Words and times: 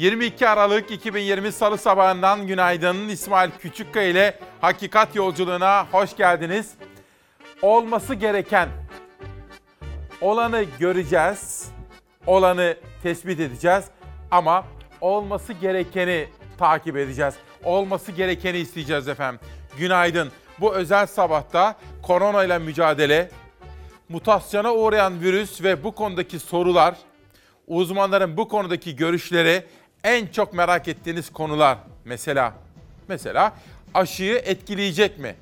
22 0.00 0.48
Aralık 0.48 0.90
2020 0.90 1.52
Salı 1.52 1.78
sabahından 1.78 2.46
günaydın. 2.46 3.08
İsmail 3.08 3.50
Küçükkaya 3.50 4.08
ile 4.08 4.38
Hakikat 4.60 5.16
Yolculuğuna 5.16 5.86
hoş 5.92 6.16
geldiniz. 6.16 6.70
Olması 7.62 8.14
gereken 8.14 8.68
olanı 10.20 10.64
göreceğiz, 10.78 11.68
olanı 12.26 12.76
tespit 13.02 13.40
edeceğiz 13.40 13.84
ama 14.30 14.64
olması 15.00 15.52
gerekeni 15.52 16.28
takip 16.58 16.96
edeceğiz. 16.96 17.34
Olması 17.64 18.12
gerekeni 18.12 18.58
isteyeceğiz 18.58 19.08
efendim. 19.08 19.40
Günaydın. 19.78 20.30
Bu 20.60 20.74
özel 20.74 21.06
sabahta 21.06 21.76
korona 22.02 22.44
ile 22.44 22.58
mücadele, 22.58 23.30
mutasyona 24.08 24.74
uğrayan 24.74 25.20
virüs 25.20 25.62
ve 25.62 25.84
bu 25.84 25.92
konudaki 25.92 26.38
sorular, 26.38 26.94
uzmanların 27.66 28.36
bu 28.36 28.48
konudaki 28.48 28.96
görüşleri 28.96 29.64
en 30.04 30.26
çok 30.26 30.54
merak 30.54 30.88
ettiğiniz 30.88 31.32
konular. 31.32 31.78
Mesela 32.04 32.54
mesela 33.08 33.52
aşıyı 33.94 34.36
etkileyecek 34.36 35.18
mi? 35.18 35.34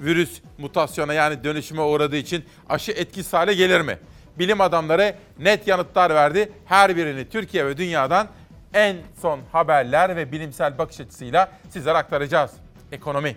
Virüs 0.00 0.40
mutasyona 0.58 1.14
yani 1.14 1.44
dönüşüme 1.44 1.82
uğradığı 1.82 2.16
için 2.16 2.44
aşı 2.68 2.92
etkisiz 2.92 3.32
hale 3.32 3.54
gelir 3.54 3.80
mi? 3.80 3.98
Bilim 4.38 4.60
adamları 4.60 5.14
net 5.38 5.68
yanıtlar 5.68 6.14
verdi. 6.14 6.52
Her 6.66 6.96
birini 6.96 7.28
Türkiye 7.28 7.66
ve 7.66 7.76
dünyadan 7.76 8.28
en 8.74 8.96
son 9.22 9.40
haberler 9.52 10.16
ve 10.16 10.32
bilimsel 10.32 10.78
bakış 10.78 11.00
açısıyla 11.00 11.52
sizlere 11.70 11.98
aktaracağız. 11.98 12.50
Ekonomi. 12.92 13.36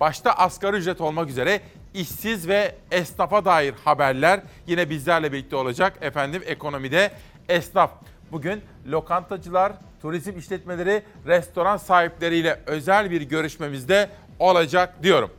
Başta 0.00 0.32
asgari 0.32 0.76
ücret 0.76 1.00
olmak 1.00 1.28
üzere 1.28 1.60
işsiz 1.94 2.48
ve 2.48 2.74
esnafa 2.90 3.44
dair 3.44 3.74
haberler 3.84 4.40
yine 4.66 4.90
bizlerle 4.90 5.32
birlikte 5.32 5.56
olacak. 5.56 5.98
Efendim 6.00 6.42
ekonomide 6.46 7.10
esnaf. 7.48 7.90
Bugün 8.32 8.62
lokantacılar, 8.88 9.72
turizm 10.02 10.38
işletmeleri, 10.38 11.02
restoran 11.26 11.76
sahipleriyle 11.76 12.60
özel 12.66 13.10
bir 13.10 13.22
görüşmemizde 13.22 14.10
olacak 14.38 15.02
diyorum. 15.02 15.30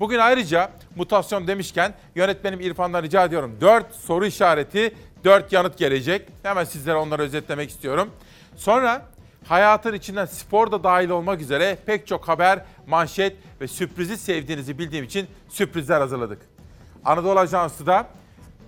Bugün 0.00 0.18
ayrıca 0.18 0.70
mutasyon 0.96 1.46
demişken 1.46 1.94
yönetmenim 2.14 2.60
İrfan'dan 2.60 3.02
rica 3.02 3.24
ediyorum. 3.24 3.56
4 3.60 3.94
soru 3.94 4.26
işareti, 4.26 4.94
4 5.24 5.52
yanıt 5.52 5.78
gelecek. 5.78 6.28
Hemen 6.42 6.64
sizlere 6.64 6.96
onları 6.96 7.22
özetlemek 7.22 7.70
istiyorum. 7.70 8.10
Sonra 8.56 9.06
hayatın 9.46 9.94
içinden 9.94 10.24
spor 10.26 10.72
da 10.72 10.84
dahil 10.84 11.10
olmak 11.10 11.40
üzere 11.40 11.78
pek 11.86 12.06
çok 12.06 12.28
haber, 12.28 12.64
manşet 12.86 13.36
ve 13.60 13.68
sürprizi 13.68 14.16
sevdiğinizi 14.16 14.78
bildiğim 14.78 15.04
için 15.04 15.26
sürprizler 15.48 16.00
hazırladık. 16.00 16.38
Anadolu 17.04 17.38
Ajansı 17.38 17.86
da 17.86 18.06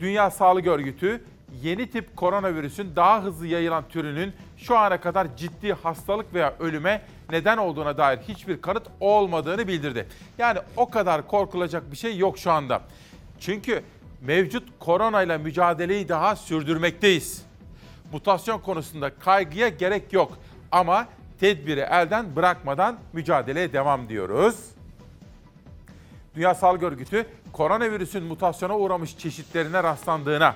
Dünya 0.01 0.31
Sağlık 0.31 0.67
Örgütü 0.67 1.25
yeni 1.63 1.91
tip 1.91 2.17
koronavirüsün 2.17 2.97
daha 2.97 3.23
hızlı 3.23 3.47
yayılan 3.47 3.85
türünün 3.89 4.33
şu 4.57 4.79
ana 4.79 5.01
kadar 5.01 5.37
ciddi 5.37 5.73
hastalık 5.73 6.35
veya 6.35 6.55
ölüme 6.61 7.03
neden 7.31 7.57
olduğuna 7.57 7.99
dair 7.99 8.19
hiçbir 8.19 8.61
kanıt 8.61 8.87
olmadığını 9.01 9.69
bildirdi. 9.69 10.07
Yani 10.39 10.59
o 10.77 10.91
kadar 10.91 11.29
korkulacak 11.29 11.93
bir 11.93 11.97
şey 11.97 12.19
yok 12.19 12.39
şu 12.39 12.53
anda. 12.53 12.83
Çünkü 13.41 13.83
mevcut 14.21 14.69
koronayla 14.79 15.39
mücadeleyi 15.39 16.09
daha 16.09 16.37
sürdürmekteyiz. 16.37 17.43
Mutasyon 18.13 18.59
konusunda 18.59 19.15
kaygıya 19.15 19.69
gerek 19.69 20.13
yok 20.13 20.39
ama 20.73 21.07
tedbiri 21.41 21.81
elden 21.81 22.37
bırakmadan 22.37 22.99
mücadeleye 23.13 23.73
devam 23.73 24.09
diyoruz. 24.09 24.57
Dünya 26.37 26.55
Sağlık 26.55 26.83
Örgütü 26.83 27.27
koronavirüsün 27.53 28.23
mutasyona 28.25 28.79
uğramış 28.79 29.19
çeşitlerine 29.19 29.83
rastlandığına 29.83 30.55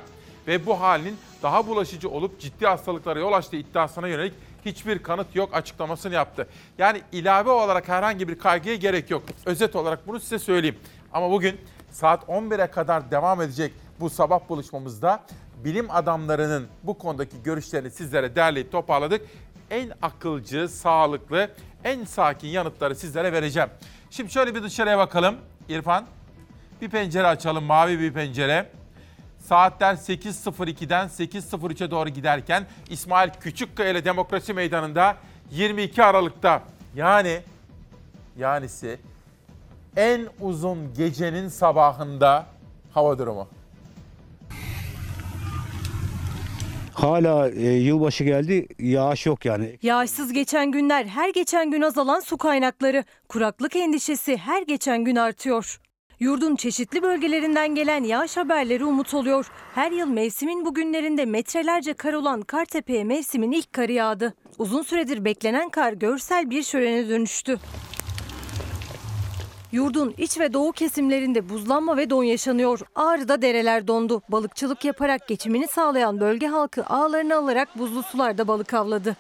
ve 0.49 0.67
bu 0.67 0.81
halin 0.81 1.17
daha 1.43 1.67
bulaşıcı 1.67 2.11
olup 2.11 2.41
ciddi 2.41 2.67
hastalıklara 2.67 3.19
yol 3.19 3.33
açtığı 3.33 3.57
iddiasına 3.57 4.09
yönelik 4.09 4.35
hiçbir 4.65 4.99
kanıt 4.99 5.37
yok 5.37 5.55
açıklamasını 5.55 6.15
yaptı. 6.15 6.49
Yani 6.79 7.03
ilave 7.13 7.51
olarak 7.51 7.89
herhangi 7.89 8.29
bir 8.29 8.39
kaygıya 8.39 8.75
gerek 8.75 9.11
yok. 9.11 9.23
Özet 9.47 9.77
olarak 9.77 10.07
bunu 10.07 10.21
size 10.21 10.39
söyleyeyim. 10.39 10.79
Ama 11.13 11.31
bugün 11.31 11.61
saat 11.91 12.25
11'e 12.25 12.67
kadar 12.67 13.11
devam 13.11 13.43
edecek 13.43 13.73
bu 14.01 14.11
sabah 14.11 14.49
buluşmamızda 14.49 15.25
bilim 15.65 15.91
adamlarının 15.91 16.67
bu 16.83 16.99
konudaki 16.99 17.43
görüşlerini 17.43 17.91
sizlere 17.91 18.37
derleyip 18.37 18.73
toparladık. 18.73 19.27
En 19.71 19.93
akılcı, 20.03 20.69
sağlıklı, 20.69 21.51
en 21.85 22.05
sakin 22.05 22.49
yanıtları 22.49 22.95
sizlere 22.95 23.33
vereceğim. 23.33 23.69
Şimdi 24.11 24.33
şöyle 24.33 24.55
bir 24.55 24.63
dışarıya 24.63 24.99
bakalım 24.99 25.37
İrfan. 25.69 26.07
Bir 26.81 26.89
pencere 26.89 27.27
açalım, 27.27 27.65
mavi 27.65 28.01
bir 28.01 28.13
pencere. 28.13 28.78
Saatler 29.49 29.95
8.02'den 29.95 31.07
8.03'e 31.09 31.91
doğru 31.91 32.09
giderken 32.09 32.67
İsmail 32.91 33.31
Küçükkaya 33.41 33.91
ile 33.91 34.05
Demokrasi 34.05 34.55
Meydanı'nda 34.55 35.17
22 35.51 36.05
Aralık'ta 36.05 36.63
yani 36.97 37.41
yanisi 38.39 38.99
en 39.97 40.21
uzun 40.41 40.95
gecenin 40.95 41.49
sabahında 41.49 42.47
hava 42.93 43.19
durumu. 43.19 43.49
Hala 46.95 47.49
e, 47.49 47.71
yılbaşı 47.71 48.25
geldi 48.25 48.67
yağış 48.79 49.27
yok 49.27 49.45
yani. 49.45 49.79
Yağışsız 49.83 50.33
geçen 50.33 50.73
günler, 50.73 51.07
her 51.07 51.29
geçen 51.29 51.71
gün 51.71 51.83
azalan 51.83 52.21
su 52.21 52.39
kaynakları, 52.39 53.05
kuraklık 53.29 53.77
endişesi 53.77 54.37
her 54.37 54.63
geçen 54.63 55.05
gün 55.05 55.17
artıyor. 55.17 55.81
Yurdun 56.21 56.57
çeşitli 56.57 57.03
bölgelerinden 57.03 57.75
gelen 57.75 58.05
yağış 58.05 58.37
haberleri 58.37 58.85
umut 58.85 59.15
oluyor. 59.15 59.51
Her 59.75 59.93
yıl 59.93 60.07
mevsimin 60.07 60.65
bu 60.65 60.75
günlerinde 60.75 61.25
metrelerce 61.25 61.95
kar 61.95 62.13
olan 62.13 62.43
Kartepe'ye 62.43 63.05
mevsimin 63.05 63.53
ilk 63.53 63.73
karı 63.73 63.93
yağdı. 63.93 64.35
Uzun 64.59 64.83
süredir 64.83 65.25
beklenen 65.25 65.69
kar 65.69 65.93
görsel 65.93 66.51
bir 66.51 66.63
şölene 66.63 67.09
dönüştü. 67.09 67.59
Yurdun 69.73 70.15
iç 70.19 70.41
ve 70.41 70.53
doğu 70.53 70.73
kesimlerinde 70.73 71.49
buzlanma 71.49 71.97
ve 71.97 72.11
don 72.11 72.23
yaşanıyor. 72.23 72.81
Ağrı'da 72.95 73.43
dereler 73.43 73.89
dondu. 73.89 74.23
Balıkçılık 74.29 74.85
yaparak 74.85 75.29
geçimini 75.29 75.67
sağlayan 75.67 76.21
bölge 76.21 76.47
halkı 76.47 76.85
ağlarını 76.87 77.37
alarak 77.37 77.79
buzlu 77.79 78.03
sularda 78.03 78.49
balık 78.49 78.75
avladı. 78.75 79.17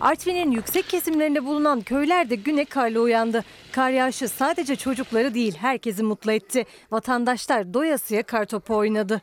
Artvin'in 0.00 0.50
yüksek 0.50 0.88
kesimlerinde 0.88 1.44
bulunan 1.44 1.80
köyler 1.80 2.30
de 2.30 2.34
güne 2.34 2.64
karla 2.64 3.00
uyandı. 3.00 3.44
Kar 3.72 3.90
yağışı 3.90 4.28
sadece 4.28 4.76
çocukları 4.76 5.34
değil 5.34 5.56
herkesi 5.56 6.02
mutlu 6.02 6.32
etti. 6.32 6.64
Vatandaşlar 6.90 7.74
doyasıya 7.74 8.22
kar 8.22 8.44
topu 8.44 8.76
oynadı. 8.76 9.22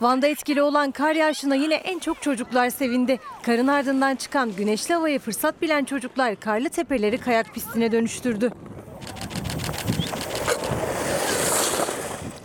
Van'da 0.00 0.26
etkili 0.26 0.62
olan 0.62 0.90
kar 0.90 1.14
yağışına 1.14 1.54
yine 1.54 1.74
en 1.74 1.98
çok 1.98 2.22
çocuklar 2.22 2.70
sevindi. 2.70 3.18
Karın 3.42 3.66
ardından 3.66 4.16
çıkan 4.16 4.52
güneşli 4.56 4.94
havaya 4.94 5.18
fırsat 5.18 5.62
bilen 5.62 5.84
çocuklar 5.84 6.36
karlı 6.36 6.68
tepeleri 6.68 7.18
kayak 7.18 7.54
pistine 7.54 7.92
dönüştürdü. 7.92 8.50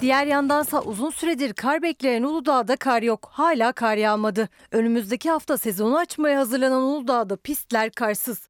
Diğer 0.01 0.25
yandansa 0.25 0.81
uzun 0.81 1.09
süredir 1.09 1.53
kar 1.53 1.81
bekleyen 1.81 2.23
Uludağ'da 2.23 2.75
kar 2.75 3.01
yok. 3.01 3.29
Hala 3.31 3.71
kar 3.71 3.97
yağmadı. 3.97 4.49
Önümüzdeki 4.71 5.29
hafta 5.29 5.57
sezonu 5.57 5.97
açmaya 5.97 6.39
hazırlanan 6.39 6.81
Uludağ'da 6.83 7.35
pistler 7.35 7.91
karsız. 7.91 8.49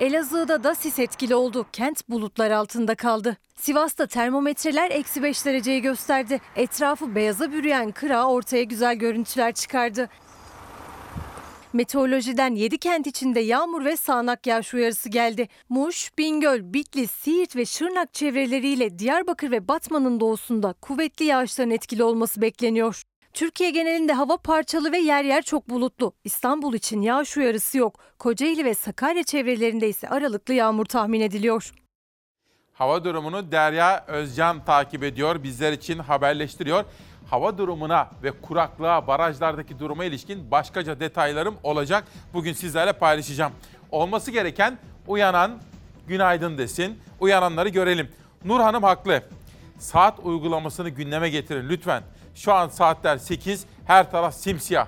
Elazığ'da 0.00 0.64
da 0.64 0.74
sis 0.74 0.98
etkili 0.98 1.34
oldu. 1.34 1.66
Kent 1.72 2.08
bulutlar 2.08 2.50
altında 2.50 2.94
kaldı. 2.94 3.36
Sivas'ta 3.56 4.06
termometreler 4.06 4.90
eksi 4.90 5.22
5 5.22 5.46
dereceyi 5.46 5.82
gösterdi. 5.82 6.40
Etrafı 6.56 7.14
beyaza 7.14 7.52
bürüyen 7.52 7.90
kıra 7.90 8.26
ortaya 8.26 8.62
güzel 8.62 8.94
görüntüler 8.94 9.52
çıkardı. 9.52 10.08
Meteorolojiden 11.72 12.54
7 12.54 12.78
kent 12.78 13.06
içinde 13.06 13.40
yağmur 13.40 13.84
ve 13.84 13.96
sağanak 13.96 14.46
yağış 14.46 14.74
uyarısı 14.74 15.08
geldi. 15.08 15.48
Muş, 15.68 16.10
Bingöl, 16.18 16.60
Bitlis, 16.62 17.10
Siirt 17.10 17.56
ve 17.56 17.64
Şırnak 17.64 18.14
çevreleriyle 18.14 18.98
Diyarbakır 18.98 19.50
ve 19.50 19.68
Batman'ın 19.68 20.20
doğusunda 20.20 20.72
kuvvetli 20.72 21.24
yağışların 21.24 21.70
etkili 21.70 22.04
olması 22.04 22.40
bekleniyor. 22.42 23.02
Türkiye 23.32 23.70
genelinde 23.70 24.12
hava 24.12 24.36
parçalı 24.36 24.92
ve 24.92 24.98
yer 24.98 25.24
yer 25.24 25.42
çok 25.42 25.70
bulutlu. 25.70 26.12
İstanbul 26.24 26.74
için 26.74 27.02
yağış 27.02 27.36
uyarısı 27.36 27.78
yok. 27.78 27.98
Kocaeli 28.18 28.64
ve 28.64 28.74
Sakarya 28.74 29.22
çevrelerinde 29.22 29.88
ise 29.88 30.08
aralıklı 30.08 30.54
yağmur 30.54 30.84
tahmin 30.84 31.20
ediliyor. 31.20 31.72
Hava 32.72 33.04
durumunu 33.04 33.52
Derya 33.52 34.04
Özcan 34.06 34.64
takip 34.64 35.04
ediyor, 35.04 35.42
bizler 35.42 35.72
için 35.72 35.98
haberleştiriyor. 35.98 36.84
Hava 37.30 37.58
durumuna 37.58 38.10
ve 38.22 38.30
kuraklığa, 38.30 39.06
barajlardaki 39.06 39.78
duruma 39.78 40.04
ilişkin 40.04 40.50
başkaca 40.50 41.00
detaylarım 41.00 41.56
olacak. 41.62 42.04
Bugün 42.34 42.52
sizlerle 42.52 42.92
paylaşacağım. 42.92 43.52
Olması 43.90 44.30
gereken 44.30 44.78
uyanan 45.06 45.58
günaydın 46.06 46.58
desin. 46.58 46.98
Uyananları 47.20 47.68
görelim. 47.68 48.08
Nur 48.44 48.60
Hanım 48.60 48.82
haklı. 48.82 49.22
Saat 49.78 50.18
uygulamasını 50.22 50.88
gündeme 50.88 51.30
getirin 51.30 51.68
lütfen. 51.68 52.02
Şu 52.34 52.52
an 52.52 52.68
saatler 52.68 53.18
8, 53.18 53.64
her 53.86 54.10
taraf 54.10 54.34
simsiyah. 54.34 54.86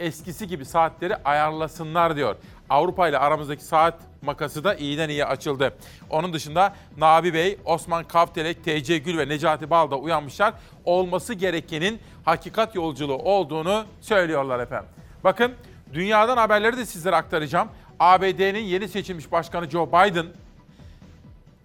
Eskisi 0.00 0.46
gibi 0.46 0.64
saatleri 0.64 1.16
ayarlasınlar 1.16 2.16
diyor. 2.16 2.36
Avrupa 2.70 3.08
ile 3.08 3.18
aramızdaki 3.18 3.64
saat 3.64 3.94
makası 4.22 4.64
da 4.64 4.74
iyiden 4.74 5.08
iyi 5.08 5.24
açıldı. 5.24 5.74
Onun 6.10 6.32
dışında 6.32 6.74
Nabi 6.98 7.34
Bey, 7.34 7.58
Osman 7.64 8.04
Kavtelek, 8.04 8.64
TC 8.64 8.98
Gül 8.98 9.18
ve 9.18 9.28
Necati 9.28 9.70
Bal 9.70 9.90
da 9.90 9.96
uyanmışlar. 9.96 10.54
Olması 10.84 11.34
gerekenin 11.34 12.00
hakikat 12.24 12.74
yolculuğu 12.74 13.16
olduğunu 13.16 13.84
söylüyorlar 14.00 14.60
efendim. 14.60 14.88
Bakın 15.24 15.52
dünyadan 15.92 16.36
haberleri 16.36 16.76
de 16.76 16.86
sizlere 16.86 17.16
aktaracağım. 17.16 17.68
ABD'nin 18.00 18.64
yeni 18.64 18.88
seçilmiş 18.88 19.32
başkanı 19.32 19.70
Joe 19.70 19.88
Biden 19.88 20.26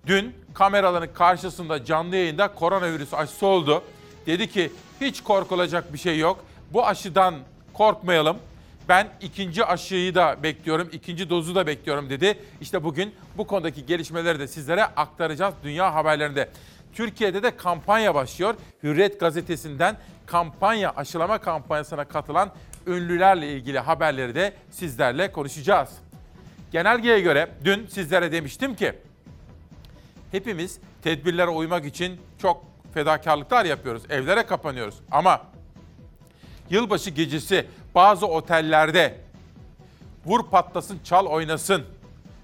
dün 0.07 0.35
kameraların 0.53 1.13
karşısında 1.13 1.85
canlı 1.85 2.15
yayında 2.15 2.47
koronavirüs 2.47 3.13
aşısı 3.13 3.47
oldu. 3.47 3.83
Dedi 4.25 4.49
ki 4.49 4.71
hiç 5.01 5.23
korkulacak 5.23 5.93
bir 5.93 5.97
şey 5.97 6.19
yok. 6.19 6.45
Bu 6.73 6.87
aşıdan 6.87 7.35
korkmayalım. 7.73 8.37
Ben 8.89 9.07
ikinci 9.21 9.65
aşıyı 9.65 10.15
da 10.15 10.43
bekliyorum, 10.43 10.89
ikinci 10.91 11.29
dozu 11.29 11.55
da 11.55 11.67
bekliyorum 11.67 12.09
dedi. 12.09 12.39
İşte 12.61 12.83
bugün 12.83 13.15
bu 13.37 13.47
konudaki 13.47 13.85
gelişmeleri 13.85 14.39
de 14.39 14.47
sizlere 14.47 14.83
aktaracağız 14.83 15.53
dünya 15.63 15.93
haberlerinde. 15.93 16.49
Türkiye'de 16.93 17.43
de 17.43 17.57
kampanya 17.57 18.15
başlıyor. 18.15 18.55
Hürriyet 18.83 19.19
gazetesinden 19.19 19.97
kampanya, 20.25 20.93
aşılama 20.95 21.37
kampanyasına 21.37 22.05
katılan 22.05 22.51
ünlülerle 22.87 23.53
ilgili 23.53 23.79
haberleri 23.79 24.35
de 24.35 24.53
sizlerle 24.71 25.31
konuşacağız. 25.31 25.89
Genelgeye 26.71 27.19
göre 27.19 27.49
dün 27.63 27.87
sizlere 27.87 28.31
demiştim 28.31 28.75
ki 28.75 28.93
hepimiz 30.31 30.79
tedbirlere 31.01 31.49
uymak 31.49 31.85
için 31.85 32.21
çok 32.41 32.65
fedakarlıklar 32.93 33.65
yapıyoruz. 33.65 34.03
Evlere 34.09 34.45
kapanıyoruz. 34.45 34.95
Ama 35.11 35.41
yılbaşı 36.69 37.09
gecesi 37.09 37.65
bazı 37.95 38.27
otellerde 38.27 39.17
vur 40.25 40.49
patlasın 40.49 40.99
çal 41.03 41.25
oynasın. 41.25 41.83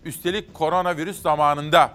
Üstelik 0.05 0.53
koronavirüs 0.53 1.21
zamanında 1.21 1.91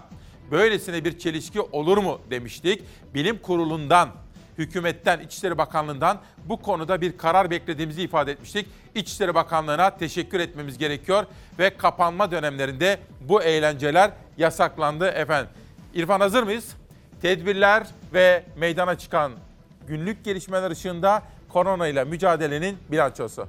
böylesine 0.51 1.05
bir 1.05 1.19
çelişki 1.19 1.61
olur 1.61 1.97
mu 1.97 2.19
demiştik. 2.29 2.83
Bilim 3.13 3.37
kurulundan, 3.37 4.09
hükümetten, 4.57 5.19
İçişleri 5.19 5.57
Bakanlığı'ndan 5.57 6.19
bu 6.45 6.61
konuda 6.61 7.01
bir 7.01 7.17
karar 7.17 7.49
beklediğimizi 7.49 8.01
ifade 8.01 8.31
etmiştik. 8.31 8.67
İçişleri 8.95 9.35
Bakanlığı'na 9.35 9.97
teşekkür 9.97 10.39
etmemiz 10.39 10.77
gerekiyor 10.77 11.25
ve 11.59 11.77
kapanma 11.77 12.31
dönemlerinde 12.31 12.99
bu 13.21 13.43
eğlenceler 13.43 14.11
yasaklandı 14.37 15.07
efendim. 15.07 15.51
İrfan 15.93 16.19
hazır 16.19 16.43
mıyız? 16.43 16.75
Tedbirler 17.21 17.87
ve 18.13 18.43
meydana 18.57 18.97
çıkan 18.97 19.31
günlük 19.87 20.25
gelişmeler 20.25 20.71
ışığında 20.71 21.23
korona 21.49 21.87
ile 21.87 22.03
mücadelenin 22.03 22.77
bilançosu. 22.91 23.47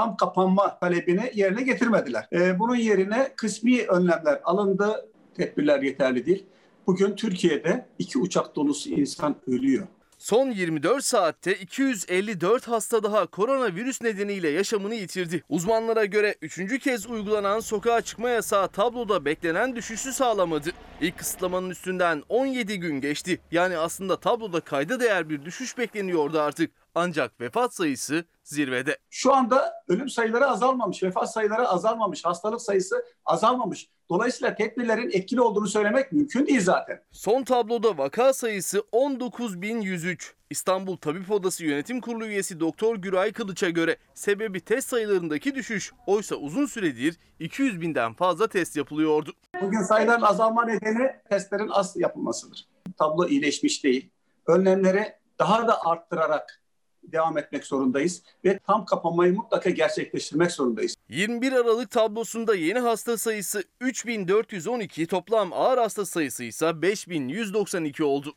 tam 0.00 0.16
kapanma 0.16 0.78
talebini 0.78 1.30
yerine 1.34 1.62
getirmediler. 1.62 2.28
Ee, 2.32 2.58
bunun 2.58 2.76
yerine 2.76 3.32
kısmi 3.36 3.82
önlemler 3.82 4.40
alındı. 4.44 5.08
Tedbirler 5.34 5.82
yeterli 5.82 6.26
değil. 6.26 6.46
Bugün 6.86 7.16
Türkiye'de 7.16 7.86
iki 7.98 8.18
uçak 8.18 8.56
dolusu 8.56 8.90
insan 8.90 9.36
ölüyor. 9.46 9.86
Son 10.20 10.50
24 10.50 11.04
saatte 11.04 11.54
254 11.54 12.68
hasta 12.68 13.02
daha 13.02 13.26
koronavirüs 13.26 14.02
nedeniyle 14.02 14.48
yaşamını 14.48 14.94
yitirdi. 14.94 15.44
Uzmanlara 15.48 16.04
göre 16.04 16.34
3. 16.42 16.78
kez 16.78 17.06
uygulanan 17.06 17.60
sokağa 17.60 18.00
çıkma 18.00 18.30
yasağı 18.30 18.68
tabloda 18.68 19.24
beklenen 19.24 19.76
düşüşü 19.76 20.12
sağlamadı. 20.12 20.70
İlk 21.00 21.18
kısıtlamanın 21.18 21.70
üstünden 21.70 22.22
17 22.28 22.80
gün 22.80 23.00
geçti. 23.00 23.40
Yani 23.50 23.78
aslında 23.78 24.20
tabloda 24.20 24.60
kayda 24.60 25.00
değer 25.00 25.28
bir 25.28 25.44
düşüş 25.44 25.78
bekleniyordu 25.78 26.40
artık. 26.40 26.70
Ancak 26.94 27.40
vefat 27.40 27.74
sayısı 27.74 28.24
zirvede. 28.44 28.98
Şu 29.10 29.34
anda 29.34 29.72
ölüm 29.88 30.08
sayıları 30.08 30.46
azalmamış, 30.46 31.02
vefat 31.02 31.32
sayıları 31.32 31.68
azalmamış, 31.68 32.24
hastalık 32.24 32.62
sayısı 32.62 33.04
azalmamış. 33.24 33.88
Dolayısıyla 34.10 34.54
tedbirlerin 34.54 35.10
etkili 35.12 35.40
olduğunu 35.40 35.66
söylemek 35.66 36.12
mümkün 36.12 36.46
değil 36.46 36.60
zaten. 36.60 37.02
Son 37.12 37.44
tabloda 37.44 37.98
vaka 37.98 38.32
sayısı 38.32 38.78
19.103. 38.78 40.32
İstanbul 40.50 40.96
Tabip 40.96 41.30
Odası 41.30 41.64
Yönetim 41.64 42.00
Kurulu 42.00 42.26
üyesi 42.26 42.60
Doktor 42.60 42.96
Güray 42.96 43.32
Kılıç'a 43.32 43.70
göre 43.70 43.96
sebebi 44.14 44.60
test 44.60 44.88
sayılarındaki 44.88 45.54
düşüş. 45.54 45.92
Oysa 46.06 46.36
uzun 46.36 46.66
süredir 46.66 47.16
200 47.38 47.80
binden 47.80 48.14
fazla 48.14 48.48
test 48.48 48.76
yapılıyordu. 48.76 49.32
Bugün 49.62 49.82
sayıların 49.82 50.22
azalma 50.22 50.64
nedeni 50.64 51.10
testlerin 51.30 51.68
az 51.68 51.96
yapılmasıdır. 51.96 52.68
Tablo 52.98 53.28
iyileşmiş 53.28 53.84
değil. 53.84 54.10
Önlemleri 54.46 55.12
daha 55.38 55.68
da 55.68 55.84
arttırarak 55.84 56.59
devam 57.02 57.38
etmek 57.38 57.66
zorundayız 57.66 58.22
ve 58.44 58.58
tam 58.58 58.84
kapanmayı 58.84 59.34
mutlaka 59.34 59.70
gerçekleştirmek 59.70 60.52
zorundayız. 60.52 60.94
21 61.08 61.52
Aralık 61.52 61.90
tablosunda 61.90 62.54
yeni 62.54 62.78
hasta 62.78 63.18
sayısı 63.18 63.64
3412, 63.80 65.06
toplam 65.06 65.52
ağır 65.52 65.78
hasta 65.78 66.06
sayısı 66.06 66.44
ise 66.44 66.82
5192 66.82 68.04
oldu. 68.04 68.34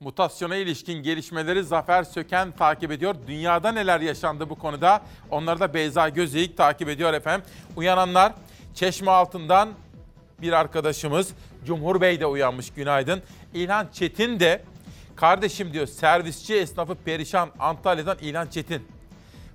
Mutasyona 0.00 0.56
ilişkin 0.56 1.02
gelişmeleri 1.02 1.64
Zafer 1.64 2.02
Söken 2.02 2.52
takip 2.52 2.90
ediyor. 2.90 3.14
Dünyada 3.26 3.72
neler 3.72 4.00
yaşandı 4.00 4.50
bu 4.50 4.54
konuda? 4.54 5.02
Onları 5.30 5.60
da 5.60 5.74
Beyza 5.74 6.08
Gözeyik 6.08 6.56
takip 6.56 6.88
ediyor 6.88 7.14
efendim. 7.14 7.46
Uyananlar 7.76 8.32
Çeşme 8.74 9.10
altından 9.10 9.68
bir 10.42 10.52
arkadaşımız 10.52 11.34
Cumhur 11.66 12.00
Bey 12.00 12.20
de 12.20 12.26
uyanmış 12.26 12.70
günaydın. 12.70 13.22
İlhan 13.54 13.88
Çetin 13.92 14.40
de 14.40 14.62
kardeşim 15.20 15.72
diyor 15.72 15.86
servisçi 15.86 16.54
esnafı 16.54 16.94
perişan 16.94 17.50
Antalya'dan 17.58 18.18
İlhan 18.20 18.46
Çetin. 18.46 18.88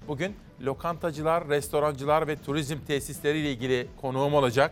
Bugün 0.07 0.36
lokantacılar, 0.62 1.50
restorancılar 1.50 2.27
ve 2.27 2.36
turizm 2.36 2.77
tesisleriyle 2.88 3.51
ilgili 3.51 3.88
konuğum 4.01 4.33
olacak. 4.33 4.71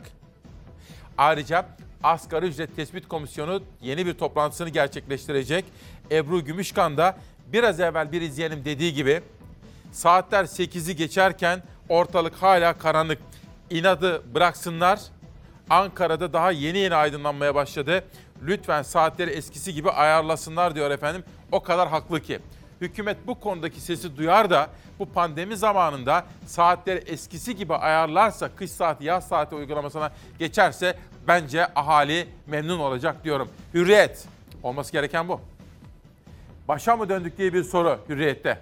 Ayrıca 1.17 1.65
Asgari 2.03 2.45
Ücret 2.45 2.75
Tespit 2.75 3.07
Komisyonu 3.07 3.63
yeni 3.81 4.05
bir 4.05 4.13
toplantısını 4.13 4.69
gerçekleştirecek. 4.69 5.65
Ebru 6.11 6.43
Gümüşkan 6.43 6.97
da 6.97 7.17
biraz 7.53 7.79
evvel 7.79 8.11
bir 8.11 8.21
izleyenim 8.21 8.65
dediği 8.65 8.93
gibi 8.93 9.21
saatler 9.91 10.43
8'i 10.43 10.95
geçerken 10.95 11.63
ortalık 11.89 12.35
hala 12.35 12.77
karanlık. 12.77 13.19
İnadı 13.69 14.33
bıraksınlar. 14.35 14.99
Ankara'da 15.69 16.33
daha 16.33 16.51
yeni 16.51 16.77
yeni 16.77 16.95
aydınlanmaya 16.95 17.55
başladı. 17.55 18.03
Lütfen 18.45 18.81
saatleri 18.81 19.29
eskisi 19.29 19.73
gibi 19.73 19.89
ayarlasınlar 19.91 20.75
diyor 20.75 20.91
efendim. 20.91 21.23
O 21.51 21.63
kadar 21.63 21.89
haklı 21.89 22.21
ki. 22.21 22.39
Hükümet 22.81 23.17
bu 23.27 23.39
konudaki 23.39 23.81
sesi 23.81 24.17
duyar 24.17 24.49
da 24.49 24.69
bu 24.99 25.05
pandemi 25.05 25.57
zamanında 25.57 26.25
saatleri 26.45 26.99
eskisi 26.99 27.55
gibi 27.55 27.75
ayarlarsa, 27.75 28.49
kış 28.55 28.71
saati, 28.71 29.05
yaz 29.05 29.27
saati 29.27 29.55
uygulamasına 29.55 30.11
geçerse 30.39 30.97
bence 31.27 31.67
ahali 31.75 32.27
memnun 32.47 32.79
olacak 32.79 33.23
diyorum. 33.23 33.49
Hürriyet. 33.73 34.25
Olması 34.63 34.91
gereken 34.91 35.27
bu. 35.27 35.41
Başa 36.67 36.95
mı 36.95 37.09
döndük 37.09 37.37
diye 37.37 37.53
bir 37.53 37.63
soru 37.63 37.99
Hürriyet'te. 38.09 38.57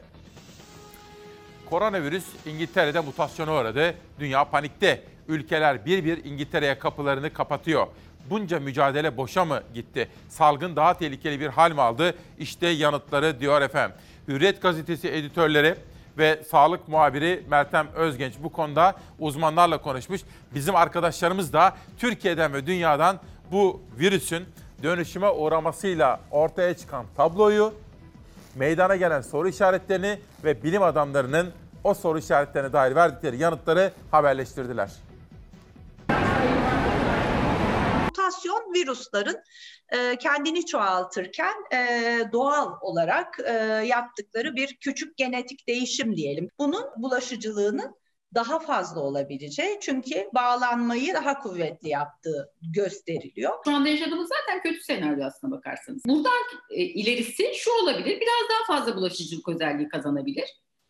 Koronavirüs 1.70 2.26
İngiltere'de 2.46 3.00
mutasyona 3.00 3.54
uğradı. 3.54 3.96
Dünya 4.20 4.44
panikte. 4.44 5.04
Ülkeler 5.28 5.86
bir 5.86 6.06
bir 6.06 6.26
İngiltere'ye 6.26 6.80
kapılarını 6.80 7.34
kapatıyor. 7.34 7.88
Bunca 8.30 8.60
mücadele 8.60 9.18
boşa 9.18 9.46
mı 9.46 9.62
gitti? 9.74 10.10
Salgın 10.30 10.76
daha 10.76 10.94
tehlikeli 10.94 11.40
bir 11.40 11.48
hal 11.48 11.72
mi 11.72 11.82
aldı? 11.82 12.16
İşte 12.40 12.68
yanıtları 12.68 13.40
diyor 13.40 13.62
efendim. 13.62 13.98
Hürriyet 14.28 14.62
gazetesi 14.62 15.10
editörleri 15.10 15.76
ve 16.18 16.44
sağlık 16.52 16.88
muhabiri 16.88 17.44
Meltem 17.50 17.88
Özgenç 17.96 18.34
bu 18.44 18.50
konuda 18.50 18.96
uzmanlarla 19.20 19.82
konuşmuş. 19.82 20.22
Bizim 20.54 20.76
arkadaşlarımız 20.76 21.54
da 21.54 21.76
Türkiye'den 21.98 22.54
ve 22.54 22.68
dünyadan 22.68 23.20
bu 23.52 23.82
virüsün 24.00 24.46
dönüşüme 24.84 25.30
uğramasıyla 25.30 26.20
ortaya 26.32 26.78
çıkan 26.78 27.06
tabloyu, 27.18 27.74
meydana 28.56 28.96
gelen 28.96 29.22
soru 29.22 29.48
işaretlerini 29.48 30.20
ve 30.44 30.64
bilim 30.64 30.84
adamlarının 30.84 31.52
o 31.84 31.94
soru 31.94 32.20
işaretlerine 32.20 32.74
dair 32.74 32.96
verdikleri 32.96 33.38
yanıtları 33.38 33.92
haberleştirdiler. 34.12 34.90
Mutasyon 38.30 38.74
virüslerin 38.74 39.38
e, 39.90 40.16
kendini 40.16 40.66
çoğaltırken 40.66 41.54
e, 41.74 41.78
doğal 42.34 42.74
olarak 42.82 43.40
e, 43.46 43.54
yaptıkları 43.86 44.56
bir 44.56 44.78
küçük 44.82 45.18
genetik 45.18 45.68
değişim 45.68 46.16
diyelim. 46.16 46.50
Bunun 46.60 46.84
bulaşıcılığının 46.98 47.96
daha 48.36 48.60
fazla 48.60 49.02
olabileceği 49.02 49.78
çünkü 49.82 50.30
bağlanmayı 50.36 51.14
daha 51.14 51.40
kuvvetli 51.40 51.90
yaptığı 51.90 52.54
gösteriliyor. 52.76 53.54
Şu 53.66 53.76
anda 53.76 53.90
yaşadığımız 53.90 54.30
zaten 54.30 54.62
kötü 54.62 54.84
senaryo 54.84 55.26
aslına 55.26 55.52
bakarsanız. 55.52 56.02
Buradan 56.06 56.42
e, 56.70 56.84
ilerisi 56.84 57.52
şu 57.56 57.72
olabilir, 57.84 58.22
biraz 58.22 58.50
daha 58.50 58.78
fazla 58.78 58.96
bulaşıcılık 58.96 59.50
özelliği 59.50 59.90
kazanabilir. 59.90 60.46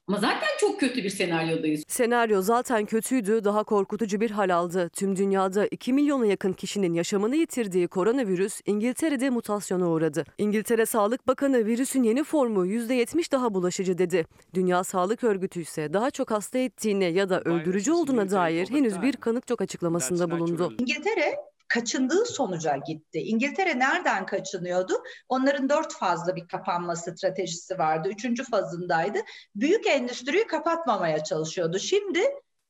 Ama 0.09 0.17
zaten 0.17 0.47
çok 0.59 0.79
kötü 0.79 1.03
bir 1.03 1.09
senaryodayız. 1.09 1.83
Senaryo 1.87 2.41
zaten 2.41 2.85
kötüydü, 2.85 3.43
daha 3.43 3.63
korkutucu 3.63 4.21
bir 4.21 4.31
hal 4.31 4.55
aldı. 4.55 4.89
Tüm 4.89 5.15
dünyada 5.15 5.67
2 5.67 5.93
milyona 5.93 6.25
yakın 6.25 6.53
kişinin 6.53 6.93
yaşamını 6.93 7.35
yitirdiği 7.35 7.87
koronavirüs 7.87 8.61
İngiltere'de 8.65 9.29
mutasyona 9.29 9.89
uğradı. 9.89 10.25
İngiltere 10.37 10.85
Sağlık 10.85 11.27
Bakanı 11.27 11.65
virüsün 11.65 12.03
yeni 12.03 12.23
formu 12.23 12.65
%70 12.65 13.31
daha 13.31 13.53
bulaşıcı 13.53 13.97
dedi. 13.97 14.25
Dünya 14.53 14.83
Sağlık 14.83 15.23
Örgütü 15.23 15.61
ise 15.61 15.93
daha 15.93 16.11
çok 16.11 16.31
hasta 16.31 16.57
ettiğine 16.57 17.05
ya 17.05 17.29
da 17.29 17.41
öldürücü 17.41 17.91
olduğuna 17.91 18.29
dair 18.29 18.69
henüz 18.69 19.01
bir 19.01 19.13
kanıt 19.13 19.49
yok 19.49 19.61
açıklamasında 19.61 20.31
bulundu. 20.31 20.73
İngiltere 20.79 21.48
kaçındığı 21.69 22.25
sonuca 22.25 22.75
gitti. 22.87 23.19
İngiltere 23.19 23.79
nereden 23.79 24.25
kaçınıyordu? 24.25 24.93
Onların 25.29 25.69
dört 25.69 25.93
fazla 25.93 26.35
bir 26.35 26.47
kapanma 26.47 26.95
stratejisi 26.95 27.77
vardı. 27.77 28.09
Üçüncü 28.09 28.43
fazındaydı. 28.43 29.19
Büyük 29.55 29.87
endüstriyi 29.87 30.47
kapatmamaya 30.47 31.23
çalışıyordu. 31.23 31.79
Şimdi 31.79 32.19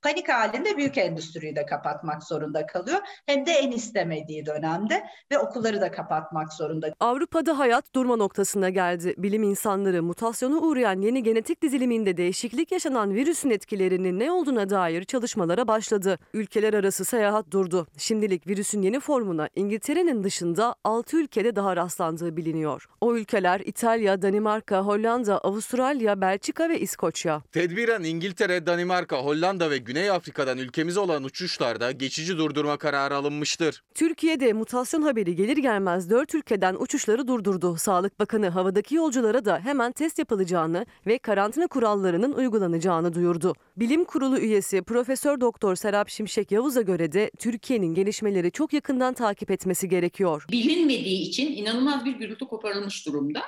panik 0.02 0.30
halinde 0.30 0.78
büyük 0.78 0.98
endüstriyi 0.98 1.56
de 1.56 1.66
kapatmak 1.66 2.24
zorunda 2.24 2.66
kalıyor. 2.66 3.00
Hem 3.26 3.46
de 3.46 3.52
en 3.52 3.72
istemediği 3.72 4.46
dönemde 4.46 5.04
ve 5.32 5.40
okulları 5.40 5.82
da 5.82 5.92
kapatmak 5.92 6.54
zorunda. 6.54 6.94
Avrupa'da 7.00 7.60
hayat 7.60 7.96
durma 7.96 8.16
noktasına 8.16 8.70
geldi. 8.70 9.14
Bilim 9.18 9.44
insanları 9.44 10.04
mutasyona 10.04 10.56
uğrayan 10.56 11.02
yeni 11.02 11.24
genetik 11.24 11.62
diziliminde 11.62 12.18
değişiklik 12.18 12.72
yaşanan 12.72 13.14
virüsün 13.16 13.50
etkilerinin 13.50 14.20
ne 14.20 14.32
olduğuna 14.32 14.70
dair 14.70 15.04
çalışmalara 15.04 15.68
başladı. 15.68 16.20
Ülkeler 16.34 16.74
arası 16.74 17.06
seyahat 17.06 17.52
durdu. 17.52 17.88
Şimdilik 17.98 18.48
virüsün 18.48 18.82
yeni 18.82 19.00
formuna 19.00 19.50
İngiltere'nin 19.56 20.24
dışında 20.24 20.76
6 20.84 21.18
ülkede 21.18 21.56
daha 21.56 21.76
rastlandığı 21.76 22.38
biliniyor. 22.38 22.86
O 23.02 23.16
ülkeler 23.16 23.60
İtalya, 23.66 24.22
Danimarka, 24.22 24.82
Hollanda, 24.82 25.38
Avustralya, 25.38 26.22
Belçika 26.22 26.70
ve 26.70 26.80
İskoçya. 26.80 27.42
Tedbiren 27.52 28.04
İngiltere, 28.04 28.66
Danimarka, 28.66 29.18
Hollanda 29.18 29.72
ve 29.72 29.78
Güney 29.90 30.10
Afrika'dan 30.10 30.58
ülkemize 30.58 31.00
olan 31.00 31.24
uçuşlarda 31.24 31.92
geçici 31.92 32.38
durdurma 32.38 32.78
kararı 32.78 33.16
alınmıştır. 33.16 33.84
Türkiye'de 33.96 34.54
mutasyon 34.54 35.02
haberi 35.02 35.36
gelir 35.36 35.58
gelmez 35.58 36.10
4 36.10 36.36
ülkeden 36.36 36.76
uçuşları 36.80 37.28
durdurdu. 37.28 37.78
Sağlık 37.78 38.20
Bakanı 38.20 38.50
havadaki 38.50 38.96
yolculara 38.96 39.46
da 39.46 39.60
hemen 39.60 39.92
test 39.92 40.20
yapılacağını 40.20 40.86
ve 41.08 41.18
karantina 41.18 41.68
kurallarının 41.68 42.34
uygulanacağını 42.34 43.14
duyurdu. 43.14 43.54
Bilim 43.78 44.06
Kurulu 44.06 44.40
üyesi 44.40 44.82
Profesör 44.82 45.42
Doktor 45.42 45.76
Serap 45.76 46.10
Şimşek 46.10 46.52
Yavuz'a 46.52 46.82
göre 46.82 47.12
de 47.12 47.32
Türkiye'nin 47.40 47.94
gelişmeleri 47.94 48.52
çok 48.52 48.74
yakından 48.74 49.14
takip 49.14 49.52
etmesi 49.52 49.90
gerekiyor. 49.90 50.46
Bilinmediği 50.52 51.28
için 51.28 51.58
inanılmaz 51.58 52.06
bir 52.06 52.16
gürültü 52.16 52.46
koparılmış 52.46 53.06
durumda. 53.06 53.42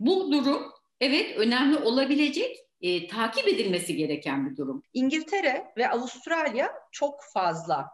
Bu 0.00 0.32
durum 0.32 0.62
evet 1.00 1.38
önemli 1.38 1.76
olabilecek, 1.76 2.56
e, 2.82 3.06
takip 3.06 3.48
edilmesi 3.48 3.96
gereken 3.96 4.50
bir 4.50 4.56
durum. 4.56 4.82
İngiltere 4.92 5.72
ve 5.76 5.90
Avustralya 5.90 6.72
çok 6.92 7.20
fazla 7.34 7.88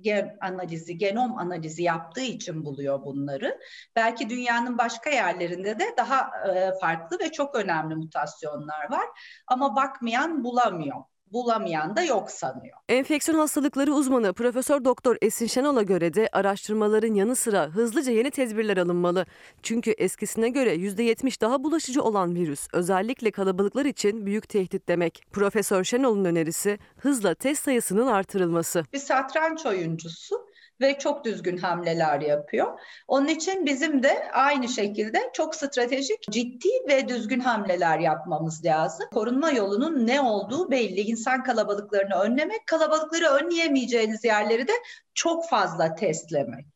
gen 0.00 0.36
analizi, 0.40 0.98
genom 0.98 1.38
analizi 1.38 1.82
yaptığı 1.82 2.20
için 2.20 2.64
buluyor 2.64 3.04
bunları. 3.04 3.60
Belki 3.96 4.30
dünyanın 4.30 4.78
başka 4.78 5.10
yerlerinde 5.10 5.78
de 5.78 5.84
daha 5.96 6.30
e, 6.48 6.72
farklı 6.80 7.18
ve 7.18 7.32
çok 7.32 7.54
önemli 7.54 7.94
mutasyonlar 7.94 8.90
var. 8.90 9.06
Ama 9.46 9.76
bakmayan 9.76 10.44
bulamıyor. 10.44 10.96
Bulamayan 11.32 11.96
da 11.96 12.02
yok 12.02 12.30
sanıyor. 12.30 12.76
Enfeksiyon 12.88 13.38
hastalıkları 13.38 13.92
uzmanı 13.94 14.32
Profesör 14.32 14.84
Doktor 14.84 15.16
Esin 15.22 15.46
Şenol'a 15.46 15.82
göre 15.82 16.14
de 16.14 16.28
araştırmaların 16.32 17.14
yanı 17.14 17.36
sıra 17.36 17.66
hızlıca 17.66 18.12
yeni 18.12 18.30
tedbirler 18.30 18.76
alınmalı. 18.76 19.26
Çünkü 19.62 19.90
eskisine 19.90 20.48
göre 20.48 20.74
%70 20.74 21.40
daha 21.40 21.64
bulaşıcı 21.64 22.02
olan 22.02 22.34
virüs 22.34 22.68
özellikle 22.72 23.30
kalabalıklar 23.30 23.84
için 23.84 24.26
büyük 24.26 24.48
tehdit 24.48 24.88
demek. 24.88 25.22
Profesör 25.32 25.84
Şenol'un 25.84 26.24
önerisi 26.24 26.78
hızla 26.96 27.34
test 27.34 27.64
sayısının 27.64 28.06
artırılması. 28.06 28.84
Bir 28.92 28.98
satranç 28.98 29.66
oyuncusu 29.66 30.51
ve 30.82 30.98
çok 30.98 31.24
düzgün 31.24 31.56
hamleler 31.56 32.20
yapıyor. 32.20 32.78
Onun 33.08 33.28
için 33.28 33.66
bizim 33.66 34.02
de 34.02 34.30
aynı 34.32 34.68
şekilde 34.68 35.18
çok 35.32 35.54
stratejik, 35.54 36.22
ciddi 36.30 36.68
ve 36.88 37.08
düzgün 37.08 37.40
hamleler 37.40 37.98
yapmamız 37.98 38.64
lazım. 38.64 39.06
Korunma 39.14 39.50
yolunun 39.50 40.06
ne 40.06 40.20
olduğu 40.20 40.70
belli. 40.70 41.00
İnsan 41.00 41.42
kalabalıklarını 41.42 42.14
önlemek, 42.14 42.66
kalabalıkları 42.66 43.26
önleyemeyeceğiniz 43.26 44.24
yerleri 44.24 44.68
de 44.68 44.72
çok 45.14 45.48
fazla 45.48 45.94
testlemek. 45.94 46.66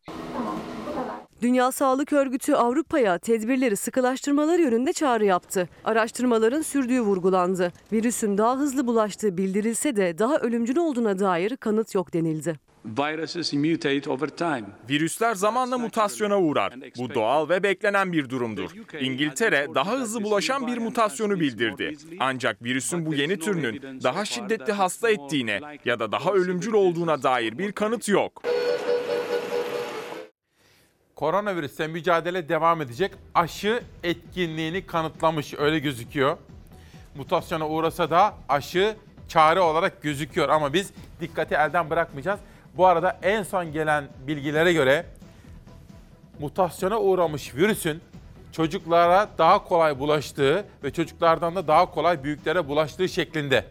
Dünya 1.42 1.72
Sağlık 1.72 2.12
Örgütü 2.12 2.54
Avrupa'ya 2.54 3.18
tedbirleri 3.18 3.76
sıkılaştırmaları 3.76 4.62
yönünde 4.62 4.92
çağrı 4.92 5.24
yaptı. 5.24 5.68
Araştırmaların 5.84 6.62
sürdüğü 6.62 7.00
vurgulandı. 7.00 7.72
Virüsün 7.92 8.38
daha 8.38 8.56
hızlı 8.56 8.86
bulaştığı 8.86 9.36
bildirilse 9.36 9.96
de 9.96 10.18
daha 10.18 10.36
ölümcül 10.36 10.76
olduğuna 10.76 11.18
dair 11.18 11.56
kanıt 11.56 11.94
yok 11.94 12.12
denildi. 12.12 12.54
Virüsler 14.90 15.34
zamanla 15.34 15.78
mutasyona 15.78 16.40
uğrar. 16.40 16.74
Bu 16.98 17.14
doğal 17.14 17.48
ve 17.48 17.62
beklenen 17.62 18.12
bir 18.12 18.30
durumdur. 18.30 18.70
İngiltere 19.00 19.66
daha 19.74 19.92
hızlı 19.92 20.22
bulaşan 20.22 20.66
bir 20.66 20.78
mutasyonu 20.78 21.40
bildirdi. 21.40 21.96
Ancak 22.20 22.62
virüsün 22.62 23.06
bu 23.06 23.14
yeni 23.14 23.38
türünün 23.38 24.00
daha 24.02 24.24
şiddetli 24.24 24.72
hasta 24.72 25.10
ettiğine 25.10 25.60
ya 25.84 25.98
da 25.98 26.12
daha 26.12 26.32
ölümcül 26.32 26.72
olduğuna 26.72 27.22
dair 27.22 27.58
bir 27.58 27.72
kanıt 27.72 28.08
yok. 28.08 28.42
Koronavirüsle 31.14 31.86
mücadele 31.86 32.48
devam 32.48 32.82
edecek. 32.82 33.12
Aşı 33.34 33.82
etkinliğini 34.02 34.86
kanıtlamış 34.86 35.54
öyle 35.58 35.78
gözüküyor. 35.78 36.36
Mutasyona 37.16 37.68
uğrasa 37.68 38.10
da 38.10 38.34
aşı 38.48 38.96
çare 39.28 39.60
olarak 39.60 40.02
gözüküyor 40.02 40.48
ama 40.48 40.72
biz 40.72 40.90
dikkati 41.20 41.54
elden 41.54 41.90
bırakmayacağız. 41.90 42.40
Bu 42.76 42.86
arada 42.86 43.18
en 43.22 43.42
son 43.42 43.72
gelen 43.72 44.04
bilgilere 44.26 44.72
göre 44.72 45.06
mutasyona 46.40 47.00
uğramış 47.00 47.54
virüsün 47.54 48.00
çocuklara 48.52 49.28
daha 49.38 49.64
kolay 49.64 49.98
bulaştığı 49.98 50.64
ve 50.84 50.92
çocuklardan 50.92 51.56
da 51.56 51.68
daha 51.68 51.90
kolay 51.90 52.24
büyüklere 52.24 52.68
bulaştığı 52.68 53.08
şeklinde. 53.08 53.64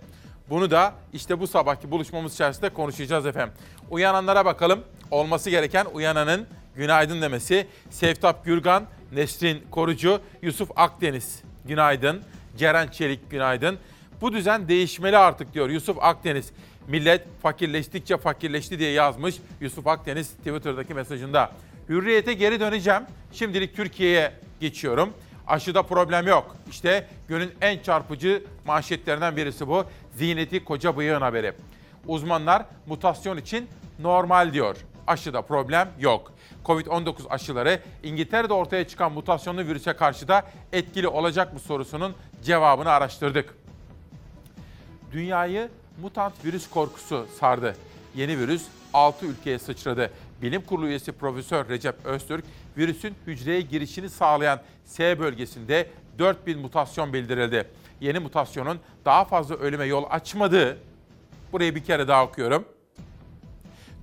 Bunu 0.50 0.72
da 0.72 0.94
işte 1.14 1.40
bu 1.40 1.48
sabahki 1.48 1.92
buluşmamız 1.92 2.34
içerisinde 2.34 2.70
konuşacağız 2.70 3.26
efendim. 3.26 3.54
Uyananlara 3.90 4.46
bakalım. 4.46 4.84
Olması 5.12 5.50
gereken 5.50 5.86
uyananın 5.94 6.48
günaydın 6.76 7.22
demesi. 7.22 7.68
Sevtap 7.90 8.46
Gürgan, 8.46 8.84
Nesrin 9.12 9.64
Korucu, 9.72 10.20
Yusuf 10.42 10.70
Akdeniz 10.76 11.44
günaydın. 11.66 12.22
Ceren 12.58 12.88
Çelik 12.88 13.32
günaydın. 13.32 13.78
Bu 14.22 14.34
düzen 14.34 14.68
değişmeli 14.68 15.18
artık 15.18 15.54
diyor 15.54 15.70
Yusuf 15.70 15.98
Akdeniz. 16.02 16.52
Millet 16.88 17.22
fakirleştikçe 17.42 18.18
fakirleşti 18.18 18.80
diye 18.80 18.92
yazmış 18.92 19.36
Yusuf 19.62 19.88
Akdeniz 19.88 20.30
Twitter'daki 20.30 20.94
mesajında. 20.94 21.52
Hürriyete 21.90 22.34
geri 22.34 22.60
döneceğim. 22.60 23.02
Şimdilik 23.32 23.76
Türkiye'ye 23.76 24.32
geçiyorum. 24.60 25.14
Aşıda 25.48 25.84
problem 25.84 26.28
yok. 26.28 26.56
İşte 26.70 27.08
günün 27.28 27.52
en 27.62 27.80
çarpıcı 27.80 28.44
manşetlerinden 28.66 29.36
birisi 29.38 29.68
bu. 29.68 29.86
Ziyneti 30.16 30.64
Koca 30.64 30.98
Bıyık'ın 30.98 31.22
haberi. 31.22 31.54
Uzmanlar 32.08 32.66
mutasyon 32.88 33.38
için 33.38 33.68
normal 34.00 34.54
diyor. 34.54 34.78
Aşıda 35.08 35.42
problem 35.42 35.90
yok. 36.00 36.34
Covid-19 36.66 37.28
aşıları 37.30 37.80
İngiltere'de 38.04 38.54
ortaya 38.54 38.88
çıkan 38.88 39.12
mutasyonlu 39.12 39.62
virüse 39.62 39.94
karşı 39.94 40.28
da 40.28 40.44
etkili 40.74 41.08
olacak 41.08 41.54
mı 41.54 41.60
sorusunun 41.60 42.16
cevabını 42.44 42.90
araştırdık. 42.90 43.56
Dünyayı 45.12 45.70
mutant 46.02 46.46
virüs 46.46 46.70
korkusu 46.70 47.28
sardı. 47.40 47.76
Yeni 48.16 48.40
virüs 48.40 48.66
6 48.94 49.26
ülkeye 49.26 49.60
sıçradı. 49.60 50.12
Bilim 50.42 50.62
Kurulu 50.62 50.88
üyesi 50.88 51.12
Profesör 51.12 51.70
Recep 51.70 52.06
Öztürk, 52.06 52.46
virüsün 52.78 53.16
hücreye 53.28 53.62
girişini 53.62 54.10
sağlayan 54.10 54.62
S 54.86 55.20
bölgesinde 55.20 55.90
4000 56.20 56.60
mutasyon 56.60 57.14
bildirildi. 57.14 57.68
Yeni 58.02 58.20
mutasyonun 58.20 58.80
daha 59.06 59.26
fazla 59.26 59.56
ölüme 59.56 59.86
yol 59.86 60.04
açmadığı, 60.10 60.78
burayı 61.52 61.76
bir 61.76 61.84
kere 61.84 62.08
daha 62.08 62.26
okuyorum. 62.26 62.66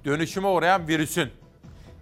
Dönüşüme 0.04 0.48
uğrayan 0.48 0.88
virüsün, 0.88 1.30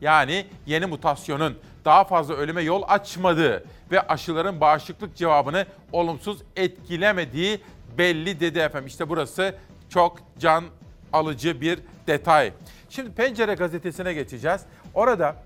yani 0.00 0.47
yeni 0.66 0.87
mutasyonun 0.87 1.59
daha 1.85 2.04
fazla 2.04 2.35
ölüme 2.35 2.62
yol 2.62 2.82
açmadığı 2.88 3.64
ve 3.90 4.00
aşıların 4.00 4.61
bağışıklık 4.61 5.16
cevabını 5.16 5.66
olumsuz 5.92 6.42
etkilemediği 6.56 7.61
belli 7.99 8.40
dedi 8.40 8.59
efendim. 8.59 8.87
İşte 8.87 9.09
burası 9.09 9.54
çok 9.90 10.18
can 10.38 10.64
alıcı 11.12 11.61
bir 11.61 11.78
detay. 12.06 12.52
Şimdi 12.90 13.12
Pencere 13.12 13.54
gazetesine 13.54 14.12
geçeceğiz. 14.12 14.61
Orada 14.94 15.37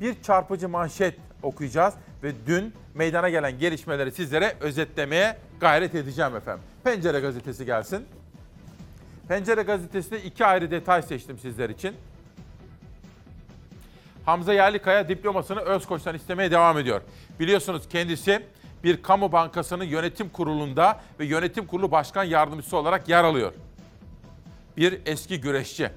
bir 0.00 0.22
çarpıcı 0.22 0.68
manşet 0.68 1.14
okuyacağız 1.42 1.94
ve 2.22 2.32
dün 2.46 2.74
meydana 2.94 3.28
gelen 3.28 3.58
gelişmeleri 3.58 4.12
sizlere 4.12 4.56
özetlemeye 4.60 5.38
gayret 5.60 5.94
edeceğim 5.94 6.36
efendim. 6.36 6.64
Pencere 6.84 7.20
gazetesi 7.20 7.66
gelsin. 7.66 8.06
Pencere 9.28 9.62
gazetesinde 9.62 10.22
iki 10.22 10.46
ayrı 10.46 10.70
detay 10.70 11.02
seçtim 11.02 11.38
sizler 11.38 11.70
için. 11.70 11.94
Hamza 14.24 14.52
Yerlikaya 14.52 15.08
diplomasını 15.08 15.60
Özkoç'tan 15.60 16.14
istemeye 16.14 16.50
devam 16.50 16.78
ediyor. 16.78 17.02
Biliyorsunuz 17.40 17.88
kendisi 17.88 18.42
bir 18.84 19.02
kamu 19.02 19.32
bankasının 19.32 19.84
yönetim 19.84 20.28
kurulunda 20.28 21.00
ve 21.20 21.24
yönetim 21.24 21.66
kurulu 21.66 21.90
başkan 21.90 22.24
yardımcısı 22.24 22.76
olarak 22.76 23.08
yer 23.08 23.24
alıyor. 23.24 23.52
Bir 24.76 25.00
eski 25.06 25.40
güreşçi. 25.40 25.90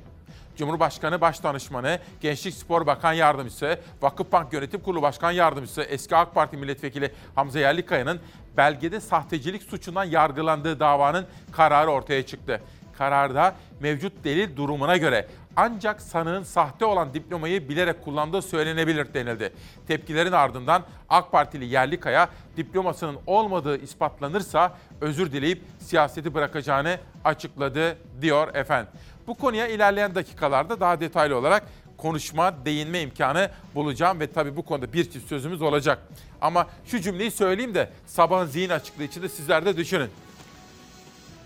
Cumhurbaşkanı 0.58 1.22
Başdanışmanı, 1.22 2.00
Gençlik 2.22 2.54
Spor 2.54 2.86
Bakan 2.86 3.14
Yardımcısı, 3.14 3.80
Vakıfbank 4.02 4.54
Yönetim 4.54 4.82
Kurulu 4.82 5.02
Başkan 5.02 5.32
Yardımcısı, 5.32 5.82
eski 5.82 6.16
AK 6.16 6.36
Parti 6.36 6.58
Milletvekili 6.58 7.12
Hamza 7.36 7.60
Yerlikaya'nın 7.60 8.20
belgede 8.58 9.00
sahtecilik 9.00 9.64
suçundan 9.64 10.04
yargılandığı 10.04 10.80
davanın 10.80 11.26
kararı 11.52 11.90
ortaya 11.92 12.26
çıktı. 12.26 12.62
Kararda 12.98 13.56
mevcut 13.80 14.24
delil 14.24 14.56
durumuna 14.56 14.98
göre 14.98 15.28
ancak 15.56 16.02
sanığın 16.02 16.44
sahte 16.44 16.86
olan 16.86 17.14
diplomayı 17.14 17.70
bilerek 17.70 18.04
kullandığı 18.04 18.42
söylenebilir 18.42 19.14
denildi. 19.14 19.54
Tepkilerin 19.88 20.32
ardından 20.32 20.84
AK 21.10 21.32
Partili 21.32 21.66
Yerlikaya 21.66 22.30
diplomasının 22.58 23.18
olmadığı 23.28 23.78
ispatlanırsa 23.78 24.78
özür 25.02 25.32
dileyip 25.32 25.62
siyaseti 25.80 26.34
bırakacağını 26.34 26.98
açıkladı 27.24 27.98
diyor 28.22 28.56
efendim. 28.56 28.92
Bu 29.28 29.36
konuya 29.36 29.68
ilerleyen 29.68 30.16
dakikalarda 30.16 30.80
daha 30.80 31.00
detaylı 31.00 31.38
olarak 31.38 31.64
konuşma, 31.98 32.66
değinme 32.66 33.02
imkanı 33.02 33.50
bulacağım 33.76 34.20
ve 34.20 34.32
tabii 34.32 34.56
bu 34.56 34.66
konuda 34.66 34.94
bir 34.94 35.12
çift 35.12 35.28
sözümüz 35.28 35.62
olacak. 35.62 36.00
Ama 36.42 36.68
şu 36.86 37.00
cümleyi 37.00 37.32
söyleyeyim 37.32 37.76
de 37.76 37.90
sabahın 38.06 38.46
zihin 38.46 38.70
açıklığı 38.70 39.04
içinde 39.04 39.30
sizler 39.30 39.66
de 39.66 39.78
düşünün. 39.78 40.10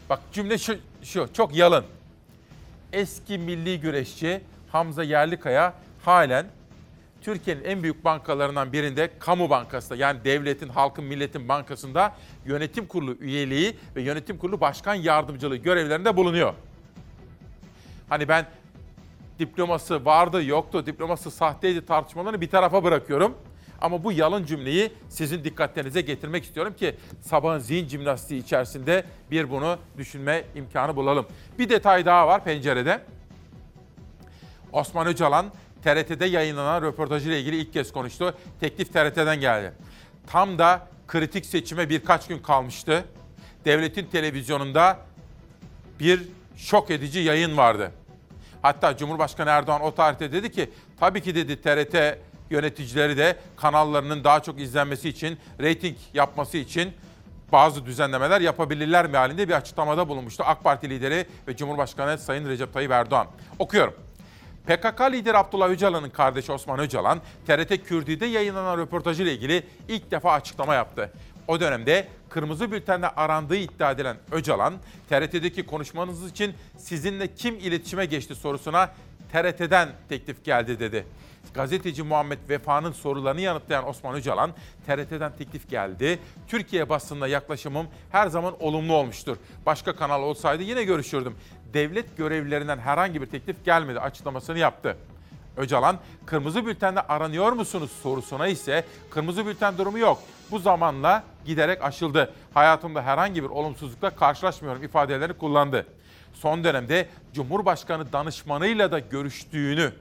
Bak 0.10 0.20
cümle 0.34 0.58
şu, 0.58 0.78
şu 1.04 1.34
çok 1.34 1.56
yalın. 1.56 1.97
Eski 2.94 3.38
milli 3.38 3.80
güreşçi 3.80 4.42
Hamza 4.72 5.04
Yerlikaya 5.04 5.74
halen 6.06 6.46
Türkiye'nin 7.22 7.64
en 7.64 7.84
büyük 7.84 8.06
bankalarından 8.06 8.74
birinde 8.74 9.10
kamu 9.20 9.50
bankasında 9.50 9.96
yani 9.96 10.24
devletin, 10.24 10.70
halkın, 10.70 11.04
milletin 11.06 11.50
bankasında 11.50 12.16
yönetim 12.46 12.86
kurulu 12.86 13.14
üyeliği 13.20 13.78
ve 13.96 14.02
yönetim 14.02 14.38
kurulu 14.38 14.62
başkan 14.62 14.96
yardımcılığı 14.96 15.56
görevlerinde 15.56 16.18
bulunuyor. 16.18 16.54
Hani 18.10 18.28
ben 18.28 18.46
diploması 19.40 20.06
vardı 20.06 20.44
yoktu, 20.44 20.86
diploması 20.86 21.32
sahteydi 21.32 21.86
tartışmalarını 21.86 22.42
bir 22.42 22.50
tarafa 22.50 22.84
bırakıyorum. 22.84 23.38
Ama 23.82 24.04
bu 24.04 24.12
yalın 24.12 24.46
cümleyi 24.46 24.92
sizin 25.10 25.44
dikkatlerinize 25.44 26.02
getirmek 26.02 26.44
istiyorum 26.44 26.74
ki 26.78 26.96
sabahın 27.22 27.60
zihin 27.60 27.88
jimnastiği 27.88 28.44
içerisinde 28.44 29.04
bir 29.32 29.52
bunu 29.52 29.78
düşünme 29.98 30.44
imkanı 30.56 30.96
bulalım. 30.96 31.26
Bir 31.60 31.70
detay 31.70 32.06
daha 32.06 32.28
var 32.28 32.44
pencerede. 32.44 33.02
Osman 34.72 35.08
Öcalan 35.08 35.46
TRT'de 35.84 36.26
yayınlanan 36.26 36.82
röportajıyla 36.82 37.38
ilgili 37.38 37.58
ilk 37.58 37.74
kez 37.74 37.92
konuştu. 37.92 38.38
Teklif 38.60 38.94
TRT'den 38.94 39.40
geldi. 39.40 39.74
Tam 40.28 40.60
da 40.60 40.88
kritik 41.08 41.46
seçime 41.46 41.90
birkaç 41.90 42.28
gün 42.28 42.40
kalmıştı. 42.40 43.06
Devletin 43.66 44.06
televizyonunda 44.06 44.98
bir 46.00 46.24
şok 46.58 46.92
edici 46.92 47.20
yayın 47.20 47.58
vardı. 47.58 47.92
Hatta 48.62 48.98
Cumhurbaşkanı 48.98 49.50
Erdoğan 49.50 49.82
o 49.82 49.96
tarihte 49.96 50.32
dedi 50.32 50.52
ki 50.52 50.70
tabii 51.00 51.22
ki 51.22 51.36
dedi 51.36 51.62
TRT 51.62 52.18
yöneticileri 52.50 53.18
de 53.18 53.38
kanallarının 53.58 54.24
daha 54.24 54.40
çok 54.40 54.60
izlenmesi 54.60 55.10
için, 55.10 55.38
reyting 55.60 55.98
yapması 56.14 56.58
için 56.58 56.94
bazı 57.52 57.86
düzenlemeler 57.86 58.42
yapabilirler 58.42 59.08
mi 59.08 59.18
halinde 59.18 59.48
bir 59.48 59.54
açıklamada 59.54 60.10
bulunmuştu 60.10 60.44
AK 60.48 60.64
Parti 60.64 60.90
lideri 60.90 61.26
ve 61.48 61.56
Cumhurbaşkanı 61.56 62.18
Sayın 62.18 62.50
Recep 62.50 62.74
Tayyip 62.74 62.92
Erdoğan. 62.92 63.28
Okuyorum. 63.60 63.94
PKK 64.68 65.02
lideri 65.12 65.38
Abdullah 65.38 65.70
Öcalan'ın 65.70 66.10
kardeşi 66.10 66.52
Osman 66.52 66.80
Öcalan, 66.80 67.22
TRT 67.48 67.84
Kürdi'de 67.84 68.26
yayınlanan 68.26 68.78
röportajıyla 68.78 69.32
ilgili 69.32 69.64
ilk 69.88 70.12
defa 70.12 70.32
açıklama 70.32 70.76
yaptı. 70.76 71.12
O 71.48 71.60
dönemde 71.60 72.08
kırmızı 72.30 72.72
bültenle 72.72 73.08
arandığı 73.08 73.56
iddia 73.56 73.92
edilen 73.92 74.18
Öcalan, 74.32 74.74
TRT'deki 75.10 75.66
konuşmanız 75.66 76.32
için 76.32 76.54
sizinle 76.78 77.36
kim 77.36 77.56
iletişime 77.56 78.06
geçti 78.06 78.36
sorusuna 78.36 78.90
TRT'den 79.32 79.90
teklif 80.10 80.46
geldi 80.46 80.80
dedi. 80.80 81.06
Gazeteci 81.58 82.04
Muhammed 82.04 82.38
Vefa'nın 82.50 82.92
sorularını 82.92 83.42
yanıtlayan 83.42 83.88
Osman 83.88 84.16
Öcalan, 84.16 84.52
TRT'den 84.86 85.32
teklif 85.38 85.70
geldi. 85.70 86.20
Türkiye 86.48 86.90
basınına 86.90 87.28
yaklaşımım 87.28 87.88
her 88.12 88.28
zaman 88.28 88.64
olumlu 88.64 88.94
olmuştur. 88.94 89.38
Başka 89.66 89.96
kanal 89.96 90.24
olsaydı 90.24 90.64
yine 90.64 90.84
görüşürdüm. 90.84 91.36
Devlet 91.74 92.18
görevlilerinden 92.18 92.78
herhangi 92.78 93.22
bir 93.22 93.26
teklif 93.26 93.66
gelmedi 93.66 94.00
açıklamasını 94.00 94.60
yaptı. 94.60 94.98
Öcalan, 95.58 95.98
kırmızı 96.26 96.66
bültenle 96.66 97.02
aranıyor 97.02 97.52
musunuz 97.52 97.92
sorusuna 98.04 98.48
ise 98.48 98.86
kırmızı 99.10 99.46
bülten 99.46 99.78
durumu 99.78 100.00
yok. 100.00 100.20
Bu 100.52 100.60
zamanla 100.60 101.24
giderek 101.46 101.84
aşıldı. 101.84 102.34
Hayatımda 102.54 103.02
herhangi 103.02 103.44
bir 103.44 103.50
olumsuzlukla 103.50 104.10
karşılaşmıyorum 104.10 104.84
ifadelerini 104.84 105.38
kullandı. 105.38 105.86
Son 106.34 106.64
dönemde 106.64 107.10
Cumhurbaşkanı 107.34 108.14
danışmanıyla 108.14 108.92
da 108.92 109.00
görüştüğünü 109.00 109.92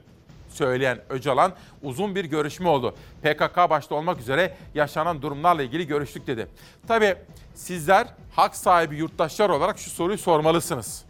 söyleyen 0.57 0.99
Öcalan 1.09 1.53
uzun 1.83 2.15
bir 2.15 2.25
görüşme 2.25 2.69
oldu. 2.69 2.95
PKK 3.23 3.57
başta 3.57 3.95
olmak 3.95 4.21
üzere 4.21 4.57
yaşanan 4.75 5.23
durumlarla 5.23 5.63
ilgili 5.63 5.87
görüştük 5.87 6.27
dedi. 6.27 6.47
Tabii 6.89 7.17
sizler 7.55 8.07
hak 8.37 8.57
sahibi 8.57 8.97
yurttaşlar 8.97 9.51
olarak 9.51 9.79
şu 9.79 9.91
soruyu 9.91 10.19
sormalısınız. 10.19 11.05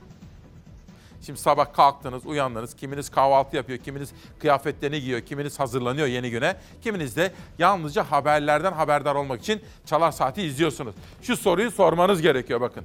Şimdi 1.27 1.41
sabah 1.41 1.73
kalktınız, 1.73 2.27
uyandınız. 2.27 2.77
Kiminiz 2.77 3.11
kahvaltı 3.11 3.57
yapıyor, 3.57 3.79
kiminiz 3.79 4.13
kıyafetlerini 4.39 5.01
giyiyor, 5.01 5.21
kiminiz 5.21 5.61
hazırlanıyor 5.61 6.07
yeni 6.07 6.31
güne. 6.31 6.57
Kiminiz 6.83 7.17
de 7.17 7.33
yalnızca 7.59 8.11
haberlerden 8.11 8.73
haberdar 8.73 9.15
olmak 9.15 9.41
için 9.41 9.63
Çalar 9.87 10.13
Saati 10.13 10.43
izliyorsunuz. 10.43 10.95
Şu 11.23 11.37
soruyu 11.37 11.71
sormanız 11.71 12.23
gerekiyor 12.23 12.61
bakın. 12.61 12.85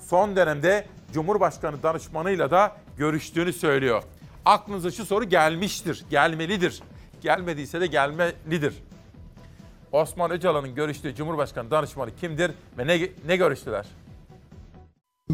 Son 0.00 0.36
dönemde 0.36 0.86
Cumhurbaşkanı 1.12 1.82
danışmanıyla 1.82 2.50
da 2.50 2.76
görüştüğünü 2.96 3.52
söylüyor. 3.52 4.02
Aklınıza 4.44 4.90
şu 4.90 5.06
soru 5.06 5.24
gelmiştir, 5.24 6.04
gelmelidir. 6.10 6.82
Gelmediyse 7.20 7.80
de 7.80 7.86
gelmelidir. 7.86 8.74
Osman 9.92 10.30
Öcalan'ın 10.30 10.74
görüştüğü 10.74 11.14
Cumhurbaşkanı 11.14 11.70
danışmanı 11.70 12.16
kimdir 12.16 12.50
ve 12.78 12.86
ne, 12.86 13.08
ne 13.26 13.36
görüştüler? 13.36 13.86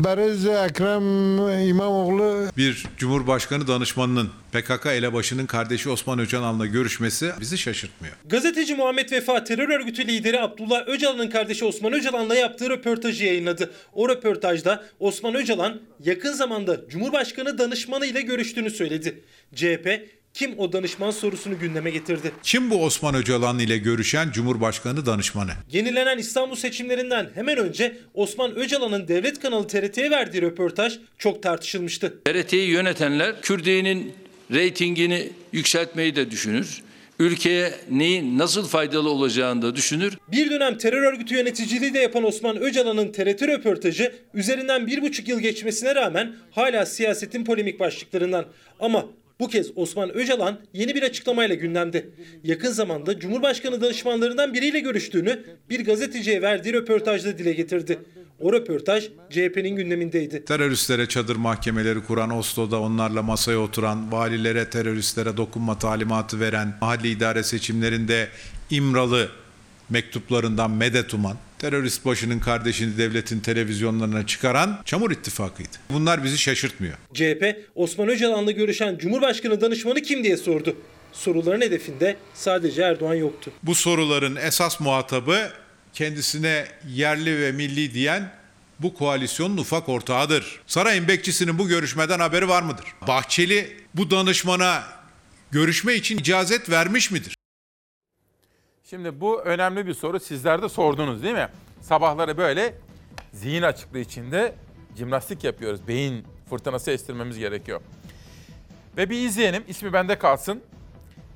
Bariz 0.04 0.46
Ekrem 0.46 1.68
İmamoğlu 1.68 2.46
Bir 2.56 2.86
Cumhurbaşkanı 2.96 3.68
danışmanının 3.68 4.30
PKK 4.52 4.86
elebaşının 4.86 5.46
kardeşi 5.46 5.90
Osman 5.90 6.18
Öcalan'la 6.18 6.66
görüşmesi 6.66 7.30
bizi 7.40 7.58
şaşırtmıyor. 7.58 8.14
Gazeteci 8.24 8.74
Muhammed 8.74 9.10
Vefa 9.12 9.44
terör 9.44 9.68
örgütü 9.68 10.06
lideri 10.06 10.40
Abdullah 10.40 10.88
Öcalan'ın 10.88 11.30
kardeşi 11.30 11.64
Osman 11.64 11.92
Öcalan'la 11.92 12.34
yaptığı 12.34 12.70
röportajı 12.70 13.24
yayınladı. 13.24 13.70
O 13.92 14.08
röportajda 14.08 14.84
Osman 15.00 15.34
Öcalan 15.34 15.80
yakın 16.04 16.32
zamanda 16.32 16.88
Cumhurbaşkanı 16.88 17.58
danışmanı 17.58 18.06
ile 18.06 18.20
görüştüğünü 18.20 18.70
söyledi. 18.70 19.24
CHP 19.54 20.08
kim 20.36 20.58
o 20.58 20.72
danışman 20.72 21.10
sorusunu 21.10 21.58
gündeme 21.58 21.90
getirdi. 21.90 22.32
Kim 22.42 22.70
bu 22.70 22.84
Osman 22.84 23.14
Öcalan 23.14 23.58
ile 23.58 23.78
görüşen 23.78 24.30
Cumhurbaşkanı 24.30 25.06
danışmanı? 25.06 25.50
Yenilenen 25.72 26.18
İstanbul 26.18 26.56
seçimlerinden 26.56 27.30
hemen 27.34 27.58
önce 27.58 27.96
Osman 28.14 28.56
Öcalan'ın 28.56 29.08
devlet 29.08 29.40
kanalı 29.40 29.66
TRT'ye 29.66 30.10
verdiği 30.10 30.42
röportaj 30.42 30.98
çok 31.18 31.42
tartışılmıştı. 31.42 32.14
TRT'yi 32.24 32.68
yönetenler 32.68 33.42
Kürdiye'nin 33.42 34.12
reytingini 34.52 35.30
yükseltmeyi 35.52 36.16
de 36.16 36.30
düşünür. 36.30 36.82
Ülkeye 37.18 37.72
neyin 37.90 38.38
nasıl 38.38 38.68
faydalı 38.68 39.10
olacağını 39.10 39.62
da 39.62 39.76
düşünür. 39.76 40.18
Bir 40.28 40.50
dönem 40.50 40.78
terör 40.78 41.12
örgütü 41.12 41.34
yöneticiliği 41.34 41.94
de 41.94 41.98
yapan 41.98 42.24
Osman 42.24 42.56
Öcalan'ın 42.56 43.12
TRT 43.12 43.42
röportajı 43.42 44.14
üzerinden 44.34 44.86
bir 44.86 45.02
buçuk 45.02 45.28
yıl 45.28 45.40
geçmesine 45.40 45.94
rağmen 45.94 46.34
hala 46.50 46.86
siyasetin 46.86 47.44
polemik 47.44 47.80
başlıklarından. 47.80 48.44
Ama 48.80 49.06
bu 49.40 49.48
kez 49.48 49.70
Osman 49.76 50.10
Öcalan 50.10 50.58
yeni 50.72 50.94
bir 50.94 51.02
açıklamayla 51.02 51.54
gündemde. 51.54 52.06
Yakın 52.44 52.70
zamanda 52.70 53.18
Cumhurbaşkanı 53.18 53.80
danışmanlarından 53.80 54.54
biriyle 54.54 54.80
görüştüğünü 54.80 55.44
bir 55.70 55.84
gazeteciye 55.84 56.42
verdiği 56.42 56.72
röportajda 56.72 57.38
dile 57.38 57.52
getirdi. 57.52 57.98
O 58.40 58.52
röportaj 58.52 59.08
CHP'nin 59.30 59.76
gündemindeydi. 59.76 60.44
Teröristlere 60.44 61.08
çadır 61.08 61.36
mahkemeleri 61.36 62.04
kuran, 62.04 62.30
Oslo'da 62.30 62.80
onlarla 62.80 63.22
masaya 63.22 63.58
oturan, 63.58 64.12
valilere 64.12 64.70
teröristlere 64.70 65.36
dokunma 65.36 65.78
talimatı 65.78 66.40
veren, 66.40 66.74
mahalli 66.80 67.08
idare 67.08 67.42
seçimlerinde 67.42 68.28
İmralı 68.70 69.28
mektuplarından 69.90 70.70
medet 70.70 71.14
uman, 71.14 71.36
terörist 71.58 72.04
başının 72.04 72.38
kardeşini 72.38 72.98
devletin 72.98 73.40
televizyonlarına 73.40 74.26
çıkaran 74.26 74.82
Çamur 74.84 75.10
İttifakı'ydı. 75.10 75.76
Bunlar 75.90 76.24
bizi 76.24 76.38
şaşırtmıyor. 76.38 76.94
CHP 77.14 77.56
Osman 77.74 78.08
Öcalan'la 78.08 78.50
görüşen 78.50 78.98
Cumhurbaşkanı 78.98 79.60
danışmanı 79.60 80.02
kim 80.02 80.24
diye 80.24 80.36
sordu. 80.36 80.76
Soruların 81.12 81.60
hedefinde 81.60 82.16
sadece 82.34 82.82
Erdoğan 82.82 83.14
yoktu. 83.14 83.50
Bu 83.62 83.74
soruların 83.74 84.36
esas 84.36 84.80
muhatabı 84.80 85.50
kendisine 85.92 86.64
yerli 86.88 87.40
ve 87.40 87.52
milli 87.52 87.94
diyen 87.94 88.32
bu 88.80 88.94
koalisyonun 88.94 89.56
ufak 89.56 89.88
ortağıdır. 89.88 90.60
Sarayın 90.66 91.08
bekçisinin 91.08 91.58
bu 91.58 91.68
görüşmeden 91.68 92.18
haberi 92.18 92.48
var 92.48 92.62
mıdır? 92.62 92.84
Bahçeli 93.08 93.76
bu 93.94 94.10
danışmana 94.10 94.82
görüşme 95.50 95.94
için 95.94 96.18
icazet 96.18 96.70
vermiş 96.70 97.10
midir? 97.10 97.36
Şimdi 98.90 99.20
bu 99.20 99.40
önemli 99.42 99.86
bir 99.86 99.94
soru. 99.94 100.20
Sizler 100.20 100.62
de 100.62 100.68
sordunuz 100.68 101.22
değil 101.22 101.34
mi? 101.34 101.48
Sabahları 101.80 102.36
böyle 102.38 102.74
zihin 103.32 103.62
açıklığı 103.62 103.98
içinde 103.98 104.54
jimnastik 104.96 105.44
yapıyoruz. 105.44 105.88
Beyin 105.88 106.24
fırtınası 106.50 106.90
estirmemiz 106.90 107.38
gerekiyor. 107.38 107.80
Ve 108.96 109.10
bir 109.10 109.26
izleyelim. 109.26 109.64
İsmi 109.68 109.92
bende 109.92 110.18
kalsın. 110.18 110.62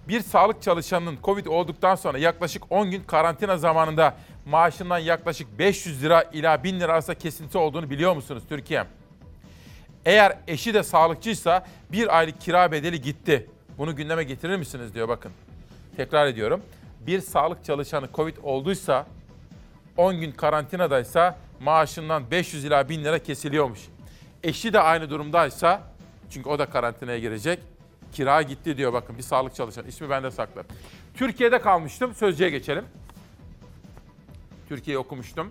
Bir 0.08 0.20
sağlık 0.20 0.62
çalışanının 0.62 1.18
Covid 1.24 1.46
olduktan 1.46 1.94
sonra 1.94 2.18
yaklaşık 2.18 2.72
10 2.72 2.90
gün 2.90 3.02
karantina 3.02 3.58
zamanında 3.58 4.16
maaşından 4.46 4.98
yaklaşık 4.98 5.58
500 5.58 6.02
lira 6.02 6.22
ila 6.22 6.64
1000 6.64 6.80
lira 6.80 6.92
arasında 6.92 7.18
kesinti 7.18 7.58
olduğunu 7.58 7.90
biliyor 7.90 8.14
musunuz 8.16 8.42
Türkiye? 8.48 8.84
Eğer 10.04 10.38
eşi 10.48 10.74
de 10.74 10.82
sağlıkçıysa 10.82 11.66
bir 11.92 12.18
aylık 12.18 12.40
kira 12.40 12.72
bedeli 12.72 13.00
gitti. 13.00 13.46
Bunu 13.78 13.96
gündeme 13.96 14.24
getirir 14.24 14.56
misiniz 14.56 14.94
diyor 14.94 15.08
bakın. 15.08 15.32
Tekrar 15.96 16.26
ediyorum. 16.26 16.62
Bir 17.00 17.20
sağlık 17.20 17.64
çalışanı 17.64 18.08
Covid 18.14 18.36
olduysa 18.42 19.06
10 19.96 20.20
gün 20.20 20.32
karantinadaysa 20.32 21.38
maaşından 21.60 22.30
500 22.30 22.64
ila 22.64 22.88
1000 22.88 23.04
lira 23.04 23.18
kesiliyormuş. 23.18 23.80
Eşi 24.42 24.72
de 24.72 24.80
aynı 24.80 25.10
durumdaysa 25.10 25.82
çünkü 26.30 26.48
o 26.48 26.58
da 26.58 26.66
karantinaya 26.66 27.18
girecek. 27.18 27.58
Kira 28.12 28.42
gitti 28.42 28.76
diyor 28.76 28.92
bakın 28.92 29.18
bir 29.18 29.22
sağlık 29.22 29.54
çalışanı. 29.54 29.88
İsmi 29.88 30.10
bende 30.10 30.30
saklı. 30.30 30.64
Türkiye'de 31.14 31.60
kalmıştım. 31.60 32.14
Sözcüye 32.14 32.50
geçelim. 32.50 32.84
Türkiye'yi 34.68 34.98
okumuştum. 34.98 35.50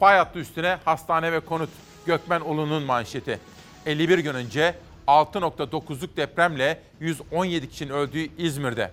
Fay 0.00 0.18
hattı 0.18 0.38
üstüne 0.38 0.78
hastane 0.84 1.32
ve 1.32 1.40
konut 1.40 1.70
Gökmen 2.06 2.40
Ulu'nun 2.40 2.82
manşeti. 2.82 3.38
51 3.86 4.18
gün 4.18 4.34
önce 4.34 4.74
6.9'luk 5.06 6.16
depremle 6.16 6.82
117 7.00 7.68
kişinin 7.68 7.92
öldüğü 7.92 8.28
İzmir'de 8.38 8.92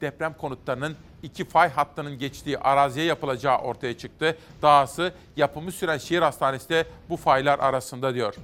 deprem 0.00 0.34
konutlarının 0.34 0.96
iki 1.22 1.44
fay 1.44 1.68
hattının 1.68 2.18
geçtiği 2.18 2.58
araziye 2.58 3.06
yapılacağı 3.06 3.58
ortaya 3.58 3.98
çıktı. 3.98 4.38
Dahası 4.62 5.12
yapımı 5.36 5.72
süren 5.72 5.98
şehir 5.98 6.22
hastanesi 6.22 6.68
de 6.68 6.84
bu 7.08 7.16
faylar 7.16 7.58
arasında 7.58 8.14
diyor. 8.14 8.34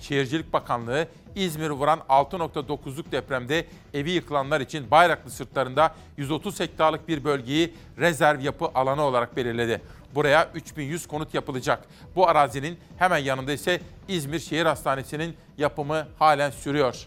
Şehircilik 0.00 0.52
Bakanlığı 0.52 1.08
İzmir'i 1.34 1.72
vuran 1.72 2.00
6.9'luk 2.08 3.12
depremde 3.12 3.66
evi 3.94 4.10
yıkılanlar 4.10 4.60
için 4.60 4.90
Bayraklı 4.90 5.30
sırtlarında 5.30 5.94
130 6.16 6.60
hektarlık 6.60 7.08
bir 7.08 7.24
bölgeyi 7.24 7.74
rezerv 7.98 8.40
yapı 8.40 8.64
alanı 8.74 9.02
olarak 9.02 9.36
belirledi. 9.36 9.82
Buraya 10.14 10.50
3100 10.54 11.06
konut 11.06 11.34
yapılacak. 11.34 11.84
Bu 12.16 12.28
arazinin 12.28 12.78
hemen 12.98 13.18
yanında 13.18 13.52
ise 13.52 13.80
İzmir 14.08 14.38
Şehir 14.38 14.66
Hastanesi'nin 14.66 15.36
yapımı 15.58 16.06
halen 16.18 16.50
sürüyor. 16.50 17.06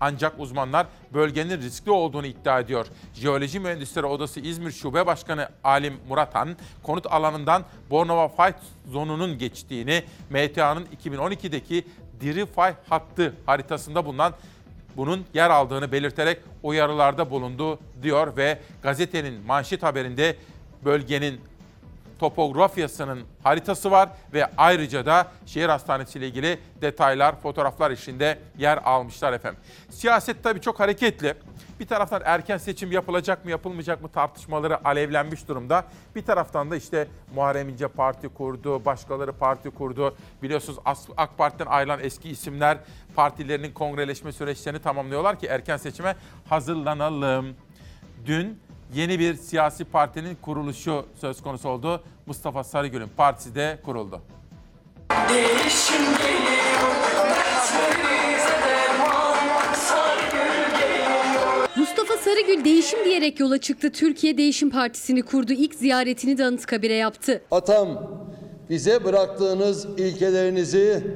Ancak 0.00 0.40
uzmanlar 0.40 0.86
bölgenin 1.14 1.62
riskli 1.62 1.90
olduğunu 1.90 2.26
iddia 2.26 2.60
ediyor. 2.60 2.86
Jeoloji 3.14 3.60
Mühendisleri 3.60 4.06
Odası 4.06 4.40
İzmir 4.40 4.70
Şube 4.70 5.06
Başkanı 5.06 5.48
Alim 5.64 5.94
Muratan, 6.08 6.56
konut 6.82 7.06
alanından 7.06 7.64
Bornova 7.90 8.28
Fay 8.28 8.52
zonunun 8.92 9.38
geçtiğini, 9.38 10.02
MTA'nın 10.30 10.86
2012'deki 11.04 11.84
diri 12.20 12.46
fay 12.46 12.74
hattı 12.88 13.34
haritasında 13.46 14.06
bulunan 14.06 14.32
bunun 14.96 15.24
yer 15.34 15.50
aldığını 15.50 15.92
belirterek 15.92 16.40
uyarılarda 16.62 17.30
bulundu 17.30 17.78
diyor 18.02 18.36
ve 18.36 18.58
gazetenin 18.82 19.46
manşet 19.46 19.82
haberinde 19.82 20.36
bölgenin 20.84 21.40
topografyasının 22.24 23.24
haritası 23.42 23.90
var 23.90 24.08
ve 24.32 24.46
ayrıca 24.56 25.06
da 25.06 25.26
şehir 25.46 25.68
hastanesi 25.68 26.18
ile 26.18 26.26
ilgili 26.26 26.58
detaylar, 26.80 27.40
fotoğraflar 27.40 27.90
içinde 27.90 28.38
yer 28.58 28.78
almışlar 28.84 29.32
efendim. 29.32 29.60
Siyaset 29.90 30.42
tabii 30.42 30.60
çok 30.60 30.80
hareketli. 30.80 31.34
Bir 31.80 31.86
taraftan 31.86 32.22
erken 32.24 32.58
seçim 32.58 32.92
yapılacak 32.92 33.44
mı 33.44 33.50
yapılmayacak 33.50 34.02
mı 34.02 34.08
tartışmaları 34.08 34.88
alevlenmiş 34.88 35.48
durumda. 35.48 35.84
Bir 36.16 36.24
taraftan 36.24 36.70
da 36.70 36.76
işte 36.76 37.08
Muharrem 37.34 37.68
İnce 37.68 37.88
parti 37.88 38.28
kurdu, 38.28 38.84
başkaları 38.84 39.32
parti 39.32 39.70
kurdu. 39.70 40.16
Biliyorsunuz 40.42 40.78
AK 41.16 41.38
Parti'den 41.38 41.66
ayrılan 41.66 42.00
eski 42.02 42.30
isimler 42.30 42.78
partilerinin 43.16 43.72
kongreleşme 43.72 44.32
süreçlerini 44.32 44.82
tamamlıyorlar 44.82 45.38
ki 45.38 45.46
erken 45.46 45.76
seçime 45.76 46.16
hazırlanalım. 46.48 47.56
Dün 48.26 48.60
yeni 48.94 49.18
bir 49.18 49.34
siyasi 49.34 49.84
partinin 49.84 50.36
kuruluşu 50.42 51.06
söz 51.20 51.42
konusu 51.42 51.68
oldu. 51.68 52.02
Mustafa 52.26 52.64
Sarıgül'ün 52.64 53.10
partisi 53.16 53.54
de 53.54 53.78
kuruldu. 53.84 54.20
Değişim 55.28 56.04
Mustafa 61.76 62.16
Sarıgül 62.16 62.64
değişim 62.64 63.04
diyerek 63.04 63.40
yola 63.40 63.58
çıktı. 63.58 63.92
Türkiye 63.92 64.38
Değişim 64.38 64.70
Partisi'ni 64.70 65.22
kurdu. 65.22 65.52
İlk 65.52 65.74
ziyaretini 65.74 66.38
de 66.38 66.44
Anıtkabir'e 66.44 66.94
yaptı. 66.94 67.42
Atam 67.50 68.10
bize 68.70 69.04
bıraktığınız 69.04 69.84
ilkelerinizi 69.84 71.06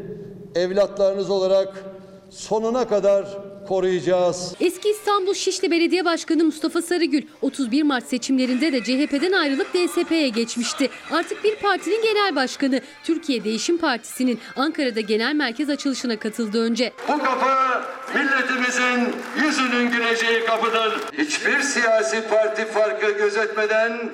evlatlarınız 0.54 1.30
olarak 1.30 1.84
sonuna 2.30 2.88
kadar 2.88 3.38
koruyacağız. 3.68 4.54
Eski 4.60 4.90
İstanbul 4.90 5.34
Şişli 5.34 5.70
Belediye 5.70 6.04
Başkanı 6.04 6.44
Mustafa 6.44 6.82
Sarıgül 6.82 7.22
31 7.42 7.82
Mart 7.82 8.04
seçimlerinde 8.04 8.72
de 8.72 8.80
CHP'den 8.80 9.32
ayrılıp 9.32 9.74
DSP'ye 9.74 10.28
geçmişti. 10.28 10.90
Artık 11.10 11.44
bir 11.44 11.56
partinin 11.56 12.02
genel 12.02 12.36
başkanı 12.36 12.80
Türkiye 13.04 13.44
Değişim 13.44 13.78
Partisi'nin 13.78 14.38
Ankara'da 14.56 15.00
genel 15.00 15.34
merkez 15.34 15.70
açılışına 15.70 16.18
katıldı 16.18 16.62
önce. 16.62 16.92
Bu 17.08 17.18
kapı 17.18 17.82
milletimizin 18.14 19.14
yüzünün 19.44 19.90
güleceği 19.90 20.44
kapıdır. 20.44 21.00
Hiçbir 21.18 21.60
siyasi 21.60 22.28
parti 22.30 22.64
farkı 22.64 23.10
gözetmeden 23.10 24.10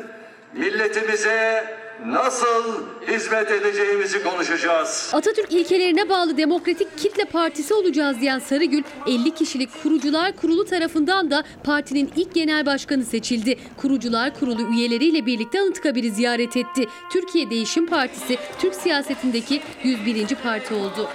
milletimize 0.52 1.64
nasıl 2.06 2.82
hizmet 3.08 3.50
edeceğimizi 3.50 4.22
konuşacağız. 4.22 5.10
Atatürk 5.14 5.52
ilkelerine 5.52 6.08
bağlı 6.08 6.36
Demokratik 6.36 6.98
Kitle 6.98 7.24
Partisi 7.24 7.74
olacağız 7.74 8.20
diyen 8.20 8.38
Sarıgül, 8.38 8.82
50 9.06 9.34
kişilik 9.34 9.82
Kurucular 9.82 10.36
Kurulu 10.36 10.64
tarafından 10.64 11.30
da 11.30 11.44
partinin 11.64 12.12
ilk 12.16 12.34
genel 12.34 12.66
başkanı 12.66 13.04
seçildi. 13.04 13.58
Kurucular 13.76 14.38
Kurulu 14.38 14.62
üyeleriyle 14.62 15.26
birlikte 15.26 15.60
Anıtkabir'i 15.60 16.10
ziyaret 16.10 16.56
etti. 16.56 16.88
Türkiye 17.12 17.50
Değişim 17.50 17.86
Partisi, 17.86 18.38
Türk 18.58 18.74
siyasetindeki 18.74 19.62
101. 19.82 20.34
parti 20.34 20.74
oldu. 20.74 21.08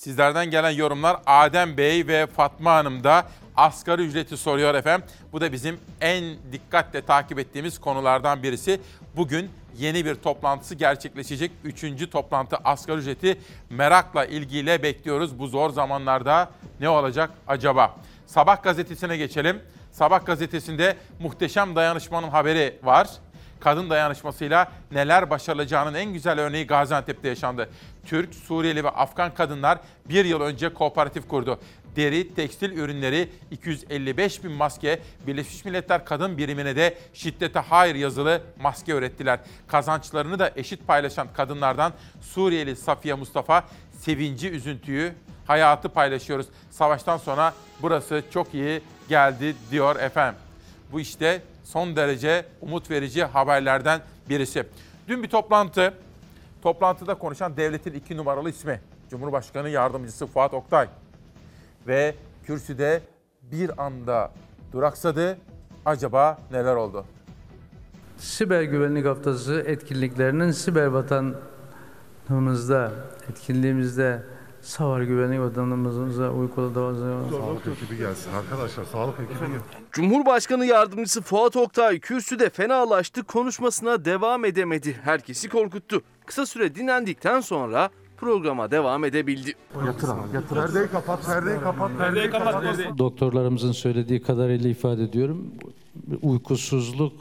Sizlerden 0.00 0.50
gelen 0.50 0.70
yorumlar 0.70 1.16
Adem 1.26 1.76
Bey 1.76 2.06
ve 2.06 2.26
Fatma 2.26 2.74
Hanım 2.74 3.04
da 3.04 3.26
asgari 3.60 4.02
ücreti 4.02 4.36
soruyor 4.36 4.74
efendim. 4.74 5.08
Bu 5.32 5.40
da 5.40 5.52
bizim 5.52 5.80
en 6.00 6.24
dikkatle 6.52 7.02
takip 7.02 7.38
ettiğimiz 7.38 7.80
konulardan 7.80 8.42
birisi. 8.42 8.80
Bugün 9.16 9.50
yeni 9.78 10.04
bir 10.04 10.14
toplantısı 10.14 10.74
gerçekleşecek. 10.74 11.52
Üçüncü 11.64 12.10
toplantı 12.10 12.56
asgari 12.64 12.98
ücreti 12.98 13.40
merakla 13.70 14.24
ilgiyle 14.24 14.82
bekliyoruz. 14.82 15.38
Bu 15.38 15.46
zor 15.46 15.70
zamanlarda 15.70 16.50
ne 16.80 16.88
olacak 16.88 17.30
acaba? 17.48 17.96
Sabah 18.26 18.62
gazetesine 18.62 19.16
geçelim. 19.16 19.62
Sabah 19.92 20.26
gazetesinde 20.26 20.96
muhteşem 21.18 21.76
dayanışmanın 21.76 22.28
haberi 22.28 22.78
var 22.82 23.08
kadın 23.60 23.90
dayanışmasıyla 23.90 24.72
neler 24.92 25.30
başarılacağının 25.30 25.94
en 25.94 26.12
güzel 26.12 26.40
örneği 26.40 26.66
Gaziantep'te 26.66 27.28
yaşandı. 27.28 27.70
Türk, 28.06 28.34
Suriyeli 28.34 28.84
ve 28.84 28.88
Afgan 28.88 29.34
kadınlar 29.34 29.78
bir 30.08 30.24
yıl 30.24 30.40
önce 30.40 30.74
kooperatif 30.74 31.28
kurdu. 31.28 31.60
Deri, 31.96 32.34
tekstil 32.34 32.72
ürünleri, 32.72 33.28
255 33.50 34.44
bin 34.44 34.52
maske, 34.52 35.00
Birleşmiş 35.26 35.64
Milletler 35.64 36.04
Kadın 36.04 36.38
Birimine 36.38 36.76
de 36.76 36.98
şiddete 37.14 37.58
hayır 37.58 37.94
yazılı 37.94 38.42
maske 38.60 38.92
ürettiler. 38.92 39.40
Kazançlarını 39.68 40.38
da 40.38 40.52
eşit 40.56 40.86
paylaşan 40.86 41.28
kadınlardan 41.32 41.92
Suriyeli 42.20 42.76
Safiye 42.76 43.14
Mustafa 43.14 43.64
sevinci, 43.98 44.50
üzüntüyü, 44.50 45.12
hayatı 45.46 45.88
paylaşıyoruz. 45.88 46.46
Savaştan 46.70 47.16
sonra 47.16 47.54
burası 47.82 48.22
çok 48.30 48.54
iyi 48.54 48.82
geldi 49.08 49.56
diyor 49.70 49.96
efendim. 49.96 50.40
Bu 50.92 51.00
işte 51.00 51.42
son 51.64 51.96
derece 51.96 52.46
umut 52.60 52.90
verici 52.90 53.24
haberlerden 53.24 54.00
birisi. 54.28 54.66
Dün 55.08 55.22
bir 55.22 55.28
toplantı, 55.28 55.94
toplantıda 56.62 57.14
konuşan 57.14 57.56
devletin 57.56 57.92
iki 57.92 58.16
numaralı 58.16 58.50
ismi 58.50 58.80
Cumhurbaşkanı 59.10 59.68
Yardımcısı 59.68 60.26
Fuat 60.26 60.54
Oktay 60.54 60.88
ve 61.90 62.14
kürsüde 62.46 63.00
bir 63.42 63.84
anda 63.84 64.32
duraksadı. 64.72 65.38
Acaba 65.84 66.38
neler 66.50 66.74
oldu? 66.74 67.04
Siber 68.18 68.62
güvenlik 68.62 69.06
haftası 69.06 69.64
etkinliklerinin 69.66 70.50
siber 70.50 70.86
vatanımızda, 70.86 72.92
etkinliğimizde 73.30 74.22
savar 74.60 75.02
güvenlik 75.02 75.40
vatanımıza 75.40 76.30
uyguladığı 76.30 77.30
Sağlık 77.30 77.66
ekibi 77.66 77.96
gelsin 77.96 78.32
arkadaşlar. 78.32 78.84
Sağlık 78.84 79.20
ekibi 79.20 79.38
gelsin. 79.38 79.62
Cumhurbaşkanı 79.92 80.66
Yardımcısı 80.66 81.22
Fuat 81.22 81.56
Oktay 81.56 82.00
kürsüde 82.00 82.50
fenalaştı, 82.50 83.22
konuşmasına 83.22 84.04
devam 84.04 84.44
edemedi. 84.44 85.00
Herkesi 85.04 85.48
korkuttu. 85.48 86.02
Kısa 86.26 86.46
süre 86.46 86.74
dinlendikten 86.74 87.40
sonra 87.40 87.90
programa 88.20 88.70
devam 88.70 89.04
edebildi. 89.04 89.54
Yatır 89.86 90.08
abi 90.08 90.34
yatır. 90.34 90.56
Perdeyi 90.56 90.86
kapat, 90.86 91.26
perdeyi 91.26 91.60
kapat, 91.60 91.90
perdeyi 91.98 92.30
kapat. 92.30 92.64
Doktorlarımızın 92.98 93.72
söylediği 93.72 94.22
kadarıyla 94.22 94.70
ifade 94.70 95.02
ediyorum. 95.04 95.46
Uykusuzluk 96.22 97.12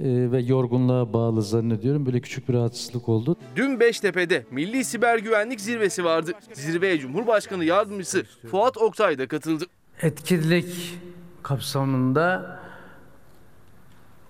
e, 0.00 0.30
ve 0.32 0.40
yorgunluğa 0.40 1.12
bağlı 1.12 1.42
zannediyorum. 1.42 2.06
Böyle 2.06 2.20
küçük 2.20 2.48
bir 2.48 2.54
rahatsızlık 2.54 3.08
oldu. 3.08 3.36
Dün 3.56 3.80
Beştepe'de 3.80 4.46
Milli 4.50 4.84
Siber 4.84 5.18
Güvenlik 5.18 5.60
Zirvesi 5.60 6.04
vardı. 6.04 6.32
Zirveye 6.52 6.98
Cumhurbaşkanı 6.98 7.64
Yardımcısı 7.64 8.24
Fuat 8.50 8.76
Oktay 8.78 9.18
da 9.18 9.28
katıldı. 9.28 9.64
Etkinlik 10.02 10.98
kapsamında 11.42 12.60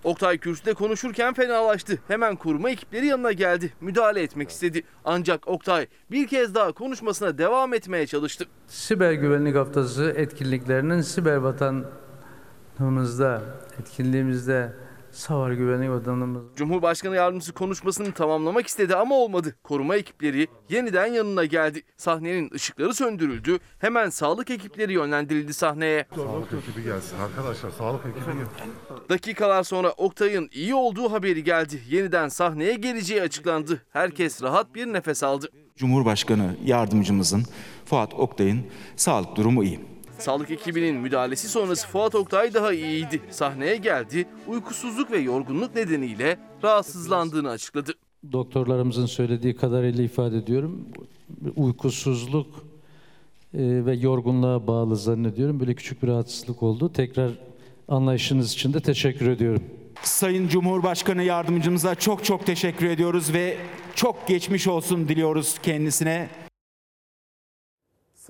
Oktay 0.04 0.38
kürsüde 0.38 0.74
konuşurken 0.74 1.34
fenalaştı. 1.34 1.98
Hemen 2.08 2.36
koruma 2.36 2.70
ekipleri 2.70 3.06
yanına 3.06 3.32
geldi. 3.32 3.72
Müdahale 3.80 4.22
etmek 4.22 4.50
istedi. 4.50 4.82
Ancak 5.04 5.48
Oktay 5.48 5.86
bir 6.10 6.26
kez 6.26 6.54
daha 6.54 6.72
konuşmasına 6.72 7.38
devam 7.38 7.74
etmeye 7.74 8.06
çalıştı. 8.06 8.44
siber 8.66 9.12
güvenlik 9.12 9.56
haftası 9.56 10.14
etkinliklerinin 10.16 11.00
siber 11.00 11.36
vatanımızda, 11.36 13.42
etkinliğimizde 13.80 14.72
savar 15.12 15.52
güvenlik 15.52 15.90
vatanımız 15.90 16.42
Cumhurbaşkanı 16.56 17.16
Yardımcısı 17.16 17.52
konuşmasını 17.52 18.12
tamamlamak 18.12 18.66
istedi 18.66 18.96
ama 18.96 19.14
olmadı. 19.14 19.56
Koruma 19.62 19.96
ekipleri 19.96 20.48
yeniden 20.68 21.06
yanına 21.06 21.44
geldi. 21.44 21.82
Sahnenin 21.96 22.50
ışıkları 22.54 22.94
söndürüldü. 22.94 23.58
Hemen 23.78 24.10
sağlık 24.10 24.50
ekipleri 24.50 24.92
yönlendirildi 24.92 25.54
sahneye. 25.54 26.06
Sağlık 26.14 26.52
ekibi 26.52 26.84
gelsin 26.84 27.16
arkadaşlar, 27.18 27.70
sağlık 27.70 28.00
ekibi 28.06 28.24
gelsin. 28.24 28.74
Dakikalar 29.08 29.62
sonra 29.62 29.90
Oktay'ın 29.90 30.48
iyi 30.52 30.74
olduğu 30.74 31.12
haberi 31.12 31.44
geldi. 31.44 31.82
Yeniden 31.90 32.28
sahneye 32.28 32.74
geleceği 32.74 33.22
açıklandı. 33.22 33.82
Herkes 33.90 34.42
rahat 34.42 34.74
bir 34.74 34.86
nefes 34.86 35.22
aldı. 35.22 35.48
Cumhurbaşkanı 35.76 36.56
yardımcımızın 36.64 37.44
Fuat 37.84 38.14
Oktay'ın 38.14 38.60
sağlık 38.96 39.36
durumu 39.36 39.64
iyi. 39.64 39.89
Sağlık 40.20 40.50
ekibinin 40.50 40.96
müdahalesi 40.96 41.48
sonrası 41.48 41.88
Fuat 41.88 42.14
Oktay 42.14 42.54
daha 42.54 42.72
iyiydi. 42.72 43.20
Sahneye 43.30 43.76
geldi. 43.76 44.26
Uykusuzluk 44.46 45.10
ve 45.10 45.18
yorgunluk 45.18 45.74
nedeniyle 45.74 46.38
rahatsızlandığını 46.64 47.50
açıkladı. 47.50 47.92
doktorlarımızın 48.32 49.06
söylediği 49.06 49.56
kadarıyla 49.56 50.04
ifade 50.04 50.36
ediyorum. 50.36 50.88
Uykusuzluk 51.56 52.46
e, 53.54 53.84
ve 53.86 53.94
yorgunluğa 53.94 54.66
bağlı 54.66 54.96
zannediyorum. 54.96 55.60
Böyle 55.60 55.74
küçük 55.74 56.02
bir 56.02 56.08
rahatsızlık 56.08 56.62
oldu. 56.62 56.92
Tekrar 56.92 57.30
anlayışınız 57.88 58.52
için 58.52 58.72
de 58.72 58.80
teşekkür 58.80 59.30
ediyorum. 59.30 59.62
Sayın 60.02 60.48
Cumhurbaşkanı 60.48 61.22
yardımcımıza 61.22 61.94
çok 61.94 62.24
çok 62.24 62.46
teşekkür 62.46 62.86
ediyoruz 62.86 63.34
ve 63.34 63.56
çok 63.94 64.28
geçmiş 64.28 64.68
olsun 64.68 65.08
diliyoruz 65.08 65.58
kendisine. 65.62 66.28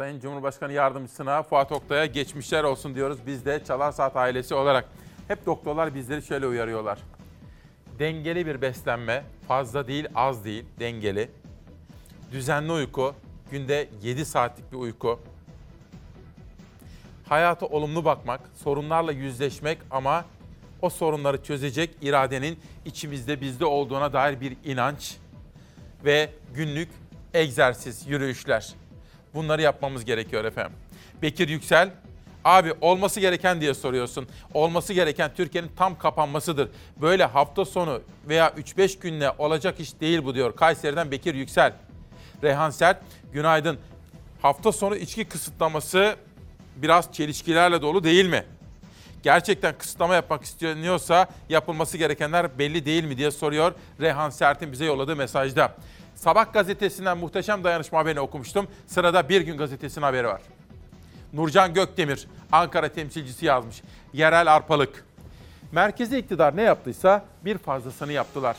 Sayın 0.00 0.20
Cumhurbaşkanı 0.20 0.72
Yardımcısına 0.72 1.42
Fuat 1.42 1.72
Oktay'a 1.72 2.06
geçmişler 2.06 2.64
olsun 2.64 2.94
diyoruz. 2.94 3.18
Biz 3.26 3.46
de 3.46 3.64
Çalar 3.64 3.92
Saat 3.92 4.16
ailesi 4.16 4.54
olarak 4.54 4.88
hep 5.28 5.46
doktorlar 5.46 5.94
bizleri 5.94 6.22
şöyle 6.22 6.46
uyarıyorlar. 6.46 6.98
Dengeli 7.98 8.46
bir 8.46 8.62
beslenme, 8.62 9.24
fazla 9.48 9.86
değil 9.86 10.06
az 10.14 10.44
değil, 10.44 10.64
dengeli. 10.78 11.30
Düzenli 12.32 12.72
uyku, 12.72 13.14
günde 13.50 13.88
7 14.02 14.24
saatlik 14.24 14.72
bir 14.72 14.76
uyku. 14.76 15.20
Hayata 17.28 17.66
olumlu 17.66 18.04
bakmak, 18.04 18.40
sorunlarla 18.54 19.12
yüzleşmek 19.12 19.78
ama 19.90 20.24
o 20.82 20.90
sorunları 20.90 21.42
çözecek 21.42 21.90
iradenin 22.02 22.60
içimizde 22.84 23.40
bizde 23.40 23.64
olduğuna 23.64 24.12
dair 24.12 24.40
bir 24.40 24.56
inanç 24.64 25.16
ve 26.04 26.30
günlük 26.54 26.88
egzersiz, 27.34 28.06
yürüyüşler. 28.06 28.74
Bunları 29.34 29.62
yapmamız 29.62 30.04
gerekiyor 30.04 30.44
efendim. 30.44 30.72
Bekir 31.22 31.48
Yüksel, 31.48 31.90
abi 32.44 32.74
olması 32.80 33.20
gereken 33.20 33.60
diye 33.60 33.74
soruyorsun. 33.74 34.28
Olması 34.54 34.92
gereken 34.92 35.30
Türkiye'nin 35.36 35.70
tam 35.76 35.98
kapanmasıdır. 35.98 36.68
Böyle 36.96 37.24
hafta 37.24 37.64
sonu 37.64 38.02
veya 38.28 38.48
3-5 38.48 39.00
günle 39.00 39.30
olacak 39.38 39.80
iş 39.80 40.00
değil 40.00 40.24
bu 40.24 40.34
diyor. 40.34 40.56
Kayseri'den 40.56 41.10
Bekir 41.10 41.34
Yüksel. 41.34 41.72
Reyhan 42.42 42.70
Sert, 42.70 43.02
günaydın. 43.32 43.78
Hafta 44.42 44.72
sonu 44.72 44.96
içki 44.96 45.24
kısıtlaması 45.24 46.16
biraz 46.76 47.12
çelişkilerle 47.12 47.82
dolu 47.82 48.04
değil 48.04 48.26
mi? 48.26 48.44
Gerçekten 49.22 49.78
kısıtlama 49.78 50.14
yapmak 50.14 50.44
isteniyorsa 50.44 51.28
yapılması 51.48 51.98
gerekenler 51.98 52.58
belli 52.58 52.84
değil 52.86 53.04
mi 53.04 53.18
diye 53.18 53.30
soruyor 53.30 53.72
Rehan 54.00 54.30
Sert'in 54.30 54.72
bize 54.72 54.84
yolladığı 54.84 55.16
mesajda. 55.16 55.74
Sabah 56.20 56.52
gazetesinden 56.52 57.18
muhteşem 57.18 57.64
dayanışma 57.64 57.98
haberini 57.98 58.20
okumuştum. 58.20 58.68
Sırada 58.86 59.28
Bir 59.28 59.40
Gün 59.40 59.56
gazetesinin 59.56 60.04
haberi 60.04 60.26
var. 60.26 60.42
Nurcan 61.32 61.74
Gökdemir, 61.74 62.26
Ankara 62.52 62.88
temsilcisi 62.88 63.46
yazmış. 63.46 63.82
Yerel 64.12 64.54
arpalık. 64.54 65.04
Merkezi 65.72 66.18
iktidar 66.18 66.56
ne 66.56 66.62
yaptıysa 66.62 67.24
bir 67.44 67.58
fazlasını 67.58 68.12
yaptılar. 68.12 68.56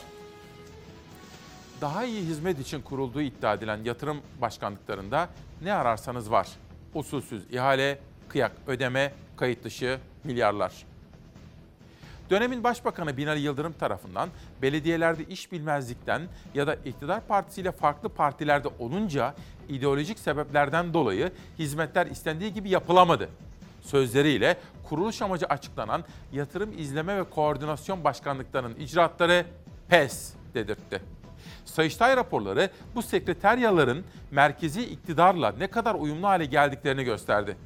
Daha 1.80 2.04
iyi 2.04 2.22
hizmet 2.22 2.60
için 2.60 2.82
kurulduğu 2.82 3.20
iddia 3.20 3.54
edilen 3.54 3.84
yatırım 3.84 4.20
başkanlıklarında 4.40 5.28
ne 5.62 5.72
ararsanız 5.72 6.30
var. 6.30 6.48
Usulsüz 6.94 7.42
ihale, 7.50 7.98
kıyak 8.28 8.52
ödeme, 8.66 9.12
kayıt 9.36 9.64
dışı 9.64 9.98
milyarlar. 10.24 10.72
Dönemin 12.32 12.64
Başbakanı 12.64 13.16
Binali 13.16 13.40
Yıldırım 13.40 13.72
tarafından 13.72 14.28
belediyelerde 14.62 15.24
iş 15.24 15.52
bilmezlikten 15.52 16.22
ya 16.54 16.66
da 16.66 16.74
iktidar 16.74 17.26
partisiyle 17.26 17.72
farklı 17.72 18.08
partilerde 18.08 18.68
olunca 18.78 19.34
ideolojik 19.68 20.18
sebeplerden 20.18 20.94
dolayı 20.94 21.32
hizmetler 21.58 22.06
istendiği 22.06 22.52
gibi 22.52 22.70
yapılamadı. 22.70 23.28
Sözleriyle 23.82 24.56
kuruluş 24.88 25.22
amacı 25.22 25.46
açıklanan 25.46 26.04
yatırım 26.32 26.78
izleme 26.78 27.16
ve 27.16 27.24
koordinasyon 27.24 28.04
başkanlıklarının 28.04 28.76
icraatları 28.76 29.44
pes 29.88 30.32
dedirtti. 30.54 31.02
Sayıştay 31.64 32.16
raporları 32.16 32.70
bu 32.94 33.02
sekreteryaların 33.02 34.04
merkezi 34.30 34.82
iktidarla 34.82 35.54
ne 35.58 35.66
kadar 35.66 35.94
uyumlu 35.94 36.26
hale 36.26 36.44
geldiklerini 36.44 37.04
gösterdi. 37.04 37.56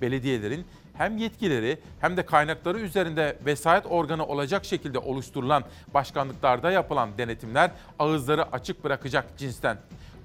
Belediyelerin 0.00 0.66
hem 0.94 1.16
yetkileri 1.16 1.78
hem 2.00 2.16
de 2.16 2.26
kaynakları 2.26 2.80
üzerinde 2.80 3.36
vesayet 3.46 3.86
organı 3.86 4.26
olacak 4.26 4.64
şekilde 4.64 4.98
oluşturulan 4.98 5.64
başkanlıklarda 5.94 6.70
yapılan 6.70 7.18
denetimler 7.18 7.70
ağızları 7.98 8.52
açık 8.52 8.84
bırakacak 8.84 9.38
cinsten. 9.38 9.76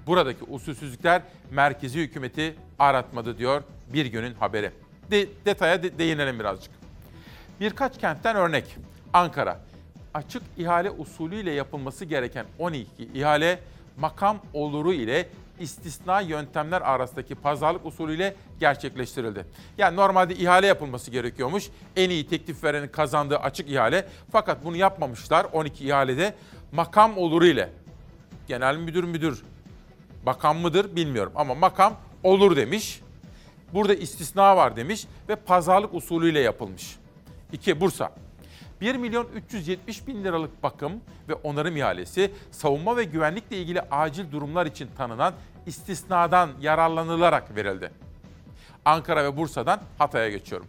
Buradaki 0.07 0.43
usulsüzlükler 0.43 1.21
merkezi 1.51 1.99
hükümeti 1.99 2.55
aratmadı 2.79 3.37
diyor 3.37 3.63
bir 3.93 4.05
günün 4.05 4.33
haberi. 4.33 4.71
De, 5.11 5.27
detaya 5.45 5.83
de, 5.83 5.97
değinelim 5.99 6.39
birazcık. 6.39 6.71
Birkaç 7.59 7.99
kentten 7.99 8.35
örnek. 8.35 8.77
Ankara. 9.13 9.59
Açık 10.13 10.43
ihale 10.57 10.91
usulüyle 10.91 11.51
yapılması 11.51 12.05
gereken 12.05 12.45
12 12.59 13.03
ihale 13.13 13.59
makam 13.97 14.39
oluru 14.53 14.93
ile 14.93 15.29
istisna 15.59 16.21
yöntemler 16.21 16.81
arasındaki 16.81 17.35
pazarlık 17.35 17.85
usulüyle 17.85 18.35
gerçekleştirildi. 18.59 19.45
Yani 19.77 19.95
normalde 19.95 20.35
ihale 20.35 20.67
yapılması 20.67 21.11
gerekiyormuş. 21.11 21.69
En 21.95 22.09
iyi 22.09 22.27
teklif 22.27 22.63
verenin 22.63 22.87
kazandığı 22.87 23.37
açık 23.37 23.69
ihale. 23.69 24.07
Fakat 24.31 24.65
bunu 24.65 24.75
yapmamışlar 24.77 25.47
12 25.53 25.85
ihalede 25.85 26.33
makam 26.71 27.17
oluru 27.17 27.45
ile. 27.45 27.69
Genel 28.47 28.77
müdür 28.77 29.03
müdür, 29.03 29.43
bakan 30.25 30.55
mıdır 30.55 30.95
bilmiyorum 30.95 31.33
ama 31.35 31.55
makam 31.55 31.93
olur 32.23 32.55
demiş. 32.55 33.01
Burada 33.73 33.93
istisna 33.93 34.57
var 34.57 34.75
demiş 34.75 35.05
ve 35.29 35.35
pazarlık 35.35 35.93
usulüyle 35.93 36.39
yapılmış. 36.39 36.95
2. 37.51 37.81
Bursa. 37.81 38.11
1 38.81 38.95
milyon 38.95 39.27
370 39.35 40.07
bin 40.07 40.23
liralık 40.23 40.63
bakım 40.63 40.91
ve 41.29 41.33
onarım 41.33 41.77
ihalesi 41.77 42.31
savunma 42.51 42.97
ve 42.97 43.03
güvenlikle 43.03 43.57
ilgili 43.57 43.81
acil 43.81 44.31
durumlar 44.31 44.65
için 44.65 44.89
tanınan 44.97 45.33
istisnadan 45.65 46.49
yararlanılarak 46.61 47.55
verildi. 47.55 47.91
Ankara 48.85 49.23
ve 49.23 49.37
Bursa'dan 49.37 49.81
Hatay'a 49.97 50.29
geçiyorum. 50.29 50.67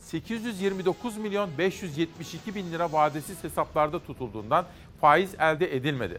829 0.00 1.16
milyon 1.16 1.50
572 1.58 2.54
bin 2.54 2.72
lira 2.72 2.92
vadesiz 2.92 3.44
hesaplarda 3.44 3.98
tutulduğundan 3.98 4.64
faiz 5.00 5.34
elde 5.34 5.76
edilmedi. 5.76 6.18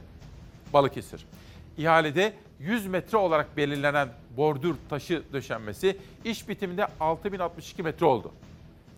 Balıkesir. 0.74 1.26
İhalede 1.78 2.34
100 2.60 2.88
metre 2.88 3.18
olarak 3.18 3.58
belirlenen 3.58 4.10
bordür 4.38 4.76
taşı 4.90 5.24
döşenmesi 5.34 5.98
iş 6.26 6.50
bitiminde 6.50 6.88
6062 7.00 7.84
metre 7.84 8.06
oldu. 8.06 8.32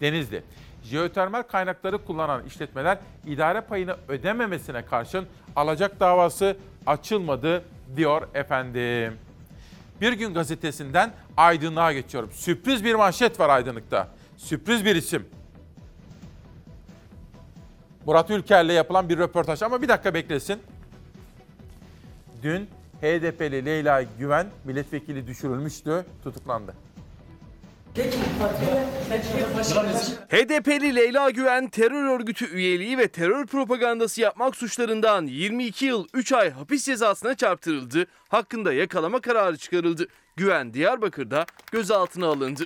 Denizli. 0.02 0.44
Jeotermal 0.84 1.44
kaynakları 1.44 2.06
kullanan 2.06 2.46
işletmeler 2.46 2.98
idare 3.26 3.62
payını 3.62 3.96
ödememesine 4.08 4.86
karşın 4.86 5.26
alacak 5.56 6.00
davası 6.00 6.58
açılmadı 6.86 7.64
diyor 7.96 8.28
efendim. 8.34 9.14
Bir 10.02 10.14
gün 10.14 10.34
gazetesinden 10.34 11.14
Aydınlığa 11.38 11.94
geçiyorum. 11.94 12.32
Sürpriz 12.34 12.84
bir 12.84 12.96
manşet 12.96 13.40
var 13.40 13.50
Aydınlık'ta. 13.50 14.08
Sürpriz 14.38 14.86
bir 14.86 14.96
isim. 14.96 15.26
Murat 18.06 18.30
Ülker'le 18.30 18.70
yapılan 18.70 19.10
bir 19.10 19.18
röportaj 19.18 19.62
ama 19.62 19.82
bir 19.82 19.88
dakika 19.88 20.14
beklesin. 20.14 20.60
Dün 22.44 22.70
HDP'li 23.02 23.66
Leyla 23.66 24.04
Güven 24.20 24.48
milletvekili 24.66 25.28
düşürülmüştü, 25.28 26.06
tutuklandı. 26.24 26.74
HDP'li 30.30 30.96
Leyla 30.96 31.30
Güven 31.30 31.70
terör 31.70 32.04
örgütü 32.20 32.50
üyeliği 32.50 32.98
ve 32.98 33.08
terör 33.08 33.46
propagandası 33.46 34.22
yapmak 34.22 34.56
suçlarından 34.56 35.26
22 35.26 35.86
yıl 35.86 36.08
3 36.14 36.32
ay 36.32 36.52
hapis 36.52 36.86
cezasına 36.86 37.36
çarptırıldı. 37.36 38.06
Hakkında 38.30 38.74
yakalama 38.74 39.22
kararı 39.22 39.58
çıkarıldı. 39.58 40.08
Güven 40.36 40.74
Diyarbakır'da 40.74 41.46
gözaltına 41.72 42.28
alındı. 42.28 42.64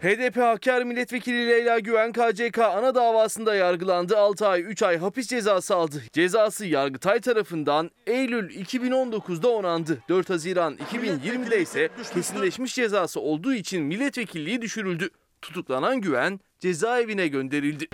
HDP 0.00 0.36
Hakkari 0.36 0.84
Milletvekili 0.84 1.48
Leyla 1.48 1.78
Güven 1.78 2.12
KCK 2.12 2.58
ana 2.58 2.94
davasında 2.94 3.54
yargılandı. 3.54 4.18
6 4.18 4.48
ay 4.48 4.60
3 4.62 4.82
ay 4.82 4.98
hapis 4.98 5.26
cezası 5.28 5.74
aldı. 5.74 6.02
Cezası 6.12 6.66
Yargıtay 6.66 7.20
tarafından 7.20 7.90
Eylül 8.06 8.50
2019'da 8.50 9.48
onandı. 9.48 9.98
4 10.08 10.30
Haziran 10.30 10.74
2020'de 10.74 11.62
ise 11.62 11.88
kesinleşmiş 12.14 12.74
cezası 12.74 13.20
olduğu 13.20 13.54
için 13.54 13.82
milletvekilliği 13.82 14.62
düşürüldü. 14.62 15.10
Tutuklanan 15.42 16.00
Güven 16.00 16.40
cezaevine 16.60 17.28
gönderildi. 17.28 17.86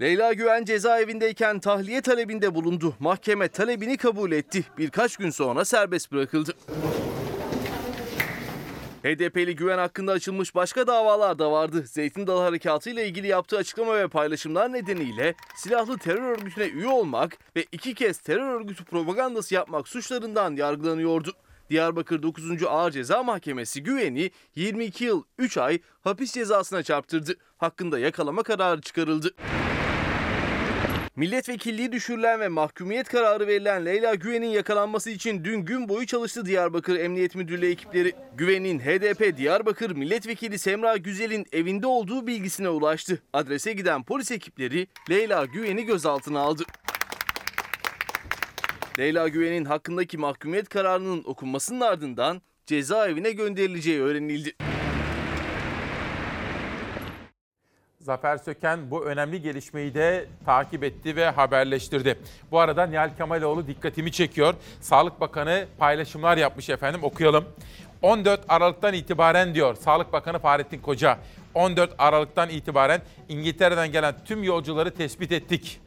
Leyla 0.00 0.32
Güven 0.32 0.64
cezaevindeyken 0.64 1.60
tahliye 1.60 2.00
talebinde 2.00 2.54
bulundu. 2.54 2.94
Mahkeme 2.98 3.48
talebini 3.48 3.96
kabul 3.96 4.32
etti. 4.32 4.64
Birkaç 4.78 5.16
gün 5.16 5.30
sonra 5.30 5.64
serbest 5.64 6.12
bırakıldı. 6.12 6.54
HDP'li 9.02 9.56
Güven 9.56 9.78
hakkında 9.78 10.12
açılmış 10.12 10.54
başka 10.54 10.86
davalar 10.86 11.38
da 11.38 11.52
vardı. 11.52 11.84
Zeytin 11.86 12.26
Dalı 12.26 12.40
Harekatı 12.40 12.90
ile 12.90 13.08
ilgili 13.08 13.26
yaptığı 13.26 13.56
açıklama 13.56 13.98
ve 13.98 14.08
paylaşımlar 14.08 14.72
nedeniyle 14.72 15.34
silahlı 15.56 15.98
terör 15.98 16.22
örgütüne 16.22 16.66
üye 16.66 16.88
olmak 16.88 17.38
ve 17.56 17.66
iki 17.72 17.94
kez 17.94 18.18
terör 18.18 18.60
örgütü 18.60 18.84
propagandası 18.84 19.54
yapmak 19.54 19.88
suçlarından 19.88 20.56
yargılanıyordu. 20.56 21.32
Diyarbakır 21.70 22.22
9. 22.22 22.62
Ağır 22.62 22.90
Ceza 22.90 23.22
Mahkemesi 23.22 23.82
Güven'i 23.82 24.30
22 24.54 25.04
yıl 25.04 25.22
3 25.38 25.56
ay 25.58 25.78
hapis 26.00 26.32
cezasına 26.32 26.82
çarptırdı. 26.82 27.34
Hakkında 27.58 27.98
yakalama 27.98 28.42
kararı 28.42 28.80
çıkarıldı. 28.80 29.34
Milletvekilliği 31.18 31.92
düşürülen 31.92 32.40
ve 32.40 32.48
mahkumiyet 32.48 33.08
kararı 33.08 33.46
verilen 33.46 33.86
Leyla 33.86 34.14
Güven'in 34.14 34.48
yakalanması 34.48 35.10
için 35.10 35.44
dün 35.44 35.60
gün 35.60 35.88
boyu 35.88 36.06
çalıştı 36.06 36.46
Diyarbakır 36.46 36.96
Emniyet 36.96 37.34
Müdürlüğü 37.34 37.70
ekipleri. 37.70 38.12
Güven'in 38.34 38.80
HDP 38.80 39.36
Diyarbakır 39.36 39.90
Milletvekili 39.90 40.58
Semra 40.58 40.96
Güzel'in 40.96 41.46
evinde 41.52 41.86
olduğu 41.86 42.26
bilgisine 42.26 42.68
ulaştı. 42.68 43.22
Adrese 43.32 43.72
giden 43.72 44.02
polis 44.02 44.30
ekipleri 44.30 44.86
Leyla 45.10 45.44
Güven'i 45.44 45.84
gözaltına 45.84 46.40
aldı. 46.40 46.62
Leyla 48.98 49.28
Güven'in 49.28 49.64
hakkındaki 49.64 50.18
mahkumiyet 50.18 50.68
kararının 50.68 51.22
okunmasının 51.24 51.80
ardından 51.80 52.42
cezaevine 52.66 53.32
gönderileceği 53.32 54.00
öğrenildi. 54.00 54.54
Zafer 58.08 58.36
Söken 58.36 58.90
bu 58.90 59.04
önemli 59.04 59.42
gelişmeyi 59.42 59.94
de 59.94 60.26
takip 60.44 60.84
etti 60.84 61.16
ve 61.16 61.30
haberleştirdi. 61.30 62.18
Bu 62.50 62.60
arada 62.60 62.86
Nihal 62.86 63.10
Kemaloğlu 63.16 63.66
dikkatimi 63.66 64.12
çekiyor. 64.12 64.54
Sağlık 64.80 65.20
Bakanı 65.20 65.66
paylaşımlar 65.78 66.36
yapmış 66.36 66.70
efendim 66.70 67.04
okuyalım. 67.04 67.44
14 68.02 68.40
Aralık'tan 68.48 68.94
itibaren 68.94 69.54
diyor 69.54 69.74
Sağlık 69.74 70.12
Bakanı 70.12 70.38
Fahrettin 70.38 70.78
Koca. 70.78 71.18
14 71.54 71.94
Aralık'tan 71.98 72.48
itibaren 72.48 73.00
İngiltere'den 73.28 73.92
gelen 73.92 74.14
tüm 74.24 74.42
yolcuları 74.44 74.90
tespit 74.90 75.32
ettik. 75.32 75.80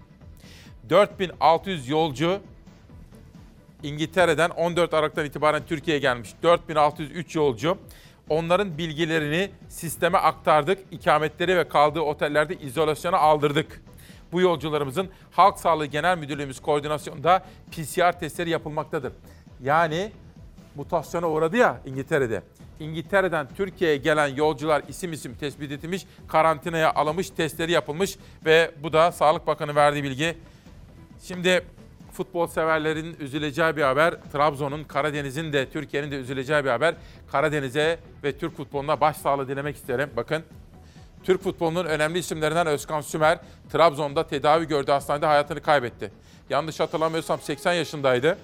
4600 0.90 1.90
yolcu 1.90 2.40
İngiltere'den 3.84 4.50
14 4.50 4.94
Aralık'tan 4.94 5.26
itibaren 5.26 5.62
Türkiye'ye 5.68 6.02
gelmiş. 6.02 6.30
4603 6.44 7.36
yolcu. 7.36 7.78
Onların 8.32 8.78
bilgilerini 8.78 9.52
sisteme 9.70 10.18
aktardık. 10.18 10.80
İkametleri 10.92 11.58
ve 11.58 11.68
kaldığı 11.68 12.02
otellerde 12.02 12.56
izolasyona 12.56 13.18
aldırdık. 13.18 13.82
Bu 14.32 14.42
yolcularımızın 14.42 15.10
Halk 15.32 15.60
Sağlığı 15.60 15.86
Genel 15.86 16.18
Müdürlüğümüz 16.18 16.62
koordinasyonunda 16.62 17.46
PCR 17.72 18.20
testleri 18.20 18.50
yapılmaktadır. 18.50 19.14
Yani 19.64 20.12
mutasyona 20.76 21.30
uğradı 21.30 21.58
ya 21.58 21.82
İngiltere'de. 21.86 22.42
İngiltere'den 22.80 23.48
Türkiye'ye 23.56 23.98
gelen 23.98 24.28
yolcular 24.28 24.84
isim 24.88 25.14
isim 25.14 25.36
tespit 25.36 25.72
edilmiş, 25.72 26.06
karantinaya 26.28 26.94
alınmış, 26.94 27.30
testleri 27.30 27.72
yapılmış 27.72 28.18
ve 28.46 28.72
bu 28.84 28.94
da 28.94 29.12
Sağlık 29.12 29.48
Bakanı 29.48 29.76
verdiği 29.76 30.04
bilgi. 30.04 30.38
Şimdi 31.24 31.66
futbol 32.14 32.48
severlerin 32.48 33.16
üzüleceği 33.20 33.78
bir 33.78 33.82
haber. 33.82 34.16
Trabzon'un, 34.34 34.84
Karadeniz'in 34.84 35.54
de 35.54 35.70
Türkiye'nin 35.70 36.12
de 36.12 36.16
üzüleceği 36.16 36.64
bir 36.66 36.70
haber. 36.70 36.96
Karadeniz'e 37.32 38.00
ve 38.24 38.38
Türk 38.38 38.58
futboluna 38.58 39.02
başsağlığı 39.02 39.48
dilemek 39.48 39.76
isterim. 39.76 40.10
Bakın 40.16 40.44
Türk 41.24 41.44
futbolunun 41.44 41.86
önemli 41.86 42.20
isimlerinden 42.20 42.68
Özkan 42.68 43.02
Sümer 43.02 43.40
Trabzon'da 43.72 44.28
tedavi 44.28 44.68
gördüğü 44.68 44.92
hastanede 44.92 45.26
hayatını 45.26 45.62
kaybetti. 45.62 46.12
Yanlış 46.50 46.80
hatırlamıyorsam 46.80 47.40
80 47.40 47.74
yaşındaydı 47.74 48.38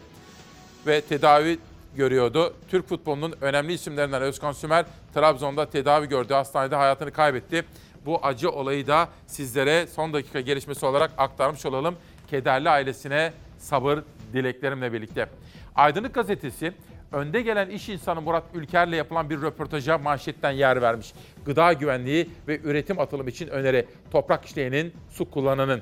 ve 0.88 1.02
tedavi 1.02 1.60
görüyordu. 1.96 2.54
Türk 2.70 2.90
futbolunun 2.90 3.36
önemli 3.42 3.74
isimlerinden 3.74 4.22
Özkan 4.22 4.52
Sümer 4.52 4.86
Trabzon'da 5.14 5.70
tedavi 5.70 6.08
gördüğü 6.08 6.34
hastanede 6.34 6.76
hayatını 6.76 7.12
kaybetti. 7.12 7.66
Bu 8.06 8.20
acı 8.26 8.50
olayı 8.50 8.88
da 8.88 9.10
sizlere 9.28 9.88
son 9.88 10.14
dakika 10.14 10.42
gelişmesi 10.42 10.86
olarak 10.86 11.12
aktarmış 11.18 11.66
olalım. 11.66 11.96
Kederli 12.30 12.70
ailesine 12.70 13.34
sabır 13.58 14.00
dileklerimle 14.34 14.94
birlikte. 14.94 15.30
Aydınlık 15.76 16.14
Gazetesi 16.14 16.74
önde 17.12 17.42
gelen 17.42 17.70
iş 17.70 17.90
insanı 17.90 18.22
Murat 18.22 18.44
Ülker'le 18.54 18.94
yapılan 18.94 19.30
bir 19.30 19.42
röportaja 19.42 19.98
manşetten 19.98 20.52
yer 20.52 20.82
vermiş. 20.82 21.14
Gıda 21.46 21.74
güvenliği 21.74 22.30
ve 22.48 22.60
üretim 22.64 23.00
atılımı 23.00 23.30
için 23.30 23.48
öneri. 23.48 23.86
Toprak 24.12 24.46
işleyenin, 24.46 24.94
su 25.10 25.32
kullananın. 25.32 25.82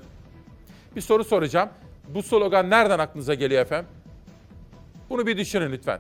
Bir 0.96 1.02
soru 1.02 1.24
soracağım. 1.24 1.70
Bu 2.08 2.24
slogan 2.24 2.70
nereden 2.70 3.00
aklınıza 3.00 3.34
geliyor 3.34 3.62
efendim? 3.62 3.90
Bunu 5.10 5.28
bir 5.28 5.38
düşünün 5.38 5.72
lütfen. 5.72 6.00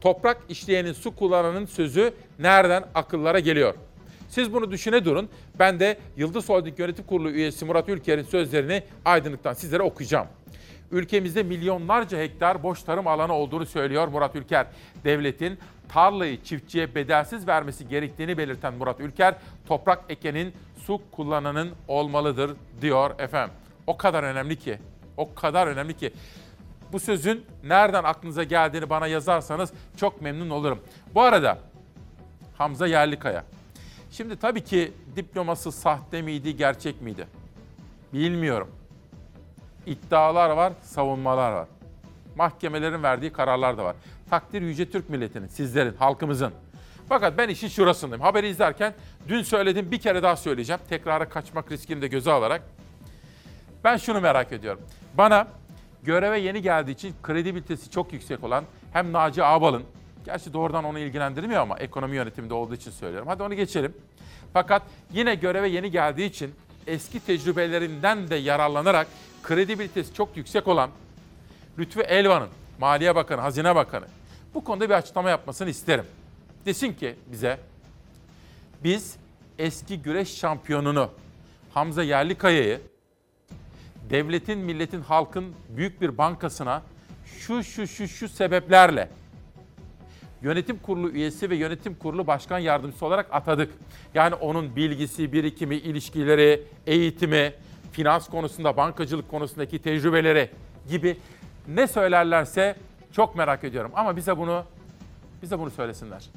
Toprak 0.00 0.38
işleyenin, 0.48 0.92
su 0.92 1.16
kullananın 1.16 1.66
sözü 1.66 2.14
nereden 2.38 2.84
akıllara 2.94 3.38
geliyor? 3.38 3.74
Siz 4.28 4.52
bunu 4.52 4.70
düşüne 4.70 5.04
durun. 5.04 5.28
Ben 5.58 5.80
de 5.80 5.98
Yıldız 6.16 6.48
Holding 6.48 6.78
Yönetim 6.78 7.04
Kurulu 7.04 7.30
üyesi 7.30 7.64
Murat 7.64 7.88
Ülker'in 7.88 8.22
sözlerini 8.22 8.82
aydınlıktan 9.04 9.54
sizlere 9.54 9.82
okuyacağım. 9.82 10.26
Ülkemizde 10.92 11.42
milyonlarca 11.42 12.18
hektar 12.18 12.62
boş 12.62 12.82
tarım 12.82 13.06
alanı 13.06 13.32
olduğunu 13.32 13.66
söylüyor 13.66 14.08
Murat 14.08 14.36
Ülker. 14.36 14.66
Devletin 15.04 15.58
tarlayı 15.88 16.42
çiftçiye 16.42 16.94
bedelsiz 16.94 17.48
vermesi 17.48 17.88
gerektiğini 17.88 18.38
belirten 18.38 18.74
Murat 18.74 19.00
Ülker, 19.00 19.34
toprak 19.66 20.04
ekenin 20.08 20.52
su 20.76 21.00
kullananın 21.12 21.70
olmalıdır 21.88 22.56
diyor 22.80 23.10
efendim. 23.18 23.54
O 23.86 23.96
kadar 23.96 24.22
önemli 24.22 24.56
ki, 24.56 24.78
o 25.16 25.34
kadar 25.34 25.66
önemli 25.66 25.96
ki. 25.96 26.12
Bu 26.92 27.00
sözün 27.00 27.44
nereden 27.64 28.04
aklınıza 28.04 28.44
geldiğini 28.44 28.90
bana 28.90 29.06
yazarsanız 29.06 29.72
çok 29.96 30.22
memnun 30.22 30.50
olurum. 30.50 30.80
Bu 31.14 31.22
arada 31.22 31.58
Hamza 32.58 32.86
Yerlikaya. 32.86 33.44
Şimdi 34.10 34.36
tabii 34.36 34.64
ki 34.64 34.92
diploması 35.16 35.72
sahte 35.72 36.22
miydi, 36.22 36.56
gerçek 36.56 37.02
miydi? 37.02 37.26
Bilmiyorum. 38.12 38.68
İddialar 39.88 40.50
var, 40.50 40.72
savunmalar 40.82 41.52
var. 41.52 41.68
Mahkemelerin 42.36 43.02
verdiği 43.02 43.32
kararlar 43.32 43.78
da 43.78 43.84
var. 43.84 43.96
Takdir 44.30 44.62
Yüce 44.62 44.90
Türk 44.90 45.10
milletinin, 45.10 45.46
sizlerin, 45.46 45.94
halkımızın. 45.94 46.52
Fakat 47.08 47.38
ben 47.38 47.48
işin 47.48 47.68
şurasındayım. 47.68 48.22
Haberi 48.22 48.48
izlerken 48.48 48.94
dün 49.28 49.42
söyledim 49.42 49.90
bir 49.90 49.98
kere 49.98 50.22
daha 50.22 50.36
söyleyeceğim. 50.36 50.80
Tekrara 50.88 51.28
kaçmak 51.28 51.72
riskini 51.72 52.02
de 52.02 52.08
göze 52.08 52.32
alarak. 52.32 52.62
Ben 53.84 53.96
şunu 53.96 54.20
merak 54.20 54.52
ediyorum. 54.52 54.80
Bana 55.14 55.46
göreve 56.02 56.38
yeni 56.40 56.62
geldiği 56.62 56.90
için 56.90 57.14
kredibilitesi 57.22 57.90
çok 57.90 58.12
yüksek 58.12 58.44
olan 58.44 58.64
hem 58.92 59.12
Naci 59.12 59.44
Ağbal'ın, 59.44 59.82
gerçi 60.24 60.52
doğrudan 60.52 60.84
onu 60.84 60.98
ilgilendirmiyor 60.98 61.62
ama 61.62 61.78
ekonomi 61.78 62.16
yönetiminde 62.16 62.54
olduğu 62.54 62.74
için 62.74 62.90
söylüyorum. 62.90 63.28
Hadi 63.28 63.42
onu 63.42 63.54
geçelim. 63.54 63.94
Fakat 64.52 64.82
yine 65.12 65.34
göreve 65.34 65.68
yeni 65.68 65.90
geldiği 65.90 66.26
için 66.26 66.54
eski 66.86 67.20
tecrübelerinden 67.20 68.30
de 68.30 68.36
yararlanarak 68.36 69.06
kredibilitesi 69.48 70.14
çok 70.14 70.36
yüksek 70.36 70.68
olan 70.68 70.90
Lütfü 71.78 72.00
Elvan'ın, 72.00 72.48
Maliye 72.80 73.14
Bakanı, 73.14 73.40
Hazine 73.40 73.74
Bakanı 73.74 74.06
bu 74.54 74.64
konuda 74.64 74.88
bir 74.88 74.94
açıklama 74.94 75.30
yapmasını 75.30 75.70
isterim. 75.70 76.04
Desin 76.66 76.92
ki 76.92 77.14
bize 77.32 77.58
biz 78.84 79.16
eski 79.58 80.02
güreş 80.02 80.36
şampiyonunu 80.36 81.10
Hamza 81.74 82.02
Yerlikaya'yı 82.02 82.80
devletin, 84.10 84.58
milletin, 84.58 85.00
halkın 85.00 85.54
büyük 85.68 86.00
bir 86.00 86.18
bankasına 86.18 86.82
şu 87.24 87.64
şu 87.64 87.86
şu 87.86 88.08
şu 88.08 88.28
sebeplerle 88.28 89.08
yönetim 90.42 90.78
kurulu 90.78 91.10
üyesi 91.10 91.50
ve 91.50 91.56
yönetim 91.56 91.94
kurulu 91.94 92.26
başkan 92.26 92.58
yardımcısı 92.58 93.06
olarak 93.06 93.26
atadık. 93.30 93.74
Yani 94.14 94.34
onun 94.34 94.76
bilgisi, 94.76 95.32
birikimi, 95.32 95.76
ilişkileri, 95.76 96.62
eğitimi, 96.86 97.54
finans 97.92 98.28
konusunda, 98.28 98.76
bankacılık 98.76 99.30
konusundaki 99.30 99.78
tecrübeleri 99.78 100.50
gibi 100.88 101.18
Ne 101.68 101.86
söylerlerse 101.86 102.76
çok 103.12 103.36
merak 103.36 103.64
ediyorum 103.64 103.90
ama 103.94 104.16
bize 104.16 104.38
bunu 104.38 104.64
bize 105.42 105.58
bunu 105.58 105.70
söylesinler. 105.70 106.30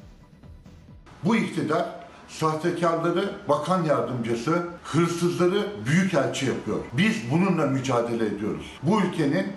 Bu 1.24 1.36
iktidar 1.36 1.86
sahtekarları 2.28 3.30
bakan 3.48 3.84
yardımcısı, 3.84 4.66
hırsızları 4.84 5.66
büyükelçi 5.86 6.46
yapıyor. 6.46 6.78
Biz 6.92 7.30
bununla 7.30 7.66
mücadele 7.66 8.26
ediyoruz. 8.26 8.66
Bu 8.82 9.02
ülkenin 9.02 9.52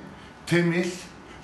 temiz, 0.45 0.99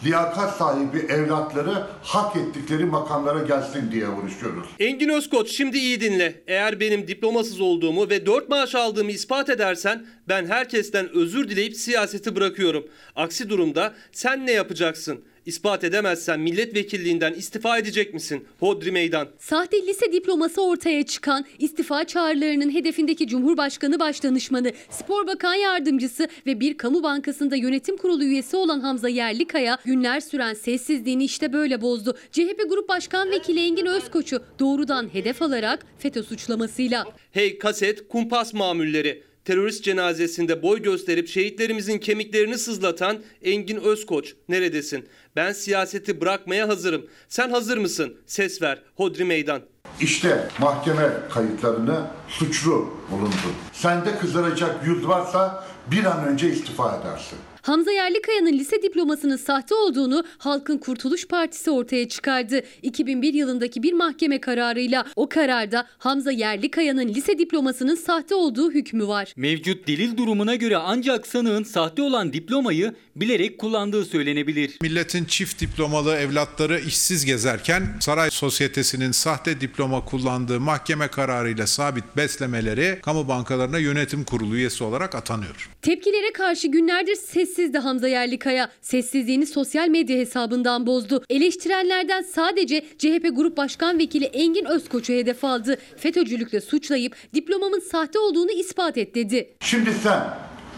liyakat 0.06 0.58
sahibi 0.58 0.97
evlatları 0.97 1.88
hak 2.04 2.36
ettikleri 2.36 2.86
makamlara 2.86 3.43
gelsin 3.43 3.91
diye 3.91 4.08
uğraşıyoruz. 4.08 4.68
Engin 4.80 5.10
Özkoç 5.10 5.52
şimdi 5.52 5.78
iyi 5.78 6.02
dinle. 6.02 6.43
Eğer 6.47 6.80
benim 6.80 7.08
diplomasız 7.08 7.62
olduğumu 7.62 8.10
ve 8.10 8.26
4 8.26 8.49
maaş 8.49 8.76
aldığımı 8.76 9.12
ispat 9.12 9.49
edersen 9.49 10.06
ben 10.28 10.45
herkesten 10.45 11.10
özür 11.10 11.49
dileyip 11.49 11.76
siyaseti 11.76 12.36
bırakıyorum. 12.36 12.88
Aksi 13.16 13.49
durumda 13.49 13.93
sen 14.12 14.47
ne 14.47 14.52
yapacaksın? 14.52 15.22
İspat 15.46 15.84
edemezsen 15.84 16.39
milletvekilliğinden 16.39 17.34
istifa 17.34 17.78
edecek 17.78 18.14
misin? 18.14 18.46
Hodri 18.60 18.92
meydan. 18.92 19.28
Sahte 19.39 19.88
lise 19.88 20.12
diploması 20.12 20.64
ortaya 20.64 21.06
çıkan 21.06 21.46
istifa 21.60 22.04
çağrılarının 22.04 22.74
hedefindeki 22.74 23.28
Cumhurbaşkanı 23.28 24.00
Başdanışmanı, 24.00 24.72
Spor 24.89 25.28
Bakan 25.28 25.54
Yardımcısı 25.54 26.28
ve 26.46 26.60
bir 26.60 26.78
kamu 26.78 27.04
bankasında 27.04 27.56
yönetim 27.56 27.98
kurulu 27.98 28.24
üyesi 28.24 28.58
olan 28.58 28.80
Hamza 28.80 29.10
Yerlikaya 29.10 29.78
günler 29.86 30.20
süren 30.20 30.54
sessizliğini 30.54 31.24
işte 31.24 31.54
böyle 31.54 31.82
bozdu. 31.82 32.18
CHP 32.32 32.70
Grup 32.70 32.89
Başkan 32.89 33.32
Vekili 33.32 33.60
Engin 33.60 33.86
Özkoç'u 33.86 34.44
doğrudan 34.60 35.14
hedef 35.14 35.42
alarak 35.42 35.86
FETÖ 36.00 36.24
suçlamasıyla. 36.24 37.06
Hey 37.32 37.58
kaset, 37.58 38.08
kumpas 38.08 38.54
mamulleri. 38.54 39.24
Terörist 39.46 39.84
cenazesinde 39.84 40.62
boy 40.62 40.82
gösterip 40.82 41.28
şehitlerimizin 41.28 41.98
kemiklerini 41.98 42.58
sızlatan 42.58 43.18
Engin 43.44 43.78
Özkoç 43.78 44.34
neredesin? 44.50 45.06
Ben 45.36 45.51
siyaseti 45.51 46.21
bırakmaya 46.21 46.67
hazırım. 46.67 47.05
Sen 47.29 47.49
hazır 47.49 47.77
mısın? 47.77 48.15
Ses 48.25 48.61
ver. 48.61 48.82
Hodri 48.95 49.25
meydan. 49.25 49.61
İşte 49.99 50.47
mahkeme 50.59 51.09
kayıtlarını 51.29 52.01
suçlu 52.27 52.93
bulundu. 53.11 53.51
Sende 53.73 54.17
kızaracak 54.17 54.88
yüz 54.88 55.07
varsa 55.07 55.63
bir 55.91 56.05
an 56.05 56.27
önce 56.27 56.49
istifa 56.49 56.95
edersin. 57.01 57.38
Hamza 57.62 57.91
Yerlikaya'nın 57.91 58.53
lise 58.53 58.84
diplomasının 58.84 59.38
sahte 59.38 59.76
olduğunu 59.76 60.24
Halkın 60.38 60.78
Kurtuluş 60.78 61.28
Partisi 61.28 61.72
ortaya 61.72 62.07
çıkardı. 62.09 62.62
2001 62.82 63.34
yılındaki 63.34 63.84
bir 63.84 63.93
mahkeme 63.93 64.41
kararıyla 64.41 65.05
o 65.16 65.30
kararda 65.30 65.88
Hamza 65.97 66.32
Yerlikaya'nın 66.32 67.07
lise 67.07 67.38
diplomasının 67.38 67.95
sahte 67.95 68.36
olduğu 68.36 68.72
hükmü 68.72 69.07
var. 69.07 69.34
Mevcut 69.36 69.88
delil 69.88 70.18
durumuna 70.18 70.55
göre 70.55 70.78
ancak 70.78 71.28
sanığın 71.28 71.64
sahte 71.64 72.01
olan 72.01 72.34
diplomayı 72.34 72.93
bilerek 73.16 73.57
kullandığı 73.57 74.05
söylenebilir. 74.05 74.78
Milletin 74.82 75.26
çift 75.26 75.62
diplomalı 75.62 76.16
evlatları 76.16 76.80
işsiz 76.80 77.26
gezerken 77.26 77.84
saray 77.99 78.30
sosyetesinin 78.32 79.12
sahte 79.12 79.62
diploma 79.62 80.05
kullandığı 80.05 80.59
mahkeme 80.59 81.07
kararıyla 81.07 81.68
sabit 81.68 82.03
beslemeleri 82.18 82.99
kamu 83.01 83.28
bankalarına 83.28 83.78
yönetim 83.78 84.24
kurulu 84.24 84.55
üyesi 84.55 84.84
olarak 84.84 85.16
atanıyor. 85.16 85.70
Tepkilere 85.82 86.34
karşı 86.34 86.68
günlerdir 86.68 87.16
sessizdi 87.52 87.78
Hamza 87.78 88.08
Yerlikaya. 88.08 88.70
Sessizliğini 88.82 89.45
sosyal 89.45 89.88
medya 89.88 90.18
hesabından 90.18 90.86
bozdu. 90.86 91.24
Eleştirenlerden 91.30 92.22
sadece 92.22 92.82
CHP 92.97 93.30
Grup 93.36 93.58
Başkan 93.58 93.99
Vekili 93.99 94.26
Engin 94.26 94.66
Özkoç'u 94.66 95.14
hedef 95.14 95.43
aldı. 95.43 95.78
FETÖ'cülükle 95.97 96.62
suçlayıp 96.62 97.16
diplomamın 97.34 97.80
sahte 97.80 98.20
olduğunu 98.20 98.52
ispat 98.52 98.97
et 98.97 99.16
dedi. 99.16 99.54
Şimdi 99.60 99.93
sen 100.04 100.24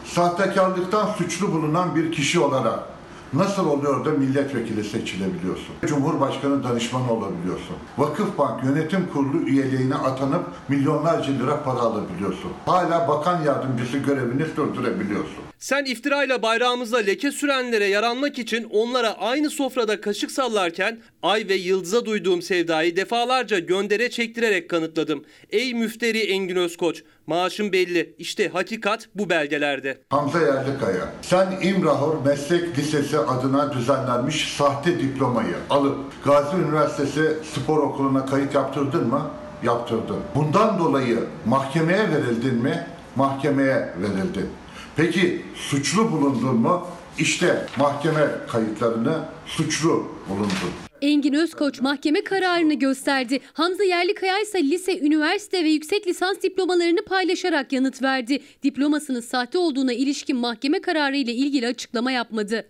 sahtekarlıktan 0.06 1.14
suçlu 1.18 1.52
bulunan 1.52 1.96
bir 1.96 2.12
kişi 2.12 2.40
olarak 2.40 2.93
nasıl 3.34 3.66
oluyor 3.66 4.06
da 4.06 4.12
milletvekili 4.12 4.84
seçilebiliyorsun? 4.84 5.76
Cumhurbaşkanı 5.86 6.64
danışmanı 6.64 7.14
olabiliyorsun. 7.14 7.76
Vakıfbank 7.98 8.64
yönetim 8.64 9.08
kurulu 9.14 9.48
üyeliğine 9.48 9.96
atanıp 9.96 10.44
milyonlarca 10.70 11.34
lira 11.34 11.64
para 11.64 11.80
alabiliyorsun. 11.80 12.52
Hala 12.66 13.08
bakan 13.08 13.44
yardımcısı 13.44 13.98
görevini 13.98 14.46
sürdürebiliyorsun. 14.56 15.44
Sen 15.60 15.86
iftirayla 15.86 16.42
bayrağımıza 16.42 16.98
leke 16.98 17.32
sürenlere 17.32 17.86
yaranmak 17.86 18.40
için 18.40 18.64
onlara 18.64 19.14
aynı 19.14 19.50
sofrada 19.50 20.02
kaşık 20.02 20.32
sallarken 20.32 21.00
ay 21.22 21.48
ve 21.50 21.56
yıldıza 21.56 22.06
duyduğum 22.06 22.42
sevdayı 22.42 22.96
defalarca 22.96 23.60
göndere 23.60 24.10
çektirerek 24.10 24.70
kanıtladım. 24.70 25.24
Ey 25.50 25.74
müfteri 25.74 26.20
Engin 26.20 26.56
Özkoç, 26.56 27.04
maaşın 27.28 27.72
belli. 27.72 28.16
İşte 28.18 28.50
hakikat 28.50 29.10
bu 29.16 29.30
belgelerde. 29.30 30.02
Hamza 30.10 30.40
Yerlikaya, 30.40 31.10
sen 31.22 31.60
İmrahor 31.62 32.26
Meslek 32.26 32.78
Lisesi 32.78 33.20
adına 33.20 33.74
düzenlenmiş 33.74 34.56
sahte 34.58 35.00
diplomayı 35.00 35.56
alıp 35.70 35.98
Gazi 36.26 36.58
Üniversitesi 36.58 37.38
Spor 37.54 37.78
Okulu'na 37.78 38.26
kayıt 38.26 38.56
yaptırdın 38.56 39.08
mı? 39.08 39.30
Yaptırdın. 39.64 40.20
Bundan 40.36 40.80
dolayı 40.80 41.20
mahkemeye 41.46 42.10
verildin 42.10 42.56
mi? 42.56 42.88
Mahkemeye 43.16 43.94
verildin. 43.98 44.50
Peki 44.96 45.46
suçlu 45.56 46.12
bulundun 46.12 46.56
mu? 46.56 46.88
İşte 47.18 47.66
mahkeme 47.78 48.28
kayıtlarını 48.48 49.20
suçlu 49.46 50.08
bulundun. 50.30 50.74
Engin 51.04 51.34
Özkoç 51.34 51.82
mahkeme 51.82 52.24
kararını 52.24 52.74
gösterdi. 52.74 53.40
Hamza 53.54 53.84
Yerlikaya 53.84 54.40
ise 54.40 54.64
lise, 54.64 55.00
üniversite 55.00 55.64
ve 55.64 55.70
yüksek 55.70 56.08
lisans 56.08 56.42
diplomalarını 56.42 57.06
paylaşarak 57.06 57.72
yanıt 57.72 58.02
verdi. 58.02 58.44
Diplomasının 58.64 59.20
sahte 59.20 59.58
olduğuna 59.58 59.94
ilişkin 59.94 60.38
mahkeme 60.38 60.82
kararı 60.82 61.18
ile 61.18 61.34
ilgili 61.34 61.68
açıklama 61.68 62.12
yapmadı. 62.12 62.68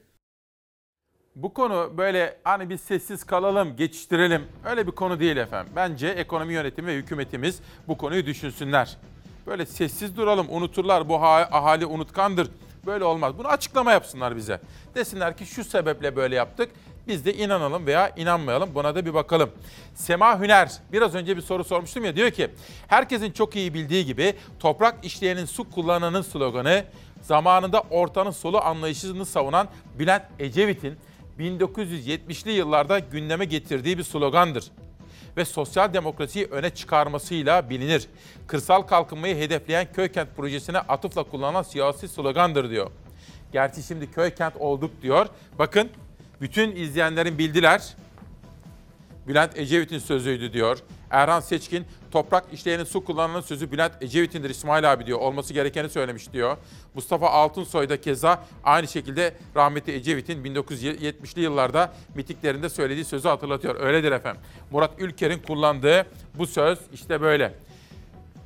Bu 1.36 1.54
konu 1.54 1.94
böyle 1.98 2.38
hani 2.44 2.70
biz 2.70 2.82
sessiz 2.82 3.24
kalalım, 3.24 3.76
geçiştirelim. 3.76 4.42
Öyle 4.66 4.88
bir 4.88 4.92
konu 4.92 5.20
değil 5.20 5.38
efendim. 5.38 5.74
Bence 5.76 6.08
ekonomi 6.08 6.54
yönetimi 6.54 6.88
ve 6.88 6.96
hükümetimiz 6.96 7.60
bu 7.88 7.98
konuyu 7.98 8.26
düşünsünler. 8.26 8.98
Böyle 9.48 9.66
sessiz 9.66 10.18
duralım, 10.18 10.48
unuturlar. 10.50 11.10
Bu 11.10 11.22
ha- 11.22 11.50
ahali 11.52 11.86
unutkandır. 11.86 12.48
Böyle 12.86 13.04
olmaz. 13.04 13.38
Bunu 13.38 13.48
açıklama 13.48 13.92
yapsınlar 13.92 14.36
bize. 14.36 14.60
Desinler 14.96 15.38
ki 15.38 15.46
şu 15.46 15.64
sebeple 15.64 16.16
böyle 16.16 16.36
yaptık. 16.36 16.70
Biz 17.08 17.26
de 17.26 17.34
inanalım 17.34 17.86
veya 17.86 18.10
inanmayalım. 18.18 18.76
Buna 18.76 18.96
da 18.96 19.06
bir 19.06 19.14
bakalım. 19.14 19.50
Sema 19.96 20.40
Hüner 20.40 20.72
biraz 20.92 21.16
önce 21.16 21.38
bir 21.38 21.42
soru 21.42 21.64
sormuştum 21.64 22.06
ya 22.06 22.16
diyor 22.16 22.32
ki 22.32 22.50
herkesin 22.88 23.32
çok 23.32 23.56
iyi 23.56 23.74
bildiği 23.74 24.06
gibi 24.06 24.34
toprak 24.60 25.06
işleyenin 25.06 25.46
su 25.46 25.70
kullananın 25.70 26.22
sloganı 26.22 26.84
zamanında 27.22 27.84
ortanın 27.90 28.32
solu 28.32 28.62
anlayışını 28.62 29.26
savunan 29.26 29.68
Bülent 30.00 30.24
Ecevit'in 30.40 30.98
1970'li 31.40 32.52
yıllarda 32.52 33.00
gündeme 33.00 33.46
getirdiği 33.46 33.98
bir 33.98 34.04
slogandır 34.04 34.72
ve 35.38 35.46
sosyal 35.46 35.94
demokrasiyi 35.94 36.46
öne 36.46 36.70
çıkarmasıyla 36.70 37.70
bilinir. 37.70 38.08
Kırsal 38.48 38.82
kalkınmayı 38.82 39.36
hedefleyen 39.36 39.88
köy 39.94 40.12
kent 40.12 40.30
projesine 40.38 40.78
atıfla 40.78 41.24
kullanılan 41.24 41.64
siyasi 41.64 42.08
slogandır 42.08 42.70
diyor. 42.70 42.92
Gerçi 43.52 43.84
şimdi 43.84 44.12
köy 44.12 44.36
kent 44.36 44.56
olduk 44.58 45.02
diyor. 45.02 45.28
Bakın 45.60 45.90
bütün 46.42 46.76
izleyenlerin 46.76 47.38
bildiler. 47.38 47.96
Bülent 49.28 49.58
Ecevit'in 49.58 50.00
sözüydü 50.00 50.54
diyor. 50.54 50.78
Erhan 51.10 51.40
Seçkin, 51.40 51.86
toprak 52.12 52.46
işleyenin 52.54 52.84
su 52.84 53.06
kullananın 53.06 53.42
sözü 53.42 53.72
Bülent 53.72 53.94
Ecevit'indir 54.02 54.50
İsmail 54.50 54.94
abi 54.94 55.06
diyor. 55.06 55.20
Olması 55.20 55.54
gerekeni 55.54 55.90
söylemiş 55.90 56.34
diyor. 56.34 56.58
Mustafa 56.94 57.30
Altunsoy 57.30 57.90
da 57.90 58.02
keza 58.02 58.46
aynı 58.64 58.88
şekilde 58.88 59.34
rahmetli 59.56 59.94
Ecevit'in 59.94 60.44
1970'li 60.44 61.42
yıllarda 61.42 61.94
mitiklerinde 62.16 62.70
söylediği 62.70 63.06
sözü 63.06 63.28
hatırlatıyor. 63.28 63.82
Öyledir 63.82 64.12
efendim. 64.12 64.42
Murat 64.72 64.92
Ülker'in 64.98 65.40
kullandığı 65.40 66.06
bu 66.38 66.48
söz 66.48 66.80
işte 66.94 67.22
böyle. 67.22 67.54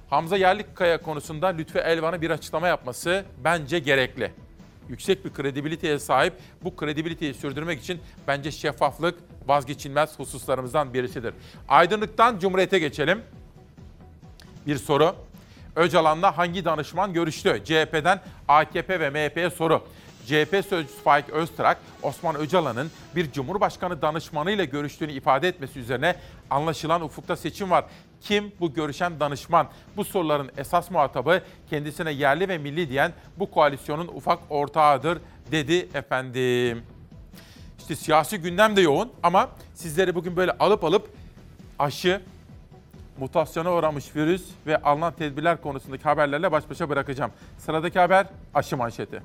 Hamza 0.09 0.37
Yerlikaya 0.37 1.01
konusunda 1.01 1.47
Lütfü 1.47 1.79
Elvan'ın 1.79 2.21
bir 2.21 2.29
açıklama 2.29 2.67
yapması 2.67 3.25
bence 3.43 3.79
gerekli. 3.79 4.31
Yüksek 4.89 5.25
bir 5.25 5.33
kredibiliteye 5.33 5.99
sahip 5.99 6.33
bu 6.63 6.75
kredibiliteyi 6.75 7.33
sürdürmek 7.33 7.81
için 7.81 7.99
bence 8.27 8.51
şeffaflık 8.51 9.19
vazgeçilmez 9.47 10.19
hususlarımızdan 10.19 10.93
birisidir. 10.93 11.33
Aydınlıktan 11.69 12.39
Cumhuriyet'e 12.39 12.79
geçelim. 12.79 13.21
Bir 14.67 14.77
soru. 14.77 15.15
Öcalan'la 15.75 16.37
hangi 16.37 16.65
danışman 16.65 17.13
görüştü? 17.13 17.61
CHP'den 17.65 18.21
AKP 18.47 18.99
ve 18.99 19.09
MHP'ye 19.09 19.49
soru. 19.49 19.83
CHP 20.25 20.65
sözcüsü 20.69 21.01
Faik 21.03 21.29
Öztrak, 21.29 21.77
Osman 22.03 22.35
Öcalan'ın 22.35 22.91
bir 23.15 23.31
cumhurbaşkanı 23.31 24.01
danışmanıyla 24.01 24.63
görüştüğünü 24.63 25.11
ifade 25.11 25.47
etmesi 25.47 25.79
üzerine 25.79 26.15
anlaşılan 26.49 27.01
ufukta 27.01 27.35
seçim 27.35 27.71
var. 27.71 27.85
Kim 28.21 28.51
bu 28.59 28.73
görüşen 28.73 29.19
danışman? 29.19 29.67
Bu 29.97 30.03
soruların 30.03 30.51
esas 30.57 30.91
muhatabı 30.91 31.41
kendisine 31.69 32.11
yerli 32.11 32.49
ve 32.49 32.57
milli 32.57 32.89
diyen 32.89 33.13
bu 33.39 33.51
koalisyonun 33.51 34.07
ufak 34.07 34.39
ortağıdır 34.49 35.17
dedi 35.51 35.89
efendim. 35.93 36.83
İşte 37.79 37.95
siyasi 37.95 38.37
gündem 38.37 38.75
de 38.75 38.81
yoğun 38.81 39.11
ama 39.23 39.49
sizleri 39.73 40.15
bugün 40.15 40.35
böyle 40.35 40.51
alıp 40.51 40.83
alıp 40.83 41.09
aşı, 41.79 42.21
mutasyona 43.19 43.73
uğramış 43.73 44.15
virüs 44.15 44.43
ve 44.67 44.77
alınan 44.77 45.13
tedbirler 45.13 45.61
konusundaki 45.61 46.03
haberlerle 46.03 46.51
baş 46.51 46.69
başa 46.69 46.89
bırakacağım. 46.89 47.31
Sıradaki 47.57 47.99
haber 47.99 48.27
aşı 48.53 48.77
manşeti. 48.77 49.21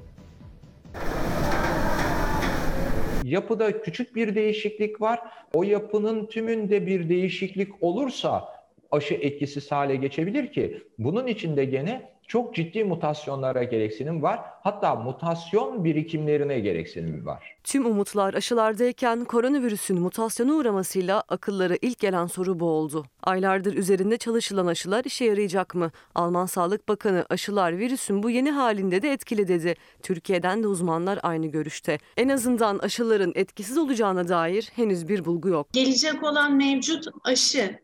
Yapıda 3.24 3.82
küçük 3.82 4.16
bir 4.16 4.34
değişiklik 4.34 5.00
var. 5.00 5.20
O 5.54 5.62
yapının 5.62 6.26
tümünde 6.26 6.86
bir 6.86 7.08
değişiklik 7.08 7.82
olursa 7.82 8.61
aşı 8.92 9.14
etkisiz 9.14 9.72
hale 9.72 9.96
geçebilir 9.96 10.52
ki 10.52 10.82
bunun 10.98 11.26
içinde 11.26 11.64
gene 11.64 12.12
çok 12.26 12.54
ciddi 12.54 12.84
mutasyonlara 12.84 13.64
gereksinim 13.64 14.22
var. 14.22 14.40
Hatta 14.62 14.94
mutasyon 14.94 15.84
birikimlerine 15.84 16.60
gereksinim 16.60 17.26
var. 17.26 17.56
Tüm 17.64 17.86
umutlar 17.86 18.34
aşılardayken 18.34 19.24
koronavirüsün 19.24 20.00
mutasyona 20.00 20.52
uğramasıyla 20.52 21.22
akıllara 21.28 21.76
ilk 21.82 21.98
gelen 21.98 22.26
soru 22.26 22.60
bu 22.60 22.64
oldu. 22.64 23.04
Aylardır 23.22 23.74
üzerinde 23.74 24.16
çalışılan 24.16 24.66
aşılar 24.66 25.04
işe 25.04 25.24
yarayacak 25.24 25.74
mı? 25.74 25.90
Alman 26.14 26.46
Sağlık 26.46 26.88
Bakanı 26.88 27.26
aşılar 27.30 27.78
virüsün 27.78 28.22
bu 28.22 28.30
yeni 28.30 28.50
halinde 28.50 29.02
de 29.02 29.12
etkili 29.12 29.48
dedi. 29.48 29.74
Türkiye'den 30.02 30.62
de 30.62 30.66
uzmanlar 30.66 31.18
aynı 31.22 31.46
görüşte. 31.46 31.98
En 32.16 32.28
azından 32.28 32.78
aşıların 32.78 33.32
etkisiz 33.34 33.78
olacağına 33.78 34.28
dair 34.28 34.70
henüz 34.76 35.08
bir 35.08 35.24
bulgu 35.24 35.48
yok. 35.48 35.72
Gelecek 35.72 36.22
olan 36.22 36.56
mevcut 36.56 37.04
aşı 37.24 37.78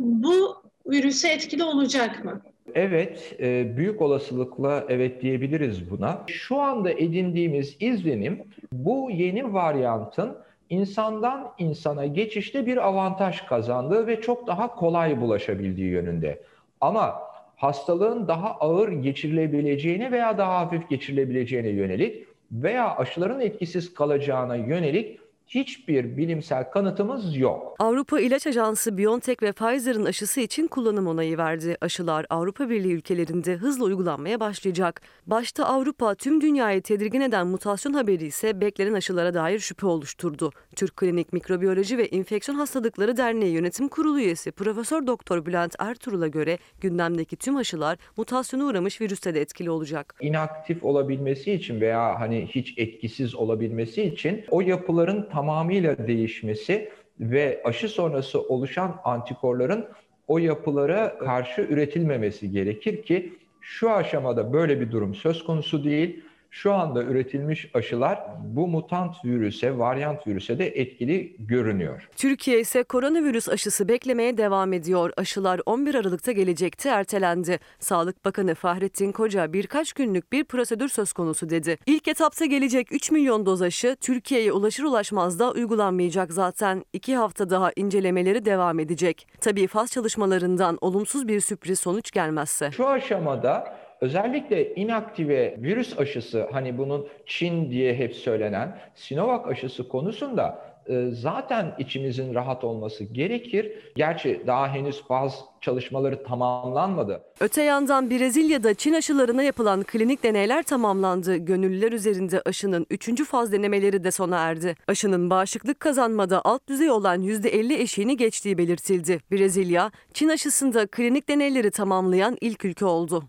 bu 0.00 0.56
virüse 0.86 1.28
etkili 1.28 1.64
olacak 1.64 2.24
mı? 2.24 2.40
Evet, 2.74 3.36
e, 3.40 3.76
büyük 3.76 4.02
olasılıkla 4.02 4.84
evet 4.88 5.22
diyebiliriz 5.22 5.90
buna. 5.90 6.24
Şu 6.26 6.60
anda 6.60 6.90
edindiğimiz 6.90 7.76
izlenim 7.80 8.42
bu 8.72 9.10
yeni 9.10 9.54
varyantın 9.54 10.36
insandan 10.70 11.52
insana 11.58 12.06
geçişte 12.06 12.66
bir 12.66 12.86
avantaj 12.88 13.40
kazandığı 13.40 14.06
ve 14.06 14.20
çok 14.20 14.46
daha 14.46 14.74
kolay 14.74 15.20
bulaşabildiği 15.20 15.90
yönünde. 15.90 16.42
Ama 16.80 17.14
hastalığın 17.56 18.28
daha 18.28 18.50
ağır 18.50 18.88
geçirilebileceğine 18.88 20.12
veya 20.12 20.38
daha 20.38 20.60
hafif 20.60 20.88
geçirilebileceğine 20.88 21.68
yönelik 21.68 22.26
veya 22.52 22.96
aşıların 22.96 23.40
etkisiz 23.40 23.94
kalacağına 23.94 24.56
yönelik 24.56 25.19
hiçbir 25.54 26.16
bilimsel 26.16 26.70
kanıtımız 26.70 27.36
yok. 27.36 27.76
Avrupa 27.78 28.20
İlaç 28.20 28.46
Ajansı 28.46 28.98
BioNTech 28.98 29.42
ve 29.42 29.52
Pfizer'ın 29.52 30.04
aşısı 30.04 30.40
için 30.40 30.66
kullanım 30.66 31.06
onayı 31.06 31.38
verdi. 31.38 31.76
Aşılar 31.80 32.26
Avrupa 32.30 32.70
Birliği 32.70 32.92
ülkelerinde 32.92 33.54
hızla 33.54 33.84
uygulanmaya 33.84 34.40
başlayacak. 34.40 35.00
Başta 35.26 35.64
Avrupa 35.64 36.14
tüm 36.14 36.40
dünyayı 36.40 36.82
tedirgin 36.82 37.20
eden 37.20 37.46
mutasyon 37.46 37.92
haberi 37.92 38.24
ise 38.24 38.60
beklenen 38.60 38.92
aşılara 38.92 39.34
dair 39.34 39.58
şüphe 39.58 39.86
oluşturdu. 39.86 40.50
Türk 40.76 40.96
Klinik 40.96 41.32
Mikrobiyoloji 41.32 41.98
ve 41.98 42.08
İnfeksiyon 42.08 42.58
Hastalıkları 42.58 43.16
Derneği 43.16 43.52
Yönetim 43.52 43.88
Kurulu 43.88 44.20
üyesi 44.20 44.52
Profesör 44.52 45.06
Doktor 45.06 45.46
Bülent 45.46 45.74
Ertuğrul'a 45.78 46.28
göre 46.28 46.58
gündemdeki 46.80 47.36
tüm 47.36 47.56
aşılar 47.56 47.98
mutasyona 48.16 48.64
uğramış 48.64 49.00
virüste 49.00 49.34
de 49.34 49.40
etkili 49.40 49.70
olacak. 49.70 50.14
İnaktif 50.20 50.84
olabilmesi 50.84 51.52
için 51.52 51.80
veya 51.80 52.20
hani 52.20 52.48
hiç 52.54 52.74
etkisiz 52.78 53.34
olabilmesi 53.34 54.02
için 54.02 54.44
o 54.50 54.60
yapıların 54.60 55.28
tamamıyla 55.40 56.06
değişmesi 56.06 56.90
ve 57.20 57.60
aşı 57.64 57.88
sonrası 57.88 58.40
oluşan 58.40 59.00
antikorların 59.04 59.86
o 60.28 60.38
yapılara 60.38 61.18
karşı 61.18 61.62
üretilmemesi 61.62 62.50
gerekir 62.50 63.02
ki 63.02 63.32
şu 63.60 63.90
aşamada 63.90 64.52
böyle 64.52 64.80
bir 64.80 64.92
durum 64.92 65.14
söz 65.14 65.44
konusu 65.44 65.84
değil. 65.84 66.24
Şu 66.50 66.72
anda 66.72 67.02
üretilmiş 67.02 67.70
aşılar 67.74 68.24
bu 68.44 68.68
mutant 68.68 69.24
virüse, 69.24 69.78
varyant 69.78 70.26
virüse 70.26 70.58
de 70.58 70.66
etkili 70.66 71.36
görünüyor. 71.38 72.08
Türkiye 72.16 72.60
ise 72.60 72.82
koronavirüs 72.82 73.48
aşısı 73.48 73.88
beklemeye 73.88 74.36
devam 74.36 74.72
ediyor. 74.72 75.10
Aşılar 75.16 75.60
11 75.66 75.94
Aralık'ta 75.94 76.32
gelecekti, 76.32 76.88
ertelendi. 76.88 77.58
Sağlık 77.78 78.24
Bakanı 78.24 78.54
Fahrettin 78.54 79.12
Koca 79.12 79.52
birkaç 79.52 79.92
günlük 79.92 80.32
bir 80.32 80.44
prosedür 80.44 80.88
söz 80.88 81.12
konusu 81.12 81.50
dedi. 81.50 81.78
İlk 81.86 82.08
etapta 82.08 82.44
gelecek 82.44 82.92
3 82.92 83.10
milyon 83.10 83.46
doz 83.46 83.62
aşı 83.62 83.96
Türkiye'ye 84.00 84.52
ulaşır 84.52 84.84
ulaşmaz 84.84 85.38
da 85.38 85.52
uygulanmayacak 85.52 86.32
zaten. 86.32 86.84
2 86.92 87.16
hafta 87.16 87.50
daha 87.50 87.72
incelemeleri 87.76 88.44
devam 88.44 88.78
edecek. 88.78 89.28
Tabii 89.40 89.66
faz 89.66 89.90
çalışmalarından 89.90 90.78
olumsuz 90.80 91.28
bir 91.28 91.40
sürpriz 91.40 91.78
sonuç 91.80 92.10
gelmezse. 92.10 92.70
Şu 92.70 92.88
aşamada 92.88 93.76
özellikle 94.00 94.74
inaktive 94.74 95.56
virüs 95.58 95.98
aşısı 95.98 96.48
hani 96.52 96.78
bunun 96.78 97.06
Çin 97.26 97.70
diye 97.70 97.94
hep 97.94 98.16
söylenen 98.16 98.78
Sinovac 98.94 99.46
aşısı 99.46 99.88
konusunda 99.88 100.70
e, 100.90 101.10
zaten 101.12 101.74
içimizin 101.78 102.34
rahat 102.34 102.64
olması 102.64 103.04
gerekir. 103.04 103.72
Gerçi 103.96 104.42
daha 104.46 104.68
henüz 104.68 105.02
bazı 105.10 105.36
çalışmaları 105.60 106.24
tamamlanmadı. 106.24 107.22
Öte 107.40 107.62
yandan 107.62 108.10
Brezilya'da 108.10 108.74
Çin 108.74 108.92
aşılarına 108.92 109.42
yapılan 109.42 109.82
klinik 109.82 110.22
deneyler 110.22 110.62
tamamlandı. 110.62 111.36
Gönüllüler 111.36 111.92
üzerinde 111.92 112.42
aşının 112.46 112.86
3. 112.90 113.24
faz 113.24 113.52
denemeleri 113.52 114.04
de 114.04 114.10
sona 114.10 114.38
erdi. 114.38 114.76
Aşının 114.88 115.30
bağışıklık 115.30 115.80
kazanmada 115.80 116.42
alt 116.44 116.68
düzey 116.68 116.90
olan 116.90 117.22
%50 117.22 117.74
eşiğini 117.74 118.16
geçtiği 118.16 118.58
belirtildi. 118.58 119.20
Brezilya, 119.32 119.90
Çin 120.14 120.28
aşısında 120.28 120.86
klinik 120.86 121.28
deneyleri 121.28 121.70
tamamlayan 121.70 122.36
ilk 122.40 122.64
ülke 122.64 122.84
oldu. 122.84 123.24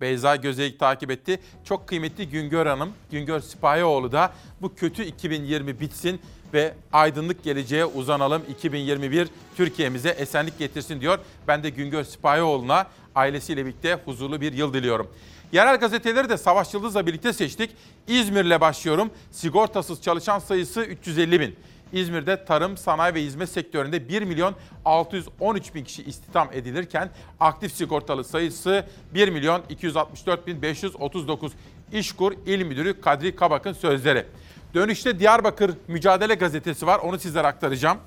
Beyza 0.00 0.36
Gözeyik 0.36 0.78
takip 0.78 1.10
etti. 1.10 1.40
Çok 1.64 1.88
kıymetli 1.88 2.28
Güngör 2.28 2.66
Hanım, 2.66 2.92
Güngör 3.10 3.40
Sipahioğlu 3.40 4.12
da 4.12 4.32
bu 4.62 4.74
kötü 4.74 5.04
2020 5.04 5.80
bitsin 5.80 6.20
ve 6.54 6.74
aydınlık 6.92 7.44
geleceğe 7.44 7.84
uzanalım. 7.84 8.42
2021 8.48 9.28
Türkiye'mize 9.56 10.08
esenlik 10.08 10.58
getirsin 10.58 11.00
diyor. 11.00 11.18
Ben 11.48 11.62
de 11.62 11.70
Güngör 11.70 12.04
Sipahioğlu'na 12.04 12.86
ailesiyle 13.14 13.66
birlikte 13.66 13.98
huzurlu 14.04 14.40
bir 14.40 14.52
yıl 14.52 14.74
diliyorum. 14.74 15.10
Yerel 15.52 15.76
gazeteleri 15.76 16.28
de 16.28 16.36
Savaş 16.36 16.74
Yıldız'la 16.74 17.06
birlikte 17.06 17.32
seçtik. 17.32 17.70
İzmir'le 18.08 18.60
başlıyorum. 18.60 19.10
Sigortasız 19.30 20.02
çalışan 20.02 20.38
sayısı 20.38 20.80
350 20.80 21.40
bin. 21.40 21.56
İzmir'de 21.92 22.44
tarım, 22.44 22.76
sanayi 22.76 23.14
ve 23.14 23.22
hizmet 23.22 23.48
sektöründe 23.48 24.08
1 24.08 24.22
milyon 24.22 24.54
613 24.84 25.74
bin 25.74 25.84
kişi 25.84 26.02
istihdam 26.02 26.48
edilirken 26.52 27.10
aktif 27.40 27.72
sigortalı 27.72 28.24
sayısı 28.24 28.86
1 29.14 29.28
milyon 29.28 29.62
264 29.68 30.46
bin 30.46 30.62
539. 30.62 31.52
İşkur 31.92 32.32
İl 32.46 32.64
Müdürü 32.64 33.00
Kadri 33.00 33.36
Kabak'ın 33.36 33.72
sözleri. 33.72 34.26
Dönüşte 34.74 35.18
Diyarbakır 35.18 35.70
Mücadele 35.88 36.34
Gazetesi 36.34 36.86
var 36.86 36.98
onu 36.98 37.18
sizlere 37.18 37.46
aktaracağım. 37.46 37.98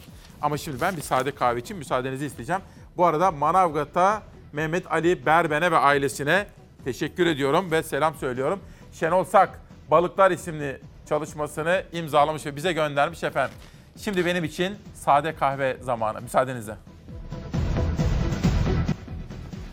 Ama 0.42 0.58
şimdi 0.58 0.82
ben 0.82 0.98
bir 0.98 1.02
sade 1.02 1.32
kahve 1.32 1.60
için 1.60 1.78
müsaadenizi 1.78 2.26
isteyeceğim. 2.26 2.62
Bu 2.98 3.06
arada 3.06 3.32
Manavgat'a 3.32 4.24
Mehmet 4.54 4.92
Ali 4.92 5.26
Berben'e 5.26 5.72
ve 5.72 5.78
ailesine 5.78 6.48
teşekkür 6.84 7.26
ediyorum 7.26 7.72
ve 7.72 7.84
selam 7.84 8.16
söylüyorum. 8.16 8.60
Şenol 8.94 9.24
Sak 9.24 9.60
Balıklar 9.92 10.32
isimli 10.32 10.82
çalışmasını 11.10 11.84
imzalamış 11.92 12.46
ve 12.46 12.56
bize 12.56 12.74
göndermiş 12.74 13.24
efendim. 13.24 13.56
Şimdi 13.98 14.26
benim 14.26 14.44
için 14.44 14.76
sade 14.94 15.36
kahve 15.36 15.78
zamanı. 15.82 16.22
Müsaadenizle. 16.22 16.76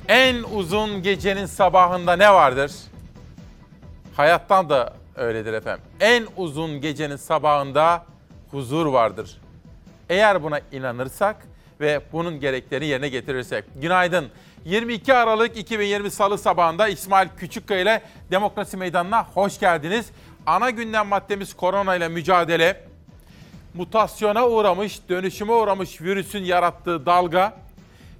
En 0.08 0.42
uzun 0.42 1.02
gecenin 1.02 1.46
sabahında 1.46 2.16
ne 2.16 2.32
vardır? 2.34 2.72
Hayattan 4.16 4.68
da 4.70 4.92
öyledir 5.16 5.52
efendim. 5.52 5.84
En 6.00 6.26
uzun 6.36 6.80
gecenin 6.80 7.16
sabahında 7.16 8.04
huzur 8.50 8.86
vardır. 8.86 9.38
Eğer 10.08 10.42
buna 10.42 10.60
inanırsak 10.72 11.36
ve 11.80 12.00
bunun 12.12 12.40
gereklerini 12.40 12.86
yerine 12.86 13.08
getirirsek. 13.08 13.64
Günaydın. 13.76 14.28
22 14.64 15.14
Aralık 15.14 15.56
2020 15.56 16.10
Salı 16.10 16.38
sabahında 16.38 16.88
İsmail 16.88 17.28
Küçükkaya 17.36 17.80
ile 17.80 18.02
Demokrasi 18.30 18.76
Meydanı'na 18.76 19.24
hoş 19.24 19.60
geldiniz. 19.60 20.10
Ana 20.46 20.70
gündem 20.70 21.06
maddemiz 21.06 21.54
korona 21.54 21.96
ile 21.96 22.08
mücadele. 22.08 22.89
Mutasyona 23.74 24.48
uğramış, 24.48 25.00
dönüşüme 25.08 25.52
uğramış 25.52 26.02
virüsün 26.02 26.44
yarattığı 26.44 27.06
dalga, 27.06 27.56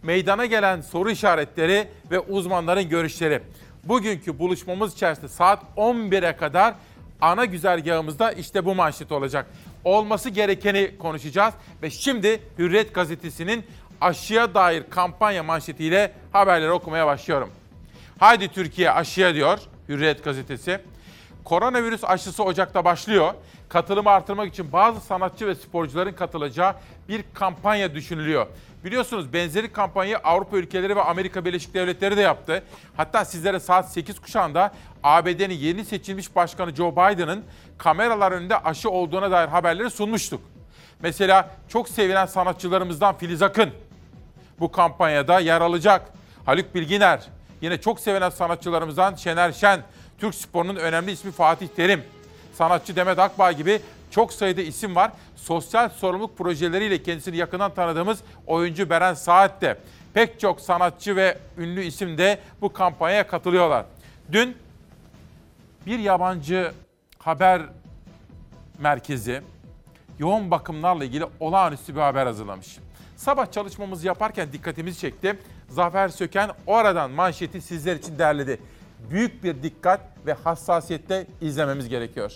meydana 0.03 0.47
gelen 0.47 0.81
soru 0.81 1.11
işaretleri 1.11 1.89
ve 2.11 2.21
uzmanların 2.21 2.89
görüşleri. 2.89 3.43
Bugünkü 3.85 4.39
buluşmamız 4.39 4.95
içerisinde 4.95 5.29
saat 5.29 5.63
11'e 5.77 6.37
kadar 6.37 6.75
ana 7.21 7.45
güzergahımızda 7.45 8.33
işte 8.33 8.65
bu 8.65 8.75
manşet 8.75 9.13
olacak. 9.13 9.47
Olması 9.85 10.31
gerekeni 10.31 10.99
konuşacağız 10.99 11.55
ve 11.83 11.91
şimdi 11.91 12.43
Hürriyet 12.59 12.95
gazetesinin 12.95 13.65
aşıya 14.01 14.55
dair 14.55 14.85
kampanya 14.91 15.43
manşetiyle 15.43 16.13
haberleri 16.33 16.71
okumaya 16.71 17.07
başlıyorum. 17.07 17.51
Haydi 18.19 18.49
Türkiye 18.49 18.91
aşıya 18.91 19.35
diyor 19.35 19.59
Hürriyet 19.89 20.25
gazetesi. 20.25 20.81
Koronavirüs 21.45 22.05
aşısı 22.05 22.45
Ocak'ta 22.45 22.85
başlıyor. 22.85 23.35
Katılımı 23.69 24.11
artırmak 24.11 24.49
için 24.49 24.73
bazı 24.73 25.01
sanatçı 25.01 25.47
ve 25.47 25.55
sporcuların 25.55 26.13
katılacağı 26.13 26.75
bir 27.09 27.25
kampanya 27.35 27.95
düşünülüyor. 27.95 28.47
Biliyorsunuz 28.85 29.33
benzeri 29.33 29.73
kampanyayı 29.73 30.19
Avrupa 30.19 30.57
ülkeleri 30.57 30.97
ve 30.97 31.03
Amerika 31.03 31.45
Birleşik 31.45 31.75
Devletleri 31.75 32.17
de 32.17 32.21
yaptı. 32.21 32.63
Hatta 32.97 33.25
sizlere 33.25 33.61
saat 33.61 33.93
8 33.93 34.21
kuşağında 34.21 34.73
ABD'nin 35.03 35.55
yeni 35.55 35.85
seçilmiş 35.85 36.37
başkanı 36.37 36.75
Joe 36.75 36.93
Biden'ın 36.93 37.45
kameralar 37.79 38.33
önünde 38.33 38.59
aşı 38.59 38.91
olduğuna 38.91 39.31
dair 39.31 39.49
haberleri 39.49 39.91
sunmuştuk. 39.91 40.41
Mesela 41.03 41.51
çok 41.69 41.89
sevilen 41.89 42.27
sanatçılarımızdan 42.27 43.17
Filiz 43.17 43.43
Akın 43.43 43.71
bu 44.61 44.73
kampanyada 44.73 45.41
yer 45.41 45.61
alacak. 45.61 46.13
Haluk 46.47 46.75
Bilginer, 46.75 47.21
yine 47.61 47.81
çok 47.81 48.01
sevilen 48.01 48.31
sanatçılarımızdan 48.31 49.15
Şener 49.15 49.53
Şen, 49.53 49.81
Türk 50.21 50.35
sporunun 50.35 50.77
önemli 50.77 51.13
ismi 51.13 51.33
Fatih 51.33 51.69
Terim. 51.69 52.03
sanatçı 52.55 52.97
Demet 52.97 53.19
Akbağ 53.19 53.53
gibi 53.53 53.81
çok 54.11 54.33
sayıda 54.33 54.61
isim 54.63 54.95
var. 54.97 55.13
Sosyal 55.37 55.89
sorumluluk 55.89 56.39
projeleriyle 56.39 57.03
kendisini 57.03 57.37
yakından 57.37 57.75
tanıdığımız 57.75 58.21
oyuncu 58.47 58.91
Beren 58.91 59.15
Saat 59.15 59.63
de 59.63 59.79
pek 60.15 60.41
çok 60.41 60.61
sanatçı 60.61 61.17
ve 61.17 61.39
ünlü 61.59 61.83
isim 61.85 62.19
de 62.19 62.39
bu 62.61 62.73
kampanyaya 62.73 63.27
katılıyorlar. 63.27 63.87
Dün 64.33 64.57
bir 65.87 65.99
yabancı 65.99 66.73
haber 67.19 67.63
merkezi 68.79 69.43
yoğun 70.19 70.51
bakımlarla 70.51 71.05
ilgili 71.05 71.25
olağanüstü 71.41 71.95
bir 71.95 72.01
haber 72.01 72.27
hazırlamış. 72.27 72.79
Sabah 73.17 73.53
çalışmamızı 73.53 74.07
yaparken 74.07 74.53
dikkatimizi 74.53 75.01
çekti. 75.01 75.39
Zafer 75.69 76.09
Söken 76.09 76.51
oradan 76.67 77.11
manşeti 77.11 77.61
sizler 77.61 77.97
için 77.97 78.19
derledi. 78.19 78.61
Büyük 79.11 79.45
bir 79.45 79.63
dikkat 79.63 80.01
ve 80.27 80.33
hassasiyetle 80.33 81.27
izlememiz 81.41 81.89
gerekiyor. 81.89 82.33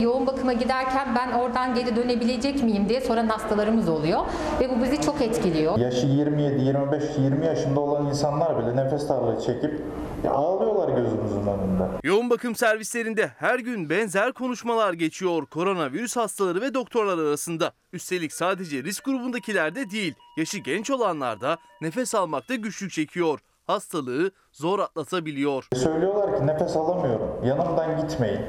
Yoğun 0.00 0.26
bakıma 0.26 0.52
giderken 0.52 1.14
ben 1.16 1.32
oradan 1.32 1.74
geri 1.74 1.96
dönebilecek 1.96 2.62
miyim 2.62 2.88
diye 2.88 3.00
soran 3.00 3.28
hastalarımız 3.28 3.88
oluyor 3.88 4.20
ve 4.60 4.70
bu 4.70 4.82
bizi 4.84 5.00
çok 5.00 5.20
etkiliyor. 5.22 5.78
Yaşı 5.78 6.06
27, 6.06 6.62
25, 6.64 7.02
20 7.18 7.46
yaşında 7.46 7.80
olan 7.80 8.06
insanlar 8.06 8.58
bile 8.58 8.76
nefes 8.76 9.08
darlığı 9.08 9.40
çekip 9.40 9.82
ya 10.24 10.32
ağlıyorlar 10.32 10.88
gözümüzün 10.96 11.46
önünde. 11.46 11.82
Yoğun 12.02 12.30
bakım 12.30 12.54
servislerinde 12.54 13.26
her 13.26 13.58
gün 13.58 13.90
benzer 13.90 14.32
konuşmalar 14.32 14.92
geçiyor 14.92 15.46
koronavirüs 15.46 16.16
hastaları 16.16 16.60
ve 16.60 16.74
doktorlar 16.74 17.18
arasında. 17.18 17.72
Üstelik 17.92 18.32
sadece 18.32 18.82
risk 18.84 19.04
grubundakiler 19.04 19.74
de 19.74 19.90
değil, 19.90 20.14
yaşı 20.36 20.58
genç 20.58 20.90
olanlar 20.90 21.40
da 21.40 21.58
nefes 21.80 22.14
almakta 22.14 22.54
güçlük 22.54 22.90
çekiyor. 22.90 23.38
Hastalığı 23.66 24.30
zor 24.52 24.78
atlatabiliyor. 24.78 25.68
Söylüyorlar 25.74 26.38
ki 26.38 26.46
nefes 26.46 26.76
alamıyorum, 26.76 27.44
yanımdan 27.44 28.00
gitmeyin. 28.00 28.40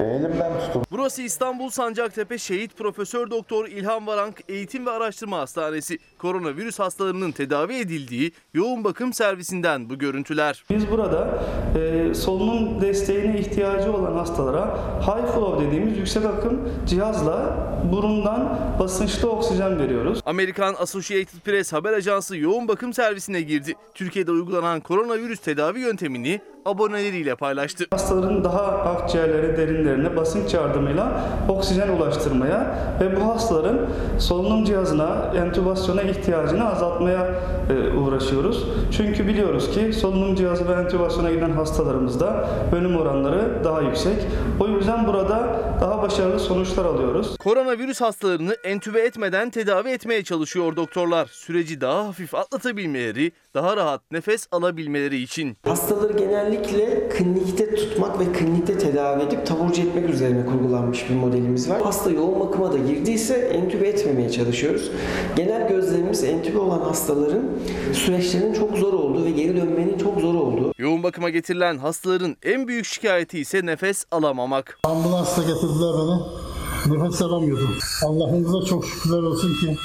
Elimden 0.00 0.60
tutun. 0.60 0.82
Burası 0.90 1.22
İstanbul 1.22 1.70
Sancaktepe 1.70 2.38
Şehit 2.38 2.76
Profesör 2.78 3.30
Doktor 3.30 3.66
İlhan 3.66 4.06
Varank 4.06 4.40
Eğitim 4.48 4.86
ve 4.86 4.90
Araştırma 4.90 5.38
Hastanesi. 5.38 5.98
Koronavirüs 6.18 6.78
hastalarının 6.78 7.32
tedavi 7.32 7.74
edildiği 7.74 8.32
yoğun 8.54 8.84
bakım 8.84 9.12
servisinden 9.12 9.90
bu 9.90 9.98
görüntüler. 9.98 10.64
Biz 10.70 10.90
burada 10.90 11.42
e, 11.78 12.14
solunum 12.14 12.80
desteğine 12.80 13.38
ihtiyacı 13.38 13.92
olan 13.92 14.12
hastalara 14.12 14.76
high 15.00 15.34
flow 15.34 15.66
dediğimiz 15.66 15.98
yüksek 15.98 16.24
akım 16.24 16.68
cihazla 16.86 17.56
burundan 17.92 18.58
basınçlı 18.78 19.30
oksijen 19.30 19.78
veriyoruz. 19.78 20.20
Amerikan 20.26 20.74
Associated 20.78 21.40
Press 21.44 21.72
haber 21.72 21.92
ajansı 21.92 22.36
yoğun 22.36 22.68
bakım 22.68 22.92
servisine 22.92 23.40
girdi. 23.40 23.74
Türkiye'de 23.94 24.30
uygulanan 24.30 24.80
koronavirüs 24.80 25.40
tedavi 25.40 25.80
yöntemini 25.80 26.40
aboneleriyle 26.64 27.34
paylaştı. 27.34 27.84
Hastaların 27.90 28.44
daha 28.44 28.62
akciğerlere, 28.62 29.56
derinlerine 29.56 30.16
basınç 30.16 30.54
yardımıyla 30.54 31.20
oksijen 31.48 31.88
ulaştırmaya 31.88 32.78
ve 33.00 33.16
bu 33.16 33.34
hastaların 33.34 33.78
solunum 34.18 34.64
cihazına, 34.64 35.32
entübasyona 35.36 36.02
ihtiyacını 36.02 36.70
azaltmaya 36.70 37.34
e, 37.70 37.96
uğraşıyoruz. 37.96 38.64
Çünkü 38.96 39.26
biliyoruz 39.26 39.70
ki 39.70 39.92
solunum 39.92 40.34
cihazı 40.34 40.68
ve 40.68 40.72
entübasyona 40.72 41.30
giden 41.30 41.50
hastalarımızda 41.50 42.48
ölüm 42.76 42.96
oranları 42.96 43.64
daha 43.64 43.80
yüksek. 43.80 44.26
O 44.60 44.68
yüzden 44.68 45.06
burada 45.06 45.60
daha 45.80 46.02
başarılı 46.02 46.40
sonuçlar 46.40 46.84
alıyoruz. 46.84 47.36
Koronavirüs 47.38 48.00
hastalarını 48.00 48.56
entübe 48.64 49.00
etmeden 49.00 49.50
tedavi 49.50 49.88
etmeye 49.88 50.24
çalışıyor 50.24 50.76
doktorlar. 50.76 51.26
Süreci 51.26 51.80
daha 51.80 52.06
hafif 52.06 52.34
atlatabilmeleri, 52.34 53.32
daha 53.54 53.76
rahat 53.76 54.10
nefes 54.10 54.46
alabilmeleri 54.52 55.18
için. 55.22 55.56
Hastaları 55.64 56.12
genellikle 56.12 57.08
klinikte 57.08 57.74
tutmak 57.74 58.20
ve 58.20 58.32
klinikte 58.32 58.78
tedavi 58.78 59.22
edip 59.22 59.46
taburcu 59.46 59.82
etmek 59.82 60.10
üzerine 60.10 60.46
kurgulanmış 60.46 61.10
bir 61.10 61.14
modelimiz 61.14 61.70
var. 61.70 61.82
Hasta 61.82 62.10
yoğun 62.10 62.40
bakıma 62.40 62.72
da 62.72 62.78
girdiyse 62.78 63.34
entübe 63.34 63.88
etmemeye 63.88 64.30
çalışıyoruz. 64.30 64.90
Genel 65.36 65.68
gözlemimiz 65.68 66.24
entübe 66.24 66.58
olan 66.58 66.80
hastaların 66.80 67.50
süreçlerinin 67.92 68.54
çok 68.54 68.76
zor 68.76 68.92
olduğu 68.92 69.24
ve 69.24 69.30
geri 69.30 69.56
dönmenin 69.56 69.98
çok 69.98 70.20
zor 70.20 70.34
olduğu. 70.34 70.72
Yoğun 70.78 71.02
bakıma 71.02 71.30
getirilen 71.30 71.78
hastaların 71.78 72.36
en 72.42 72.68
büyük 72.68 72.84
şikayeti 72.84 73.38
ise 73.38 73.66
nefes 73.66 74.04
alamamak. 74.10 74.78
Ambulansla 74.84 75.42
getirdiler 75.42 75.92
beni. 75.98 76.42
Nefes 76.86 77.22
alamıyordum. 77.22 77.78
Allah'ımıza 78.06 78.66
çok 78.66 78.86
şükürler 78.86 79.22
olsun 79.22 79.54
ki 79.60 79.76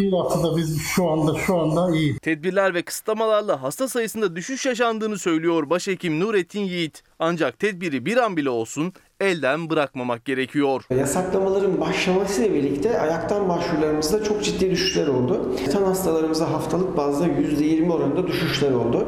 bir 0.00 0.12
haftada 0.12 0.56
biz 0.56 0.82
şu 0.82 1.10
anda 1.10 1.38
şu 1.38 1.58
anda 1.58 1.96
iyi. 1.96 2.18
Tedbirler 2.18 2.74
ve 2.74 2.82
kısıtlamalarla 2.82 3.62
hasta 3.62 3.88
sayısında 3.88 4.36
düşüş 4.36 4.66
yaşandığını 4.66 5.18
söylüyor 5.18 5.70
başhekim 5.70 6.20
Nurettin 6.20 6.60
Yiğit. 6.60 7.02
Ancak 7.18 7.58
tedbiri 7.58 8.06
bir 8.06 8.16
an 8.16 8.36
bile 8.36 8.50
olsun 8.50 8.92
elden 9.20 9.70
bırakmamak 9.70 10.24
gerekiyor. 10.24 10.82
Yasaklamaların 10.90 11.80
başlamasıyla 11.80 12.54
birlikte 12.54 13.00
ayaktan 13.00 13.48
başvurularımızda 13.48 14.24
çok 14.24 14.44
ciddi 14.44 14.70
düşüşler 14.70 15.06
oldu. 15.06 15.56
Tan 15.72 15.82
hastalarımıza 15.82 16.50
haftalık 16.50 16.96
bazda 16.96 17.26
%20 17.26 17.92
oranında 17.92 18.26
düşüşler 18.26 18.70
oldu. 18.70 19.06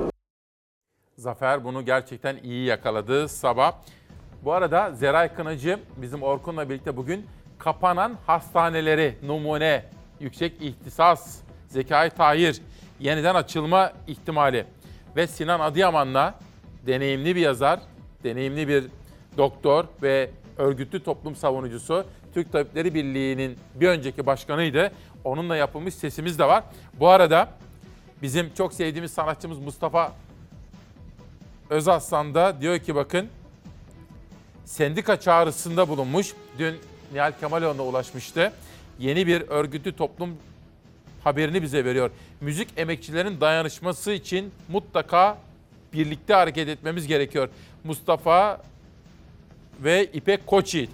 Zafer 1.18 1.64
bunu 1.64 1.84
gerçekten 1.84 2.36
iyi 2.36 2.66
yakaladı 2.66 3.28
sabah. 3.28 3.72
Bu 4.44 4.52
arada 4.52 4.92
Zeray 4.94 5.34
Kınacı 5.34 5.78
bizim 5.96 6.22
Orkun'la 6.22 6.70
birlikte 6.70 6.96
bugün 6.96 7.26
kapanan 7.58 8.18
hastaneleri, 8.26 9.14
numune, 9.22 9.84
yüksek 10.20 10.62
ihtisas, 10.62 11.38
Zekai 11.68 12.10
Tahir, 12.10 12.62
yeniden 13.00 13.34
açılma 13.34 13.92
ihtimali 14.06 14.66
ve 15.16 15.26
Sinan 15.26 15.60
Adıyaman'la 15.60 16.34
deneyimli 16.86 17.36
bir 17.36 17.40
yazar, 17.40 17.80
deneyimli 18.24 18.68
bir 18.68 18.84
doktor 19.36 19.84
ve 20.02 20.30
örgütlü 20.58 21.02
toplum 21.02 21.36
savunucusu 21.36 22.04
Türk 22.34 22.52
Tabipleri 22.52 22.94
Birliği'nin 22.94 23.58
bir 23.74 23.88
önceki 23.88 24.26
başkanıydı. 24.26 24.92
Onunla 25.24 25.56
yapılmış 25.56 25.94
sesimiz 25.94 26.38
de 26.38 26.44
var. 26.44 26.64
Bu 26.94 27.08
arada 27.08 27.48
bizim 28.22 28.54
çok 28.54 28.72
sevdiğimiz 28.74 29.12
sanatçımız 29.12 29.58
Mustafa 29.58 30.12
Özaslan 31.70 32.34
da 32.34 32.60
diyor 32.60 32.78
ki 32.78 32.94
bakın 32.94 33.28
sendika 34.64 35.20
çağrısında 35.20 35.88
bulunmuş. 35.88 36.32
Dün 36.58 36.76
Nihal 37.12 37.32
Kemaloğlu'na 37.40 37.82
ulaşmıştı. 37.82 38.52
Yeni 38.98 39.26
bir 39.26 39.40
örgütlü 39.40 39.96
toplum 39.96 40.36
haberini 41.24 41.62
bize 41.62 41.84
veriyor. 41.84 42.10
Müzik 42.40 42.68
emekçilerin 42.76 43.40
dayanışması 43.40 44.12
için 44.12 44.52
mutlaka 44.68 45.38
birlikte 45.92 46.34
hareket 46.34 46.68
etmemiz 46.68 47.06
gerekiyor. 47.06 47.48
Mustafa 47.84 48.62
ve 49.80 50.04
İpek 50.04 50.46
Koçyiğit. 50.46 50.90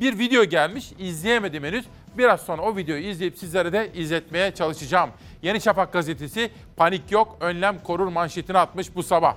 Bir 0.00 0.18
video 0.18 0.44
gelmiş, 0.44 0.92
izleyemedim 0.98 1.64
henüz. 1.64 1.84
Biraz 2.18 2.40
sonra 2.40 2.62
o 2.62 2.76
videoyu 2.76 3.02
izleyip 3.02 3.38
sizlere 3.38 3.72
de 3.72 3.90
izletmeye 3.94 4.50
çalışacağım. 4.50 5.10
Yeni 5.42 5.60
Şafak 5.60 5.92
gazetesi 5.92 6.50
panik 6.76 7.12
yok, 7.12 7.36
önlem 7.40 7.78
korur 7.82 8.08
manşetini 8.08 8.58
atmış 8.58 8.94
bu 8.94 9.02
sabah. 9.02 9.36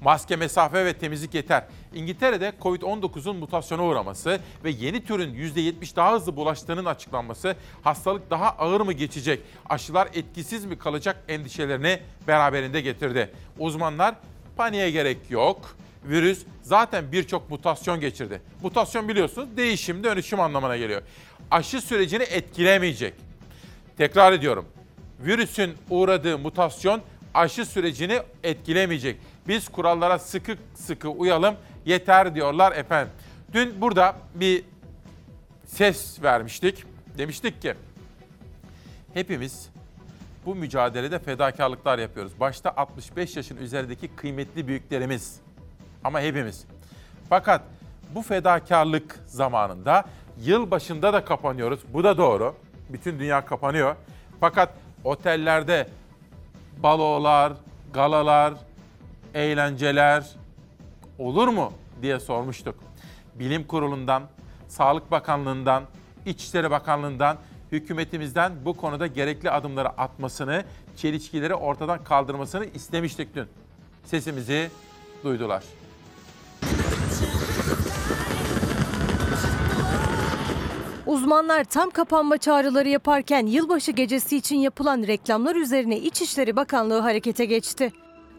Maske, 0.00 0.36
mesafe 0.36 0.84
ve 0.84 0.92
temizlik 0.92 1.34
yeter. 1.34 1.64
İngiltere'de 1.94 2.52
Covid-19'un 2.62 3.36
mutasyona 3.36 3.84
uğraması 3.84 4.40
ve 4.64 4.70
yeni 4.70 5.04
türün 5.04 5.34
%70 5.34 5.96
daha 5.96 6.12
hızlı 6.12 6.36
bulaştığının 6.36 6.84
açıklanması 6.84 7.56
hastalık 7.82 8.30
daha 8.30 8.48
ağır 8.48 8.80
mı 8.80 8.92
geçecek, 8.92 9.40
aşılar 9.68 10.08
etkisiz 10.14 10.64
mi 10.64 10.78
kalacak 10.78 11.24
endişelerini 11.28 12.00
beraberinde 12.28 12.80
getirdi. 12.80 13.30
Uzmanlar 13.58 14.14
paniğe 14.56 14.90
gerek 14.90 15.18
yok. 15.30 15.76
Virüs 16.04 16.44
zaten 16.62 17.12
birçok 17.12 17.50
mutasyon 17.50 18.00
geçirdi. 18.00 18.42
Mutasyon 18.62 19.08
biliyorsunuz 19.08 19.56
değişim, 19.56 20.04
dönüşüm 20.04 20.40
anlamına 20.40 20.76
geliyor. 20.76 21.02
Aşı 21.50 21.80
sürecini 21.80 22.22
etkilemeyecek. 22.22 23.14
Tekrar 23.96 24.32
ediyorum. 24.32 24.66
Virüsün 25.20 25.74
uğradığı 25.90 26.38
mutasyon 26.38 27.02
aşı 27.34 27.66
sürecini 27.66 28.20
etkilemeyecek. 28.44 29.16
Biz 29.48 29.68
kurallara 29.68 30.18
sıkı 30.18 30.56
sıkı 30.74 31.08
uyalım 31.08 31.54
yeter 31.84 32.34
diyorlar 32.34 32.72
efendim. 32.72 33.12
Dün 33.52 33.80
burada 33.80 34.16
bir 34.34 34.64
ses 35.66 36.22
vermiştik. 36.22 36.84
Demiştik 37.18 37.62
ki 37.62 37.74
hepimiz 39.14 39.68
bu 40.46 40.54
mücadelede 40.54 41.18
fedakarlıklar 41.18 41.98
yapıyoruz. 41.98 42.40
Başta 42.40 42.70
65 42.76 43.36
yaşın 43.36 43.56
üzerindeki 43.56 44.08
kıymetli 44.08 44.68
büyüklerimiz 44.68 45.40
ama 46.04 46.20
hepimiz. 46.20 46.64
Fakat 47.28 47.62
bu 48.14 48.22
fedakarlık 48.22 49.20
zamanında 49.26 50.04
yıl 50.40 50.70
başında 50.70 51.12
da 51.12 51.24
kapanıyoruz. 51.24 51.80
Bu 51.92 52.04
da 52.04 52.18
doğru. 52.18 52.54
Bütün 52.88 53.18
dünya 53.18 53.44
kapanıyor. 53.44 53.96
Fakat 54.40 54.74
otellerde 55.04 55.88
balolar, 56.82 57.52
galalar, 57.92 58.54
eğlenceler 59.34 60.24
olur 61.18 61.48
mu 61.48 61.72
diye 62.02 62.20
sormuştuk. 62.20 62.74
Bilim 63.34 63.66
Kurulu'ndan, 63.66 64.22
Sağlık 64.68 65.10
Bakanlığı'ndan, 65.10 65.82
İçişleri 66.26 66.70
Bakanlığı'ndan, 66.70 67.36
hükümetimizden 67.72 68.52
bu 68.64 68.76
konuda 68.76 69.06
gerekli 69.06 69.50
adımları 69.50 69.88
atmasını, 69.88 70.64
çelişkileri 70.96 71.54
ortadan 71.54 72.04
kaldırmasını 72.04 72.64
istemiştik 72.64 73.34
dün. 73.34 73.46
Sesimizi 74.04 74.70
duydular. 75.24 75.62
Uzmanlar 81.06 81.64
tam 81.64 81.90
kapanma 81.90 82.38
çağrıları 82.38 82.88
yaparken 82.88 83.46
yılbaşı 83.46 83.92
gecesi 83.92 84.36
için 84.36 84.56
yapılan 84.56 85.02
reklamlar 85.06 85.56
üzerine 85.56 85.98
İçişleri 85.98 86.56
Bakanlığı 86.56 87.00
harekete 87.00 87.44
geçti. 87.44 87.92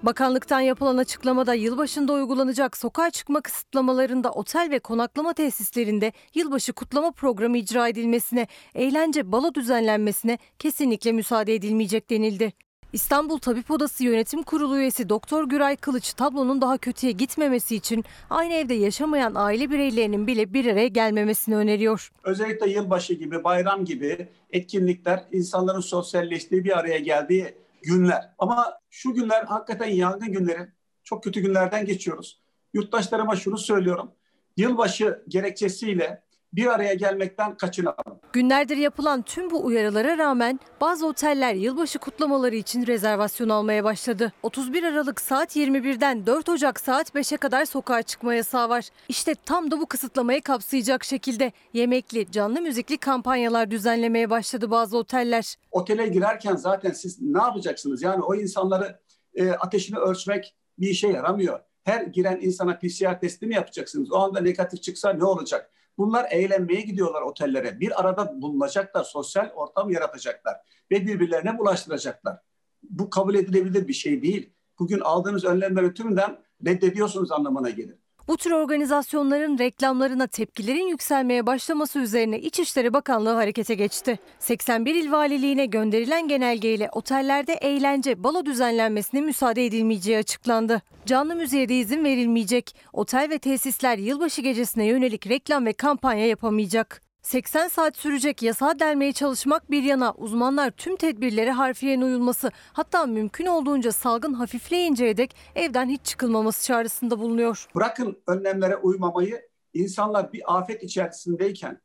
Bakanlıktan 0.04 0.60
yapılan 0.60 0.97
açıklamada 0.97 1.54
yılbaşında 1.54 2.14
uygulanacak 2.14 2.78
sokağa 2.78 3.10
çıkma 3.10 3.41
kısıtlamalarında 3.41 4.32
otel 4.32 4.70
ve 4.72 4.80
konaklama 4.80 5.34
tesislerinde 5.34 6.12
yılbaşı 6.36 6.74
kutlama 6.74 7.12
programı 7.12 7.58
icra 7.58 7.88
edilmesine, 7.88 8.47
eğlence 8.76 9.32
balo 9.32 9.54
düzenlenmesine 9.54 10.38
kesinlikle 10.60 11.12
müsaade 11.12 11.56
edilmeyecek 11.56 12.10
denildi. 12.10 12.54
İstanbul 12.93 13.38
Tabip 13.38 13.72
Odası 13.72 14.04
Yönetim 14.04 14.43
Kurulu 14.43 14.78
üyesi 14.78 15.10
Doktor 15.10 15.50
Güray 15.50 15.76
Kılıç 15.76 16.14
tablonun 16.14 16.62
daha 16.62 16.78
kötüye 16.78 17.12
gitmemesi 17.12 17.76
için 17.76 18.06
aynı 18.30 18.54
evde 18.54 18.74
yaşamayan 18.74 19.36
aile 19.36 19.72
bireylerinin 19.72 20.28
bile 20.28 20.54
bir 20.54 20.66
araya 20.66 20.88
gelmemesini 20.88 21.56
öneriyor. 21.56 22.12
Özellikle 22.24 22.70
yılbaşı 22.70 23.14
gibi, 23.14 23.43
bayram 23.43 23.86
gibi 23.86 24.28
etkinlikler 24.52 25.24
insanların 25.32 25.80
sosyalleştiği 25.80 26.64
bir 26.64 26.80
araya 26.80 26.97
geldiği 26.97 27.54
günler. 27.84 28.34
Ama 28.38 28.80
şu 28.89 29.13
günler 29.13 29.43
hakikaten 29.43 29.88
yangın 29.88 30.32
günleri. 30.32 30.67
Çok 31.03 31.23
kötü 31.23 31.39
günlerden 31.39 31.86
geçiyoruz. 31.86 32.41
Yurttaşlarıma 32.73 33.36
şunu 33.36 33.57
söylüyorum. 33.57 34.11
Yılbaşı 34.57 35.23
gerekçesiyle 35.27 36.23
bir 36.54 36.66
araya 36.66 36.93
gelmekten 36.93 37.58
kaçınalım. 37.58 38.20
Günlerdir 38.34 38.78
yapılan 38.78 39.22
tüm 39.22 39.52
bu 39.52 39.66
uyarılara 39.66 40.18
rağmen 40.18 40.60
bazı 40.82 41.08
oteller 41.08 41.54
yılbaşı 41.54 42.00
kutlamaları 42.00 42.56
için 42.56 42.88
rezervasyon 42.88 43.50
almaya 43.50 43.84
başladı. 43.84 44.34
31 44.43 44.84
Aralık 44.84 45.22
saat 45.22 45.56
21'den 45.56 46.26
4 46.26 46.50
Ocak 46.50 46.80
saat 46.80 47.16
5'e 47.16 47.38
kadar 47.38 47.66
sokağa 47.66 48.02
çıkma 48.04 48.34
yasağı 48.34 48.70
var. 48.70 48.89
İşte 49.10 49.36
tam 49.45 49.72
da 49.72 49.80
bu 49.80 49.86
kısıtlamayı 49.86 50.41
kapsayacak 50.41 51.04
şekilde 51.04 51.52
yemekli, 51.74 52.32
canlı 52.32 52.62
müzikli 52.62 52.97
kampanyalar 52.97 53.72
düzenlemeye 53.72 54.30
başladı 54.30 54.72
bazı 54.72 54.97
oteller. 54.97 55.56
Otele 55.72 56.08
girerken 56.08 56.56
zaten 56.56 56.91
siz 56.91 57.22
ne 57.22 57.41
yapacaksınız? 57.41 58.02
Yani 58.02 58.24
o 58.24 58.36
insanları 58.36 59.00
e, 59.36 59.52
ateşini 59.52 60.00
ölçmek 60.00 60.56
bir 60.80 60.89
işe 60.89 61.08
yaramıyor. 61.08 61.60
Her 61.84 62.02
giren 62.02 62.39
insana 62.41 62.80
PCR 62.80 63.20
testi 63.20 63.47
mi 63.47 63.56
yapacaksınız? 63.56 64.12
O 64.12 64.18
anda 64.18 64.39
negatif 64.41 64.82
çıksa 64.82 65.14
ne 65.14 65.24
olacak? 65.24 65.72
Bunlar 66.00 66.28
eğlenmeye 66.32 66.82
gidiyorlar 66.82 67.22
otellere. 67.22 67.80
Bir 67.80 68.02
arada 68.02 68.41
bulunacaklar, 68.41 69.04
sosyal 69.04 69.50
ortam 69.50 69.89
yaratacaklar 69.89 70.58
ve 70.91 71.06
birbirlerine 71.06 71.58
bulaştıracaklar. 71.58 72.38
Bu 72.84 73.10
kabul 73.10 73.36
edilebilir 73.36 73.88
bir 73.88 73.93
şey 73.93 74.22
değil. 74.22 74.54
Bugün 74.80 75.00
aldığınız 75.00 75.45
önlemlerin 75.45 75.93
tümünden 75.93 76.38
reddediyorsunuz 76.66 77.32
anlamına 77.32 77.70
gelir. 77.70 77.97
Bu 78.30 78.38
tür 78.38 78.51
organizasyonların 78.51 79.57
reklamlarına 79.57 80.27
tepkilerin 80.27 80.88
yükselmeye 80.88 81.45
başlaması 81.45 81.99
üzerine 81.99 82.39
İçişleri 82.39 82.93
Bakanlığı 82.93 83.34
harekete 83.34 83.75
geçti. 83.75 84.19
81 84.39 84.95
il 84.95 85.11
valiliğine 85.11 85.65
gönderilen 85.65 86.27
genelgeyle 86.27 86.89
otellerde 86.91 87.53
eğlence, 87.53 88.23
balo 88.23 88.45
düzenlenmesine 88.45 89.21
müsaade 89.21 89.65
edilmeyeceği 89.65 90.17
açıklandı. 90.17 90.82
Canlı 91.05 91.36
müziğe 91.36 91.69
de 91.69 91.80
izin 91.80 92.03
verilmeyecek. 92.03 92.75
Otel 92.93 93.30
ve 93.30 93.39
tesisler 93.39 93.97
yılbaşı 93.97 94.41
gecesine 94.41 94.86
yönelik 94.86 95.27
reklam 95.27 95.65
ve 95.65 95.73
kampanya 95.73 96.27
yapamayacak. 96.27 97.09
80 97.22 97.67
saat 97.67 97.97
sürecek 97.97 98.43
yasağı 98.43 98.80
delmeye 98.80 99.13
çalışmak 99.13 99.72
bir 99.72 99.84
yana 99.84 100.13
uzmanlar 100.13 100.72
tüm 100.72 100.95
tedbirlere 100.95 101.51
harfiyen 101.51 102.01
uyulması 102.01 102.51
hatta 102.74 103.05
mümkün 103.05 103.45
olduğunca 103.45 103.91
salgın 103.91 104.34
hafifleyinceye 104.34 105.17
dek 105.17 105.36
evden 105.55 105.89
hiç 105.89 106.05
çıkılmaması 106.05 106.65
çağrısında 106.65 107.20
bulunuyor. 107.20 107.67
Bırakın 107.76 108.17
önlemlere 108.28 108.76
uymamayı, 108.76 109.49
insanlar 109.74 110.34
bir 110.34 110.57
afet 110.57 110.84
içerisindeyken, 110.84 111.82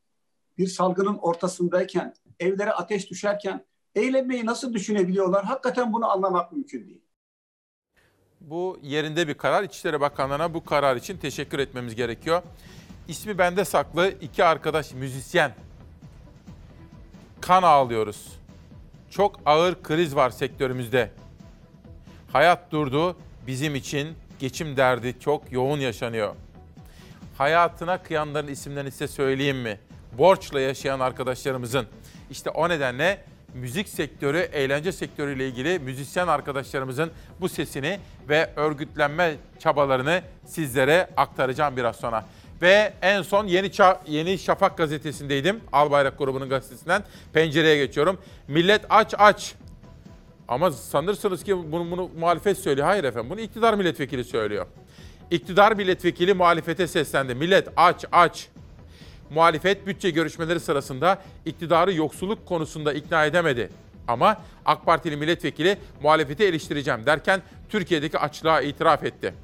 bir 0.58 0.66
salgının 0.66 1.18
ortasındayken, 1.18 2.14
evlere 2.40 2.72
ateş 2.72 3.10
düşerken 3.10 3.64
eğlenmeyi 3.94 4.46
nasıl 4.46 4.72
düşünebiliyorlar? 4.72 5.44
Hakikaten 5.44 5.92
bunu 5.92 6.10
anlamak 6.10 6.52
mümkün 6.52 6.86
değil. 6.86 7.00
Bu 8.40 8.78
yerinde 8.82 9.28
bir 9.28 9.34
karar. 9.34 9.62
İçişleri 9.62 10.00
Bakanlığı'na 10.00 10.54
bu 10.54 10.64
karar 10.64 10.96
için 10.96 11.18
teşekkür 11.18 11.58
etmemiz 11.58 11.94
gerekiyor. 11.94 12.42
İsmi 13.08 13.38
bende 13.38 13.64
saklı 13.64 14.14
iki 14.20 14.44
arkadaş 14.44 14.92
müzisyen. 14.92 15.54
Kan 17.40 17.62
ağlıyoruz. 17.62 18.32
Çok 19.10 19.40
ağır 19.46 19.82
kriz 19.82 20.16
var 20.16 20.30
sektörümüzde. 20.30 21.10
Hayat 22.32 22.72
durdu. 22.72 23.16
Bizim 23.46 23.74
için 23.74 24.16
geçim 24.38 24.76
derdi 24.76 25.20
çok 25.20 25.52
yoğun 25.52 25.80
yaşanıyor. 25.80 26.34
Hayatına 27.38 28.02
kıyanların 28.02 28.48
isimlerini 28.48 28.90
size 28.90 29.08
söyleyeyim 29.08 29.58
mi? 29.58 29.80
Borçla 30.18 30.60
yaşayan 30.60 31.00
arkadaşlarımızın. 31.00 31.86
İşte 32.30 32.50
o 32.50 32.68
nedenle 32.68 33.24
müzik 33.54 33.88
sektörü, 33.88 34.38
eğlence 34.38 34.92
sektörüyle 34.92 35.48
ilgili 35.48 35.78
müzisyen 35.78 36.28
arkadaşlarımızın 36.28 37.10
bu 37.40 37.48
sesini 37.48 38.00
ve 38.28 38.50
örgütlenme 38.56 39.34
çabalarını 39.58 40.22
sizlere 40.46 41.10
aktaracağım 41.16 41.76
biraz 41.76 41.96
sonra. 41.96 42.24
Ve 42.62 42.92
en 43.02 43.22
son 43.22 43.46
Yeni, 43.46 43.66
Ça- 43.66 43.98
Yeni 44.08 44.38
Şafak 44.38 44.76
gazetesindeydim. 44.78 45.60
Albayrak 45.72 46.18
grubunun 46.18 46.48
gazetesinden 46.48 47.04
pencereye 47.32 47.86
geçiyorum. 47.86 48.18
Millet 48.48 48.84
aç 48.90 49.14
aç. 49.18 49.54
Ama 50.48 50.70
sanırsınız 50.70 51.44
ki 51.44 51.72
bunu, 51.72 51.90
bunu 51.90 52.10
muhalefet 52.18 52.58
söylüyor. 52.58 52.86
Hayır 52.86 53.04
efendim 53.04 53.30
bunu 53.30 53.40
iktidar 53.40 53.74
milletvekili 53.74 54.24
söylüyor. 54.24 54.66
İktidar 55.30 55.72
milletvekili 55.72 56.34
muhalefete 56.34 56.86
seslendi. 56.86 57.34
Millet 57.34 57.68
aç 57.76 58.04
aç. 58.12 58.48
Muhalefet 59.30 59.86
bütçe 59.86 60.10
görüşmeleri 60.10 60.60
sırasında 60.60 61.18
iktidarı 61.46 61.94
yoksulluk 61.94 62.46
konusunda 62.46 62.92
ikna 62.92 63.24
edemedi. 63.24 63.70
Ama 64.08 64.36
AK 64.64 64.86
Partili 64.86 65.16
milletvekili 65.16 65.78
muhalefeti 66.02 66.44
eleştireceğim 66.44 67.06
derken 67.06 67.42
Türkiye'deki 67.68 68.18
açlığa 68.18 68.60
itiraf 68.60 69.04
etti. 69.04 69.34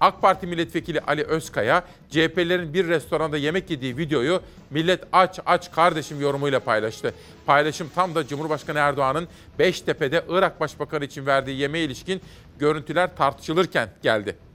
AK 0.00 0.22
Parti 0.22 0.46
milletvekili 0.46 1.00
Ali 1.00 1.24
Özkaya, 1.24 1.84
CHP'lerin 2.10 2.74
bir 2.74 2.88
restoranda 2.88 3.36
yemek 3.36 3.70
yediği 3.70 3.96
videoyu 3.96 4.40
millet 4.70 5.04
aç 5.12 5.40
aç 5.46 5.70
kardeşim 5.70 6.20
yorumuyla 6.20 6.60
paylaştı. 6.60 7.14
Paylaşım 7.46 7.90
tam 7.94 8.14
da 8.14 8.26
Cumhurbaşkanı 8.26 8.78
Erdoğan'ın 8.78 9.28
Beştepe'de 9.58 10.24
Irak 10.28 10.60
Başbakanı 10.60 11.04
için 11.04 11.26
verdiği 11.26 11.58
yemeğe 11.58 11.84
ilişkin 11.84 12.20
görüntüler 12.58 13.16
tartışılırken 13.16 13.88
geldi. 14.02 14.45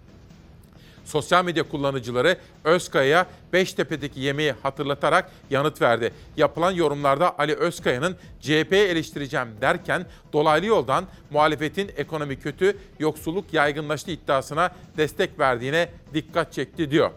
Sosyal 1.11 1.45
medya 1.45 1.69
kullanıcıları 1.69 2.37
Özkaya'ya 2.63 3.25
Beştepe'deki 3.53 4.19
yemeği 4.19 4.51
hatırlatarak 4.63 5.31
yanıt 5.49 5.81
verdi. 5.81 6.13
Yapılan 6.37 6.71
yorumlarda 6.71 7.39
Ali 7.39 7.55
Özkaya'nın 7.55 8.17
CHP'yi 8.41 8.87
eleştireceğim 8.87 9.47
derken 9.61 10.05
dolaylı 10.33 10.65
yoldan 10.65 11.05
muhalefetin 11.31 11.91
ekonomi 11.97 12.39
kötü, 12.39 12.77
yoksulluk 12.99 13.53
yaygınlaştı 13.53 14.11
iddiasına 14.11 14.71
destek 14.97 15.39
verdiğine 15.39 15.89
dikkat 16.13 16.53
çekti 16.53 16.91
diyor. 16.91 17.11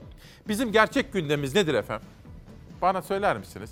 Bizim 0.49 0.73
gerçek 0.73 1.13
gündemimiz 1.13 1.55
nedir 1.55 1.75
efendim? 1.75 2.07
Bana 2.83 3.03
söyler 3.03 3.37
misiniz? 3.37 3.71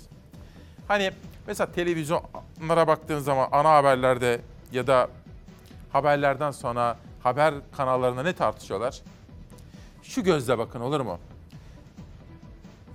Hani 0.87 1.11
mesela 1.47 1.71
televizyonlara 1.71 2.87
baktığın 2.87 3.19
zaman 3.19 3.47
ana 3.51 3.69
haberlerde 3.69 4.41
ya 4.71 4.87
da 4.87 5.07
haberlerden 5.91 6.51
sonra 6.51 6.97
haber 7.23 7.53
kanallarında 7.77 8.23
ne 8.23 8.33
tartışıyorlar? 8.33 9.01
Şu 10.03 10.23
gözle 10.23 10.57
bakın 10.57 10.79
olur 10.79 11.01
mu? 11.01 11.19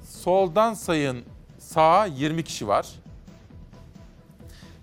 Soldan 0.04 0.74
sayın 0.74 1.24
sağa 1.58 2.06
20 2.06 2.44
kişi 2.44 2.68
var. 2.68 2.88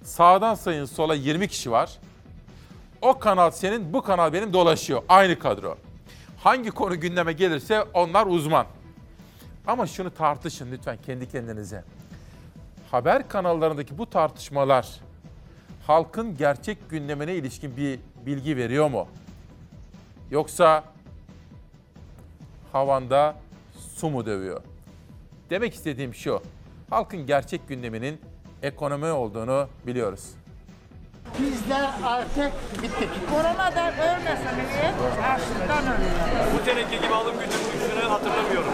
Sağdan 0.03 0.55
sayın 0.55 0.86
sola 0.86 1.15
20 1.15 1.47
kişi 1.47 1.71
var. 1.71 1.99
O 3.01 3.19
kanal 3.19 3.51
senin, 3.51 3.93
bu 3.93 4.01
kanal 4.01 4.34
benim 4.34 4.53
dolaşıyor. 4.53 5.03
Aynı 5.09 5.39
kadro. 5.39 5.78
Hangi 6.43 6.71
konu 6.71 6.99
gündeme 6.99 7.34
gelirse 7.34 7.84
onlar 7.93 8.26
uzman. 8.26 8.65
Ama 9.67 9.88
şunu 9.88 10.13
tartışın 10.13 10.71
lütfen 10.71 10.97
kendi 11.05 11.30
kendinize. 11.30 11.84
Haber 12.91 13.30
kanallarındaki 13.30 13.97
bu 13.97 14.09
tartışmalar 14.09 14.88
halkın 15.88 16.38
gerçek 16.38 16.89
gündemine 16.89 17.36
ilişkin 17.36 17.78
bir 17.78 17.99
bilgi 18.26 18.57
veriyor 18.57 18.89
mu? 18.89 19.07
Yoksa 20.32 20.84
havanda 22.76 23.36
su 23.95 24.09
mu 24.09 24.26
dövüyor? 24.26 24.61
Demek 25.49 25.73
istediğim 25.73 26.13
şu. 26.13 26.41
Halkın 26.89 27.26
gerçek 27.26 27.67
gündeminin 27.67 28.21
ekonomi 28.63 29.05
olduğunu 29.05 29.67
biliyoruz. 29.88 30.30
Bizler 31.39 31.89
artık 32.03 32.51
bittik. 32.84 33.09
Koronadan 33.32 33.93
ölmeseniz 33.93 34.69
açlıktan 35.23 35.84
ölüyor. 35.84 36.11
Bu 36.53 36.65
teneke 36.65 36.95
gibi 36.97 37.13
alım 37.13 37.34
gücünün 37.39 37.88
gücünü 37.88 38.09
hatırlamıyorum. 38.09 38.71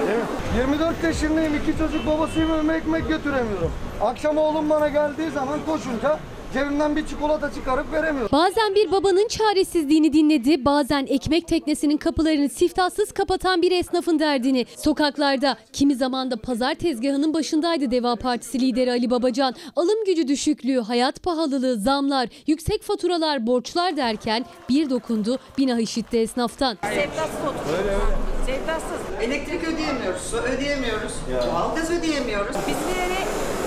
24 0.57 1.03
yaşındayım. 1.03 1.55
iki 1.55 1.77
çocuk 1.77 2.07
babasıyım 2.07 2.51
önüme 2.51 2.75
ekmek 2.75 3.07
götüremiyorum. 3.07 3.71
Akşam 4.01 4.37
oğlum 4.37 4.69
bana 4.69 4.87
geldiği 4.87 5.31
zaman 5.31 5.59
koşunca 5.65 6.19
cebimden 6.53 6.95
bir 6.95 7.07
çikolata 7.07 7.53
çıkarıp 7.53 7.93
veremiyorum. 7.93 8.29
Bazen 8.31 8.75
bir 8.75 8.91
babanın 8.91 9.27
çaresizliğini 9.27 10.13
dinledi, 10.13 10.65
bazen 10.65 11.05
ekmek 11.09 11.47
teknesinin 11.47 11.97
kapılarını 11.97 12.49
siftahsız 12.49 13.11
kapatan 13.11 13.61
bir 13.61 13.71
esnafın 13.71 14.19
derdini. 14.19 14.65
Sokaklarda, 14.77 15.57
kimi 15.73 15.95
zaman 15.95 16.31
da 16.31 16.35
pazar 16.41 16.75
tezgahının 16.75 17.33
başındaydı 17.33 17.91
Deva 17.91 18.15
Partisi 18.15 18.59
lideri 18.59 18.91
Ali 18.91 19.09
Babacan. 19.09 19.55
Alım 19.75 20.05
gücü 20.05 20.27
düşüklüğü, 20.27 20.79
hayat 20.79 21.23
pahalılığı, 21.23 21.75
zamlar, 21.77 22.29
yüksek 22.47 22.83
faturalar, 22.83 23.47
borçlar 23.47 23.97
derken 23.97 24.45
bir 24.69 24.89
dokundu, 24.89 25.37
binah 25.57 25.79
işitti 25.79 26.17
esnaftan. 26.17 26.77
Sevdasız 26.83 27.41
oturuyoruz. 27.47 27.79
Öyle 27.79 27.91
öyle. 27.91 28.31
Sevdasız. 28.45 29.01
Elektrik 29.21 29.63
ödeyemiyoruz, 29.63 30.21
su 30.21 30.37
ödeyemiyoruz, 30.37 31.11
doğalgaz 31.47 31.91
ödeyemiyoruz. 31.91 32.55
Bizleri 32.55 33.19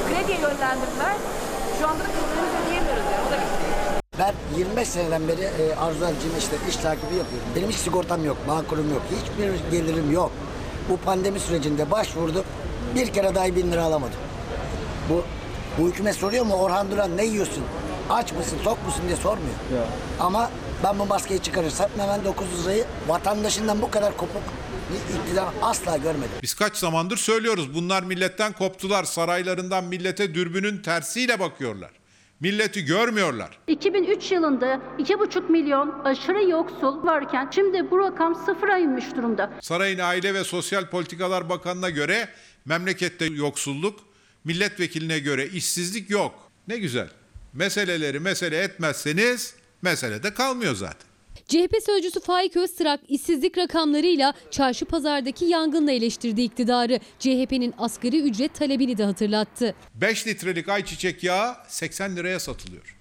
krediye 0.09 0.39
yönlendirdiler. 0.39 1.17
Şu 1.81 1.89
anda 1.89 1.99
da 2.01 2.09
kredilerimizi 2.09 2.67
ödeyemiyoruz 2.67 3.05
yani. 3.13 3.27
O 3.29 3.31
da 3.33 3.37
bitti. 3.37 4.04
Ben 4.19 4.35
25 4.59 4.89
seneden 4.89 5.29
beri 5.29 5.41
e, 5.41 5.75
arzularcıyım 5.75 6.39
işte 6.39 6.57
iş 6.69 6.77
takibi 6.77 7.15
yapıyorum. 7.15 7.49
Benim 7.57 7.69
hiç 7.71 7.77
sigortam 7.77 8.25
yok, 8.25 8.37
bağkurum 8.49 8.91
yok, 8.91 9.03
hiçbir 9.11 9.71
gelirim 9.79 10.13
yok. 10.13 10.33
Bu 10.89 10.97
pandemi 10.97 11.41
sürecinde 11.41 11.91
başvurdum, 11.91 12.45
bir 12.95 13.13
kere 13.13 13.35
dahi 13.35 13.57
bin 13.57 13.73
lira 13.73 13.83
alamadım. 13.83 14.19
Bu, 15.11 15.25
bu 15.79 15.89
hükümet 15.89 16.15
soruyor 16.17 16.45
mu 16.45 16.55
Orhan 16.55 16.91
Duran 16.91 17.17
ne 17.17 17.25
yiyorsun? 17.25 17.65
Aç 18.11 18.33
mısın, 18.33 18.59
tok 18.65 18.87
musun 18.87 19.03
diye 19.07 19.17
sormuyor. 19.17 19.55
Ama 20.21 20.51
ben 20.85 20.99
bu 20.99 21.07
maskeyi 21.07 21.41
çıkarırsam 21.43 21.91
hemen 21.99 22.25
900 22.25 22.65
lirayı 22.65 22.85
vatandaşından 23.09 23.83
bu 23.83 23.91
kadar 23.91 24.17
kopuk 24.17 24.43
bir 24.91 25.19
iktidar 25.19 25.45
asla 25.63 25.97
görmedim. 25.97 26.31
Biz 26.43 26.55
kaç 26.55 26.77
zamandır 26.77 27.17
söylüyoruz 27.17 27.75
bunlar 27.75 28.03
milletten 28.03 28.53
koptular. 28.53 29.05
Saraylarından 29.05 29.85
millete 29.85 30.35
dürbünün 30.35 30.83
tersiyle 30.83 31.41
bakıyorlar. 31.41 31.91
Milleti 32.45 32.85
görmüyorlar. 32.85 33.59
2003 33.67 34.33
yılında 34.33 34.81
2,5 34.99 35.51
milyon 35.51 36.01
aşırı 36.05 36.51
yoksul 36.51 37.07
varken 37.07 37.51
şimdi 37.55 37.91
bu 37.91 37.99
rakam 37.99 38.35
sıfıra 38.35 38.79
inmiş 38.79 39.05
durumda. 39.17 39.53
Sarayın 39.61 39.99
Aile 39.99 40.35
ve 40.35 40.45
Sosyal 40.45 40.87
Politikalar 40.87 41.49
Bakanı'na 41.49 41.91
göre 41.91 42.29
memlekette 42.65 43.25
yoksulluk, 43.25 44.01
milletvekiline 44.45 45.19
göre 45.19 45.47
işsizlik 45.47 46.11
yok. 46.11 46.51
Ne 46.69 46.77
güzel. 46.77 47.09
Meseleleri 47.53 48.21
mesele 48.21 48.59
etmezseniz 48.59 49.55
mesele 49.83 50.23
de 50.23 50.35
kalmıyor 50.35 50.75
zaten. 50.75 51.14
CHP 51.49 51.75
sözcüsü 51.87 52.21
Faik 52.21 52.57
Öztrak 52.57 53.01
işsizlik 53.09 53.59
rakamlarıyla 53.59 54.35
çarşı 54.51 54.85
pazardaki 54.85 55.45
yangınla 55.45 55.93
eleştirdi 55.93 56.43
iktidarı. 56.43 57.01
CHP'nin 57.19 57.75
asgari 57.79 58.21
ücret 58.21 58.55
talebini 58.55 58.99
de 58.99 59.05
hatırlattı. 59.05 59.75
5 59.95 60.27
litrelik 60.27 60.69
ayçiçek 60.69 61.25
yağı 61.25 61.57
80 61.69 62.17
liraya 62.17 62.41
satılıyor. 62.41 62.97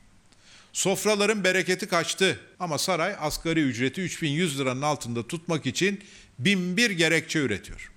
Sofraların 0.74 1.44
bereketi 1.44 1.88
kaçtı 1.88 2.40
ama 2.60 2.78
saray 2.78 3.16
asgari 3.20 3.62
ücreti 3.62 4.02
3100 4.02 4.60
liranın 4.60 4.82
altında 4.82 5.28
tutmak 5.28 5.66
için 5.66 6.00
bin 6.40 6.78
bir 6.78 6.92
gerekçe 6.92 7.40
üretiyor. 7.40 7.92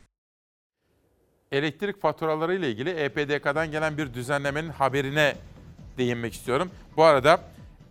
Elektrik 1.53 2.01
faturaları 2.01 2.55
ile 2.55 2.70
ilgili 2.70 2.90
EPDK'dan 2.90 3.70
gelen 3.70 3.99
bir 3.99 4.14
düzenlemenin 4.14 4.68
haberine 4.68 5.36
değinmek 5.99 6.34
istiyorum. 6.34 6.70
Bu 6.97 7.05
arada 7.05 7.40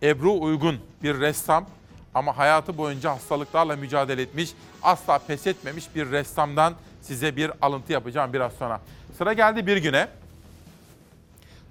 Ebru 0.03 0.41
Uygun 0.41 0.79
bir 1.03 1.19
ressam 1.19 1.69
ama 2.15 2.37
hayatı 2.37 2.77
boyunca 2.77 3.11
hastalıklarla 3.11 3.75
mücadele 3.75 4.21
etmiş, 4.21 4.53
asla 4.83 5.19
pes 5.19 5.47
etmemiş 5.47 5.95
bir 5.95 6.11
ressamdan 6.11 6.73
size 7.01 7.35
bir 7.35 7.51
alıntı 7.61 7.93
yapacağım 7.93 8.33
biraz 8.33 8.53
sonra. 8.53 8.81
Sıra 9.17 9.33
geldi 9.33 9.67
bir 9.67 9.77
güne. 9.77 10.07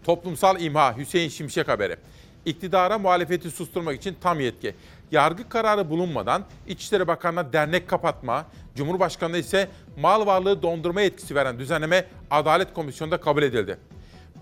Toplumsal 0.05 0.61
imha 0.61 0.97
Hüseyin 0.97 1.29
Şimşek 1.29 1.69
haberi. 1.69 1.97
İktidara 2.45 2.99
muhalefeti 2.99 3.51
susturmak 3.51 3.97
için 3.97 4.17
tam 4.21 4.41
yetki. 4.41 4.75
Yargı 5.11 5.49
kararı 5.49 5.91
bulunmadan 5.91 6.45
İçişleri 6.67 7.07
Bakanı'na 7.07 7.53
dernek 7.53 7.89
kapatma, 7.89 8.47
Cumhurbaşkanı'na 8.77 9.37
ise 9.39 9.69
mal 10.01 10.27
varlığı 10.27 10.63
dondurma 10.63 11.01
yetkisi 11.01 11.35
veren 11.35 11.59
düzenleme 11.59 12.05
Adalet 12.31 12.75
Komisyonu'nda 12.75 13.21
kabul 13.21 13.43
edildi. 13.43 13.79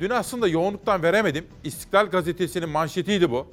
Dün 0.00 0.10
aslında 0.10 0.48
yoğunluktan 0.48 1.02
veremedim. 1.02 1.46
İstiklal 1.64 2.06
Gazetesi'nin 2.06 2.68
manşetiydi 2.68 3.30
bu. 3.30 3.46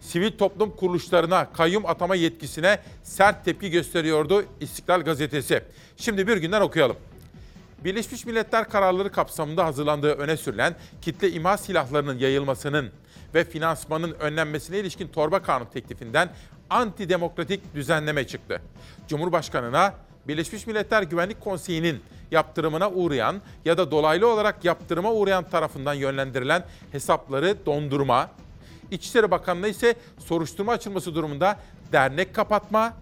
Sivil 0.00 0.38
toplum 0.38 0.76
kuruluşlarına 0.76 1.52
kayyum 1.52 1.86
atama 1.86 2.14
yetkisine 2.14 2.78
sert 3.02 3.44
tepki 3.44 3.70
gösteriyordu 3.70 4.44
İstiklal 4.60 5.00
Gazetesi. 5.00 5.62
Şimdi 5.96 6.26
bir 6.26 6.36
günden 6.36 6.60
okuyalım. 6.60 6.96
Birleşmiş 7.84 8.26
Milletler 8.26 8.68
kararları 8.68 9.12
kapsamında 9.12 9.64
hazırlandığı 9.64 10.12
öne 10.12 10.36
sürülen 10.36 10.76
kitle 11.02 11.30
imha 11.30 11.56
silahlarının 11.56 12.18
yayılmasının 12.18 12.90
ve 13.34 13.44
finansmanın 13.44 14.12
önlenmesine 14.12 14.78
ilişkin 14.78 15.08
torba 15.08 15.42
kanun 15.42 15.66
teklifinden 15.66 16.30
antidemokratik 16.70 17.74
düzenleme 17.74 18.26
çıktı. 18.26 18.62
Cumhurbaşkanına 19.08 19.94
Birleşmiş 20.28 20.66
Milletler 20.66 21.02
Güvenlik 21.02 21.40
Konseyi'nin 21.40 22.00
yaptırımına 22.30 22.90
uğrayan 22.90 23.42
ya 23.64 23.78
da 23.78 23.90
dolaylı 23.90 24.28
olarak 24.32 24.64
yaptırıma 24.64 25.12
uğrayan 25.12 25.44
tarafından 25.44 25.94
yönlendirilen 25.94 26.64
hesapları 26.92 27.66
dondurma, 27.66 28.30
İçişleri 28.90 29.30
Bakanlığı 29.30 29.68
ise 29.68 29.94
soruşturma 30.18 30.72
açılması 30.72 31.14
durumunda 31.14 31.58
dernek 31.92 32.34
kapatma, 32.34 32.92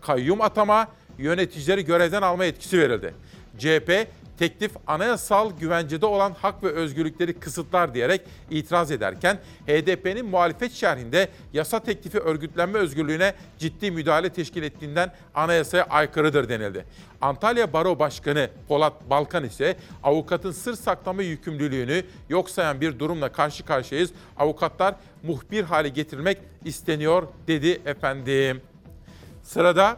kayyum 0.00 0.40
atama, 0.40 0.88
yöneticileri 1.18 1.84
görevden 1.84 2.22
alma 2.22 2.44
yetkisi 2.44 2.78
verildi. 2.78 3.14
CHP 3.58 4.06
teklif 4.38 4.72
anayasal 4.86 5.50
güvencede 5.60 6.06
olan 6.06 6.32
hak 6.42 6.62
ve 6.62 6.68
özgürlükleri 6.68 7.34
kısıtlar 7.34 7.94
diyerek 7.94 8.20
itiraz 8.50 8.90
ederken 8.90 9.38
HDP'nin 9.66 10.26
muhalefet 10.26 10.72
şerhinde 10.72 11.28
yasa 11.52 11.80
teklifi 11.80 12.18
örgütlenme 12.18 12.78
özgürlüğüne 12.78 13.34
ciddi 13.58 13.90
müdahale 13.90 14.30
teşkil 14.30 14.62
ettiğinden 14.62 15.12
anayasaya 15.34 15.84
aykırıdır 15.84 16.48
denildi. 16.48 16.84
Antalya 17.20 17.72
Baro 17.72 17.98
Başkanı 17.98 18.50
Polat 18.68 18.92
Balkan 19.10 19.44
ise 19.44 19.76
avukatın 20.02 20.50
sır 20.50 20.74
saklama 20.74 21.22
yükümlülüğünü 21.22 22.04
yok 22.28 22.50
sayan 22.50 22.80
bir 22.80 22.98
durumla 22.98 23.32
karşı 23.32 23.64
karşıyayız. 23.64 24.12
Avukatlar 24.38 24.94
muhbir 25.22 25.64
hale 25.64 25.88
getirilmek 25.88 26.38
isteniyor 26.64 27.28
dedi 27.46 27.80
efendim. 27.86 28.60
Sırada 29.42 29.96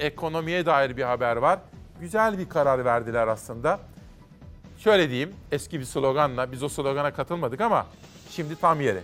ekonomiye 0.00 0.66
dair 0.66 0.96
bir 0.96 1.02
haber 1.02 1.36
var. 1.36 1.58
Güzel 2.02 2.38
bir 2.38 2.48
karar 2.48 2.84
verdiler 2.84 3.28
aslında. 3.28 3.80
Şöyle 4.78 5.08
diyeyim, 5.08 5.34
eski 5.52 5.80
bir 5.80 5.84
sloganla, 5.84 6.52
biz 6.52 6.62
o 6.62 6.68
slogana 6.68 7.14
katılmadık 7.14 7.60
ama 7.60 7.86
şimdi 8.30 8.56
tam 8.56 8.80
yeri. 8.80 9.00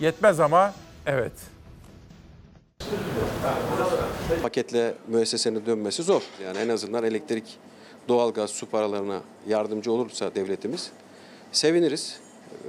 Yetmez 0.00 0.40
ama 0.40 0.74
evet. 1.06 1.32
Paketle 4.42 4.94
müessesenin 5.08 5.66
dönmesi 5.66 6.02
zor. 6.02 6.22
Yani 6.44 6.58
en 6.58 6.68
azından 6.68 7.04
elektrik, 7.04 7.58
doğalgaz, 8.08 8.50
su 8.50 8.70
paralarına 8.70 9.20
yardımcı 9.48 9.92
olursa 9.92 10.34
devletimiz 10.34 10.90
seviniriz. 11.52 12.20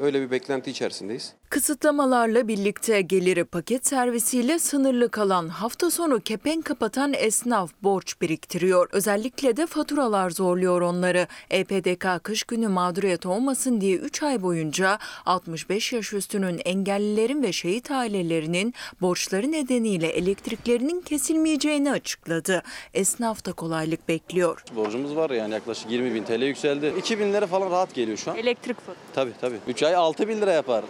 Öyle 0.01 0.21
bir 0.21 0.31
beklenti 0.31 0.71
içerisindeyiz. 0.71 1.33
Kısıtlamalarla 1.55 2.47
birlikte 2.47 3.01
geliri 3.01 3.45
paket 3.45 3.87
servisiyle 3.87 4.59
sınırlı 4.59 5.09
kalan 5.09 5.49
hafta 5.49 5.91
sonu 5.91 6.19
kepenk 6.19 6.65
kapatan 6.65 7.13
esnaf 7.13 7.71
borç 7.83 8.21
biriktiriyor. 8.21 8.89
Özellikle 8.91 9.57
de 9.57 9.65
faturalar 9.67 10.29
zorluyor 10.29 10.81
onları. 10.81 11.27
EPDK 11.49 12.23
kış 12.23 12.43
günü 12.43 12.67
mağduriyet 12.67 13.25
olmasın 13.25 13.81
diye 13.81 13.95
3 13.97 14.23
ay 14.23 14.41
boyunca 14.41 14.99
65 15.25 15.93
yaş 15.93 16.13
üstünün 16.13 16.61
engellilerin 16.65 17.43
ve 17.43 17.51
şehit 17.51 17.91
ailelerinin 17.91 18.73
borçları 19.01 19.51
nedeniyle 19.51 20.07
elektriklerinin 20.07 21.01
kesilmeyeceğini 21.01 21.91
açıkladı. 21.91 22.63
Esnaf 22.93 23.45
da 23.45 23.53
kolaylık 23.53 24.07
bekliyor. 24.07 24.63
Borcumuz 24.75 25.15
var 25.15 25.29
yani 25.29 25.53
yaklaşık 25.53 25.91
20 25.91 26.13
bin 26.13 26.23
TL 26.23 26.41
yükseldi. 26.41 26.93
2 26.97 27.19
bin 27.19 27.33
lira 27.33 27.47
falan 27.47 27.71
rahat 27.71 27.93
geliyor 27.93 28.17
şu 28.17 28.31
an. 28.31 28.37
Elektrik 28.37 28.77
faturası. 28.77 28.99
Tabii 29.13 29.33
tabii. 29.41 29.57
3 29.67 29.83
ay 29.83 29.95
6 29.95 30.27
bin 30.27 30.41
lira 30.41 30.51
yapar. 30.51 30.83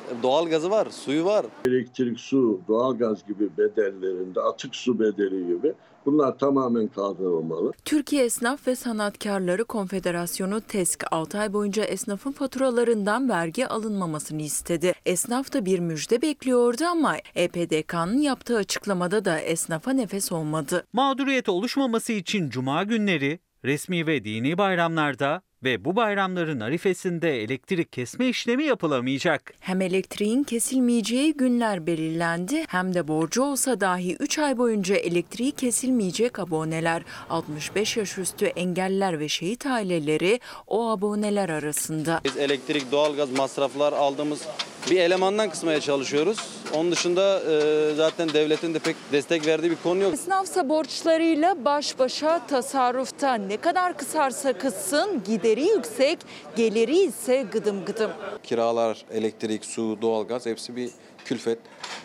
Doğalgazı 0.55 0.71
var, 0.71 0.87
suyu 0.91 1.25
var. 1.25 1.45
Elektrik, 1.67 2.19
su, 2.19 2.61
doğalgaz 2.67 3.27
gibi 3.27 3.49
bedellerinde 3.57 4.41
atık 4.41 4.75
su 4.75 4.99
bedeli 4.99 5.47
gibi 5.47 5.73
bunlar 6.05 6.37
tamamen 6.37 6.87
kaldırılmalı. 6.87 7.71
Türkiye 7.85 8.25
Esnaf 8.25 8.67
ve 8.67 8.75
Sanatkarları 8.75 9.65
Konfederasyonu 9.65 10.61
TESK 10.61 11.05
6 11.11 11.39
ay 11.39 11.53
boyunca 11.53 11.83
esnafın 11.83 12.31
faturalarından 12.31 13.29
vergi 13.29 13.67
alınmamasını 13.67 14.41
istedi. 14.41 14.93
Esnaf 15.05 15.53
da 15.53 15.65
bir 15.65 15.79
müjde 15.79 16.21
bekliyordu 16.21 16.83
ama 16.85 17.15
EPDK'nın 17.35 18.17
yaptığı 18.17 18.57
açıklamada 18.57 19.25
da 19.25 19.39
esnafa 19.39 19.91
nefes 19.91 20.31
olmadı. 20.31 20.85
Mağduriyet 20.93 21.49
oluşmaması 21.49 22.13
için 22.13 22.49
cuma 22.49 22.83
günleri, 22.83 23.39
resmi 23.65 24.07
ve 24.07 24.23
dini 24.23 24.57
bayramlarda 24.57 25.41
ve 25.65 25.85
bu 25.85 25.95
bayramların 25.95 26.59
arifesinde 26.59 27.43
elektrik 27.43 27.93
kesme 27.93 28.27
işlemi 28.27 28.63
yapılamayacak. 28.63 29.53
Hem 29.59 29.81
elektriğin 29.81 30.43
kesilmeyeceği 30.43 31.33
günler 31.33 31.87
belirlendi 31.87 32.65
hem 32.67 32.93
de 32.93 33.07
borcu 33.07 33.43
olsa 33.43 33.79
dahi 33.79 34.15
3 34.15 34.39
ay 34.39 34.57
boyunca 34.57 34.95
elektriği 34.95 35.51
kesilmeyecek 35.51 36.39
aboneler. 36.39 37.03
65 37.29 37.97
yaş 37.97 38.17
üstü 38.17 38.45
engelliler 38.45 39.19
ve 39.19 39.29
şehit 39.29 39.65
aileleri 39.65 40.39
o 40.67 40.89
aboneler 40.89 41.49
arasında. 41.49 42.21
Biz 42.25 42.37
elektrik, 42.37 42.91
doğalgaz 42.91 43.31
masraflar 43.31 43.93
aldığımız 43.93 44.47
bir 44.91 44.99
elemandan 44.99 45.49
kısmaya 45.49 45.81
çalışıyoruz. 45.81 46.37
Onun 46.73 46.91
dışında 46.91 47.39
e, 47.39 47.95
zaten 47.95 48.29
devletin 48.29 48.73
de 48.73 48.79
pek 48.79 48.95
destek 49.11 49.45
verdiği 49.47 49.71
bir 49.71 49.75
konu 49.75 50.01
yok. 50.03 50.13
Esnafsa 50.13 50.69
borçlarıyla 50.69 51.65
baş 51.65 51.99
başa 51.99 52.47
tasarrufta 52.47 53.33
ne 53.33 53.57
kadar 53.57 53.97
kısarsa 53.97 54.53
kıssın 54.53 55.23
gideri 55.23 55.63
yüksek, 55.63 56.19
geliri 56.55 56.97
ise 56.97 57.45
gıdım 57.51 57.85
gıdım. 57.85 58.11
Kiralar, 58.43 59.05
elektrik, 59.11 59.65
su, 59.65 59.97
doğalgaz 60.01 60.45
hepsi 60.45 60.75
bir 60.75 60.89
külfet. 61.25 61.59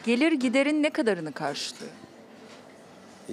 Gelir 0.07 0.33
giderin 0.33 0.83
ne 0.83 0.91
kadarını 0.91 1.33
karşılıyor? 1.33 1.91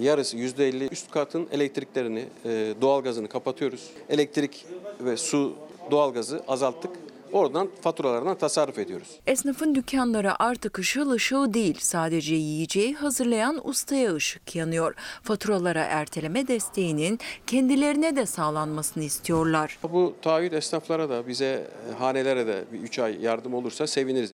Yarısı 0.00 0.36
%50 0.36 0.88
üst 0.92 1.10
katın 1.10 1.48
elektriklerini, 1.52 2.24
e, 2.44 2.74
doğalgazını 2.80 3.28
kapatıyoruz. 3.28 3.90
Elektrik 4.08 4.66
ve 5.00 5.16
su, 5.16 5.54
doğalgazı 5.90 6.42
azalttık. 6.48 6.90
Oradan 7.32 7.68
faturalardan 7.82 8.38
tasarruf 8.38 8.78
ediyoruz. 8.78 9.08
Esnafın 9.26 9.74
dükkanları 9.74 10.42
artık 10.42 10.78
ışıl 10.78 11.10
ışıl 11.10 11.54
değil. 11.54 11.78
Sadece 11.80 12.34
yiyeceği 12.34 12.94
hazırlayan 12.94 13.68
ustaya 13.68 14.14
ışık 14.14 14.56
yanıyor. 14.56 14.94
Faturalara 15.22 15.84
erteleme 15.84 16.48
desteğinin 16.48 17.18
kendilerine 17.46 18.16
de 18.16 18.26
sağlanmasını 18.26 19.04
istiyorlar. 19.04 19.78
Bu 19.82 20.14
taahhüt 20.22 20.52
esnaflara 20.52 21.10
da 21.10 21.26
bize, 21.28 21.70
e, 21.90 21.98
hanelere 21.98 22.46
de 22.46 22.64
bir 22.72 22.78
3 22.80 22.98
ay 22.98 23.22
yardım 23.22 23.54
olursa 23.54 23.86
seviniriz. 23.86 24.32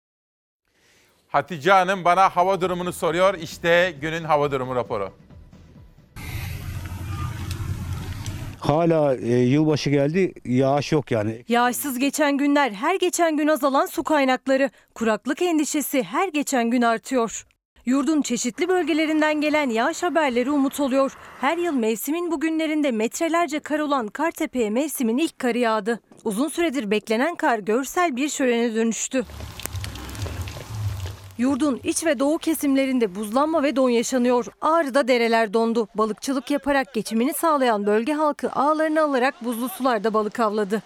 Hatice 1.28 1.70
Hanım 1.72 2.04
bana 2.04 2.28
hava 2.28 2.60
durumunu 2.60 2.92
soruyor. 2.92 3.34
İşte 3.34 3.94
günün 4.00 4.24
hava 4.24 4.50
durumu 4.50 4.74
raporu. 4.74 5.12
Hala 8.60 9.16
e, 9.16 9.36
yılbaşı 9.36 9.90
geldi 9.90 10.32
yağış 10.44 10.92
yok 10.92 11.10
yani. 11.10 11.44
Yağışsız 11.48 11.98
geçen 11.98 12.38
günler, 12.38 12.70
her 12.70 12.94
geçen 12.94 13.36
gün 13.36 13.48
azalan 13.48 13.86
su 13.86 14.02
kaynakları, 14.04 14.70
kuraklık 14.94 15.42
endişesi 15.42 16.02
her 16.02 16.28
geçen 16.28 16.70
gün 16.70 16.82
artıyor. 16.82 17.46
Yurdun 17.86 18.22
çeşitli 18.22 18.68
bölgelerinden 18.68 19.40
gelen 19.40 19.70
yağış 19.70 20.02
haberleri 20.02 20.50
umut 20.50 20.80
oluyor. 20.80 21.12
Her 21.40 21.58
yıl 21.58 21.72
mevsimin 21.72 22.30
bu 22.30 22.40
günlerinde 22.40 22.90
metrelerce 22.90 23.60
kar 23.60 23.78
olan 23.78 24.06
Kartepe'ye 24.08 24.70
mevsimin 24.70 25.18
ilk 25.18 25.38
karı 25.38 25.58
yağdı. 25.58 26.00
Uzun 26.24 26.48
süredir 26.48 26.90
beklenen 26.90 27.34
kar 27.34 27.58
görsel 27.58 28.16
bir 28.16 28.28
şölene 28.28 28.74
dönüştü. 28.74 29.24
Yurdun 31.38 31.80
iç 31.84 32.04
ve 32.04 32.18
doğu 32.18 32.38
kesimlerinde 32.38 33.14
buzlanma 33.14 33.62
ve 33.62 33.76
don 33.76 33.88
yaşanıyor. 33.88 34.46
Ağrı'da 34.60 35.08
dereler 35.08 35.52
dondu. 35.54 35.88
Balıkçılık 35.94 36.50
yaparak 36.50 36.94
geçimini 36.94 37.34
sağlayan 37.34 37.86
bölge 37.86 38.12
halkı 38.12 38.50
ağlarını 38.52 39.02
alarak 39.02 39.44
buzlu 39.44 39.68
sularda 39.68 40.14
balık 40.14 40.40
avladı. 40.40 40.82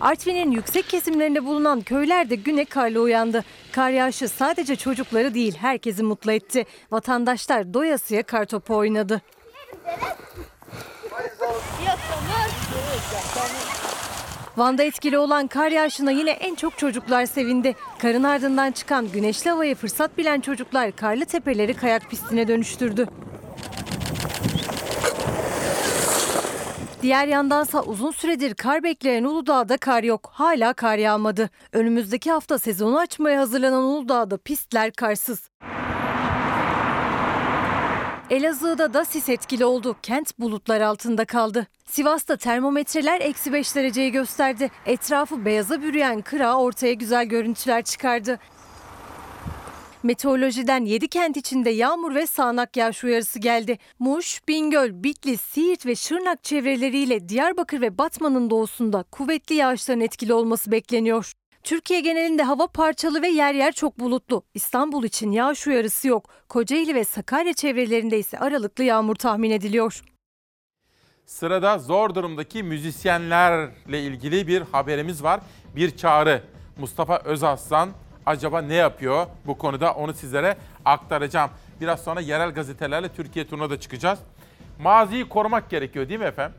Artvin'in 0.00 0.50
yüksek 0.50 0.88
kesimlerinde 0.88 1.44
bulunan 1.44 1.80
köyler 1.80 2.30
de 2.30 2.34
güne 2.34 2.64
karla 2.64 3.00
uyandı. 3.00 3.44
Kar 3.72 3.90
yağışı 3.90 4.28
sadece 4.28 4.76
çocukları 4.76 5.34
değil 5.34 5.56
herkesi 5.56 6.02
mutlu 6.02 6.32
etti. 6.32 6.66
Vatandaşlar 6.90 7.74
doyasıya 7.74 8.22
kartopu 8.22 8.76
oynadı. 8.76 9.22
Van'da 14.56 14.82
etkili 14.82 15.18
olan 15.18 15.46
kar 15.46 15.70
yağışına 15.70 16.10
yine 16.10 16.30
en 16.30 16.54
çok 16.54 16.78
çocuklar 16.78 17.26
sevindi. 17.26 17.74
Karın 17.98 18.22
ardından 18.22 18.72
çıkan 18.72 19.08
güneşli 19.12 19.50
havayı 19.50 19.74
fırsat 19.74 20.18
bilen 20.18 20.40
çocuklar 20.40 20.92
karlı 20.96 21.24
tepeleri 21.24 21.74
kayak 21.74 22.10
pistine 22.10 22.48
dönüştürdü. 22.48 23.06
Diğer 27.02 27.26
yandansa 27.26 27.82
uzun 27.82 28.10
süredir 28.10 28.54
kar 28.54 28.82
bekleyen 28.82 29.24
Uludağ'da 29.24 29.76
kar 29.76 30.02
yok. 30.02 30.30
Hala 30.32 30.72
kar 30.72 30.98
yağmadı. 30.98 31.50
Önümüzdeki 31.72 32.30
hafta 32.30 32.58
sezonu 32.58 32.98
açmaya 32.98 33.40
hazırlanan 33.40 33.82
Uludağ'da 33.82 34.36
pistler 34.38 34.92
karsız. 34.92 35.50
Elazığ'da 38.32 38.94
da 38.94 39.04
sis 39.04 39.28
etkili 39.28 39.64
oldu. 39.64 39.96
Kent 40.02 40.38
bulutlar 40.38 40.80
altında 40.80 41.24
kaldı. 41.24 41.66
Sivas'ta 41.86 42.36
termometreler 42.36 43.20
eksi 43.20 43.52
5 43.52 43.76
dereceyi 43.76 44.12
gösterdi. 44.12 44.70
Etrafı 44.86 45.44
beyaza 45.44 45.82
bürüyen 45.82 46.22
kıra 46.22 46.56
ortaya 46.56 46.92
güzel 46.92 47.26
görüntüler 47.26 47.82
çıkardı. 47.82 48.38
Meteorolojiden 50.02 50.84
7 50.84 51.08
kent 51.08 51.36
içinde 51.36 51.70
yağmur 51.70 52.14
ve 52.14 52.26
sağanak 52.26 52.76
yağış 52.76 53.04
uyarısı 53.04 53.38
geldi. 53.38 53.78
Muş, 53.98 54.40
Bingöl, 54.48 55.02
Bitlis, 55.02 55.40
Siirt 55.40 55.86
ve 55.86 55.94
Şırnak 55.94 56.44
çevreleriyle 56.44 57.28
Diyarbakır 57.28 57.80
ve 57.80 57.98
Batman'ın 57.98 58.50
doğusunda 58.50 59.02
kuvvetli 59.02 59.54
yağışların 59.54 60.00
etkili 60.00 60.34
olması 60.34 60.72
bekleniyor. 60.72 61.32
Türkiye 61.62 62.00
genelinde 62.00 62.42
hava 62.42 62.66
parçalı 62.66 63.22
ve 63.22 63.28
yer 63.28 63.54
yer 63.54 63.72
çok 63.72 63.98
bulutlu. 64.00 64.42
İstanbul 64.54 65.04
için 65.04 65.30
yağış 65.32 65.66
uyarısı 65.66 66.08
yok. 66.08 66.28
Kocaeli 66.48 66.94
ve 66.94 67.04
Sakarya 67.04 67.52
çevrelerinde 67.52 68.18
ise 68.18 68.38
aralıklı 68.38 68.84
yağmur 68.84 69.14
tahmin 69.14 69.50
ediliyor. 69.50 70.02
Sırada 71.26 71.78
zor 71.78 72.14
durumdaki 72.14 72.62
müzisyenlerle 72.62 74.02
ilgili 74.02 74.46
bir 74.46 74.62
haberimiz 74.72 75.22
var. 75.22 75.40
Bir 75.76 75.96
çağrı. 75.96 76.42
Mustafa 76.78 77.18
Özaslan 77.24 77.90
acaba 78.26 78.60
ne 78.62 78.74
yapıyor 78.74 79.26
bu 79.46 79.58
konuda 79.58 79.94
onu 79.94 80.14
sizlere 80.14 80.56
aktaracağım. 80.84 81.50
Biraz 81.80 82.04
sonra 82.04 82.20
yerel 82.20 82.50
gazetelerle 82.50 83.08
Türkiye 83.08 83.46
turuna 83.46 83.70
da 83.70 83.80
çıkacağız. 83.80 84.18
Maziyi 84.80 85.28
korumak 85.28 85.70
gerekiyor 85.70 86.08
değil 86.08 86.20
mi 86.20 86.26
efendim? 86.26 86.58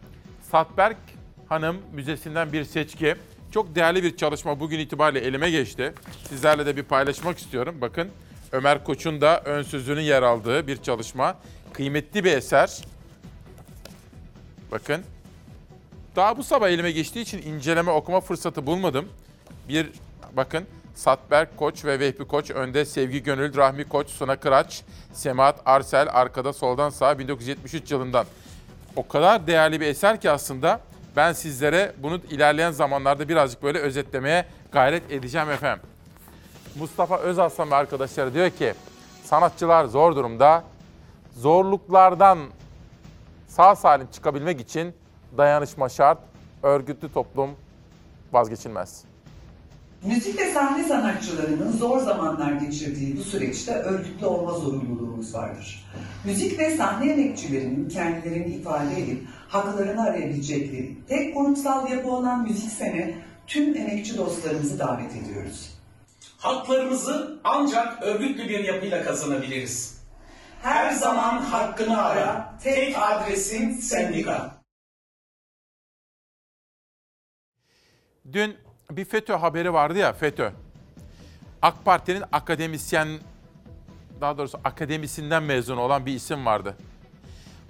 Satberk 0.52 0.98
Hanım 1.50 1.78
Müzesi'nden 1.94 2.54
bir 2.54 2.64
seçki. 2.64 3.16
Çok 3.54 3.76
değerli 3.76 4.04
bir 4.04 4.18
çalışma 4.18 4.60
bugün 4.60 4.80
itibariyle 4.80 5.28
elime 5.28 5.52
geçti. 5.52 5.94
Sizlerle 6.30 6.66
de 6.66 6.78
bir 6.78 6.84
paylaşmak 6.84 7.38
istiyorum. 7.38 7.76
Bakın 7.82 8.10
Ömer 8.52 8.84
Koç'un 8.84 9.22
da 9.22 9.42
ön 9.46 9.64
sözünün 9.64 10.02
yer 10.02 10.24
aldığı 10.24 10.68
bir 10.68 10.78
çalışma. 10.78 11.36
Kıymetli 11.74 12.24
bir 12.24 12.38
eser. 12.38 12.82
Bakın. 14.72 15.02
Daha 16.16 16.38
bu 16.38 16.44
sabah 16.44 16.70
elime 16.70 16.92
geçtiği 16.92 17.22
için 17.22 17.42
inceleme 17.42 17.92
okuma 17.92 18.22
fırsatı 18.22 18.66
bulmadım. 18.66 19.10
Bir 19.70 19.90
bakın 20.34 20.66
Satberk 20.96 21.58
Koç 21.58 21.86
ve 21.86 22.00
Vehbi 22.00 22.26
Koç 22.26 22.52
önde 22.52 22.86
Sevgi 22.86 23.24
Gönül, 23.24 23.56
Rahmi 23.56 23.84
Koç, 23.84 24.10
Suna 24.10 24.36
Kıraç, 24.36 24.82
Semahat 25.14 25.62
Arsel 25.66 26.08
arkada 26.12 26.54
soldan 26.54 26.90
sağa 26.90 27.20
1973 27.20 27.92
yılından. 27.92 28.26
O 28.96 29.08
kadar 29.08 29.48
değerli 29.48 29.82
bir 29.82 29.88
eser 29.88 30.22
ki 30.22 30.32
aslında 30.32 30.82
ben 31.16 31.34
sizlere 31.34 31.94
bunu 31.98 32.18
ilerleyen 32.30 32.72
zamanlarda 32.72 33.30
birazcık 33.30 33.64
böyle 33.64 33.80
özetlemeye 33.80 34.46
gayret 34.72 35.12
edeceğim 35.12 35.50
efendim. 35.50 35.86
Mustafa 36.76 37.18
Özaslan 37.18 37.72
ve 37.72 37.76
arkadaşları 37.76 38.34
diyor 38.34 38.50
ki 38.50 38.74
sanatçılar 39.24 39.86
zor 39.86 40.16
durumda. 40.16 40.64
Zorluklardan 41.38 42.40
sağ 43.48 43.76
salim 43.76 44.08
çıkabilmek 44.12 44.62
için 44.62 44.94
dayanışma 45.38 45.90
şart, 45.90 46.18
örgütlü 46.64 47.14
toplum 47.14 47.50
vazgeçilmez. 48.34 49.04
Müzik 50.06 50.40
ve 50.40 50.54
sahne 50.54 50.84
sanatçılarının 50.84 51.72
zor 51.72 52.00
zamanlar 52.00 52.52
geçirdiği 52.52 53.18
bu 53.18 53.22
süreçte 53.24 53.74
örgütlü 53.74 54.26
olma 54.26 54.52
zorunluluğumuz 54.52 55.34
vardır. 55.34 55.86
Müzik 56.26 56.60
ve 56.60 56.78
sahne 56.78 57.12
emekçilerinin 57.12 57.90
kendilerini 57.90 58.56
ifade 58.56 59.02
edip 59.04 59.28
haklarını 59.54 60.04
arayabilecekleri 60.04 60.98
tek 61.08 61.36
kurumsal 61.36 61.90
yapı 61.92 62.12
olan 62.12 62.44
müzik 62.44 62.72
sene 62.72 63.16
tüm 63.48 63.78
emekçi 63.78 64.18
dostlarımızı 64.18 64.80
davet 64.80 65.16
ediyoruz. 65.16 65.74
Haklarımızı 66.38 67.40
ancak 67.44 68.04
örgütlü 68.04 68.50
bir 68.50 68.64
yapıyla 68.64 69.04
kazanabiliriz. 69.04 70.04
Her 70.62 70.92
zaman 70.92 71.42
hakkını 71.42 72.04
ara. 72.04 72.56
Tek 72.64 72.96
adresin 72.98 73.72
sendika. 73.72 74.52
Dün 78.32 78.58
bir 78.92 79.06
FETÖ 79.06 79.34
haberi 79.34 79.74
vardı 79.74 79.98
ya 79.98 80.14
FETÖ. 80.14 80.52
AK 81.62 81.86
Parti'nin 81.86 82.24
akademisyen 82.32 83.08
daha 84.22 84.38
doğrusu 84.38 84.60
akademisinden 84.64 85.44
mezun 85.44 85.78
olan 85.78 86.06
bir 86.06 86.14
isim 86.14 86.46
vardı. 86.46 86.78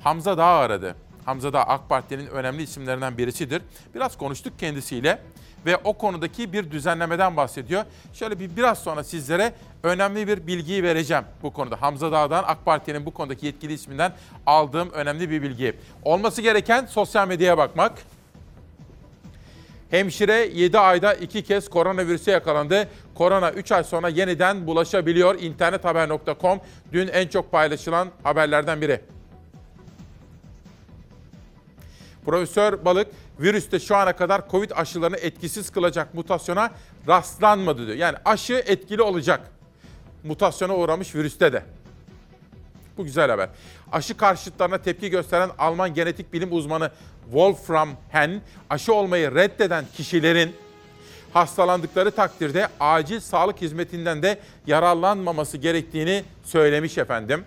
Hamza 0.03 0.37
Dağ 0.37 0.45
aradı. 0.45 0.95
Hamza 1.25 1.53
Dağ 1.53 1.63
AK 1.63 1.89
Parti'nin 1.89 2.27
önemli 2.27 2.63
isimlerinden 2.63 3.17
birisidir. 3.17 3.61
Biraz 3.95 4.17
konuştuk 4.17 4.59
kendisiyle 4.59 5.19
ve 5.65 5.77
o 5.77 5.93
konudaki 5.93 6.53
bir 6.53 6.71
düzenlemeden 6.71 7.37
bahsediyor. 7.37 7.83
Şöyle 8.13 8.39
bir 8.39 8.55
biraz 8.57 8.79
sonra 8.79 9.03
sizlere 9.03 9.53
önemli 9.83 10.27
bir 10.27 10.47
bilgiyi 10.47 10.83
vereceğim 10.83 11.23
bu 11.43 11.53
konuda. 11.53 11.81
Hamza 11.81 12.11
Dağ'dan 12.11 12.43
AK 12.47 12.65
Parti'nin 12.65 13.05
bu 13.05 13.11
konudaki 13.11 13.45
yetkili 13.45 13.73
isminden 13.73 14.13
aldığım 14.45 14.89
önemli 14.91 15.29
bir 15.29 15.41
bilgi. 15.41 15.75
Olması 16.03 16.41
gereken 16.41 16.85
sosyal 16.85 17.27
medyaya 17.27 17.57
bakmak. 17.57 17.93
Hemşire 19.91 20.49
7 20.53 20.79
ayda 20.79 21.13
2 21.13 21.43
kez 21.43 21.69
koronavirüse 21.69 22.31
yakalandı. 22.31 22.87
Korona 23.15 23.51
3 23.51 23.71
ay 23.71 23.83
sonra 23.83 24.09
yeniden 24.09 24.67
bulaşabiliyor. 24.67 25.41
İnternethaber.com 25.41 26.59
dün 26.91 27.07
en 27.07 27.27
çok 27.27 27.51
paylaşılan 27.51 28.09
haberlerden 28.23 28.81
biri. 28.81 29.01
Profesör 32.25 32.85
Balık, 32.85 33.07
virüste 33.39 33.79
şu 33.79 33.95
ana 33.95 34.15
kadar 34.15 34.49
Covid 34.51 34.71
aşılarını 34.75 35.17
etkisiz 35.17 35.69
kılacak 35.69 36.13
mutasyona 36.13 36.71
rastlanmadı 37.07 37.87
diyor. 37.87 37.97
Yani 37.97 38.17
aşı 38.25 38.53
etkili 38.53 39.01
olacak. 39.01 39.51
Mutasyona 40.23 40.75
uğramış 40.75 41.15
virüste 41.15 41.53
de. 41.53 41.63
Bu 42.97 43.03
güzel 43.03 43.29
haber. 43.29 43.49
Aşı 43.91 44.17
karşıtlarına 44.17 44.77
tepki 44.77 45.09
gösteren 45.09 45.49
Alman 45.57 45.93
genetik 45.93 46.33
bilim 46.33 46.53
uzmanı 46.53 46.91
Wolfram 47.23 47.89
Henn, 48.09 48.41
aşı 48.69 48.93
olmayı 48.93 49.35
reddeden 49.35 49.85
kişilerin 49.97 50.55
hastalandıkları 51.33 52.11
takdirde 52.11 52.67
acil 52.79 53.19
sağlık 53.19 53.61
hizmetinden 53.61 54.23
de 54.23 54.39
yararlanmaması 54.67 55.57
gerektiğini 55.57 56.23
söylemiş 56.43 56.97
efendim. 56.97 57.45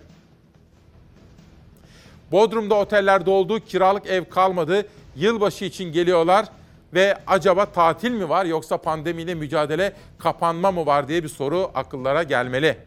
Bodrum'da 2.31 2.75
oteller 2.75 3.25
doldu, 3.25 3.59
kiralık 3.59 4.07
ev 4.07 4.25
kalmadı. 4.25 4.87
Yılbaşı 5.15 5.65
için 5.65 5.91
geliyorlar 5.91 6.45
ve 6.93 7.17
acaba 7.27 7.65
tatil 7.65 8.11
mi 8.11 8.29
var 8.29 8.45
yoksa 8.45 8.77
pandemiyle 8.77 9.35
mücadele 9.35 9.93
kapanma 10.19 10.71
mı 10.71 10.85
var 10.85 11.07
diye 11.07 11.23
bir 11.23 11.29
soru 11.29 11.71
akıllara 11.75 12.23
gelmeli. 12.23 12.77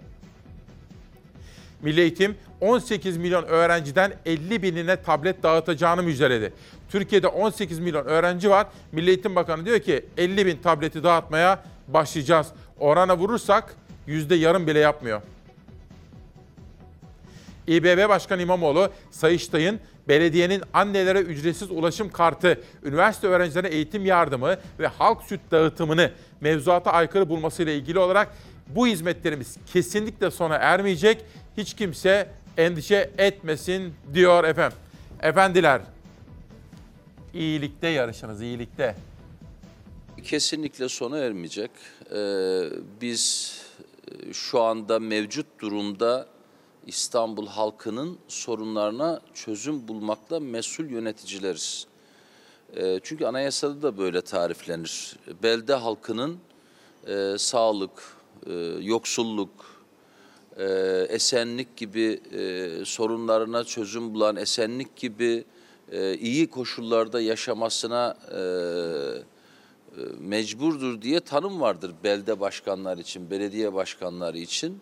Milli 1.82 2.00
Eğitim 2.00 2.36
18 2.60 3.16
milyon 3.16 3.44
öğrenciden 3.44 4.12
50 4.26 4.62
binine 4.62 5.02
tablet 5.02 5.42
dağıtacağını 5.42 6.02
müjdeledi. 6.02 6.52
Türkiye'de 6.88 7.26
18 7.26 7.78
milyon 7.78 8.04
öğrenci 8.04 8.50
var. 8.50 8.66
Milli 8.92 9.08
Eğitim 9.08 9.36
Bakanı 9.36 9.66
diyor 9.66 9.78
ki 9.78 10.06
50 10.16 10.46
bin 10.46 10.56
tableti 10.56 11.04
dağıtmaya 11.04 11.62
başlayacağız. 11.88 12.46
Orana 12.78 13.16
vurursak 13.16 13.74
yüzde 14.06 14.34
yarım 14.34 14.66
bile 14.66 14.78
yapmıyor. 14.78 15.22
İBB 17.70 18.08
Başkanı 18.08 18.42
İmamoğlu, 18.42 18.90
Sayıştay'ın 19.10 19.80
belediyenin 20.08 20.62
annelere 20.72 21.20
ücretsiz 21.20 21.70
ulaşım 21.70 22.10
kartı, 22.10 22.60
üniversite 22.84 23.26
öğrencilerine 23.26 23.68
eğitim 23.68 24.06
yardımı 24.06 24.56
ve 24.78 24.86
halk 24.86 25.22
süt 25.22 25.40
dağıtımını 25.50 26.10
mevzuata 26.40 26.92
aykırı 26.92 27.28
bulmasıyla 27.28 27.72
ilgili 27.72 27.98
olarak 27.98 28.34
bu 28.68 28.86
hizmetlerimiz 28.86 29.56
kesinlikle 29.72 30.30
sona 30.30 30.56
ermeyecek. 30.56 31.24
Hiç 31.56 31.74
kimse 31.74 32.28
endişe 32.56 33.10
etmesin 33.18 33.94
diyor 34.14 34.44
efendim. 34.44 34.78
Efendiler, 35.22 35.80
iyilikte 37.34 37.88
yarışınız, 37.88 38.42
iyilikte. 38.42 38.94
Kesinlikle 40.24 40.88
sona 40.88 41.18
ermeyecek. 41.18 41.70
Ee, 42.14 42.62
biz 43.00 43.54
şu 44.32 44.60
anda 44.60 44.98
mevcut 44.98 45.46
durumda 45.60 46.26
İstanbul 46.90 47.46
halkının 47.46 48.18
sorunlarına 48.28 49.20
çözüm 49.34 49.88
bulmakla 49.88 50.40
mesul 50.40 50.84
yöneticileriz. 50.84 51.86
Ee, 52.76 53.00
çünkü 53.02 53.24
anayasada 53.24 53.82
da 53.82 53.98
böyle 53.98 54.20
tariflenir. 54.20 55.16
Belde 55.42 55.74
halkının 55.74 56.38
e, 57.06 57.34
sağlık, 57.38 58.16
e, 58.46 58.52
yoksulluk, 58.80 59.50
e, 60.56 60.64
esenlik 61.08 61.76
gibi 61.76 62.20
e, 62.32 62.84
sorunlarına 62.84 63.64
çözüm 63.64 64.14
bulan, 64.14 64.36
esenlik 64.36 64.96
gibi 64.96 65.44
e, 65.92 66.14
iyi 66.14 66.50
koşullarda 66.50 67.20
yaşamasına 67.20 68.16
e, 68.30 68.38
e, 68.38 68.42
mecburdur 70.18 71.02
diye 71.02 71.20
tanım 71.20 71.60
vardır 71.60 71.92
belde 72.04 72.40
başkanlar 72.40 72.98
için, 72.98 73.30
belediye 73.30 73.74
başkanları 73.74 74.38
için. 74.38 74.80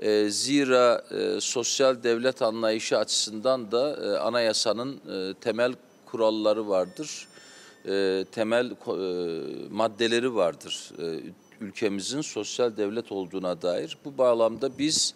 E, 0.00 0.30
zira 0.30 1.04
e, 1.10 1.40
sosyal 1.40 2.02
devlet 2.02 2.42
anlayışı 2.42 2.98
açısından 2.98 3.72
da 3.72 3.96
e, 3.96 4.18
anayasanın 4.18 5.00
temel 5.40 5.74
kuralları 6.06 6.68
vardır, 6.68 7.28
temel 8.32 8.70
maddeleri 9.70 10.34
vardır. 10.34 10.90
Ülkemizin 11.60 12.20
sosyal 12.20 12.76
devlet 12.76 13.12
olduğuna 13.12 13.62
dair. 13.62 13.98
Bu 14.04 14.18
bağlamda 14.18 14.78
biz 14.78 15.14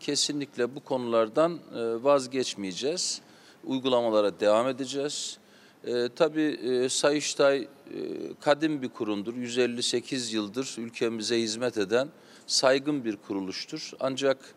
kesinlikle 0.00 0.74
bu 0.74 0.80
konulardan 0.80 1.58
vazgeçmeyeceğiz. 2.02 3.20
Uygulamalara 3.64 4.40
devam 4.40 4.68
edeceğiz. 4.68 5.38
E, 5.84 6.08
tabii 6.16 6.42
e, 6.42 6.88
Sayıştay 6.88 7.58
e, 7.58 7.68
kadim 8.40 8.82
bir 8.82 8.88
kurumdur. 8.88 9.34
158 9.34 10.32
yıldır 10.32 10.74
ülkemize 10.78 11.40
hizmet 11.40 11.78
eden 11.78 12.08
saygın 12.50 13.04
bir 13.04 13.16
kuruluştur. 13.16 13.90
Ancak 14.00 14.54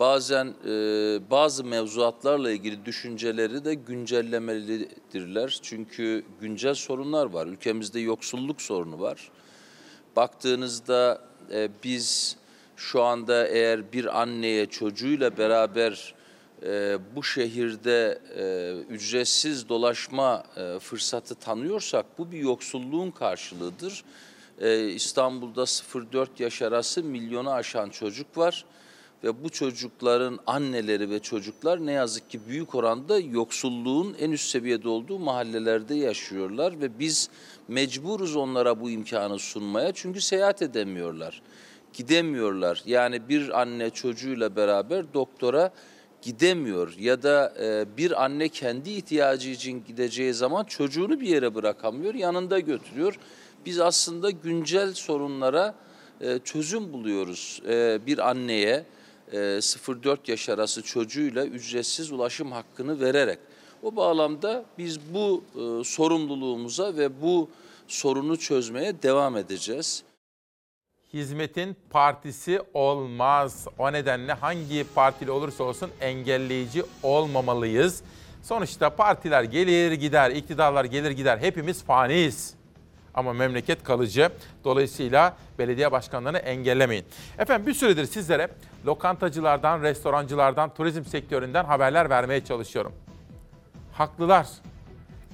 bazen 0.00 0.46
e, 0.46 0.70
bazı 1.30 1.64
mevzuatlarla 1.64 2.50
ilgili 2.50 2.84
düşünceleri 2.84 3.64
de 3.64 3.74
güncellemelidirler. 3.74 5.58
Çünkü 5.62 6.24
güncel 6.40 6.74
sorunlar 6.74 7.26
var. 7.26 7.46
Ülkemizde 7.46 8.00
yoksulluk 8.00 8.62
sorunu 8.62 9.00
var. 9.00 9.30
Baktığınızda 10.16 11.22
e, 11.52 11.68
biz 11.84 12.36
şu 12.76 13.02
anda 13.02 13.46
eğer 13.46 13.92
bir 13.92 14.20
anneye 14.20 14.66
çocuğuyla 14.66 15.38
beraber 15.38 16.14
e, 16.62 16.98
bu 17.16 17.22
şehirde 17.24 18.18
e, 18.36 18.72
ücretsiz 18.94 19.68
dolaşma 19.68 20.44
e, 20.56 20.78
fırsatı 20.78 21.34
tanıyorsak 21.34 22.06
bu 22.18 22.32
bir 22.32 22.38
yoksulluğun 22.38 23.10
karşılığıdır. 23.10 24.04
E, 24.60 24.88
İstanbul'da 24.88 25.62
0-4 25.62 26.28
yaş 26.38 26.62
arası 26.62 27.04
milyonu 27.04 27.50
aşan 27.50 27.90
çocuk 27.90 28.38
var 28.38 28.64
ve 29.24 29.44
bu 29.44 29.48
çocukların 29.48 30.38
anneleri 30.46 31.10
ve 31.10 31.18
çocuklar 31.18 31.86
ne 31.86 31.92
yazık 31.92 32.30
ki 32.30 32.40
büyük 32.48 32.74
oranda 32.74 33.18
yoksulluğun 33.18 34.16
en 34.20 34.30
üst 34.30 34.48
seviyede 34.48 34.88
olduğu 34.88 35.18
mahallelerde 35.18 35.94
yaşıyorlar 35.94 36.80
ve 36.80 36.98
biz 36.98 37.30
mecburuz 37.68 38.36
onlara 38.36 38.80
bu 38.80 38.90
imkanı 38.90 39.38
sunmaya 39.38 39.92
çünkü 39.92 40.20
seyahat 40.20 40.62
edemiyorlar, 40.62 41.42
gidemiyorlar. 41.92 42.82
Yani 42.86 43.28
bir 43.28 43.60
anne 43.60 43.90
çocuğuyla 43.90 44.56
beraber 44.56 45.14
doktora 45.14 45.72
gidemiyor 46.22 46.94
ya 46.98 47.22
da 47.22 47.54
e, 47.60 47.96
bir 47.96 48.24
anne 48.24 48.48
kendi 48.48 48.90
ihtiyacı 48.90 49.50
için 49.50 49.84
gideceği 49.88 50.34
zaman 50.34 50.64
çocuğunu 50.64 51.20
bir 51.20 51.28
yere 51.28 51.54
bırakamıyor, 51.54 52.14
yanında 52.14 52.58
götürüyor. 52.58 53.18
Biz 53.66 53.80
aslında 53.80 54.30
güncel 54.30 54.94
sorunlara 54.94 55.74
e, 56.20 56.38
çözüm 56.38 56.92
buluyoruz. 56.92 57.62
E, 57.68 58.06
bir 58.06 58.30
anneye 58.30 58.84
e, 59.32 59.36
0-4 59.36 60.30
yaş 60.30 60.48
arası 60.48 60.82
çocuğuyla 60.82 61.46
ücretsiz 61.46 62.12
ulaşım 62.12 62.52
hakkını 62.52 63.00
vererek. 63.00 63.38
O 63.82 63.96
bağlamda 63.96 64.64
biz 64.78 65.14
bu 65.14 65.44
e, 65.54 65.84
sorumluluğumuza 65.84 66.96
ve 66.96 67.22
bu 67.22 67.50
sorunu 67.86 68.36
çözmeye 68.36 69.02
devam 69.02 69.36
edeceğiz. 69.36 70.02
Hizmetin 71.12 71.76
partisi 71.90 72.60
olmaz. 72.74 73.66
O 73.78 73.92
nedenle 73.92 74.32
hangi 74.32 74.84
partili 74.94 75.30
olursa 75.30 75.64
olsun 75.64 75.90
engelleyici 76.00 76.82
olmamalıyız. 77.02 78.02
Sonuçta 78.42 78.90
partiler 78.90 79.42
gelir 79.42 79.92
gider, 79.92 80.30
iktidarlar 80.30 80.84
gelir 80.84 81.10
gider. 81.10 81.38
Hepimiz 81.38 81.84
faniyiz. 81.84 82.57
Ama 83.18 83.32
memleket 83.32 83.84
kalıcı. 83.84 84.30
Dolayısıyla 84.64 85.36
belediye 85.58 85.92
başkanlarını 85.92 86.38
engellemeyin. 86.38 87.04
Efendim 87.38 87.66
bir 87.66 87.74
süredir 87.74 88.04
sizlere 88.04 88.48
lokantacılardan, 88.86 89.82
restorancılardan, 89.82 90.74
turizm 90.74 91.04
sektöründen 91.04 91.64
haberler 91.64 92.10
vermeye 92.10 92.44
çalışıyorum. 92.44 92.92
Haklılar. 93.92 94.46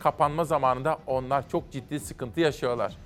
Kapanma 0.00 0.44
zamanında 0.44 0.98
onlar 1.06 1.48
çok 1.48 1.72
ciddi 1.72 2.00
sıkıntı 2.00 2.40
yaşıyorlar. 2.40 2.96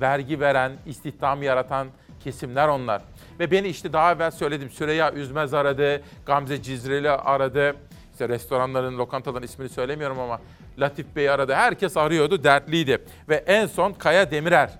Vergi 0.00 0.40
veren, 0.40 0.72
istihdam 0.86 1.42
yaratan 1.42 1.88
kesimler 2.24 2.68
onlar. 2.68 3.02
Ve 3.40 3.50
beni 3.50 3.68
işte 3.68 3.92
daha 3.92 4.12
evvel 4.12 4.30
söyledim. 4.30 4.70
Süreyya 4.70 5.12
Üzmez 5.12 5.54
aradı, 5.54 6.02
Gamze 6.26 6.62
Cizreli 6.62 7.10
aradı. 7.10 7.76
İşte 8.12 8.28
restoranların, 8.28 8.98
lokantaların 8.98 9.44
ismini 9.44 9.68
söylemiyorum 9.68 10.20
ama 10.20 10.40
Latif 10.78 11.16
Bey 11.16 11.30
aradı. 11.30 11.54
Herkes 11.54 11.96
arıyordu, 11.96 12.44
dertliydi. 12.44 13.04
Ve 13.28 13.34
en 13.34 13.66
son 13.66 13.92
Kaya 13.92 14.30
Demirer. 14.30 14.70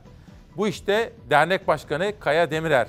Bu 0.57 0.69
işte 0.69 1.13
dernek 1.31 1.69
başkanı 1.69 2.13
Kaya 2.21 2.51
Demirer. 2.51 2.89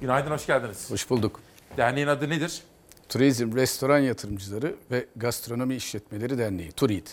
Günaydın, 0.00 0.30
hoş 0.30 0.46
geldiniz. 0.46 0.90
Hoş 0.90 1.10
bulduk. 1.10 1.40
Derneğin 1.76 2.06
adı 2.06 2.28
nedir? 2.30 2.62
Turizm, 3.08 3.56
Restoran 3.56 3.98
Yatırımcıları 3.98 4.74
ve 4.90 5.06
Gastronomi 5.16 5.74
İşletmeleri 5.74 6.38
Derneği, 6.38 6.72
TURİD. 6.72 7.06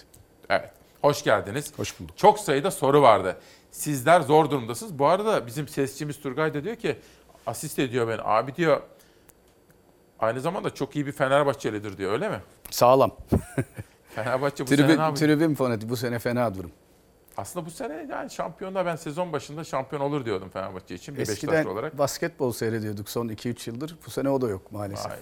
Evet. 0.50 0.70
Hoş 1.02 1.24
geldiniz. 1.24 1.74
Hoş 1.78 2.00
bulduk. 2.00 2.18
Çok 2.18 2.40
sayıda 2.40 2.72
soru 2.72 3.02
vardı. 3.02 3.38
Sizler 3.72 4.22
zor 4.22 4.50
durumdasınız. 4.50 5.00
Bu 5.00 5.08
arada 5.08 5.48
bizim 5.48 5.68
sesçimiz 5.68 6.20
Turgay 6.22 6.54
da 6.54 6.64
diyor 6.64 6.76
ki 6.76 6.96
asist 7.48 7.80
ediyor 7.80 8.08
beni. 8.08 8.22
Abi 8.22 8.56
diyor 8.56 8.82
aynı 10.20 10.42
zamanda 10.42 10.74
çok 10.74 10.96
iyi 10.96 11.06
bir 11.08 11.12
Fenerbahçelidir 11.12 11.98
diyor 11.98 12.12
öyle 12.12 12.30
mi? 12.30 12.40
Sağlam. 12.70 13.12
Fenerbahçe 14.16 14.64
bu 14.64 14.68
sene 14.70 14.82
ne 14.82 14.86
Tribün, 14.88 15.02
yapıyor? 15.02 15.30
tribün 15.30 15.56
fanati 15.56 15.90
bu 15.90 15.98
sene 15.98 16.20
fena 16.20 16.56
durum. 16.56 16.72
Aslında 17.38 17.66
bu 17.66 17.72
sene 17.72 18.08
yani 18.12 18.30
şampiyonda 18.30 18.86
ben 18.86 18.96
sezon 18.96 19.34
başında 19.34 19.64
şampiyon 19.64 20.02
olur 20.02 20.26
diyordum 20.26 20.50
Fenerbahçe 20.50 20.96
için 20.96 21.16
bir 21.16 21.22
Eskiden 21.22 21.36
Beşiktaşlı 21.54 21.72
olarak. 21.72 21.98
basketbol 21.98 22.52
seyrediyorduk 22.52 23.10
son 23.10 23.28
2-3 23.28 23.70
yıldır. 23.70 23.96
Bu 24.06 24.12
sene 24.12 24.30
o 24.30 24.42
da 24.42 24.50
yok 24.50 24.72
maalesef. 24.72 25.12
Vay. 25.12 25.18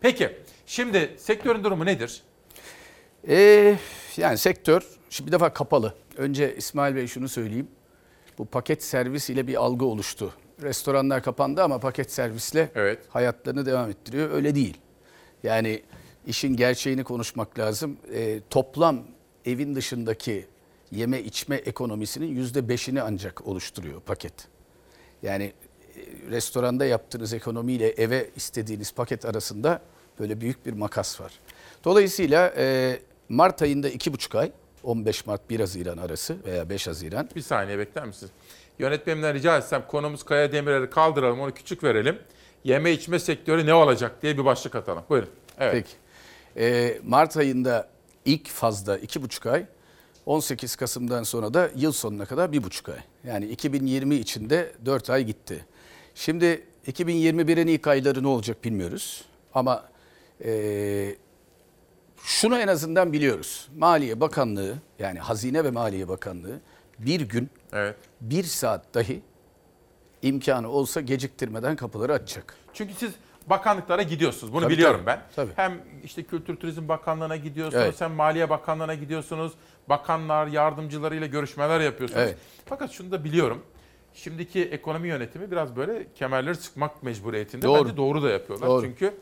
Peki 0.00 0.38
şimdi 0.66 1.14
sektörün 1.18 1.64
durumu 1.64 1.86
nedir? 1.86 2.22
Ee, 3.28 3.76
yani 4.16 4.38
sektör 4.38 4.82
şimdi 5.10 5.28
bir 5.28 5.32
defa 5.32 5.52
kapalı. 5.52 5.94
Önce 6.16 6.56
İsmail 6.56 6.94
Bey 6.94 7.06
şunu 7.06 7.28
söyleyeyim. 7.28 7.68
Bu 8.38 8.46
paket 8.46 8.82
servis 8.84 9.30
ile 9.30 9.46
bir 9.46 9.54
algı 9.54 9.84
oluştu. 9.84 10.32
Restoranlar 10.62 11.22
kapandı 11.22 11.62
ama 11.62 11.80
paket 11.80 12.12
servisle 12.12 12.70
hayatlarını 13.08 13.66
devam 13.66 13.90
ettiriyor. 13.90 14.30
Öyle 14.30 14.54
değil. 14.54 14.76
Yani 15.42 15.82
işin 16.28 16.56
gerçeğini 16.56 17.04
konuşmak 17.04 17.58
lazım. 17.58 17.96
Ee, 18.12 18.40
toplam 18.50 19.04
evin 19.44 19.74
dışındaki 19.74 20.46
yeme 20.92 21.20
içme 21.20 21.56
ekonomisinin 21.56 22.26
yüzde 22.26 22.68
beşini 22.68 23.02
ancak 23.02 23.46
oluşturuyor 23.46 24.00
paket. 24.00 24.32
Yani 25.22 25.44
e, 25.44 25.50
restoranda 26.30 26.84
yaptığınız 26.84 27.32
ekonomiyle 27.32 27.88
eve 27.88 28.30
istediğiniz 28.36 28.92
paket 28.92 29.24
arasında 29.24 29.82
böyle 30.20 30.40
büyük 30.40 30.66
bir 30.66 30.72
makas 30.72 31.20
var. 31.20 31.32
Dolayısıyla 31.84 32.54
e, 32.56 32.98
Mart 33.28 33.62
ayında 33.62 33.88
iki 33.88 34.12
buçuk 34.12 34.34
ay, 34.34 34.52
15 34.82 35.26
Mart 35.26 35.50
1 35.50 35.60
Haziran 35.60 35.98
arası 35.98 36.36
veya 36.44 36.70
5 36.70 36.86
Haziran. 36.86 37.28
Bir 37.36 37.42
saniye 37.42 37.78
bekler 37.78 38.06
misiniz? 38.06 38.32
Yönetmenimden 38.78 39.34
rica 39.34 39.58
etsem 39.58 39.84
konumuz 39.88 40.22
Kaya 40.22 40.52
Demirer'i 40.52 40.90
kaldıralım 40.90 41.40
onu 41.40 41.54
küçük 41.54 41.84
verelim. 41.84 42.18
Yeme 42.64 42.92
içme 42.92 43.18
sektörü 43.18 43.66
ne 43.66 43.74
olacak 43.74 44.22
diye 44.22 44.38
bir 44.38 44.44
başlık 44.44 44.74
atalım. 44.74 45.02
Buyurun. 45.08 45.28
Evet. 45.58 45.72
Peki. 45.72 46.07
E, 46.58 46.98
Mart 47.04 47.36
ayında 47.36 47.88
ilk 48.24 48.48
fazda 48.48 48.98
iki 48.98 49.22
buçuk 49.22 49.46
ay, 49.46 49.66
18 50.26 50.76
Kasım'dan 50.76 51.22
sonra 51.22 51.54
da 51.54 51.70
yıl 51.76 51.92
sonuna 51.92 52.24
kadar 52.24 52.52
bir 52.52 52.62
buçuk 52.62 52.88
ay. 52.88 52.98
Yani 53.24 53.46
2020 53.46 54.14
içinde 54.14 54.72
4 54.84 55.10
ay 55.10 55.24
gitti. 55.24 55.66
Şimdi 56.14 56.64
2021'in 56.86 57.66
ilk 57.66 57.86
ayları 57.86 58.22
ne 58.22 58.28
olacak 58.28 58.64
bilmiyoruz. 58.64 59.24
Ama 59.54 59.84
e, 60.44 61.16
şunu 62.22 62.58
en 62.58 62.68
azından 62.68 63.12
biliyoruz. 63.12 63.68
Maliye 63.76 64.20
Bakanlığı 64.20 64.74
yani 64.98 65.18
Hazine 65.18 65.64
ve 65.64 65.70
Maliye 65.70 66.08
Bakanlığı 66.08 66.60
bir 66.98 67.20
gün 67.20 67.50
bir 68.20 68.44
saat 68.44 68.94
dahi 68.94 69.22
imkanı 70.22 70.68
olsa 70.68 71.00
geciktirmeden 71.00 71.76
kapıları 71.76 72.12
açacak. 72.12 72.54
Çünkü 72.74 72.94
siz 72.94 73.12
bakanlıklara 73.50 74.02
gidiyorsunuz. 74.02 74.52
Bunu 74.52 74.62
Tabii, 74.62 74.72
biliyorum 74.72 75.00
tabii, 75.04 75.20
ben. 75.20 75.22
tabii. 75.36 75.52
Hem 75.56 75.80
işte 76.04 76.22
Kültür 76.22 76.56
Turizm 76.56 76.88
Bakanlığı'na 76.88 77.36
gidiyorsunuz, 77.36 77.84
Evet. 77.84 78.00
hem 78.00 78.12
Maliye 78.12 78.50
Bakanlığı'na 78.50 78.94
gidiyorsunuz. 78.94 79.52
Bakanlar, 79.88 80.46
yardımcılarıyla 80.46 81.26
görüşmeler 81.26 81.80
yapıyorsunuz. 81.80 82.22
Evet. 82.22 82.36
Fakat 82.66 82.90
şunu 82.90 83.10
da 83.10 83.24
biliyorum. 83.24 83.62
Şimdiki 84.14 84.64
ekonomi 84.64 85.08
yönetimi 85.08 85.50
biraz 85.50 85.76
böyle 85.76 86.06
kemerleri 86.14 86.54
sıkmak 86.54 87.02
mecburiyetinde. 87.02 87.62
Doğru. 87.66 87.84
Bence 87.84 87.96
doğru 87.96 88.22
da 88.22 88.30
yapıyorlar. 88.30 88.68
Doğru. 88.68 88.82
Çünkü 88.82 89.14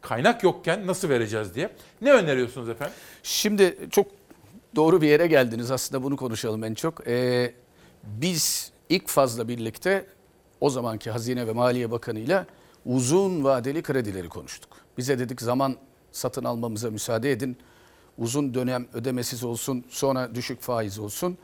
kaynak 0.00 0.42
yokken 0.44 0.86
nasıl 0.86 1.08
vereceğiz 1.08 1.54
diye. 1.54 1.70
Ne 2.00 2.12
öneriyorsunuz 2.12 2.68
efendim? 2.68 2.94
Şimdi 3.22 3.76
çok 3.90 4.06
doğru 4.76 5.00
bir 5.02 5.08
yere 5.08 5.26
geldiniz. 5.26 5.70
Aslında 5.70 6.02
bunu 6.02 6.16
konuşalım 6.16 6.64
en 6.64 6.74
çok. 6.74 7.08
Ee, 7.08 7.54
biz 8.04 8.72
ilk 8.88 9.08
fazla 9.08 9.48
birlikte 9.48 10.06
o 10.60 10.70
zamanki 10.70 11.10
Hazine 11.10 11.46
ve 11.46 11.52
Maliye 11.52 11.90
Bakanı'yla 11.90 12.46
uzun 12.86 13.44
vadeli 13.44 13.82
kredileri 13.82 14.28
konuştuk. 14.28 14.70
Bize 14.98 15.18
dedik 15.18 15.40
zaman 15.40 15.76
satın 16.12 16.44
almamıza 16.44 16.90
müsaade 16.90 17.32
edin. 17.32 17.56
Uzun 18.18 18.54
dönem 18.54 18.86
ödemesiz 18.92 19.44
olsun, 19.44 19.84
sonra 19.88 20.34
düşük 20.34 20.60
faiz 20.60 20.98
olsun. 20.98 21.38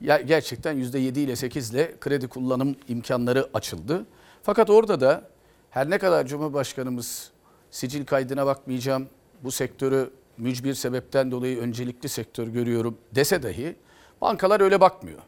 Ya 0.00 0.20
gerçekten 0.20 0.76
%7 0.76 1.18
ile 1.18 1.36
8 1.36 1.70
ile 1.70 1.94
kredi 2.00 2.28
kullanım 2.28 2.76
imkanları 2.88 3.48
açıldı. 3.54 4.06
Fakat 4.42 4.70
orada 4.70 5.00
da 5.00 5.28
her 5.70 5.90
ne 5.90 5.98
kadar 5.98 6.26
Cumhurbaşkanımız 6.26 7.30
sicil 7.70 8.06
kaydına 8.06 8.46
bakmayacağım, 8.46 9.08
bu 9.42 9.50
sektörü 9.50 10.10
mücbir 10.38 10.74
sebepten 10.74 11.30
dolayı 11.30 11.58
öncelikli 11.58 12.08
sektör 12.08 12.46
görüyorum 12.46 12.98
dese 13.14 13.42
dahi 13.42 13.76
bankalar 14.20 14.60
öyle 14.60 14.80
bakmıyor. 14.80 15.18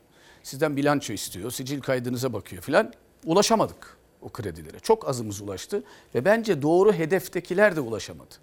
Sizden 0.43 0.77
bilanço 0.77 1.13
istiyor, 1.13 1.51
sicil 1.51 1.81
kaydınıza 1.81 2.33
bakıyor 2.33 2.63
filan. 2.63 2.93
Ulaşamadık 3.25 3.96
o 4.23 4.29
kredilere. 4.29 4.81
Çok 4.81 5.09
azımız 5.09 5.41
ulaştı 5.41 5.83
ve 6.15 6.25
bence 6.25 6.63
doğru 6.63 6.93
hedeftekiler 6.93 7.77
de 7.77 7.81
ulaşamadı. 7.81 8.35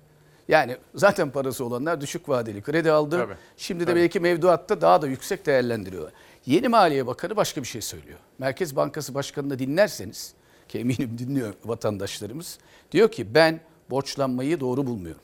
Yani 0.47 0.77
zaten 0.95 1.31
parası 1.31 1.65
olanlar 1.65 2.01
düşük 2.01 2.29
vadeli 2.29 2.61
kredi 2.61 2.91
aldı. 2.91 3.17
Tabii. 3.17 3.35
Şimdi 3.57 3.79
de 3.79 3.85
Tabii. 3.85 3.99
belki 3.99 4.19
mevduatta 4.19 4.81
daha 4.81 5.01
da 5.01 5.07
yüksek 5.07 5.45
değerlendiriyorlar. 5.45 6.13
Yeni 6.45 6.67
Maliye 6.67 7.07
Bakanı 7.07 7.35
başka 7.35 7.61
bir 7.61 7.67
şey 7.67 7.81
söylüyor. 7.81 8.19
Merkez 8.39 8.75
Bankası 8.75 9.13
Başkanı'nı 9.13 9.59
dinlerseniz 9.59 10.33
ki 10.67 10.79
eminim 10.79 11.17
dinliyor 11.17 11.53
vatandaşlarımız. 11.65 12.59
Diyor 12.91 13.11
ki 13.11 13.33
ben 13.33 13.59
borçlanmayı 13.89 14.59
doğru 14.59 14.85
bulmuyorum. 14.85 15.21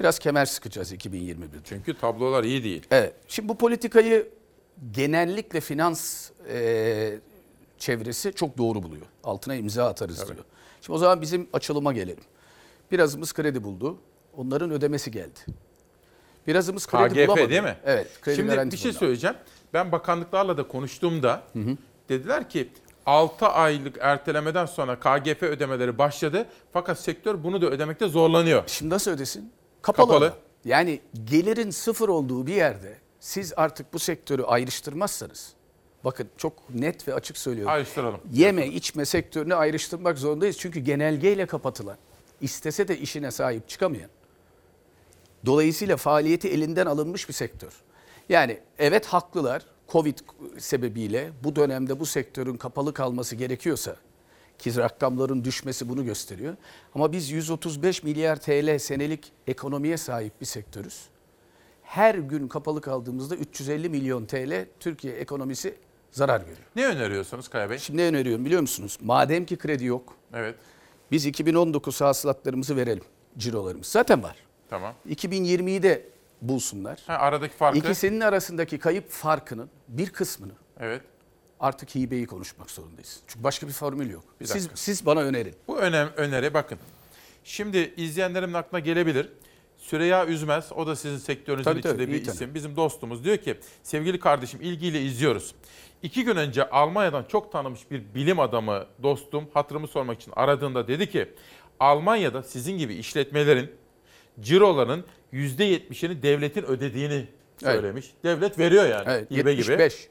Biraz 0.00 0.18
kemer 0.18 0.46
sıkacağız 0.46 0.92
2021'de. 0.92 1.56
Çünkü 1.64 1.98
tablolar 1.98 2.44
iyi 2.44 2.64
değil. 2.64 2.86
Evet. 2.90 3.14
Şimdi 3.28 3.48
bu 3.48 3.58
politikayı 3.58 4.28
genellikle 4.92 5.60
finans 5.60 6.30
e, 6.52 7.18
çevresi 7.78 8.32
çok 8.32 8.58
doğru 8.58 8.82
buluyor. 8.82 9.06
Altına 9.24 9.54
imza 9.54 9.88
atarız 9.88 10.16
diyor. 10.16 10.38
Şimdi 10.80 10.96
o 10.96 10.98
zaman 10.98 11.20
bizim 11.20 11.48
açılıma 11.52 11.92
gelelim. 11.92 12.24
Birazımız 12.92 13.32
kredi 13.32 13.64
buldu. 13.64 13.98
Onların 14.36 14.70
ödemesi 14.70 15.10
geldi. 15.10 15.40
Birazımız 16.46 16.86
kredi 16.86 17.14
KGF 17.14 17.28
bulamadı. 17.28 17.50
değil 17.50 17.62
mi? 17.62 17.76
Evet. 17.84 18.20
Kredi 18.20 18.36
Şimdi 18.36 18.72
bir 18.72 18.76
şey 18.76 18.90
fonu. 18.92 18.98
söyleyeceğim. 18.98 19.36
Ben 19.72 19.92
bakanlıklarla 19.92 20.56
da 20.56 20.68
konuştuğumda 20.68 21.42
dediler 22.08 22.50
ki 22.50 22.68
6 23.06 23.46
aylık 23.46 23.96
ertelemeden 24.00 24.66
sonra 24.66 25.00
KGF 25.00 25.42
ödemeleri 25.42 25.98
başladı. 25.98 26.46
Fakat 26.72 26.98
sektör 27.00 27.44
bunu 27.44 27.62
da 27.62 27.66
ödemekte 27.66 28.08
zorlanıyor. 28.08 28.62
Şimdi 28.66 28.94
nasıl 28.94 29.10
ödesin? 29.10 29.52
Kapalı. 29.82 30.16
ama. 30.16 30.32
Yani 30.64 31.00
gelirin 31.24 31.70
sıfır 31.70 32.08
olduğu 32.08 32.46
bir 32.46 32.54
yerde 32.54 32.98
siz 33.20 33.52
artık 33.56 33.92
bu 33.92 33.98
sektörü 33.98 34.42
ayrıştırmazsanız 34.42 35.52
bakın 36.04 36.28
çok 36.36 36.74
net 36.74 37.08
ve 37.08 37.14
açık 37.14 37.38
söylüyorum. 37.38 37.72
Ayrıştıralım. 37.72 38.20
Yeme 38.32 38.66
içme 38.66 39.04
sektörünü 39.04 39.54
ayrıştırmak 39.54 40.18
zorundayız. 40.18 40.58
Çünkü 40.58 40.80
genelgeyle 40.80 41.46
kapatılan, 41.46 41.96
istese 42.40 42.88
de 42.88 42.98
işine 42.98 43.30
sahip 43.30 43.68
çıkamayan, 43.68 44.10
dolayısıyla 45.46 45.96
faaliyeti 45.96 46.48
elinden 46.48 46.86
alınmış 46.86 47.28
bir 47.28 47.34
sektör. 47.34 47.72
Yani 48.28 48.58
evet 48.78 49.06
haklılar. 49.06 49.64
Covid 49.88 50.18
sebebiyle 50.58 51.30
bu 51.44 51.56
dönemde 51.56 52.00
bu 52.00 52.06
sektörün 52.06 52.56
kapalı 52.56 52.94
kalması 52.94 53.36
gerekiyorsa 53.36 53.96
ki 54.58 54.76
rakamların 54.76 55.44
düşmesi 55.44 55.88
bunu 55.88 56.04
gösteriyor. 56.04 56.56
Ama 56.94 57.12
biz 57.12 57.30
135 57.30 58.02
milyar 58.02 58.40
TL 58.40 58.78
senelik 58.78 59.32
ekonomiye 59.46 59.96
sahip 59.96 60.40
bir 60.40 60.46
sektörüz. 60.46 61.08
Her 61.82 62.14
gün 62.14 62.48
kapalı 62.48 62.80
kaldığımızda 62.80 63.36
350 63.36 63.88
milyon 63.88 64.26
TL 64.26 64.66
Türkiye 64.80 65.14
ekonomisi 65.14 65.74
zarar 66.18 66.40
görüyor. 66.40 66.58
Ne 66.76 66.86
öneriyorsunuz 66.86 67.48
Kaya 67.48 67.70
Bey? 67.70 67.78
Şimdi 67.78 68.02
ne 68.02 68.06
öneriyorum 68.06 68.44
biliyor 68.44 68.60
musunuz? 68.60 68.98
Madem 69.02 69.46
ki 69.46 69.56
kredi 69.56 69.84
yok. 69.84 70.14
Evet. 70.34 70.54
Biz 71.10 71.26
2019 71.26 72.00
hasılatlarımızı 72.00 72.76
verelim. 72.76 73.04
Cirolarımız 73.38 73.86
zaten 73.86 74.22
var. 74.22 74.36
Tamam. 74.70 74.94
2020'yi 75.10 75.82
de 75.82 76.06
bulsunlar. 76.42 77.00
Ha, 77.06 77.14
aradaki 77.14 77.56
farkı. 77.56 77.78
İkisinin 77.78 78.20
arasındaki 78.20 78.78
kayıp 78.78 79.10
farkının 79.10 79.70
bir 79.88 80.10
kısmını 80.10 80.52
Evet. 80.80 81.02
artık 81.60 81.94
hibeyi 81.94 82.26
konuşmak 82.26 82.70
zorundayız. 82.70 83.20
Çünkü 83.26 83.44
başka 83.44 83.68
bir 83.68 83.72
formül 83.72 84.10
yok. 84.10 84.24
Bir 84.40 84.46
Siz, 84.46 84.54
dakika. 84.54 84.76
siz 84.76 85.06
bana 85.06 85.20
önerin. 85.20 85.54
Bu 85.68 85.78
önem, 85.78 86.08
öneri 86.16 86.54
bakın. 86.54 86.78
Şimdi 87.44 87.94
izleyenlerimin 87.96 88.54
aklına 88.54 88.80
gelebilir. 88.80 89.28
Süreyya 89.78 90.26
Üzmez, 90.26 90.72
o 90.74 90.86
da 90.86 90.96
sizin 90.96 91.18
sektörünüzün 91.18 91.64
Tabii, 91.70 91.80
tabii, 91.82 91.92
içinde 91.94 92.08
bir 92.08 92.12
iyi 92.14 92.22
tanırım. 92.22 92.34
isim. 92.34 92.54
Bizim 92.54 92.76
dostumuz 92.76 93.24
diyor 93.24 93.36
ki, 93.36 93.58
sevgili 93.82 94.20
kardeşim 94.20 94.60
ilgiyle 94.62 95.02
izliyoruz. 95.02 95.54
İki 96.02 96.24
gün 96.24 96.36
önce 96.36 96.70
Almanya'dan 96.70 97.24
çok 97.28 97.52
tanınmış 97.52 97.90
bir 97.90 98.14
bilim 98.14 98.40
adamı 98.40 98.86
dostum 99.02 99.48
hatırımı 99.54 99.88
sormak 99.88 100.20
için 100.20 100.32
aradığında 100.36 100.88
dedi 100.88 101.10
ki, 101.10 101.28
Almanya'da 101.80 102.42
sizin 102.42 102.78
gibi 102.78 102.94
işletmelerin 102.94 103.70
ciroların 104.40 105.04
%70'ini 105.32 106.22
devletin 106.22 106.62
ödediğini 106.62 107.26
söylemiş. 107.62 108.06
Devlet 108.24 108.58
veriyor 108.58 108.88
yani. 108.88 109.04
Evet, 109.06 109.30
hibe 109.30 109.54
gibi. 109.54 109.70
75. 109.70 110.08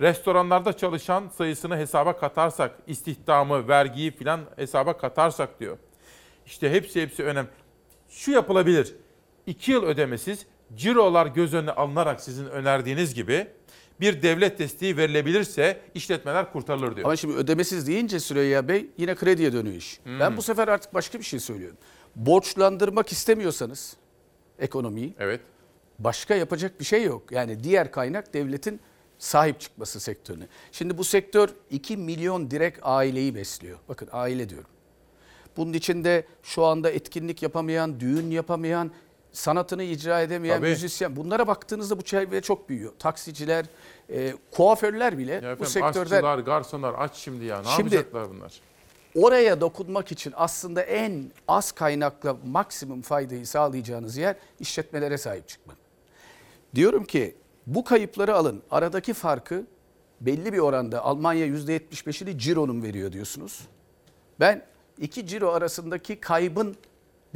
Restoranlarda 0.00 0.72
çalışan 0.72 1.28
sayısını 1.28 1.76
hesaba 1.76 2.16
katarsak, 2.16 2.78
istihdamı, 2.86 3.68
vergiyi 3.68 4.10
filan 4.10 4.40
hesaba 4.56 4.96
katarsak 4.96 5.60
diyor. 5.60 5.78
İşte 6.46 6.70
hepsi 6.70 7.02
hepsi 7.02 7.24
önemli. 7.24 7.48
Şu 8.08 8.30
yapılabilir. 8.30 8.94
2 9.46 9.72
yıl 9.72 9.82
ödemesiz 9.82 10.46
cirolar 10.76 11.26
göz 11.26 11.54
önüne 11.54 11.70
alınarak 11.70 12.20
sizin 12.20 12.46
önerdiğiniz 12.46 13.14
gibi 13.14 13.46
bir 14.00 14.22
devlet 14.22 14.58
desteği 14.58 14.96
verilebilirse 14.96 15.80
işletmeler 15.94 16.52
kurtarılır 16.52 16.96
diyor. 16.96 17.04
Ama 17.04 17.16
şimdi 17.16 17.34
ödemesiz 17.34 17.86
deyince 17.86 18.20
Süreyya 18.20 18.68
Bey 18.68 18.86
yine 18.98 19.14
krediye 19.14 19.52
dönüyor 19.52 19.76
iş. 19.76 20.00
Hmm. 20.04 20.20
Ben 20.20 20.36
bu 20.36 20.42
sefer 20.42 20.68
artık 20.68 20.94
başka 20.94 21.18
bir 21.18 21.24
şey 21.24 21.40
söylüyorum. 21.40 21.76
Borçlandırmak 22.16 23.12
istemiyorsanız 23.12 23.96
ekonomiyi 24.58 25.14
evet. 25.18 25.40
başka 25.98 26.34
yapacak 26.34 26.80
bir 26.80 26.84
şey 26.84 27.04
yok. 27.04 27.32
Yani 27.32 27.64
diğer 27.64 27.90
kaynak 27.90 28.34
devletin 28.34 28.80
sahip 29.18 29.60
çıkması 29.60 30.00
sektörüne. 30.00 30.46
Şimdi 30.72 30.98
bu 30.98 31.04
sektör 31.04 31.48
2 31.70 31.96
milyon 31.96 32.50
direkt 32.50 32.78
aileyi 32.82 33.34
besliyor. 33.34 33.78
Bakın 33.88 34.08
aile 34.12 34.48
diyorum. 34.48 34.70
Bunun 35.56 35.72
içinde 35.72 36.26
şu 36.42 36.64
anda 36.64 36.90
etkinlik 36.90 37.42
yapamayan, 37.42 38.00
düğün 38.00 38.30
yapamayan, 38.30 38.90
sanatını 39.40 39.82
icra 39.82 40.20
edemeyen 40.20 40.58
Tabii. 40.58 40.68
müzisyen. 40.68 41.16
Bunlara 41.16 41.46
baktığınızda 41.46 41.98
bu 41.98 42.02
çevre 42.02 42.40
çok 42.40 42.68
büyüyor. 42.68 42.92
Taksiciler, 42.98 43.66
e, 44.10 44.34
kuaförler 44.50 45.18
bile 45.18 45.32
Ya 45.32 45.40
bu 45.42 45.46
efendim, 45.46 45.66
sektörden 45.66 46.16
aşçılar, 46.16 46.38
garsonlar 46.38 46.94
aç 46.98 47.14
şimdi 47.16 47.44
ya. 47.44 47.62
Ne 47.62 47.68
Şimdi- 47.76 47.94
yapacaklar 47.94 48.30
bunlar? 48.30 48.60
oraya 49.14 49.60
dokunmak 49.60 50.12
için 50.12 50.32
aslında 50.36 50.82
en 50.82 51.24
az 51.48 51.72
kaynakla 51.72 52.36
maksimum 52.46 53.02
faydayı 53.02 53.46
sağlayacağınız 53.46 54.16
yer 54.16 54.36
işletmelere 54.60 55.18
sahip 55.18 55.48
çıkmak. 55.48 55.76
Diyorum 56.74 57.04
ki 57.04 57.34
bu 57.66 57.84
kayıpları 57.84 58.34
alın. 58.34 58.62
Aradaki 58.70 59.14
farkı 59.14 59.66
belli 60.20 60.52
bir 60.52 60.58
oranda 60.58 61.04
Almanya 61.04 61.46
%75'ini 61.46 62.38
cironun 62.38 62.82
veriyor 62.82 63.12
diyorsunuz. 63.12 63.60
Ben 64.40 64.62
iki 64.98 65.26
ciro 65.26 65.50
arasındaki 65.52 66.20
kaybın 66.20 66.76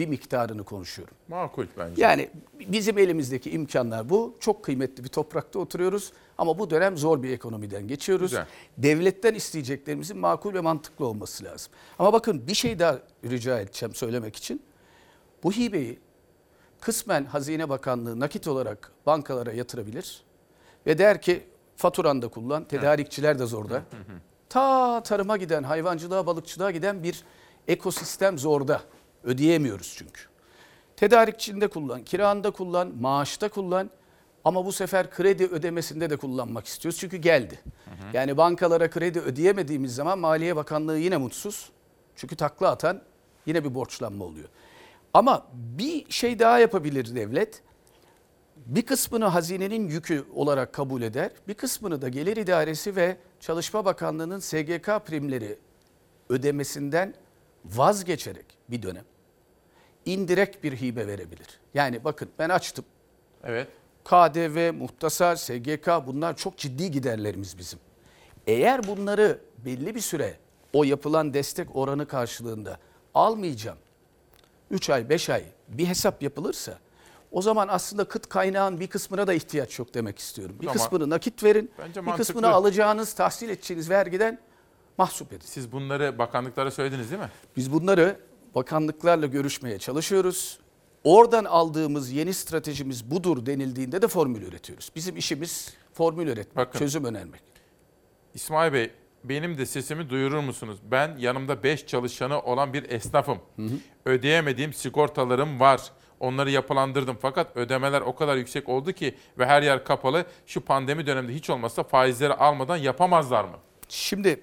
bir 0.00 0.08
miktarını 0.08 0.64
konuşuyorum. 0.64 1.14
Makul 1.28 1.66
bence. 1.78 2.02
Yani 2.02 2.30
bizim 2.68 2.98
elimizdeki 2.98 3.50
imkanlar 3.50 4.08
bu. 4.08 4.36
Çok 4.40 4.64
kıymetli 4.64 5.04
bir 5.04 5.08
toprakta 5.08 5.58
oturuyoruz 5.58 6.12
ama 6.38 6.58
bu 6.58 6.70
dönem 6.70 6.96
zor 6.96 7.22
bir 7.22 7.30
ekonomiden 7.30 7.88
geçiyoruz. 7.88 8.30
Güzel. 8.30 8.46
Devletten 8.78 9.34
isteyeceklerimizin 9.34 10.18
makul 10.18 10.54
ve 10.54 10.60
mantıklı 10.60 11.06
olması 11.06 11.44
lazım. 11.44 11.72
Ama 11.98 12.12
bakın 12.12 12.46
bir 12.46 12.54
şey 12.54 12.78
daha 12.78 12.98
rica 13.24 13.60
edeceğim 13.60 13.94
söylemek 13.94 14.36
için. 14.36 14.62
Bu 15.42 15.52
hibeyi 15.52 15.98
kısmen 16.80 17.24
Hazine 17.24 17.68
Bakanlığı 17.68 18.20
nakit 18.20 18.48
olarak 18.48 18.92
bankalara 19.06 19.52
yatırabilir 19.52 20.22
ve 20.86 20.98
der 20.98 21.22
ki 21.22 21.42
faturanda 21.76 22.28
kullan, 22.28 22.64
tedarikçiler 22.64 23.38
de 23.38 23.46
zorda. 23.46 23.82
Ta 24.48 25.02
tarıma 25.02 25.36
giden, 25.36 25.62
hayvancılığa, 25.62 26.26
balıkçılığa 26.26 26.70
giden 26.70 27.02
bir 27.02 27.24
ekosistem 27.68 28.38
zorda. 28.38 28.80
Ödeyemiyoruz 29.24 29.94
çünkü. 29.98 30.20
Tedarikçinde 30.96 31.68
kullan, 31.68 32.04
kiranda 32.04 32.50
kullan, 32.50 32.92
maaşta 33.00 33.48
kullan 33.48 33.90
ama 34.44 34.66
bu 34.66 34.72
sefer 34.72 35.10
kredi 35.10 35.46
ödemesinde 35.46 36.10
de 36.10 36.16
kullanmak 36.16 36.66
istiyoruz 36.66 36.98
çünkü 37.00 37.16
geldi. 37.16 37.60
Yani 38.12 38.36
bankalara 38.36 38.90
kredi 38.90 39.20
ödeyemediğimiz 39.20 39.94
zaman 39.94 40.18
Maliye 40.18 40.56
Bakanlığı 40.56 40.98
yine 40.98 41.16
mutsuz. 41.16 41.70
Çünkü 42.16 42.36
takla 42.36 42.70
atan 42.70 43.02
yine 43.46 43.64
bir 43.64 43.74
borçlanma 43.74 44.24
oluyor. 44.24 44.48
Ama 45.14 45.46
bir 45.54 46.10
şey 46.10 46.38
daha 46.38 46.58
yapabilir 46.58 47.14
devlet. 47.14 47.62
Bir 48.56 48.82
kısmını 48.82 49.24
hazinenin 49.24 49.88
yükü 49.88 50.24
olarak 50.34 50.72
kabul 50.72 51.02
eder. 51.02 51.30
Bir 51.48 51.54
kısmını 51.54 52.02
da 52.02 52.08
Gelir 52.08 52.36
İdaresi 52.36 52.96
ve 52.96 53.16
Çalışma 53.40 53.84
Bakanlığı'nın 53.84 54.38
SGK 54.38 55.06
primleri 55.06 55.58
ödemesinden 56.28 57.14
vazgeçerek 57.64 58.59
bir 58.70 58.82
dönem 58.82 59.04
indirekt 60.06 60.64
bir 60.64 60.72
hibe 60.72 61.06
verebilir. 61.06 61.46
Yani 61.74 62.04
bakın 62.04 62.28
ben 62.38 62.48
açtım. 62.48 62.84
Evet. 63.44 63.68
KDV, 64.04 64.72
muhtasar, 64.72 65.36
SGK 65.36 65.88
bunlar 66.06 66.36
çok 66.36 66.56
ciddi 66.56 66.90
giderlerimiz 66.90 67.58
bizim. 67.58 67.78
Eğer 68.46 68.86
bunları 68.86 69.38
belli 69.64 69.94
bir 69.94 70.00
süre 70.00 70.34
o 70.72 70.84
yapılan 70.84 71.34
destek 71.34 71.76
oranı 71.76 72.06
karşılığında 72.06 72.78
almayacağım. 73.14 73.78
3 74.70 74.90
ay, 74.90 75.08
5 75.08 75.30
ay 75.30 75.44
bir 75.68 75.86
hesap 75.86 76.22
yapılırsa 76.22 76.78
o 77.32 77.42
zaman 77.42 77.68
aslında 77.68 78.04
kıt 78.04 78.28
kaynağın 78.28 78.80
bir 78.80 78.86
kısmına 78.86 79.26
da 79.26 79.34
ihtiyaç 79.34 79.78
yok 79.78 79.94
demek 79.94 80.18
istiyorum. 80.18 80.56
Bir 80.60 80.66
Ama 80.66 80.72
kısmını 80.72 81.10
nakit 81.10 81.44
verin, 81.44 81.70
bir 81.96 82.12
kısmını 82.12 82.48
alacağınız, 82.48 83.12
tahsil 83.12 83.48
edeceğiniz 83.48 83.90
vergiden 83.90 84.38
mahsup 84.98 85.32
edin. 85.32 85.46
Siz 85.46 85.72
bunları 85.72 86.18
bakanlıklara 86.18 86.70
söylediniz 86.70 87.10
değil 87.10 87.22
mi? 87.22 87.30
Biz 87.56 87.72
bunları 87.72 88.16
bakanlıklarla 88.54 89.26
görüşmeye 89.26 89.78
çalışıyoruz. 89.78 90.58
Oradan 91.04 91.44
aldığımız 91.44 92.10
yeni 92.10 92.34
stratejimiz 92.34 93.10
budur 93.10 93.46
denildiğinde 93.46 94.02
de 94.02 94.08
formül 94.08 94.42
üretiyoruz. 94.42 94.90
Bizim 94.96 95.16
işimiz 95.16 95.74
formül 95.92 96.26
üretmek, 96.28 96.56
Bakın. 96.56 96.78
çözüm 96.78 97.04
önermek. 97.04 97.42
İsmail 98.34 98.72
Bey 98.72 98.90
benim 99.24 99.58
de 99.58 99.66
sesimi 99.66 100.10
duyurur 100.10 100.38
musunuz? 100.40 100.78
Ben 100.90 101.16
yanımda 101.18 101.62
5 101.62 101.86
çalışanı 101.86 102.40
olan 102.42 102.72
bir 102.72 102.90
esnafım. 102.90 103.38
Ödeyemediğim 104.04 104.72
sigortalarım 104.72 105.60
var. 105.60 105.80
Onları 106.20 106.50
yapılandırdım 106.50 107.18
fakat 107.22 107.56
ödemeler 107.56 108.00
o 108.00 108.14
kadar 108.14 108.36
yüksek 108.36 108.68
oldu 108.68 108.92
ki 108.92 109.14
ve 109.38 109.46
her 109.46 109.62
yer 109.62 109.84
kapalı. 109.84 110.24
Şu 110.46 110.60
pandemi 110.60 111.06
döneminde 111.06 111.34
hiç 111.34 111.50
olmazsa 111.50 111.82
faizleri 111.82 112.34
almadan 112.34 112.76
yapamazlar 112.76 113.44
mı? 113.44 113.56
Şimdi 113.88 114.40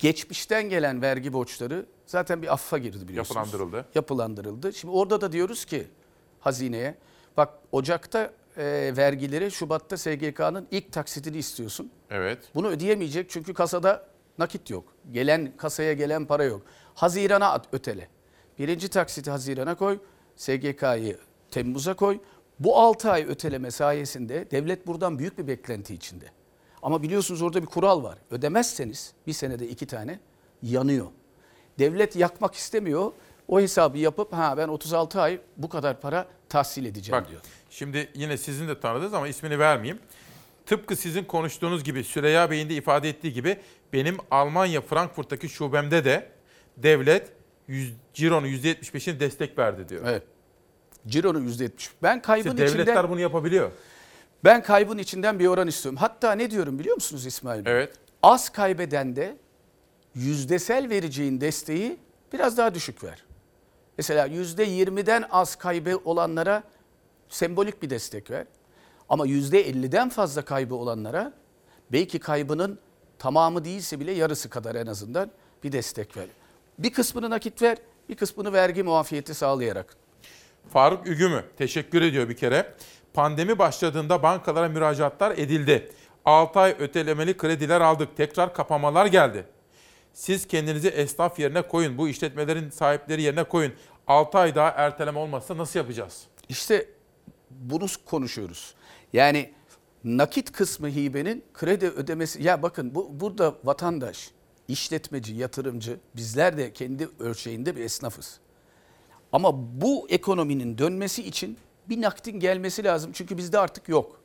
geçmişten 0.00 0.68
gelen 0.68 1.02
vergi 1.02 1.32
borçları 1.32 1.86
zaten 2.06 2.42
bir 2.42 2.52
affa 2.52 2.78
girdi 2.78 3.08
biliyorsunuz. 3.08 3.36
Yapılandırıldı. 3.36 3.86
Yapılandırıldı. 3.94 4.72
Şimdi 4.72 4.94
orada 4.94 5.20
da 5.20 5.32
diyoruz 5.32 5.64
ki 5.64 5.86
hazineye 6.40 6.94
bak 7.36 7.48
Ocak'ta 7.72 8.32
e, 8.56 8.92
vergileri 8.96 9.50
Şubat'ta 9.50 9.96
SGK'nın 9.96 10.66
ilk 10.70 10.92
taksitini 10.92 11.36
istiyorsun. 11.36 11.90
Evet. 12.10 12.38
Bunu 12.54 12.68
ödeyemeyecek 12.68 13.30
çünkü 13.30 13.54
kasada 13.54 14.06
nakit 14.38 14.70
yok. 14.70 14.84
Gelen 15.12 15.52
kasaya 15.56 15.92
gelen 15.92 16.26
para 16.26 16.44
yok. 16.44 16.62
Hazirana 16.94 17.50
at, 17.50 17.66
ötele. 17.72 18.08
Birinci 18.58 18.88
taksiti 18.88 19.30
Haziran'a 19.30 19.74
koy. 19.74 19.98
SGK'yı 20.36 21.18
Temmuz'a 21.50 21.94
koy. 21.94 22.18
Bu 22.58 22.78
6 22.78 23.10
ay 23.10 23.24
öteleme 23.28 23.70
sayesinde 23.70 24.50
devlet 24.50 24.86
buradan 24.86 25.18
büyük 25.18 25.38
bir 25.38 25.46
beklenti 25.46 25.94
içinde. 25.94 26.24
Ama 26.82 27.02
biliyorsunuz 27.02 27.42
orada 27.42 27.62
bir 27.62 27.66
kural 27.66 28.02
var. 28.02 28.18
Ödemezseniz 28.30 29.12
bir 29.26 29.32
senede 29.32 29.68
iki 29.68 29.86
tane 29.86 30.18
yanıyor. 30.62 31.06
Devlet 31.78 32.16
yakmak 32.16 32.54
istemiyor. 32.54 33.12
O 33.48 33.60
hesabı 33.60 33.98
yapıp 33.98 34.32
ha 34.32 34.56
ben 34.56 34.68
36 34.68 35.20
ay 35.20 35.40
bu 35.56 35.68
kadar 35.68 36.00
para 36.00 36.26
tahsil 36.48 36.84
edeceğim 36.84 37.22
Bak 37.22 37.30
diyor. 37.30 37.40
şimdi 37.70 38.08
yine 38.14 38.36
sizin 38.36 38.68
de 38.68 38.80
tanıdığınız 38.80 39.14
ama 39.14 39.28
ismini 39.28 39.58
vermeyeyim. 39.58 39.98
Tıpkı 40.66 40.96
sizin 40.96 41.24
konuştuğunuz 41.24 41.84
gibi 41.84 42.04
Süreyya 42.04 42.50
Bey'in 42.50 42.68
de 42.68 42.74
ifade 42.74 43.08
ettiği 43.08 43.32
gibi 43.32 43.56
benim 43.92 44.16
Almanya 44.30 44.80
Frankfurt'taki 44.80 45.48
şubemde 45.48 46.04
de 46.04 46.28
devlet 46.76 47.32
yüz, 47.68 47.92
cironun 48.14 48.46
%75'ini 48.46 49.20
destek 49.20 49.58
verdi 49.58 49.88
diyor. 49.88 50.02
Evet. 50.06 50.22
Ciro'nun 51.06 51.48
%70. 51.48 51.70
Ben 52.02 52.22
kaybın 52.22 52.50
İşte 52.50 52.58
devletler 52.58 52.82
içinden 52.82 53.10
bunu 53.10 53.20
yapabiliyor. 53.20 53.70
Ben 54.44 54.62
kaybın 54.62 54.98
içinden 54.98 55.38
bir 55.38 55.46
oran 55.46 55.68
istiyorum. 55.68 55.96
Hatta 55.96 56.32
ne 56.32 56.50
diyorum 56.50 56.78
biliyor 56.78 56.94
musunuz 56.94 57.26
İsmail 57.26 57.64
Bey? 57.64 57.72
Evet. 57.72 57.92
Az 58.22 58.48
kaybeden 58.48 59.16
de 59.16 59.36
yüzdesel 60.14 60.90
vereceğin 60.90 61.40
desteği 61.40 61.96
biraz 62.32 62.56
daha 62.58 62.74
düşük 62.74 63.04
ver. 63.04 63.24
Mesela 63.98 64.26
%20'den 64.26 65.24
az 65.30 65.56
kaybı 65.56 66.00
olanlara 66.04 66.62
sembolik 67.28 67.82
bir 67.82 67.90
destek 67.90 68.30
ver. 68.30 68.46
Ama 69.08 69.26
%50'den 69.26 70.08
fazla 70.08 70.44
kaybı 70.44 70.74
olanlara 70.74 71.32
belki 71.92 72.18
kaybının 72.18 72.78
tamamı 73.18 73.64
değilse 73.64 74.00
bile 74.00 74.12
yarısı 74.12 74.50
kadar 74.50 74.74
en 74.74 74.86
azından 74.86 75.30
bir 75.64 75.72
destek 75.72 76.16
ver. 76.16 76.26
Bir 76.78 76.92
kısmını 76.92 77.30
nakit 77.30 77.62
ver, 77.62 77.78
bir 78.08 78.16
kısmını 78.16 78.52
vergi 78.52 78.82
muafiyeti 78.82 79.34
sağlayarak. 79.34 79.96
Faruk 80.72 81.06
Ügümü 81.06 81.44
teşekkür 81.58 82.02
ediyor 82.02 82.28
bir 82.28 82.36
kere. 82.36 82.74
Pandemi 83.14 83.58
başladığında 83.58 84.22
bankalara 84.22 84.68
müracaatlar 84.68 85.30
edildi. 85.30 85.92
6 86.24 86.60
ay 86.60 86.76
ötelemeli 86.78 87.36
krediler 87.36 87.80
aldık. 87.80 88.16
Tekrar 88.16 88.54
kapamalar 88.54 89.06
geldi. 89.06 89.46
Siz 90.12 90.46
kendinizi 90.46 90.88
esnaf 90.88 91.38
yerine 91.38 91.62
koyun. 91.62 91.98
Bu 91.98 92.08
işletmelerin 92.08 92.70
sahipleri 92.70 93.22
yerine 93.22 93.44
koyun. 93.44 93.72
6 94.06 94.38
ay 94.38 94.54
daha 94.54 94.68
erteleme 94.68 95.18
olmazsa 95.18 95.56
nasıl 95.56 95.78
yapacağız? 95.78 96.26
İşte 96.48 96.88
bunu 97.50 97.86
konuşuyoruz. 98.06 98.74
Yani 99.12 99.50
nakit 100.04 100.52
kısmı 100.52 100.88
hibenin 100.88 101.44
kredi 101.54 101.86
ödemesi. 101.86 102.42
Ya 102.42 102.62
bakın 102.62 102.94
bu 102.94 103.20
burada 103.20 103.54
vatandaş, 103.64 104.30
işletmeci, 104.68 105.34
yatırımcı 105.34 105.96
bizler 106.16 106.56
de 106.56 106.72
kendi 106.72 107.08
ölçeğinde 107.18 107.76
bir 107.76 107.84
esnafız. 107.84 108.40
Ama 109.32 109.80
bu 109.80 110.06
ekonominin 110.08 110.78
dönmesi 110.78 111.22
için 111.22 111.58
bir 111.90 112.00
nakdin 112.00 112.40
gelmesi 112.40 112.84
lazım. 112.84 113.12
Çünkü 113.14 113.38
bizde 113.38 113.58
artık 113.58 113.88
yok. 113.88 114.20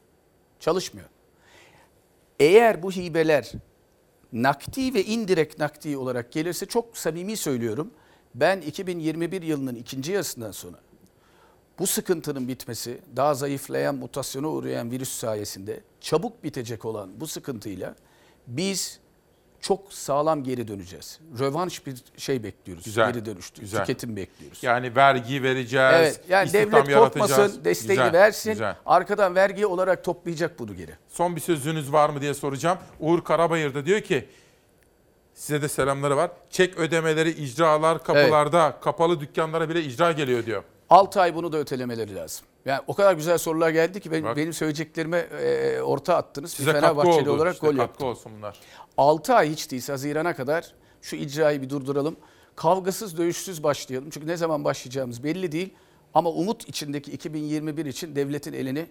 Çalışmıyor. 0.59 1.07
Eğer 2.39 2.83
bu 2.83 2.91
hibeler 2.91 3.51
nakdi 4.33 4.93
ve 4.93 5.03
indirekt 5.03 5.59
nakdi 5.59 5.97
olarak 5.97 6.31
gelirse 6.31 6.65
çok 6.65 6.97
samimi 6.97 7.37
söylüyorum. 7.37 7.91
Ben 8.35 8.61
2021 8.61 9.41
yılının 9.41 9.75
ikinci 9.75 10.11
yarısından 10.11 10.51
sonra 10.51 10.77
bu 11.79 11.87
sıkıntının 11.87 12.47
bitmesi, 12.47 12.97
daha 13.15 13.33
zayıflayan, 13.33 13.95
mutasyona 13.95 14.47
uğrayan 14.47 14.91
virüs 14.91 15.09
sayesinde 15.09 15.79
çabuk 16.01 16.43
bitecek 16.43 16.85
olan 16.85 17.19
bu 17.19 17.27
sıkıntıyla 17.27 17.95
biz 18.47 18.99
çok 19.67 19.93
sağlam 19.93 20.43
geri 20.43 20.67
döneceğiz. 20.67 21.19
Rövanş 21.39 21.85
bir 21.85 21.95
şey 22.17 22.43
bekliyoruz. 22.43 22.83
Güzel, 22.85 23.11
Geri 23.13 23.25
dönüştü. 23.25 23.61
güzel. 23.61 23.79
Tüketim 23.79 24.15
bekliyoruz. 24.15 24.63
Yani 24.63 24.95
vergi 24.95 25.43
vereceğiz, 25.43 25.93
Evet, 25.95 26.21
yani 26.29 26.53
devlet 26.53 26.93
korkmasın, 26.95 27.63
desteğini 27.65 28.03
Güzel, 28.03 28.13
versin. 28.13 28.51
güzel. 28.51 28.75
Arkadan 28.85 29.35
vergi 29.35 29.65
olarak 29.65 30.03
toplayacak 30.03 30.59
bunu 30.59 30.75
geri. 30.75 30.91
Son 31.09 31.35
bir 31.35 31.41
sözünüz 31.41 31.93
var 31.93 32.09
mı 32.09 32.21
diye 32.21 32.33
soracağım. 32.33 32.77
Uğur 32.99 33.23
Karabayır 33.23 33.73
da 33.73 33.85
diyor 33.85 34.01
ki 34.01 34.29
size 35.33 35.61
de 35.61 35.67
selamları 35.67 36.17
var. 36.17 36.31
Çek 36.49 36.77
ödemeleri 36.77 37.29
icralar 37.29 38.03
kapılarda, 38.03 38.77
kapalı 38.81 39.19
dükkanlara 39.19 39.69
bile 39.69 39.83
icra 39.83 40.11
geliyor 40.11 40.45
diyor. 40.45 40.63
6 40.89 41.21
ay 41.21 41.35
bunu 41.35 41.51
da 41.51 41.57
ötelemeleri 41.57 42.15
lazım. 42.15 42.45
Yani 42.65 42.81
o 42.87 42.93
kadar 42.93 43.13
güzel 43.13 43.37
sorular 43.37 43.69
geldi 43.69 43.99
ki 43.99 44.11
benim, 44.11 44.35
benim 44.35 44.53
söyleyeceklerime 44.53 45.17
e, 45.17 45.81
orta 45.81 46.15
attınız. 46.15 46.51
Size 46.53 46.73
bir 46.73 46.79
Fenerbahçeli 46.79 47.13
oldu. 47.29 47.31
olarak 47.31 47.53
işte, 47.53 47.67
gol 47.67 47.71
katkı 47.77 47.81
yaptım. 47.81 48.07
olsun 48.07 48.31
bunlar. 48.37 48.59
6 48.97 49.33
ay 49.33 49.51
hiç 49.51 49.71
değilse 49.71 49.91
Haziran'a 49.91 50.35
kadar 50.35 50.73
şu 51.01 51.15
icrayı 51.15 51.61
bir 51.61 51.69
durduralım. 51.69 52.15
Kavgasız 52.55 53.17
dövüşsüz 53.17 53.63
başlayalım. 53.63 54.09
Çünkü 54.09 54.27
ne 54.27 54.37
zaman 54.37 54.63
başlayacağımız 54.63 55.23
belli 55.23 55.51
değil. 55.51 55.73
Ama 56.13 56.29
umut 56.29 56.69
içindeki 56.69 57.11
2021 57.11 57.85
için 57.85 58.15
devletin 58.15 58.53
elini 58.53 58.85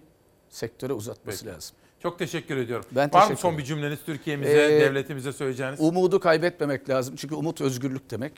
sektöre 0.49 0.93
uzatması 0.93 1.45
lazım. 1.45 1.75
Çok 1.99 2.19
teşekkür 2.19 2.57
ediyorum. 2.57 2.85
Ben 2.91 3.01
var 3.01 3.05
mı 3.05 3.11
teşekkür 3.21 3.35
son 3.41 3.49
ederim. 3.49 3.59
bir 3.63 3.65
cümleniz 3.67 3.99
Türkiye'mize, 4.05 4.51
Ee, 4.75 4.81
devletimize 4.81 5.33
söyleyeceğiniz? 5.33 5.79
Umudu 5.81 6.19
kaybetmemek 6.19 6.89
lazım. 6.89 7.15
Çünkü 7.15 7.35
umut 7.35 7.61
özgürlük 7.61 8.11
demek. 8.11 8.33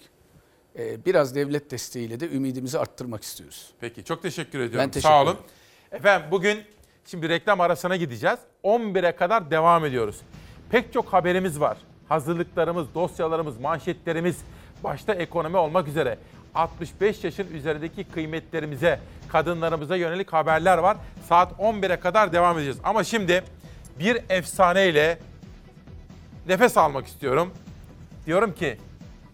Ee, 0.80 1.06
biraz 1.06 1.36
devlet 1.36 1.72
desteğiyle 1.72 2.20
de 2.20 2.30
ümidimizi 2.30 2.80
arttırmak 2.80 3.24
istiyoruz. 3.24 3.72
Peki 3.80 4.04
çok 4.04 4.22
teşekkür 4.22 4.60
ediyorum. 4.60 4.78
Ben 4.80 4.90
teşekkür 4.92 5.10
Sağ 5.10 5.22
olun. 5.24 5.32
ederim. 5.32 5.46
Efendim 5.92 6.28
bugün 6.32 6.60
şimdi 7.06 7.30
reklam 7.30 7.62
arasına 7.62 7.96
gideceğiz. 7.96 8.40
11'e 8.64 9.16
kadar 9.16 9.52
devam 9.52 9.86
ediyoruz. 9.86 10.22
Pek 10.70 10.94
çok 10.94 11.14
haberimiz 11.14 11.60
var. 11.60 11.78
Hazırlıklarımız, 12.10 12.94
dosyalarımız, 12.96 13.60
manşetlerimiz 13.60 14.38
başta 14.84 15.14
ekonomi 15.14 15.58
olmak 15.58 15.88
üzere 15.88 16.18
65 16.56 17.24
yaşın 17.24 17.48
üzerindeki 17.54 18.04
kıymetlerimize, 18.04 19.00
kadınlarımıza 19.28 19.96
yönelik 19.96 20.34
haberler 20.34 20.78
var. 20.78 20.98
Saat 21.30 21.52
11'e 21.52 22.00
kadar 22.00 22.34
devam 22.34 22.58
edeceğiz. 22.58 22.80
Ama 22.84 23.04
şimdi 23.04 23.44
bir 24.00 24.18
efsaneyle 24.30 25.20
nefes 26.48 26.78
almak 26.78 27.08
istiyorum. 27.08 27.54
Diyorum 28.26 28.54
ki 28.54 28.78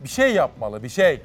bir 0.04 0.10
şey 0.10 0.34
yapmalı, 0.34 0.84
bir 0.84 0.90
şey. 0.90 1.22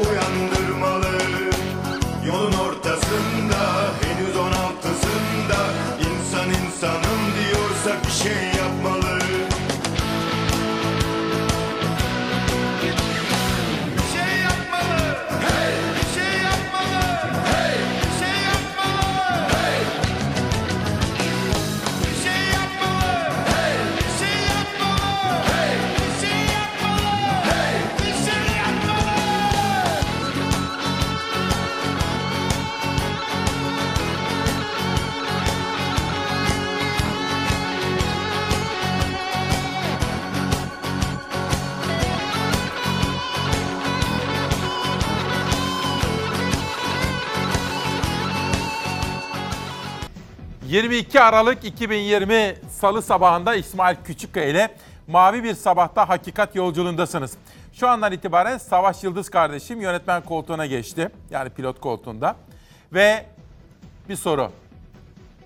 Uyandırmalı. 0.00 1.08
Yolun 2.26 2.52
ortasında 2.52 3.60
henüz 4.02 4.36
on 4.36 4.52
altısında 4.52 5.60
insan 6.00 6.48
insanım 6.50 7.20
diyorsa 7.38 8.02
bir 8.06 8.10
şey 8.10 8.42
yapmalı 8.46 8.67
22 50.78 51.20
Aralık 51.20 51.64
2020 51.64 52.54
Salı 52.70 53.02
sabahında 53.02 53.54
İsmail 53.54 53.96
Küçükkaya 54.04 54.46
ile 54.46 54.68
Mavi 55.06 55.44
Bir 55.44 55.54
Sabahta 55.54 56.08
Hakikat 56.08 56.56
Yolculuğundasınız. 56.56 57.32
Şu 57.72 57.88
andan 57.88 58.12
itibaren 58.12 58.58
Savaş 58.58 59.04
Yıldız 59.04 59.30
kardeşim 59.30 59.80
yönetmen 59.80 60.22
koltuğuna 60.22 60.66
geçti. 60.66 61.08
Yani 61.30 61.50
pilot 61.50 61.80
koltuğunda. 61.80 62.36
Ve 62.92 63.26
bir 64.08 64.16
soru. 64.16 64.50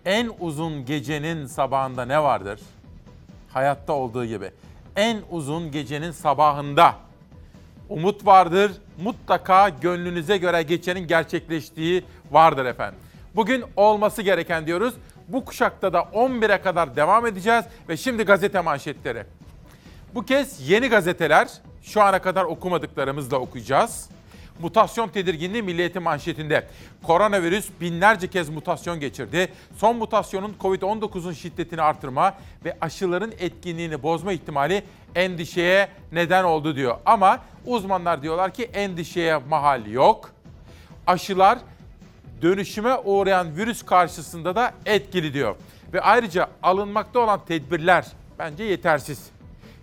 En 0.04 0.30
uzun 0.40 0.84
gecenin 0.84 1.46
sabahında 1.46 2.04
ne 2.04 2.22
vardır? 2.22 2.60
Hayatta 3.52 3.92
olduğu 3.92 4.24
gibi. 4.24 4.50
En 4.96 5.20
uzun 5.30 5.70
gecenin 5.70 6.10
sabahında 6.10 6.94
umut 7.88 8.26
vardır. 8.26 8.72
Mutlaka 9.02 9.68
gönlünüze 9.68 10.36
göre 10.36 10.62
geçenin 10.62 11.06
gerçekleştiği 11.06 12.04
vardır 12.30 12.64
efendim. 12.64 12.98
Bugün 13.34 13.64
olması 13.76 14.22
gereken 14.22 14.66
diyoruz. 14.66 14.94
Bu 15.28 15.44
kuşakta 15.44 15.92
da 15.92 15.98
11'e 15.98 16.62
kadar 16.62 16.96
devam 16.96 17.26
edeceğiz 17.26 17.64
ve 17.88 17.96
şimdi 17.96 18.22
gazete 18.22 18.60
manşetleri. 18.60 19.24
Bu 20.14 20.24
kez 20.24 20.70
yeni 20.70 20.88
gazeteler 20.88 21.48
şu 21.82 22.02
ana 22.02 22.22
kadar 22.22 22.44
okumadıklarımızla 22.44 23.36
okuyacağız. 23.36 24.08
Mutasyon 24.60 25.08
tedirginliği 25.08 25.62
Milliyet'in 25.62 26.02
manşetinde. 26.02 26.68
Koronavirüs 27.02 27.70
binlerce 27.80 28.30
kez 28.30 28.48
mutasyon 28.48 29.00
geçirdi. 29.00 29.52
Son 29.76 29.96
mutasyonun 29.96 30.54
Covid-19'un 30.60 31.32
şiddetini 31.32 31.82
artırma 31.82 32.34
ve 32.64 32.76
aşıların 32.80 33.32
etkinliğini 33.38 34.02
bozma 34.02 34.32
ihtimali 34.32 34.84
endişeye 35.14 35.88
neden 36.12 36.44
oldu 36.44 36.76
diyor. 36.76 36.96
Ama 37.06 37.38
uzmanlar 37.66 38.22
diyorlar 38.22 38.54
ki 38.54 38.64
endişeye 38.64 39.36
mahal 39.36 39.86
yok. 39.86 40.30
Aşılar 41.06 41.58
dönüşüme 42.42 42.96
uğrayan 42.96 43.56
virüs 43.56 43.82
karşısında 43.82 44.56
da 44.56 44.72
etkili 44.86 45.34
diyor. 45.34 45.56
Ve 45.92 46.00
ayrıca 46.00 46.48
alınmakta 46.62 47.20
olan 47.20 47.40
tedbirler 47.48 48.06
bence 48.38 48.64
yetersiz. 48.64 49.30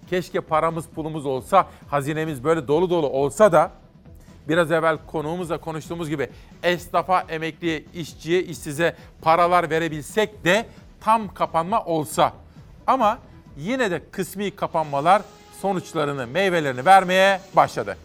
Keşke 0.09 0.41
paramız 0.41 0.87
pulumuz 0.87 1.25
olsa, 1.25 1.67
hazinemiz 1.87 2.43
böyle 2.43 2.67
dolu 2.67 2.89
dolu 2.89 3.09
olsa 3.09 3.51
da 3.51 3.71
biraz 4.47 4.71
evvel 4.71 4.97
konuğumuzla 5.07 5.57
konuştuğumuz 5.57 6.09
gibi 6.09 6.29
esnafa, 6.63 7.25
emekliye, 7.29 7.83
işçiye, 7.93 8.43
işsize 8.43 8.95
paralar 9.21 9.69
verebilsek 9.69 10.45
de 10.45 10.65
tam 11.01 11.33
kapanma 11.33 11.85
olsa. 11.85 12.33
Ama 12.87 13.19
yine 13.57 13.91
de 13.91 14.01
kısmi 14.11 14.51
kapanmalar 14.51 15.21
sonuçlarını, 15.61 16.27
meyvelerini 16.27 16.85
vermeye 16.85 17.41
başladı. 17.55 17.97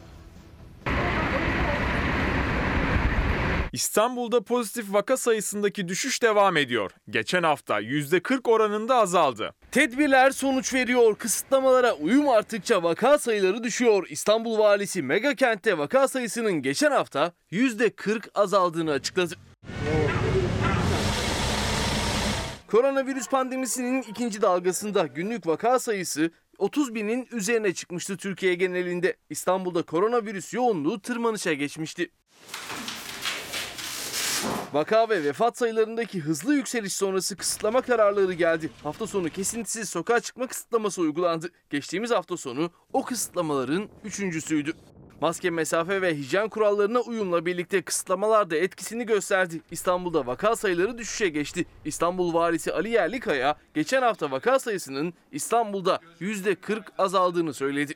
İstanbul'da 3.75 4.41
pozitif 4.41 4.93
vaka 4.93 5.17
sayısındaki 5.17 5.89
düşüş 5.89 6.23
devam 6.23 6.57
ediyor. 6.57 6.91
Geçen 7.11 7.43
hafta 7.43 7.81
%40 7.81 8.51
oranında 8.51 8.97
azaldı. 8.97 9.55
Tedbirler 9.71 10.31
sonuç 10.31 10.75
veriyor. 10.75 11.15
Kısıtlamalara 11.17 11.95
uyum 11.95 12.29
arttıkça 12.29 12.83
vaka 12.83 13.19
sayıları 13.19 13.65
düşüyor. 13.65 14.07
İstanbul 14.11 14.59
valisi 14.59 15.03
mega 15.03 15.35
kentte 15.35 15.79
vaka 15.79 16.09
sayısının 16.09 16.53
geçen 16.53 16.91
hafta 16.91 17.33
%40 17.53 18.31
azaldığını 18.35 18.91
açıkladı. 18.91 19.35
Koronavirüs 22.67 23.29
pandemisinin 23.29 24.03
ikinci 24.03 24.43
dalgasında 24.43 25.07
günlük 25.07 25.47
vaka 25.47 25.79
sayısı 25.79 26.31
30 26.59 26.95
binin 26.95 27.29
üzerine 27.33 27.75
çıkmıştı 27.75 28.17
Türkiye 28.17 28.55
genelinde. 28.55 29.17
İstanbul'da 29.31 29.83
koronavirüs 29.83 30.55
yoğunluğu 30.55 31.01
tırmanışa 31.01 31.53
geçmişti. 31.53 32.11
Vaka 34.75 35.09
ve 35.09 35.25
vefat 35.25 35.59
sayılarındaki 35.59 36.21
hızlı 36.21 36.55
yükseliş 36.55 36.93
sonrası 36.93 37.37
kısıtlama 37.37 37.81
kararları 37.81 38.33
geldi. 38.33 38.71
Hafta 38.83 39.07
sonu 39.07 39.29
kesintisiz 39.31 39.89
sokağa 39.89 40.21
çıkma 40.21 40.47
kısıtlaması 40.47 41.01
uygulandı. 41.01 41.51
Geçtiğimiz 41.71 42.11
hafta 42.11 42.37
sonu 42.37 42.71
o 42.93 43.05
kısıtlamaların 43.05 43.89
üçüncüsüydü. 44.05 44.73
Maske, 45.21 45.51
mesafe 45.51 46.03
ve 46.03 46.17
hijyen 46.17 46.49
kurallarına 46.49 47.01
uyumla 47.01 47.47
birlikte 47.47 47.83
kısıtlamalar 47.83 48.51
da 48.51 48.57
etkisini 48.57 49.07
gösterdi. 49.07 49.61
İstanbul'da 49.71 50.27
vaka 50.27 50.57
sayıları 50.57 50.99
düşüşe 50.99 51.29
geçti. 51.29 51.67
İstanbul 51.85 52.35
valisi 52.35 52.73
Ali 52.73 52.91
Yerlikaya 52.91 53.57
geçen 53.75 54.03
hafta 54.03 54.31
vaka 54.31 54.59
sayısının 54.59 55.15
İstanbul'da 55.33 56.01
%40 56.21 56.83
azaldığını 56.99 57.55
söyledi. 57.55 57.95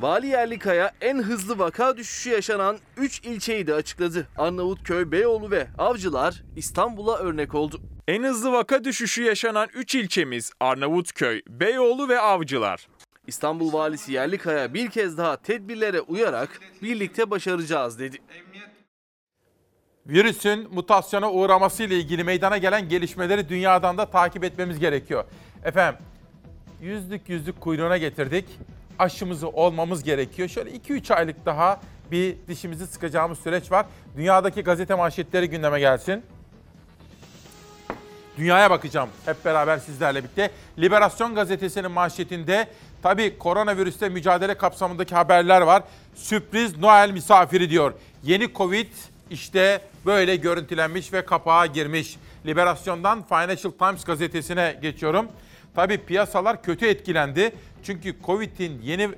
Vali 0.00 0.26
Yerlikaya 0.26 0.92
en 1.00 1.22
hızlı 1.22 1.58
vaka 1.58 1.96
düşüşü 1.96 2.30
yaşanan 2.30 2.78
3 2.96 3.20
ilçeyi 3.20 3.66
de 3.66 3.74
açıkladı. 3.74 4.28
Arnavutköy, 4.36 5.10
Beyoğlu 5.10 5.50
ve 5.50 5.66
Avcılar 5.78 6.42
İstanbul'a 6.56 7.18
örnek 7.18 7.54
oldu. 7.54 7.80
En 8.08 8.22
hızlı 8.22 8.52
vaka 8.52 8.84
düşüşü 8.84 9.22
yaşanan 9.22 9.68
3 9.74 9.94
ilçemiz 9.94 10.52
Arnavutköy, 10.60 11.42
Beyoğlu 11.48 12.08
ve 12.08 12.20
Avcılar. 12.20 12.88
İstanbul 13.26 13.72
Valisi 13.72 14.12
Yerlikaya 14.12 14.74
bir 14.74 14.90
kez 14.90 15.18
daha 15.18 15.36
tedbirlere 15.36 16.00
uyarak 16.00 16.60
birlikte 16.82 17.30
başaracağız 17.30 17.98
dedi. 17.98 18.18
Virüsün 20.06 20.68
mutasyona 20.74 21.32
uğraması 21.32 21.82
ile 21.82 21.96
ilgili 21.96 22.24
meydana 22.24 22.58
gelen 22.58 22.88
gelişmeleri 22.88 23.48
dünyadan 23.48 23.98
da 23.98 24.10
takip 24.10 24.44
etmemiz 24.44 24.78
gerekiyor. 24.78 25.24
Efendim, 25.64 26.00
yüzlük 26.82 27.28
yüzlük 27.28 27.60
kuyruğuna 27.60 27.96
getirdik. 27.96 28.44
Aşımızı 28.98 29.48
olmamız 29.48 30.02
gerekiyor. 30.02 30.48
Şöyle 30.48 30.70
2-3 30.70 31.14
aylık 31.14 31.46
daha 31.46 31.80
bir 32.10 32.36
dişimizi 32.48 32.86
sıkacağımız 32.86 33.38
süreç 33.38 33.72
var. 33.72 33.86
Dünyadaki 34.16 34.62
gazete 34.62 34.94
manşetleri 34.94 35.50
gündeme 35.50 35.80
gelsin. 35.80 36.22
Dünyaya 38.38 38.70
bakacağım 38.70 39.08
hep 39.24 39.44
beraber 39.44 39.78
sizlerle 39.78 40.18
birlikte. 40.18 40.50
Liberasyon 40.78 41.34
gazetesinin 41.34 41.90
manşetinde 41.90 42.68
tabii 43.02 43.38
koronavirüste 43.38 44.08
mücadele 44.08 44.54
kapsamındaki 44.54 45.14
haberler 45.14 45.60
var. 45.60 45.82
Sürpriz 46.14 46.78
Noel 46.78 47.10
misafiri 47.10 47.70
diyor. 47.70 47.92
Yeni 48.22 48.54
Covid 48.54 48.88
işte 49.30 49.80
böyle 50.06 50.36
görüntülenmiş 50.36 51.12
ve 51.12 51.24
kapağa 51.24 51.66
girmiş. 51.66 52.16
Liberasyon'dan 52.46 53.22
Financial 53.22 53.72
Times 53.72 54.04
gazetesine 54.04 54.78
geçiyorum. 54.82 55.26
Tabii 55.76 55.98
piyasalar 55.98 56.62
kötü 56.62 56.86
etkilendi. 56.86 57.52
Çünkü 57.82 58.16
Covid'in 58.26 58.82
yeni 58.82 59.08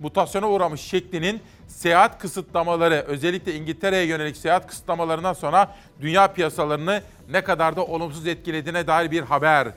mutasyona 0.00 0.50
uğramış 0.50 0.80
şeklinin 0.80 1.40
seyahat 1.68 2.18
kısıtlamaları 2.18 3.04
özellikle 3.08 3.54
İngiltere'ye 3.54 4.06
yönelik 4.06 4.36
seyahat 4.36 4.66
kısıtlamalarından 4.66 5.32
sonra 5.32 5.74
dünya 6.00 6.32
piyasalarını 6.32 7.02
ne 7.30 7.44
kadar 7.44 7.76
da 7.76 7.84
olumsuz 7.84 8.26
etkilediğine 8.26 8.86
dair 8.86 9.10
bir 9.10 9.22
haber. 9.22 9.68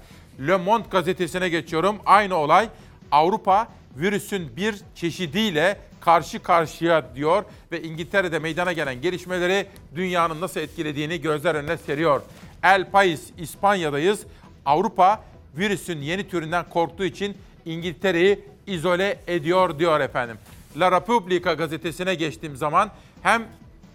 Le 0.48 0.56
Monde 0.56 0.88
gazetesine 0.92 1.50
geçiyorum. 1.50 1.98
Aynı 2.06 2.36
olay 2.36 2.70
Avrupa 3.12 3.68
virüsün 3.96 4.58
bir 4.58 4.76
çeşidiyle 4.96 5.78
karşı 6.02 6.44
karşıya 6.44 7.16
diyor 7.16 7.44
ve 7.72 7.82
İngiltere'de 7.82 8.40
meydana 8.40 8.74
gelen 8.74 9.02
gelişmeleri 9.02 9.68
dünyanın 9.96 10.42
nasıl 10.42 10.60
etkilediğini 10.60 11.22
gözler 11.22 11.56
önüne 11.56 11.78
seriyor. 11.78 12.22
El 12.64 12.82
País 12.94 13.20
İspanya'dayız. 13.38 14.26
Avrupa 14.66 15.24
virüsün 15.58 16.02
yeni 16.02 16.30
türünden 16.30 16.70
korktuğu 16.70 17.04
için 17.04 17.38
İngiltere'yi 17.66 18.40
izole 18.68 19.20
ediyor 19.28 19.80
diyor 19.80 20.00
efendim. 20.00 20.38
La 20.78 20.92
Repubblica 20.92 21.54
gazetesine 21.54 22.16
geçtiğim 22.16 22.56
zaman 22.56 22.90
hem 23.22 23.44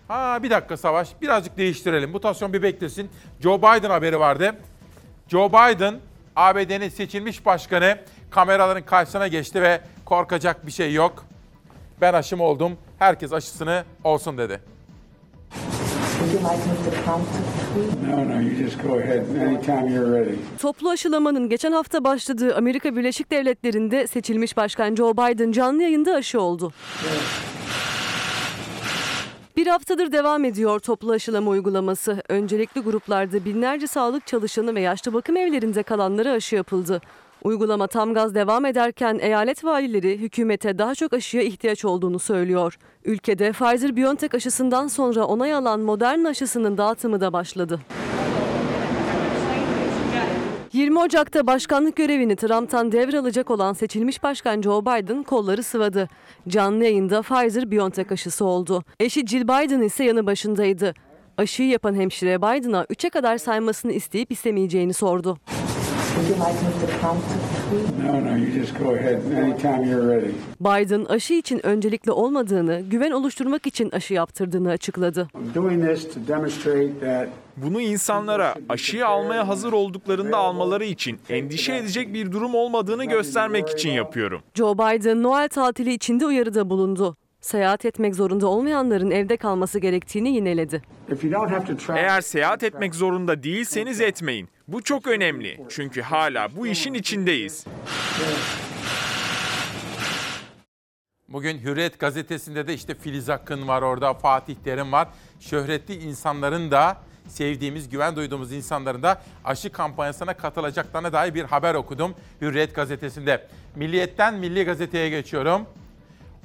ha 0.09 0.43
bir 0.43 0.51
dakika 0.51 0.76
Savaş 0.76 1.09
birazcık 1.22 1.56
değiştirelim. 1.56 2.10
Mutasyon 2.10 2.52
bir 2.52 2.62
beklesin. 2.62 3.10
Joe 3.40 3.59
Biden 3.59 3.90
haberi 3.90 4.20
vardı. 4.20 4.55
Joe 5.28 5.48
Biden 5.48 5.94
ABD'nin 6.36 6.89
seçilmiş 6.89 7.47
başkanı 7.47 7.98
kameraların 8.30 8.82
karşısına 8.82 9.28
geçti 9.28 9.62
ve 9.62 9.80
korkacak 10.05 10.66
bir 10.66 10.72
şey 10.72 10.94
yok. 10.94 11.24
Ben 12.01 12.14
aşım 12.14 12.40
oldum. 12.40 12.78
Herkes 12.98 13.32
aşısını 13.32 13.84
olsun 14.05 14.39
dedi. 14.39 14.72
No, 18.10 18.28
no, 18.28 18.40
you 18.40 18.54
just 18.56 18.82
go 18.82 18.98
ahead 18.98 19.24
anytime 19.46 19.92
you're 19.92 20.20
ready. 20.20 20.36
Toplu 20.59 20.90
aşılamanın 20.90 21.48
geçen 21.48 21.72
hafta 21.72 22.04
başladığı 22.04 22.56
Amerika 22.56 22.96
Birleşik 22.96 23.30
Devletleri'nde 23.30 24.06
seçilmiş 24.06 24.56
başkan 24.56 24.94
Joe 24.94 25.12
Biden 25.12 25.52
canlı 25.52 25.82
yayında 25.82 26.14
aşı 26.14 26.40
oldu. 26.40 26.72
Bir 29.56 29.66
haftadır 29.66 30.12
devam 30.12 30.44
ediyor 30.44 30.80
toplu 30.80 31.12
aşılama 31.12 31.50
uygulaması. 31.50 32.22
Öncelikli 32.28 32.80
gruplarda 32.80 33.44
binlerce 33.44 33.86
sağlık 33.86 34.26
çalışanı 34.26 34.74
ve 34.74 34.80
yaşlı 34.80 35.14
bakım 35.14 35.36
evlerinde 35.36 35.82
kalanlara 35.82 36.30
aşı 36.30 36.56
yapıldı. 36.56 37.00
Uygulama 37.44 37.86
tam 37.86 38.14
gaz 38.14 38.35
devam 38.35 38.64
ederken 38.64 39.19
eyalet 39.23 39.64
valileri 39.64 40.19
hükümete 40.19 40.78
daha 40.78 40.94
çok 40.94 41.12
aşıya 41.12 41.43
ihtiyaç 41.43 41.85
olduğunu 41.85 42.19
söylüyor. 42.19 42.78
Ülkede 43.05 43.48
Pfizer-BioNTech 43.51 44.36
aşısından 44.36 44.86
sonra 44.86 45.24
onay 45.24 45.55
alan 45.55 45.81
Moderna 45.81 46.28
aşısının 46.28 46.78
dağıtımı 46.78 47.20
da 47.20 47.32
başladı. 47.32 47.81
20 50.73 50.98
Ocak'ta 50.98 51.47
başkanlık 51.47 51.97
görevini 51.97 52.36
Trump'tan 52.36 52.93
devralacak 52.93 53.51
olan 53.51 53.73
seçilmiş 53.73 54.23
başkan 54.23 54.62
Joe 54.62 54.82
Biden 54.82 55.23
kolları 55.23 55.62
sıvadı. 55.62 56.09
Canlı 56.48 56.85
yayında 56.85 57.19
Pfizer-BioNTech 57.19 58.12
aşısı 58.12 58.44
oldu. 58.44 58.85
Eşi 59.01 59.27
Jill 59.27 59.43
Biden 59.43 59.81
ise 59.81 60.05
yanı 60.05 60.27
başındaydı. 60.27 60.94
Aşıyı 61.39 61.69
yapan 61.69 61.94
hemşire 61.94 62.39
Biden'a 62.39 62.82
3'e 62.82 63.10
kadar 63.10 63.39
saymasını 63.39 63.93
isteyip 63.93 64.32
istemeyeceğini 64.32 64.94
sordu. 64.94 65.39
Biden 70.61 71.05
aşı 71.05 71.35
için 71.35 71.66
öncelikli 71.66 72.11
olmadığını, 72.11 72.81
güven 72.81 73.11
oluşturmak 73.11 73.66
için 73.66 73.90
aşı 73.90 74.15
yaptırdığını 74.15 74.70
açıkladı. 74.70 75.28
I'm 75.35 75.55
doing 75.55 75.89
this 75.89 76.15
to 76.15 76.20
demonstrate 76.28 77.01
that 77.01 77.28
Bunu 77.57 77.81
insanlara 77.81 78.55
aşıyı 78.69 79.07
almaya 79.07 79.49
hazır 79.49 79.73
olduklarında 79.73 80.36
almaları 80.36 80.85
için 80.85 81.19
endişe 81.28 81.77
edecek 81.77 82.15
bir 82.15 82.32
durum 82.32 82.55
olmadığını 82.55 83.05
göstermek 83.05 83.69
için 83.69 83.90
yapıyorum. 83.90 84.40
Joe 84.55 84.74
Biden 84.74 85.23
Noel 85.23 85.49
tatili 85.49 85.93
içinde 85.94 86.27
uyarıda 86.27 86.70
bulundu. 86.70 87.16
Seyahat 87.43 87.85
etmek 87.85 88.14
zorunda 88.14 88.47
olmayanların 88.47 89.10
evde 89.10 89.36
kalması 89.36 89.78
gerektiğini 89.78 90.28
yineledi. 90.35 90.82
if 91.12 91.24
you 91.24 91.32
don't 91.32 91.51
have 91.51 91.64
to 91.64 91.77
travel, 91.77 92.01
Eğer 92.02 92.20
seyahat 92.20 92.62
etmek 92.62 92.94
zorunda 92.94 93.43
değilseniz 93.43 94.01
etmeyin. 94.01 94.48
Bu 94.69 94.82
çok 94.82 95.06
önemli. 95.06 95.60
Çünkü 95.69 96.02
hala 96.02 96.56
bu 96.56 96.66
işin 96.66 96.94
içindeyiz. 96.94 97.66
Bugün 101.28 101.59
Hürriyet 101.59 101.98
gazetesinde 101.98 102.66
de 102.66 102.74
işte 102.74 102.94
Filiz 102.94 103.31
Akın 103.31 103.69
var 103.69 103.82
orada, 103.82 104.14
Fatih 104.14 104.55
Terim 104.64 104.93
var. 104.93 105.09
Şöhretli 105.40 105.94
insanların 105.94 106.70
da 106.70 106.97
sevdiğimiz, 107.28 107.89
güven 107.89 108.16
duyduğumuz 108.16 108.52
insanların 108.52 109.02
da 109.02 109.23
aşı 109.44 109.73
kampanyasına 109.73 110.35
katılacaklarına 110.35 111.12
dair 111.12 111.35
bir 111.35 111.44
haber 111.44 111.74
okudum 111.74 112.14
Hürriyet 112.40 112.74
gazetesinde. 112.74 113.47
Milliyetten 113.77 114.35
Milli 114.35 114.64
Gazete'ye 114.64 115.09
geçiyorum. 115.10 115.66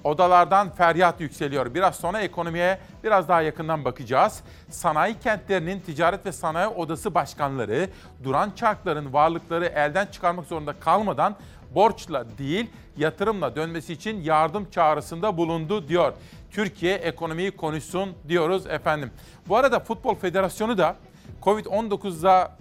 Odalardan 0.07 0.69
feryat 0.69 1.21
yükseliyor. 1.21 1.73
Biraz 1.73 1.95
sonra 1.95 2.21
ekonomiye 2.21 2.79
biraz 3.03 3.27
daha 3.27 3.41
yakından 3.41 3.85
bakacağız. 3.85 4.39
Sanayi 4.69 5.19
kentlerinin 5.19 5.79
ticaret 5.79 6.25
ve 6.25 6.31
sanayi 6.31 6.67
odası 6.67 7.15
başkanları 7.15 7.89
duran 8.23 8.51
çarkların 8.55 9.13
varlıkları 9.13 9.65
elden 9.65 10.05
çıkarmak 10.05 10.45
zorunda 10.45 10.73
kalmadan 10.79 11.35
borçla 11.75 12.25
değil 12.37 12.69
yatırımla 12.97 13.55
dönmesi 13.55 13.93
için 13.93 14.21
yardım 14.21 14.69
çağrısında 14.71 15.37
bulundu 15.37 15.87
diyor. 15.87 16.13
Türkiye 16.51 16.95
ekonomiyi 16.95 17.51
konuşsun 17.51 18.13
diyoruz 18.27 18.67
efendim. 18.67 19.11
Bu 19.47 19.57
arada 19.57 19.79
Futbol 19.79 20.15
Federasyonu 20.15 20.77
da 20.77 20.95
Covid-19'da 21.43 22.51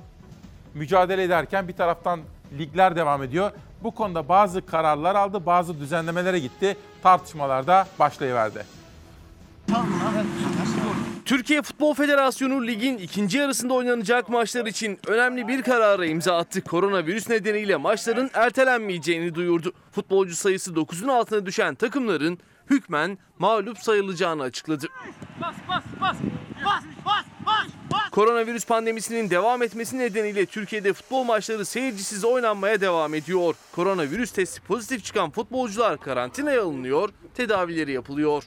mücadele 0.74 1.22
ederken 1.22 1.68
bir 1.68 1.76
taraftan 1.76 2.20
ligler 2.58 2.96
devam 2.96 3.22
ediyor. 3.22 3.52
Bu 3.86 3.90
konuda 3.90 4.28
bazı 4.28 4.66
kararlar 4.66 5.14
aldı, 5.14 5.46
bazı 5.46 5.80
düzenlemelere 5.80 6.38
gitti. 6.38 6.76
Tartışmalar 7.02 7.66
da 7.66 7.88
başlayıverdi. 7.98 8.66
Türkiye 11.24 11.62
Futbol 11.62 11.94
Federasyonu 11.94 12.66
ligin 12.66 12.98
ikinci 12.98 13.38
yarısında 13.38 13.74
oynanacak 13.74 14.28
maçlar 14.28 14.66
için 14.66 14.98
önemli 15.06 15.48
bir 15.48 15.62
karara 15.62 16.06
imza 16.06 16.36
attı. 16.36 16.60
Koronavirüs 16.64 17.28
nedeniyle 17.28 17.76
maçların 17.76 18.30
ertelenmeyeceğini 18.34 19.34
duyurdu. 19.34 19.72
Futbolcu 19.92 20.36
sayısı 20.36 20.72
9'un 20.72 21.08
altına 21.08 21.46
düşen 21.46 21.74
takımların 21.74 22.38
hükmen 22.70 23.18
mağlup 23.38 23.78
sayılacağını 23.78 24.42
açıkladı. 24.42 24.86
Bas 25.40 25.54
bas 25.68 25.84
bas 26.00 26.16
bas 26.16 26.16
bas 26.64 26.84
bas 26.84 26.84
bas. 27.06 27.35
Koronavirüs 28.16 28.66
pandemisinin 28.66 29.30
devam 29.30 29.62
etmesi 29.62 29.98
nedeniyle 29.98 30.46
Türkiye'de 30.46 30.92
futbol 30.92 31.24
maçları 31.24 31.64
seyircisiz 31.64 32.24
oynanmaya 32.24 32.80
devam 32.80 33.14
ediyor. 33.14 33.54
Koronavirüs 33.72 34.30
testi 34.30 34.60
pozitif 34.60 35.04
çıkan 35.04 35.30
futbolcular 35.30 36.00
karantinaya 36.00 36.62
alınıyor, 36.62 37.08
tedavileri 37.34 37.92
yapılıyor. 37.92 38.44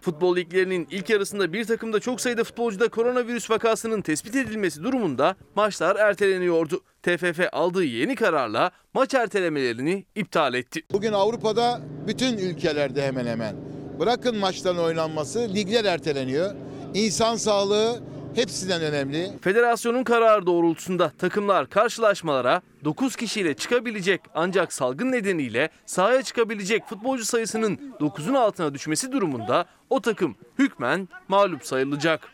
Futbol 0.00 0.36
liglerinin 0.36 0.88
ilk 0.90 1.10
yarısında 1.10 1.52
bir 1.52 1.64
takımda 1.64 2.00
çok 2.00 2.20
sayıda 2.20 2.44
futbolcuda 2.44 2.88
koronavirüs 2.88 3.50
vakasının 3.50 4.02
tespit 4.02 4.36
edilmesi 4.36 4.82
durumunda 4.82 5.36
maçlar 5.54 5.96
erteleniyordu. 5.96 6.80
TFF 7.02 7.40
aldığı 7.52 7.84
yeni 7.84 8.14
kararla 8.14 8.70
maç 8.94 9.14
ertelemelerini 9.14 10.04
iptal 10.14 10.54
etti. 10.54 10.82
Bugün 10.92 11.12
Avrupa'da 11.12 11.80
bütün 12.06 12.38
ülkelerde 12.38 13.06
hemen 13.06 13.26
hemen 13.26 13.56
bırakın 14.00 14.36
maçların 14.36 14.78
oynanması 14.78 15.48
ligler 15.54 15.84
erteleniyor. 15.84 16.54
İnsan 16.94 17.36
sağlığı 17.36 18.00
hepsinden 18.34 18.82
önemli. 18.82 19.30
Federasyonun 19.40 20.04
kararı 20.04 20.46
doğrultusunda 20.46 21.12
takımlar 21.18 21.70
karşılaşmalara 21.70 22.62
9 22.84 23.16
kişiyle 23.16 23.54
çıkabilecek 23.54 24.20
ancak 24.34 24.72
salgın 24.72 25.12
nedeniyle 25.12 25.70
sahaya 25.86 26.22
çıkabilecek 26.22 26.86
futbolcu 26.86 27.24
sayısının 27.24 27.94
9'un 28.00 28.34
altına 28.34 28.74
düşmesi 28.74 29.12
durumunda 29.12 29.64
o 29.90 30.00
takım 30.00 30.36
hükmen 30.58 31.08
mağlup 31.28 31.66
sayılacak. 31.66 32.28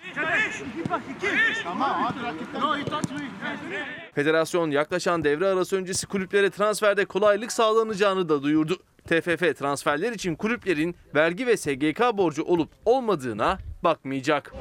Federasyon 4.15 4.70
yaklaşan 4.70 5.24
devre 5.24 5.47
arası 5.47 5.77
öncesi 5.77 6.07
kulüplere 6.07 6.51
transferde 6.51 7.05
kolaylık 7.05 7.53
sağlanacağını 7.53 8.28
da 8.28 8.43
duyurdu. 8.43 8.77
TFF 9.11 9.59
transferler 9.59 10.12
için 10.12 10.35
kulüplerin 10.35 10.97
vergi 11.15 11.47
ve 11.47 11.57
SGK 11.57 12.01
borcu 12.15 12.43
olup 12.43 12.70
olmadığına 12.85 13.59
bakmayacak. 13.85 14.55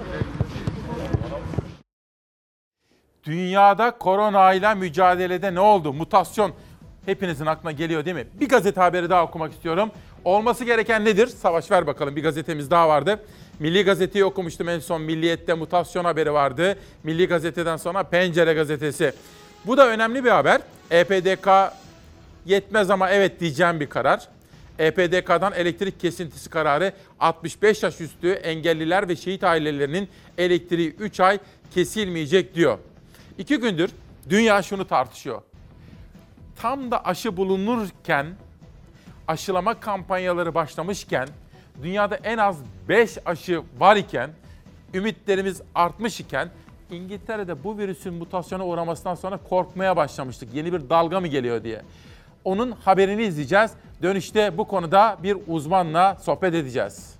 Dünyada 3.23 3.91
koronayla 3.91 4.75
mücadelede 4.75 5.55
ne 5.55 5.59
oldu? 5.59 5.93
Mutasyon 5.93 6.53
hepinizin 7.05 7.45
aklına 7.45 7.71
geliyor 7.71 8.05
değil 8.05 8.15
mi? 8.15 8.27
Bir 8.39 8.49
gazete 8.49 8.81
haberi 8.81 9.09
daha 9.09 9.23
okumak 9.23 9.53
istiyorum. 9.53 9.91
Olması 10.25 10.65
gereken 10.65 11.05
nedir? 11.05 11.27
Savaş 11.27 11.71
ver 11.71 11.87
bakalım 11.87 12.15
bir 12.15 12.23
gazetemiz 12.23 12.71
daha 12.71 12.89
vardı. 12.89 13.23
Milli 13.59 13.83
Gazete'yi 13.83 14.25
okumuştum 14.25 14.69
en 14.69 14.79
son 14.79 15.01
Milliyet'te 15.01 15.53
mutasyon 15.53 16.05
haberi 16.05 16.33
vardı. 16.33 16.75
Milli 17.03 17.27
Gazete'den 17.27 17.77
sonra 17.77 18.03
Pencere 18.03 18.53
Gazetesi. 18.53 19.13
Bu 19.65 19.77
da 19.77 19.87
önemli 19.87 20.25
bir 20.25 20.29
haber. 20.29 20.61
EPDK 20.91 21.47
yetmez 22.45 22.89
ama 22.89 23.09
evet 23.09 23.39
diyeceğim 23.39 23.79
bir 23.79 23.89
karar. 23.89 24.38
EPDK'dan 24.79 25.53
elektrik 25.53 25.99
kesintisi 25.99 26.49
kararı 26.49 26.93
65 27.19 27.83
yaş 27.83 28.01
üstü 28.01 28.31
engelliler 28.31 29.09
ve 29.09 29.15
şehit 29.15 29.43
ailelerinin 29.43 30.09
elektriği 30.37 30.89
3 30.89 31.19
ay 31.19 31.39
kesilmeyecek 31.73 32.55
diyor. 32.55 32.77
İki 33.37 33.57
gündür 33.57 33.91
dünya 34.29 34.61
şunu 34.61 34.87
tartışıyor. 34.87 35.41
Tam 36.55 36.91
da 36.91 37.05
aşı 37.05 37.37
bulunurken, 37.37 38.27
aşılama 39.27 39.79
kampanyaları 39.79 40.55
başlamışken, 40.55 41.29
dünyada 41.83 42.15
en 42.15 42.37
az 42.37 42.57
5 42.89 43.17
aşı 43.25 43.61
var 43.79 43.95
iken, 43.95 44.29
ümitlerimiz 44.93 45.61
artmış 45.75 46.19
iken, 46.19 46.49
İngiltere'de 46.91 47.63
bu 47.63 47.77
virüsün 47.77 48.13
mutasyona 48.13 48.65
uğramasından 48.65 49.15
sonra 49.15 49.39
korkmaya 49.49 49.97
başlamıştık. 49.97 50.53
Yeni 50.53 50.73
bir 50.73 50.89
dalga 50.89 51.19
mı 51.19 51.27
geliyor 51.27 51.63
diye. 51.63 51.81
Onun 52.43 52.71
haberini 52.71 53.23
izleyeceğiz. 53.23 53.71
Dönüşte 54.03 54.57
bu 54.57 54.67
konuda 54.67 55.17
bir 55.23 55.37
uzmanla 55.47 56.17
sohbet 56.21 56.53
edeceğiz. 56.53 57.15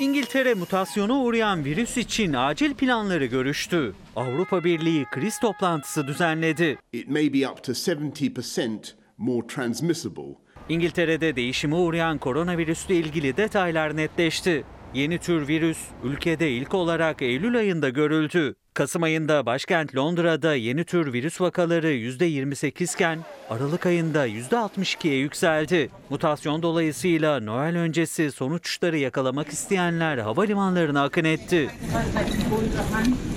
İngiltere 0.00 0.54
mutasyona 0.54 1.14
uğrayan 1.14 1.64
virüs 1.64 1.96
için 1.96 2.32
acil 2.32 2.74
planları 2.74 3.26
görüştü. 3.26 3.92
Avrupa 4.16 4.64
Birliği 4.64 5.04
kriz 5.04 5.40
toplantısı 5.40 6.06
düzenledi. 6.06 6.78
It 6.92 7.08
may 7.08 7.32
be 7.34 7.48
up 7.48 7.64
to 7.64 7.72
70% 7.72 8.94
more 9.18 9.46
transmissible. 9.46 10.34
İngiltere'de 10.68 11.36
değişime 11.36 11.76
uğrayan 11.76 12.18
koronavirüsle 12.18 12.96
ilgili 12.96 13.36
detaylar 13.36 13.96
netleşti. 13.96 14.64
Yeni 14.94 15.18
tür 15.18 15.48
virüs 15.48 15.78
ülkede 16.04 16.50
ilk 16.50 16.74
olarak 16.74 17.22
Eylül 17.22 17.56
ayında 17.58 17.88
görüldü. 17.88 18.54
Kasım 18.74 19.02
ayında 19.02 19.46
başkent 19.46 19.96
Londra'da 19.96 20.54
yeni 20.54 20.84
tür 20.84 21.12
virüs 21.12 21.40
vakaları 21.40 21.92
%28 21.92 22.94
iken 22.94 23.18
Aralık 23.50 23.86
ayında 23.86 24.28
%62'ye 24.28 25.16
yükseldi. 25.18 25.90
Mutasyon 26.10 26.62
dolayısıyla 26.62 27.40
Noel 27.40 27.76
öncesi 27.76 28.32
son 28.32 28.50
uçuşları 28.50 28.98
yakalamak 28.98 29.48
isteyenler 29.48 30.18
havalimanlarına 30.18 31.02
akın 31.02 31.24
etti. 31.24 31.70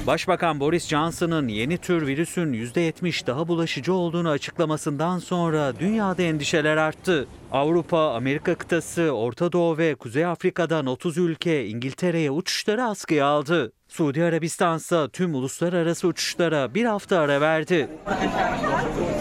Başbakan 0.07 0.60
Boris 0.60 0.88
Johnson'ın 0.88 1.47
yeni 1.47 1.77
tür 1.77 2.07
virüsün 2.07 2.53
%70 2.53 3.27
daha 3.27 3.47
bulaşıcı 3.47 3.93
olduğunu 3.93 4.30
açıklamasından 4.30 5.19
sonra 5.19 5.80
dünyada 5.80 6.22
endişeler 6.22 6.77
arttı. 6.77 7.27
Avrupa, 7.51 8.14
Amerika 8.14 8.55
kıtası, 8.55 9.11
Orta 9.11 9.51
Doğu 9.51 9.77
ve 9.77 9.95
Kuzey 9.95 10.26
Afrika'dan 10.26 10.85
30 10.85 11.18
ülke 11.18 11.68
İngiltere'ye 11.68 12.31
uçuşları 12.31 12.84
askıya 12.84 13.26
aldı. 13.26 13.72
Suudi 13.94 14.24
Arabistan 14.24 14.78
ise 14.78 15.07
tüm 15.14 15.36
uluslararası 15.36 16.07
uçuşlara 16.07 16.74
bir 16.74 16.86
hafta 16.86 17.20
ara 17.20 17.41
verdi. 17.41 17.88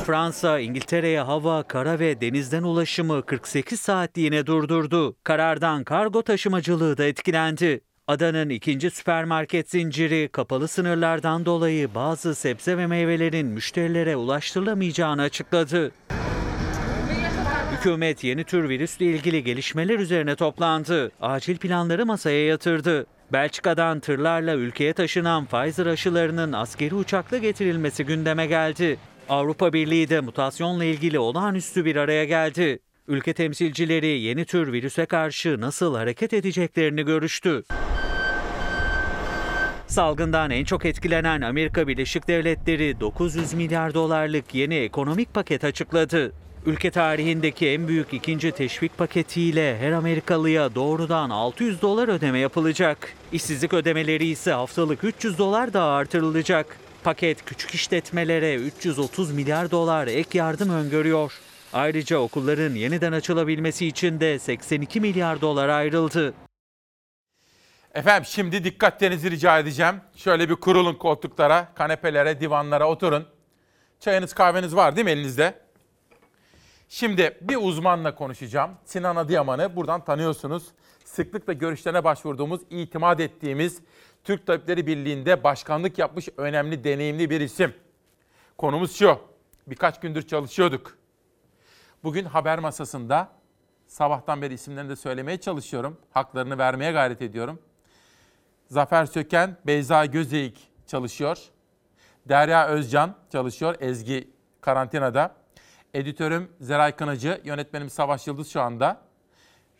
Fransa, 0.06 0.58
İngiltere'ye 0.58 1.20
hava, 1.20 1.62
kara 1.62 1.98
ve 1.98 2.20
denizden 2.20 2.62
ulaşımı 2.62 3.22
48 3.22 3.80
saatliğine 3.80 4.46
durdurdu. 4.46 5.16
Karardan 5.24 5.84
kargo 5.84 6.22
taşımacılığı 6.22 6.98
da 6.98 7.04
etkilendi. 7.04 7.80
Adanın 8.06 8.48
ikinci 8.48 8.90
süpermarket 8.90 9.70
zinciri 9.70 10.28
kapalı 10.32 10.68
sınırlardan 10.68 11.46
dolayı 11.46 11.94
bazı 11.94 12.34
sebze 12.34 12.76
ve 12.76 12.86
meyvelerin 12.86 13.46
müşterilere 13.46 14.16
ulaştırılamayacağını 14.16 15.22
açıkladı. 15.22 15.92
Hükümet 17.72 18.24
yeni 18.24 18.44
tür 18.44 18.68
virüsle 18.68 19.06
ilgili 19.06 19.44
gelişmeler 19.44 19.98
üzerine 19.98 20.36
toplandı. 20.36 21.10
Acil 21.20 21.56
planları 21.56 22.06
masaya 22.06 22.46
yatırdı. 22.46 23.06
Belçika'dan 23.32 24.00
tırlarla 24.00 24.54
ülkeye 24.54 24.92
taşınan 24.92 25.44
Pfizer 25.44 25.86
aşılarının 25.86 26.52
askeri 26.52 26.94
uçakla 26.94 27.38
getirilmesi 27.38 28.04
gündeme 28.04 28.46
geldi. 28.46 28.98
Avrupa 29.28 29.72
Birliği 29.72 30.08
de 30.08 30.20
mutasyonla 30.20 30.84
ilgili 30.84 31.18
olağanüstü 31.18 31.84
bir 31.84 31.96
araya 31.96 32.24
geldi. 32.24 32.78
Ülke 33.08 33.32
temsilcileri 33.32 34.06
yeni 34.06 34.44
tür 34.44 34.72
virüse 34.72 35.06
karşı 35.06 35.60
nasıl 35.60 35.94
hareket 35.94 36.32
edeceklerini 36.32 37.04
görüştü. 37.04 37.62
Salgından 39.86 40.50
en 40.50 40.64
çok 40.64 40.84
etkilenen 40.84 41.40
Amerika 41.40 41.88
Birleşik 41.88 42.28
Devletleri 42.28 43.00
900 43.00 43.54
milyar 43.54 43.94
dolarlık 43.94 44.54
yeni 44.54 44.74
ekonomik 44.74 45.34
paket 45.34 45.64
açıkladı. 45.64 46.32
Ülke 46.66 46.90
tarihindeki 46.90 47.68
en 47.68 47.88
büyük 47.88 48.14
ikinci 48.14 48.52
teşvik 48.52 48.98
paketiyle 48.98 49.78
her 49.78 49.92
Amerikalıya 49.92 50.74
doğrudan 50.74 51.30
600 51.30 51.82
dolar 51.82 52.08
ödeme 52.08 52.38
yapılacak. 52.38 53.14
İşsizlik 53.32 53.74
ödemeleri 53.74 54.26
ise 54.26 54.52
haftalık 54.52 55.04
300 55.04 55.38
dolar 55.38 55.72
daha 55.72 55.90
artırılacak. 55.90 56.78
Paket 57.04 57.44
küçük 57.44 57.74
işletmelere 57.74 58.54
330 58.54 59.32
milyar 59.32 59.70
dolar 59.70 60.06
ek 60.06 60.38
yardım 60.38 60.70
öngörüyor. 60.70 61.32
Ayrıca 61.72 62.18
okulların 62.18 62.74
yeniden 62.74 63.12
açılabilmesi 63.12 63.86
için 63.86 64.20
de 64.20 64.38
82 64.38 65.00
milyar 65.00 65.40
dolar 65.40 65.68
ayrıldı. 65.68 66.34
Efendim 67.94 68.26
şimdi 68.30 68.64
dikkatlerinizi 68.64 69.30
rica 69.30 69.58
edeceğim. 69.58 69.94
Şöyle 70.16 70.48
bir 70.48 70.54
kurulun 70.54 70.94
koltuklara, 70.94 71.68
kanepelere, 71.74 72.40
divanlara 72.40 72.88
oturun. 72.88 73.26
Çayınız 74.00 74.32
kahveniz 74.32 74.76
var 74.76 74.96
değil 74.96 75.04
mi 75.04 75.10
elinizde? 75.10 75.61
Şimdi 76.94 77.38
bir 77.40 77.56
uzmanla 77.56 78.14
konuşacağım. 78.14 78.70
Sinan 78.84 79.16
Adıyaman'ı 79.16 79.76
buradan 79.76 80.04
tanıyorsunuz. 80.04 80.68
Sıklıkla 81.04 81.52
görüşlerine 81.52 82.04
başvurduğumuz, 82.04 82.60
itimat 82.70 83.20
ettiğimiz 83.20 83.80
Türk 84.24 84.46
Tabipleri 84.46 84.86
Birliği'nde 84.86 85.44
başkanlık 85.44 85.98
yapmış 85.98 86.28
önemli, 86.36 86.84
deneyimli 86.84 87.30
bir 87.30 87.40
isim. 87.40 87.74
Konumuz 88.58 88.96
şu, 88.96 89.18
birkaç 89.66 90.00
gündür 90.00 90.22
çalışıyorduk. 90.22 90.98
Bugün 92.04 92.24
haber 92.24 92.58
masasında 92.58 93.28
sabahtan 93.86 94.42
beri 94.42 94.54
isimlerini 94.54 94.90
de 94.90 94.96
söylemeye 94.96 95.40
çalışıyorum. 95.40 95.96
Haklarını 96.10 96.58
vermeye 96.58 96.92
gayret 96.92 97.22
ediyorum. 97.22 97.58
Zafer 98.66 99.06
Söken, 99.06 99.56
Beyza 99.66 100.06
Gözeyik 100.06 100.68
çalışıyor. 100.86 101.38
Derya 102.28 102.68
Özcan 102.68 103.14
çalışıyor. 103.32 103.74
Ezgi 103.80 104.30
karantinada. 104.60 105.41
Editörüm 105.94 106.48
Zeray 106.60 106.96
Kınacı, 106.96 107.40
yönetmenim 107.44 107.90
Savaş 107.90 108.26
Yıldız 108.26 108.50
şu 108.52 108.60
anda. 108.60 109.00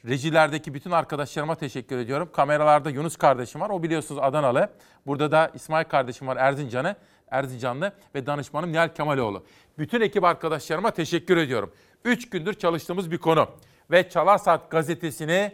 Rejilerdeki 0.09 0.74
bütün 0.74 0.90
arkadaşlarıma 0.90 1.55
teşekkür 1.55 1.98
ediyorum. 1.98 2.30
Kameralarda 2.32 2.90
Yunus 2.90 3.16
kardeşim 3.16 3.60
var. 3.60 3.70
O 3.70 3.82
biliyorsunuz 3.82 4.20
Adanalı. 4.24 4.70
Burada 5.06 5.32
da 5.32 5.51
İsmail 5.55 5.84
kardeşim 5.84 6.26
var 6.26 6.36
Erzincan'ı. 6.36 6.97
Erzincanlı 7.30 7.93
ve 8.14 8.26
danışmanım 8.26 8.72
Nihal 8.72 8.89
Kemaloğlu. 8.89 9.44
Bütün 9.78 10.01
ekip 10.01 10.24
arkadaşlarıma 10.24 10.90
teşekkür 10.90 11.36
ediyorum. 11.36 11.72
Üç 12.05 12.30
gündür 12.30 12.55
çalıştığımız 12.55 13.10
bir 13.10 13.18
konu. 13.18 13.48
Ve 13.90 14.09
Çalar 14.09 14.60
gazetesini 14.70 15.52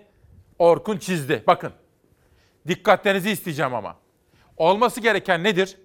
Orkun 0.58 0.98
çizdi. 0.98 1.44
Bakın. 1.46 1.72
Dikkatlerinizi 2.68 3.30
isteyeceğim 3.30 3.74
ama. 3.74 3.96
Olması 4.56 5.00
gereken 5.00 5.44
nedir? 5.44 5.78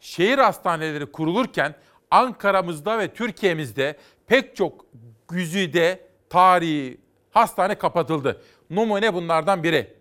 Şehir 0.00 0.38
hastaneleri 0.38 1.12
kurulurken 1.12 1.74
Ankara'mızda 2.10 2.98
ve 2.98 3.14
Türkiye'mizde 3.14 3.96
pek 4.26 4.56
çok 4.56 4.86
güzide 5.28 6.08
tarihi 6.30 7.00
hastane 7.30 7.74
kapatıldı. 7.74 8.42
Numune 8.70 9.14
bunlardan 9.14 9.62
biri. 9.62 9.96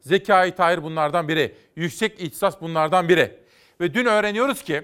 Zekai 0.00 0.54
Tahir 0.54 0.82
bunlardan 0.82 1.28
biri. 1.28 1.54
Yüksek 1.76 2.20
İhtisas 2.20 2.60
bunlardan 2.60 3.08
biri. 3.08 3.38
Ve 3.80 3.94
dün 3.94 4.06
öğreniyoruz 4.06 4.62
ki 4.62 4.82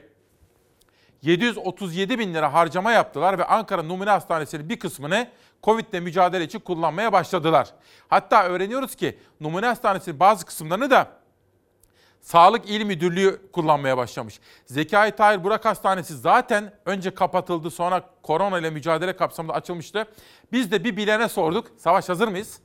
737 1.23 2.18
bin 2.18 2.35
lira 2.35 2.52
harcama 2.52 2.93
yaptılar 2.93 3.39
ve 3.39 3.44
Ankara 3.44 3.82
Numune 3.82 4.10
Hastanesi'nin 4.10 4.68
bir 4.68 4.78
kısmını 4.78 5.28
Covid 5.62 5.86
ile 5.86 6.01
mücadele 6.01 6.44
için 6.44 6.59
kullanmaya 6.59 7.12
başladılar. 7.12 7.74
Hatta 8.09 8.44
öğreniyoruz 8.44 8.94
ki 8.94 9.18
Numune 9.40 9.66
Hastanesi'nin 9.66 10.20
bazı 10.20 10.47
kısımlarını 10.47 10.90
da 10.90 11.09
Sağlık 12.27 12.70
İl 12.70 12.85
Müdürlüğü 12.85 13.40
kullanmaya 13.53 13.97
başlamış. 13.97 14.40
Zekai 14.65 15.16
Tahir 15.16 15.44
Burak 15.44 15.65
Hastanesi 15.65 16.16
zaten 16.16 16.73
önce 16.86 17.15
kapatıldı 17.15 17.70
sonra 17.70 18.11
korona 18.23 18.59
ile 18.59 18.70
mücadele 18.70 19.16
kapsamında 19.16 19.55
açılmıştı. 19.55 20.07
Biz 20.53 20.73
de 20.73 20.85
bir 20.85 20.97
bilene 20.97 21.28
sorduk. 21.28 21.66
Savaş 21.78 22.09
hazır 22.09 22.28
mıyız? 22.28 22.59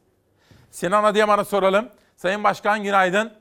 Sinan 0.71 1.03
Adıyaman'a 1.03 1.45
soralım. 1.45 1.89
Sayın 2.15 2.43
Başkan 2.43 2.83
günaydın. 2.83 3.33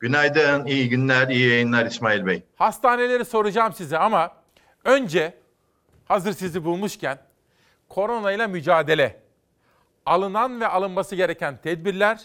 Günaydın, 0.00 0.66
iyi 0.66 0.88
günler, 0.88 1.28
iyi 1.28 1.48
yayınlar 1.48 1.86
İsmail 1.86 2.26
Bey. 2.26 2.42
Hastaneleri 2.56 3.24
soracağım 3.24 3.72
size 3.72 3.98
ama 3.98 4.32
önce 4.84 5.34
hazır 6.04 6.32
sizi 6.32 6.64
bulmuşken 6.64 7.18
korona 7.88 8.32
ile 8.32 8.46
mücadele, 8.46 9.22
alınan 10.06 10.60
ve 10.60 10.66
alınması 10.68 11.16
gereken 11.16 11.56
tedbirler, 11.62 12.20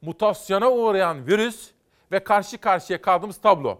mutasyona 0.00 0.70
uğrayan 0.70 1.26
virüs 1.26 1.72
ve 2.12 2.24
karşı 2.24 2.58
karşıya 2.58 3.02
kaldığımız 3.02 3.40
tablo. 3.40 3.78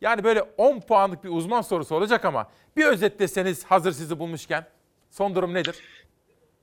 Yani 0.00 0.24
böyle 0.24 0.42
10 0.42 0.80
puanlık 0.80 1.24
bir 1.24 1.28
uzman 1.28 1.62
sorusu 1.62 1.94
olacak 1.94 2.24
ama 2.24 2.50
bir 2.76 2.84
özetleseniz 2.84 3.64
hazır 3.64 3.92
sizi 3.92 4.18
bulmuşken 4.18 4.66
son 5.10 5.34
durum 5.34 5.54
nedir? 5.54 5.76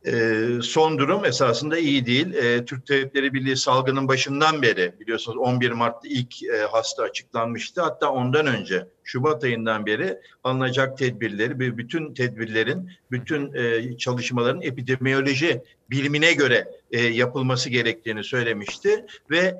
Ee, 0.05 0.47
son 0.61 0.97
durum 0.97 1.25
esasında 1.25 1.77
iyi 1.77 2.05
değil. 2.05 2.33
Ee, 2.33 2.65
Türk 2.65 2.87
Tabipleri 2.87 3.33
Birliği 3.33 3.57
salgının 3.57 4.07
başından 4.07 4.61
beri 4.61 4.93
biliyorsunuz 4.99 5.37
11 5.37 5.71
Mart'ta 5.71 6.07
ilk 6.07 6.43
e, 6.43 6.57
hasta 6.71 7.03
açıklanmıştı. 7.03 7.81
Hatta 7.81 8.11
ondan 8.11 8.47
önce 8.47 8.87
Şubat 9.03 9.43
ayından 9.43 9.85
beri 9.85 10.19
alınacak 10.43 10.97
tedbirleri 10.97 11.59
ve 11.59 11.77
bütün 11.77 12.13
tedbirlerin, 12.13 12.91
bütün 13.11 13.53
e, 13.53 13.97
çalışmaların 13.97 14.61
epidemiyoloji 14.61 15.61
bilimine 15.89 16.33
göre 16.33 16.67
e, 16.91 17.01
yapılması 17.01 17.69
gerektiğini 17.69 18.23
söylemişti. 18.23 19.05
Ve 19.31 19.57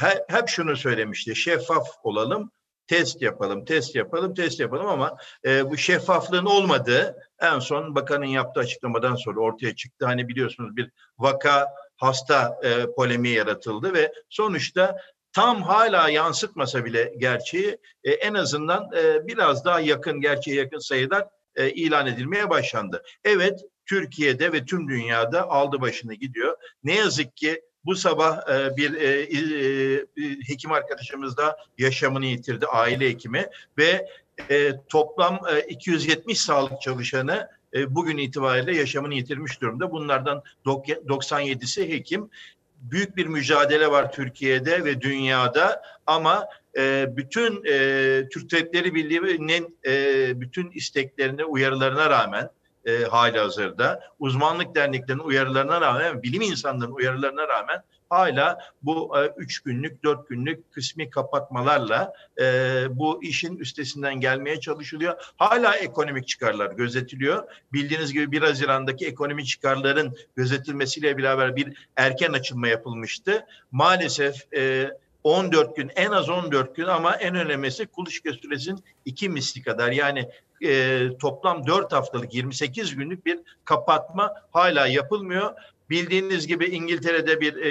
he- 0.00 0.24
hep 0.28 0.48
şunu 0.48 0.76
söylemişti, 0.76 1.36
şeffaf 1.36 1.86
olalım, 2.02 2.50
test 2.86 3.22
yapalım, 3.22 3.64
test 3.64 3.94
yapalım, 3.94 4.34
test 4.34 4.60
yapalım 4.60 4.86
ama 4.86 5.16
bu 5.64 5.76
şeffaflığın 5.76 6.44
olmadığı 6.44 7.16
en 7.42 7.58
son 7.58 7.94
bakanın 7.94 8.24
yaptığı 8.24 8.60
açıklamadan 8.60 9.14
sonra 9.14 9.40
ortaya 9.40 9.74
çıktı. 9.74 10.06
Hani 10.06 10.28
biliyorsunuz 10.28 10.76
bir 10.76 10.90
vaka 11.18 11.68
hasta 11.96 12.58
e, 12.62 12.86
polemiği 12.96 13.34
yaratıldı 13.34 13.94
ve 13.94 14.12
sonuçta 14.28 14.96
tam 15.32 15.62
hala 15.62 16.08
yansıtmasa 16.08 16.84
bile 16.84 17.14
gerçeği 17.18 17.78
e, 18.04 18.10
en 18.12 18.34
azından 18.34 18.90
e, 18.96 19.26
biraz 19.26 19.64
daha 19.64 19.80
yakın 19.80 20.20
gerçeğe 20.20 20.56
yakın 20.56 20.78
sayılar 20.78 21.28
e, 21.56 21.70
ilan 21.70 22.06
edilmeye 22.06 22.50
başlandı. 22.50 23.02
Evet 23.24 23.60
Türkiye'de 23.86 24.52
ve 24.52 24.64
tüm 24.64 24.88
dünyada 24.88 25.48
aldı 25.48 25.80
başını 25.80 26.14
gidiyor. 26.14 26.56
Ne 26.84 26.94
yazık 26.96 27.36
ki 27.36 27.62
bu 27.84 27.94
sabah 27.94 28.48
e, 28.48 28.76
bir, 28.76 28.94
e, 28.94 29.22
e, 29.22 30.06
hekim 30.48 30.72
arkadaşımız 30.72 31.36
da 31.36 31.56
yaşamını 31.78 32.26
yitirdi, 32.26 32.66
aile 32.66 33.08
hekimi 33.08 33.46
ve 33.78 34.08
e, 34.50 34.72
toplam 34.88 35.40
e, 35.52 35.60
270 35.60 36.40
sağlık 36.40 36.80
çalışanı 36.80 37.48
e, 37.74 37.94
bugün 37.94 38.16
itibariyle 38.16 38.76
yaşamını 38.76 39.14
yitirmiş 39.14 39.60
durumda. 39.60 39.90
Bunlardan 39.90 40.42
dok- 40.66 41.06
97'si 41.06 41.88
hekim. 41.88 42.30
Büyük 42.76 43.16
bir 43.16 43.26
mücadele 43.26 43.90
var 43.90 44.12
Türkiye'de 44.12 44.84
ve 44.84 45.00
dünyada 45.00 45.82
ama 46.06 46.48
e, 46.76 47.06
bütün 47.16 47.64
e, 47.64 48.28
Türk 48.28 48.50
Tabipleri 48.50 48.94
Birliği'nin 48.94 49.78
e, 49.86 50.40
bütün 50.40 50.70
isteklerine, 50.70 51.44
uyarılarına 51.44 52.10
rağmen 52.10 52.50
e, 52.84 53.02
hali 53.04 53.38
hazırda 53.38 54.00
uzmanlık 54.18 54.74
derneklerinin 54.74 55.22
uyarılarına 55.22 55.80
rağmen, 55.80 56.22
bilim 56.22 56.42
insanlarının 56.42 56.94
uyarılarına 56.94 57.48
rağmen 57.48 57.82
hala 58.12 58.58
bu 58.82 59.18
e, 59.18 59.32
üç 59.36 59.60
günlük, 59.60 60.04
dört 60.04 60.28
günlük 60.28 60.72
kısmi 60.72 61.10
kapatmalarla 61.10 62.12
e, 62.40 62.44
bu 62.90 63.24
işin 63.24 63.56
üstesinden 63.56 64.20
gelmeye 64.20 64.60
çalışılıyor. 64.60 65.14
Hala 65.36 65.76
ekonomik 65.76 66.28
çıkarlar 66.28 66.70
gözetiliyor. 66.70 67.44
Bildiğiniz 67.72 68.12
gibi 68.12 68.32
1 68.32 68.42
Haziran'daki 68.42 69.06
ekonomik 69.06 69.46
çıkarların 69.46 70.16
gözetilmesiyle 70.36 71.18
beraber 71.18 71.56
bir 71.56 71.88
erken 71.96 72.32
açılma 72.32 72.68
yapılmıştı. 72.68 73.46
Maalesef 73.70 74.54
e, 74.54 74.90
14 75.24 75.76
gün 75.76 75.90
en 75.96 76.10
az 76.10 76.28
14 76.28 76.76
gün 76.76 76.86
ama 76.86 77.14
en 77.16 77.34
önemlisi 77.34 77.86
kuluçka 77.86 78.32
süresinin 78.32 78.84
iki 79.04 79.28
misli 79.28 79.62
kadar 79.62 79.92
yani 79.92 80.28
e, 80.64 81.08
toplam 81.20 81.66
4 81.66 81.92
haftalık 81.92 82.34
28 82.34 82.96
günlük 82.96 83.26
bir 83.26 83.40
kapatma 83.64 84.34
hala 84.50 84.86
yapılmıyor. 84.86 85.54
Bildiğiniz 85.92 86.46
gibi 86.46 86.66
İngiltere'de 86.66 87.40
bir 87.40 87.56
e, 87.56 87.68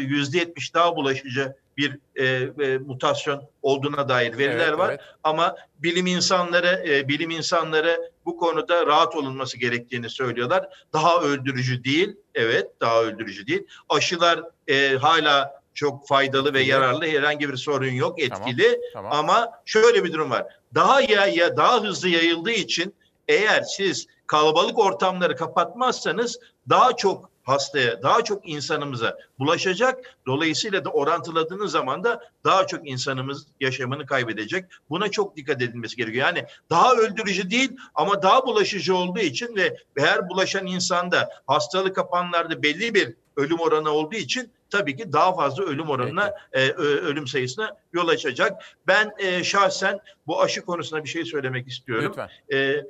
yüzde 0.00 0.38
yetmiş 0.38 0.74
daha 0.74 0.96
bulaşıcı 0.96 1.54
bir 1.76 1.98
e, 2.16 2.24
e, 2.24 2.78
mutasyon 2.78 3.42
olduğuna 3.62 4.08
dair 4.08 4.38
veriler 4.38 4.68
Evet, 4.68 4.78
var. 4.78 4.88
evet. 4.88 5.00
Ama 5.24 5.56
bilim 5.78 6.06
insanları 6.06 6.84
e, 6.88 7.08
bilim 7.08 7.30
insanları 7.30 8.10
bu 8.24 8.36
konuda 8.36 8.86
rahat 8.86 9.16
olunması 9.16 9.58
gerektiğini 9.58 10.10
söylüyorlar. 10.10 10.68
Daha 10.92 11.20
öldürücü 11.20 11.84
değil, 11.84 12.16
evet 12.34 12.66
daha 12.80 13.02
öldürücü 13.02 13.46
değil. 13.46 13.66
Aşılar 13.88 14.42
e, 14.68 14.96
hala 14.96 15.62
çok 15.74 16.08
faydalı 16.08 16.54
ve 16.54 16.60
yararlı, 16.60 17.06
herhangi 17.06 17.48
bir 17.48 17.56
sorun 17.56 17.90
yok, 17.90 18.20
etkili. 18.22 18.80
tamam. 18.92 19.12
Ama 19.12 19.50
şöyle 19.64 20.04
bir 20.04 20.12
durum 20.12 20.30
var. 20.30 20.44
Daha 20.74 21.00
ya, 21.00 21.26
ya 21.26 21.56
daha 21.56 21.82
hızlı 21.82 22.08
yayıldığı 22.08 22.50
için 22.50 22.94
eğer 23.28 23.62
siz 23.62 24.06
kalabalık 24.26 24.78
ortamları 24.78 25.36
kapatmazsanız 25.36 26.40
daha 26.68 26.96
çok 26.96 27.35
hastaya, 27.46 28.02
daha 28.02 28.24
çok 28.24 28.48
insanımıza 28.48 29.18
bulaşacak. 29.38 30.16
Dolayısıyla 30.26 30.84
da 30.84 30.90
orantıladığınız 30.90 31.72
zaman 31.72 32.04
da 32.04 32.20
daha 32.44 32.66
çok 32.66 32.88
insanımız 32.88 33.46
yaşamını 33.60 34.06
kaybedecek. 34.06 34.64
Buna 34.90 35.10
çok 35.10 35.36
dikkat 35.36 35.62
edilmesi 35.62 35.96
gerekiyor. 35.96 36.26
Yani 36.26 36.44
daha 36.70 36.92
öldürücü 36.94 37.50
değil 37.50 37.76
ama 37.94 38.22
daha 38.22 38.46
bulaşıcı 38.46 38.96
olduğu 38.96 39.20
için 39.20 39.56
ve 39.56 39.76
her 39.98 40.28
bulaşan 40.28 40.66
insanda 40.66 41.28
hastalık 41.46 41.96
kapanlarda 41.96 42.62
belli 42.62 42.94
bir 42.94 43.14
ölüm 43.36 43.60
oranı 43.60 43.90
olduğu 43.90 44.16
için 44.16 44.50
tabii 44.70 44.96
ki 44.96 45.12
daha 45.12 45.34
fazla 45.36 45.64
ölüm 45.64 45.90
oranına, 45.90 46.34
e, 46.52 46.68
ö- 46.68 47.00
ölüm 47.06 47.26
sayısına 47.26 47.76
yol 47.92 48.08
açacak. 48.08 48.52
Ben 48.86 49.12
e, 49.18 49.44
şahsen 49.44 50.00
bu 50.26 50.42
aşı 50.42 50.60
konusunda 50.64 51.04
bir 51.04 51.08
şey 51.08 51.24
söylemek 51.24 51.68
istiyorum. 51.68 52.04
Lütfen. 52.08 52.28
E, 52.58 52.82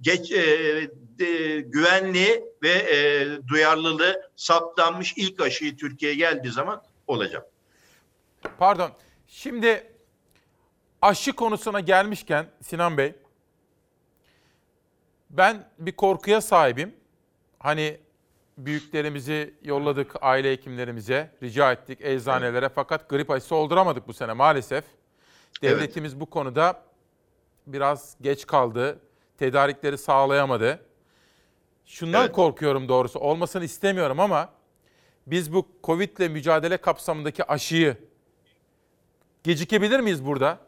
geç 0.00 0.32
e, 0.32 0.90
de, 1.18 1.60
güvenliği 1.60 2.44
ve 2.62 2.70
e, 2.70 3.28
duyarlılığı 3.48 4.30
saptanmış 4.36 5.14
ilk 5.16 5.40
aşıyı 5.40 5.76
Türkiye'ye 5.76 6.18
geldiği 6.18 6.50
zaman 6.50 6.82
olacak. 7.06 7.46
Pardon. 8.58 8.90
Şimdi 9.26 9.92
aşı 11.02 11.32
konusuna 11.32 11.80
gelmişken 11.80 12.46
Sinan 12.62 12.98
Bey, 12.98 13.14
ben 15.30 15.68
bir 15.78 15.92
korkuya 15.92 16.40
sahibim. 16.40 16.94
hani 17.58 18.00
büyüklerimizi 18.58 19.54
yolladık 19.62 20.12
aile 20.20 20.52
hekimlerimize, 20.52 21.30
rica 21.42 21.72
ettik 21.72 21.98
eczanelere 22.00 22.68
fakat 22.68 23.08
grip 23.08 23.30
aşısı 23.30 23.54
olduramadık 23.54 24.08
bu 24.08 24.12
sene 24.12 24.32
maalesef. 24.32 24.84
Devletimiz 25.62 26.20
bu 26.20 26.26
konuda 26.26 26.82
biraz 27.66 28.16
geç 28.20 28.46
kaldı. 28.46 28.98
Tedarikleri 29.40 29.98
sağlayamadı. 29.98 30.80
Şundan 31.86 32.32
korkuyorum 32.32 32.88
doğrusu. 32.88 33.18
Olmasını 33.18 33.64
istemiyorum 33.64 34.20
ama 34.20 34.52
biz 35.26 35.52
bu 35.52 35.68
Covid'le 35.84 36.30
mücadele 36.30 36.76
kapsamındaki 36.76 37.44
aşıyı 37.44 37.96
gecikebilir 39.42 40.00
miyiz 40.00 40.24
burada? 40.24 40.58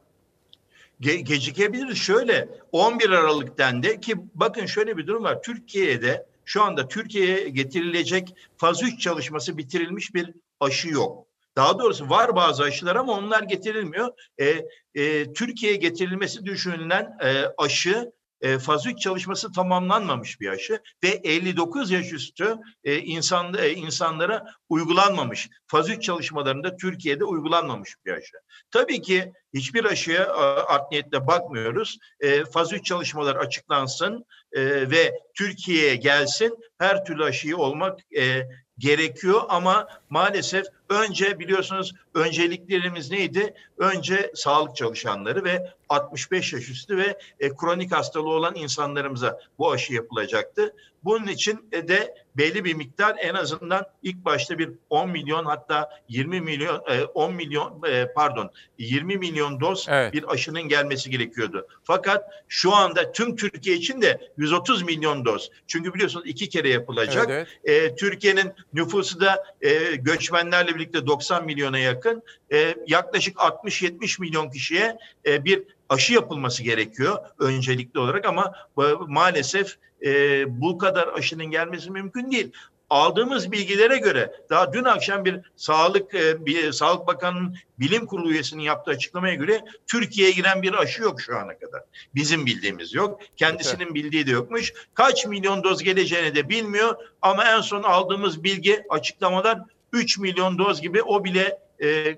Ge- 1.00 1.20
gecikebiliriz. 1.20 1.98
Şöyle 1.98 2.48
11 2.72 3.10
Aralık'tan 3.10 3.82
de 3.82 4.00
ki 4.00 4.16
bakın 4.34 4.66
şöyle 4.66 4.96
bir 4.96 5.06
durum 5.06 5.24
var. 5.24 5.42
Türkiye'de 5.42 6.26
şu 6.44 6.62
anda 6.62 6.88
Türkiye'ye 6.88 7.48
getirilecek 7.48 8.34
faz 8.56 8.82
3 8.82 9.00
çalışması 9.00 9.58
bitirilmiş 9.58 10.14
bir 10.14 10.34
aşı 10.60 10.88
yok. 10.88 11.26
Daha 11.56 11.78
doğrusu 11.78 12.10
var 12.10 12.36
bazı 12.36 12.62
aşılar 12.62 12.96
ama 12.96 13.12
onlar 13.12 13.42
getirilmiyor. 13.42 14.12
E, 14.38 14.66
e, 14.94 15.32
Türkiye'ye 15.32 15.78
getirilmesi 15.78 16.44
düşünülen 16.44 17.16
e, 17.24 17.44
aşı 17.58 18.12
e, 18.42 18.58
faz 18.58 18.86
3 18.86 18.98
çalışması 18.98 19.52
tamamlanmamış 19.52 20.40
bir 20.40 20.48
aşı 20.48 20.80
ve 21.04 21.08
59 21.08 21.90
yaş 21.90 22.12
üstü 22.12 22.56
e, 22.84 22.98
insan, 22.98 23.54
e, 23.58 23.70
insanlara 23.70 24.44
uygulanmamış. 24.68 25.48
Faz 25.66 25.90
3 25.90 26.02
çalışmalarında 26.02 26.76
Türkiye'de 26.76 27.24
uygulanmamış 27.24 27.94
bir 28.06 28.12
aşı. 28.12 28.36
Tabii 28.70 29.02
ki 29.02 29.32
hiçbir 29.54 29.84
aşıya 29.84 30.26
a, 30.26 30.74
art 30.74 30.90
niyetle 30.90 31.26
bakmıyoruz. 31.26 31.98
E, 32.20 32.44
faz 32.44 32.72
3 32.72 32.84
çalışmalar 32.84 33.36
açıklansın 33.36 34.24
e, 34.52 34.90
ve 34.90 35.20
Türkiye'ye 35.34 35.96
gelsin. 35.96 36.58
Her 36.78 37.04
türlü 37.04 37.24
aşıyı 37.24 37.56
olmak 37.56 37.98
e, 38.18 38.48
gerekiyor 38.78 39.42
ama 39.48 39.88
maalesef 40.10 40.66
önce 40.88 41.38
biliyorsunuz 41.38 41.94
önceliklerimiz 42.14 43.10
neydi? 43.10 43.54
Önce 43.78 44.32
sağlık 44.34 44.76
çalışanları 44.76 45.44
ve 45.44 45.70
65 45.88 46.52
yaş 46.52 46.70
üstü 46.70 46.96
ve 46.96 47.18
e, 47.40 47.56
kronik 47.56 47.92
hastalığı 47.92 48.30
olan 48.30 48.54
insanlarımıza 48.54 49.40
bu 49.58 49.72
aşı 49.72 49.94
yapılacaktı. 49.94 50.74
Bunun 51.04 51.26
için 51.26 51.68
e, 51.72 51.88
de 51.88 52.21
belli 52.36 52.64
bir 52.64 52.74
miktar 52.74 53.16
en 53.20 53.34
azından 53.34 53.84
ilk 54.02 54.24
başta 54.24 54.58
bir 54.58 54.70
10 54.90 55.10
milyon 55.10 55.44
hatta 55.44 55.90
20 56.08 56.40
milyon 56.40 56.82
e, 56.90 57.04
10 57.04 57.34
milyon 57.34 57.82
e, 57.88 58.12
pardon 58.14 58.50
20 58.78 59.16
milyon 59.16 59.60
doz 59.60 59.88
bir 60.12 60.32
aşının 60.32 60.62
gelmesi 60.62 61.10
gerekiyordu. 61.10 61.66
Fakat 61.84 62.24
şu 62.48 62.74
anda 62.74 63.12
tüm 63.12 63.36
Türkiye 63.36 63.76
için 63.76 64.02
de 64.02 64.32
130 64.36 64.82
milyon 64.82 65.24
doz. 65.24 65.50
Çünkü 65.66 65.94
biliyorsunuz 65.94 66.26
iki 66.28 66.48
kere 66.48 66.68
yapılacak. 66.68 67.26
Evet, 67.30 67.48
E, 67.64 67.94
Türkiye'nin 67.94 68.52
nüfusu 68.72 69.20
da 69.20 69.44
e, 69.60 69.96
göçmenlerle 69.96 70.74
birlikte 70.74 71.06
90 71.06 71.44
milyona 71.44 71.78
yakın. 71.78 72.22
E, 72.52 72.74
yaklaşık 72.86 73.36
60-70 73.36 74.20
milyon 74.20 74.50
kişiye 74.50 74.98
e, 75.26 75.44
bir 75.44 75.62
aşı 75.88 76.14
yapılması 76.14 76.62
gerekiyor 76.62 77.18
öncelikli 77.38 77.98
olarak 78.00 78.26
ama 78.26 78.54
e, 78.78 78.82
maalesef 79.08 79.76
e, 80.04 80.44
bu 80.60 80.78
kadar 80.78 81.08
aşının 81.08 81.46
gelmesi 81.46 81.90
mümkün 81.90 82.32
değil. 82.32 82.52
Aldığımız 82.90 83.52
bilgilere 83.52 83.98
göre 83.98 84.32
daha 84.50 84.72
dün 84.72 84.84
akşam 84.84 85.24
bir 85.24 85.40
sağlık 85.56 86.14
e, 86.14 86.46
bir 86.46 86.72
Sağlık 86.72 87.06
Bakanı'nın 87.06 87.56
bilim 87.78 88.06
kurulu 88.06 88.30
üyesinin 88.30 88.62
yaptığı 88.62 88.90
açıklamaya 88.90 89.34
göre 89.34 89.64
Türkiye'ye 89.86 90.32
giren 90.32 90.62
bir 90.62 90.74
aşı 90.74 91.02
yok 91.02 91.20
şu 91.20 91.36
ana 91.36 91.58
kadar. 91.58 91.82
Bizim 92.14 92.46
bildiğimiz 92.46 92.94
yok. 92.94 93.20
Kendisinin 93.36 93.94
bildiği 93.94 94.26
de 94.26 94.30
yokmuş. 94.30 94.72
Kaç 94.94 95.26
milyon 95.26 95.64
doz 95.64 95.82
geleceğini 95.82 96.34
de 96.34 96.48
bilmiyor 96.48 96.96
ama 97.22 97.44
en 97.44 97.60
son 97.60 97.82
aldığımız 97.82 98.44
bilgi 98.44 98.84
açıklamalar 98.88 99.58
3 99.92 100.18
milyon 100.18 100.58
doz 100.58 100.82
gibi 100.82 101.02
o 101.02 101.24
bile 101.24 101.58
e, 101.82 102.16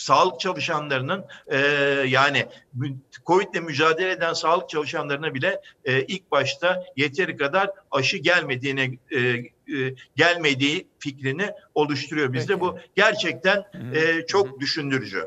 sağlık 0.00 0.40
çalışanlarının 0.40 1.24
e, 1.46 1.58
yani 2.06 2.46
mü- 2.74 2.96
Covid'le 3.26 3.62
mücadele 3.62 4.10
eden 4.10 4.32
sağlık 4.32 4.68
çalışanlarına 4.68 5.34
bile 5.34 5.60
e, 5.84 6.02
ilk 6.02 6.30
başta 6.30 6.84
yeteri 6.96 7.36
kadar 7.36 7.70
aşı 7.90 8.16
gelmediğine 8.16 8.98
e, 9.10 9.18
e, 9.18 9.94
gelmediği 10.16 10.86
fikrini 10.98 11.50
oluşturuyor 11.74 12.32
bizde. 12.32 12.60
Bu 12.60 12.78
gerçekten 12.96 13.64
e, 13.94 14.26
çok 14.26 14.60
düşündürücü. 14.60 15.26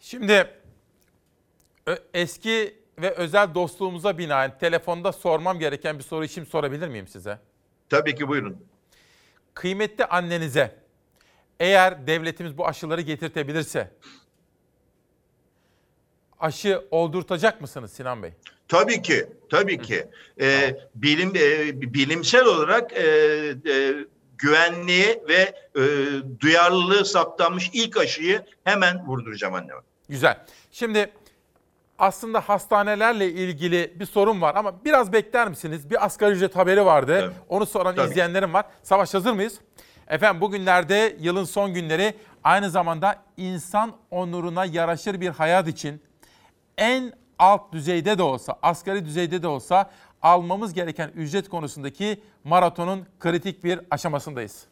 Şimdi 0.00 0.46
eski 2.14 2.74
ve 2.98 3.10
özel 3.10 3.54
dostluğumuza 3.54 4.18
binaen 4.18 4.58
telefonda 4.58 5.12
sormam 5.12 5.58
gereken 5.58 5.98
bir 5.98 6.04
soruyu 6.04 6.28
şimdi 6.28 6.50
sorabilir 6.50 6.88
miyim 6.88 7.08
size? 7.08 7.38
Tabii 7.90 8.14
ki 8.14 8.28
buyurun. 8.28 8.56
Kıymetli 9.54 10.04
annenize 10.04 10.81
eğer 11.62 12.06
devletimiz 12.06 12.58
bu 12.58 12.66
aşıları 12.66 13.00
getirtebilirse 13.00 13.90
aşı 16.40 16.84
oldurtacak 16.90 17.60
mısınız 17.60 17.92
Sinan 17.92 18.22
Bey? 18.22 18.32
Tabii 18.68 19.02
ki, 19.02 19.26
tabii 19.50 19.82
ki. 19.82 20.06
Ee, 20.40 20.76
bilim 20.94 21.32
e, 21.36 21.80
bilimsel 21.94 22.44
olarak 22.44 22.92
e, 22.92 23.02
e, 23.02 23.94
güvenliği 24.38 25.22
ve 25.28 25.54
e, 25.76 25.82
duyarlılığı 26.40 27.04
saptanmış 27.04 27.70
ilk 27.72 27.96
aşıyı 27.96 28.44
hemen 28.64 29.06
vurduracağım 29.06 29.54
anneme. 29.54 29.80
Güzel. 30.08 30.46
Şimdi 30.72 31.12
aslında 31.98 32.40
hastanelerle 32.40 33.30
ilgili 33.30 33.92
bir 34.00 34.06
sorun 34.06 34.40
var 34.40 34.54
ama 34.54 34.84
biraz 34.84 35.12
bekler 35.12 35.48
misiniz? 35.48 35.90
Bir 35.90 36.04
asgari 36.04 36.34
ücret 36.34 36.56
haberi 36.56 36.84
vardı. 36.84 37.32
Onu 37.48 37.66
soran 37.66 37.94
Tabii. 37.94 38.10
izleyenlerim 38.10 38.52
var. 38.52 38.64
Savaş 38.82 39.14
hazır 39.14 39.32
mıyız? 39.32 39.58
Efendim 40.08 40.40
bugünlerde 40.40 41.16
yılın 41.20 41.44
son 41.44 41.74
günleri 41.74 42.14
aynı 42.44 42.70
zamanda 42.70 43.22
insan 43.36 43.92
onuruna 44.10 44.64
yaraşır 44.64 45.20
bir 45.20 45.28
hayat 45.28 45.68
için 45.68 46.02
en 46.78 47.12
alt 47.38 47.72
düzeyde 47.72 48.18
de 48.18 48.22
olsa, 48.22 48.58
asgari 48.62 49.04
düzeyde 49.04 49.42
de 49.42 49.46
olsa 49.48 49.90
almamız 50.22 50.72
gereken 50.72 51.08
ücret 51.08 51.48
konusundaki 51.48 52.22
maratonun 52.44 53.06
kritik 53.20 53.64
bir 53.64 53.80
aşamasındayız. 53.90 54.71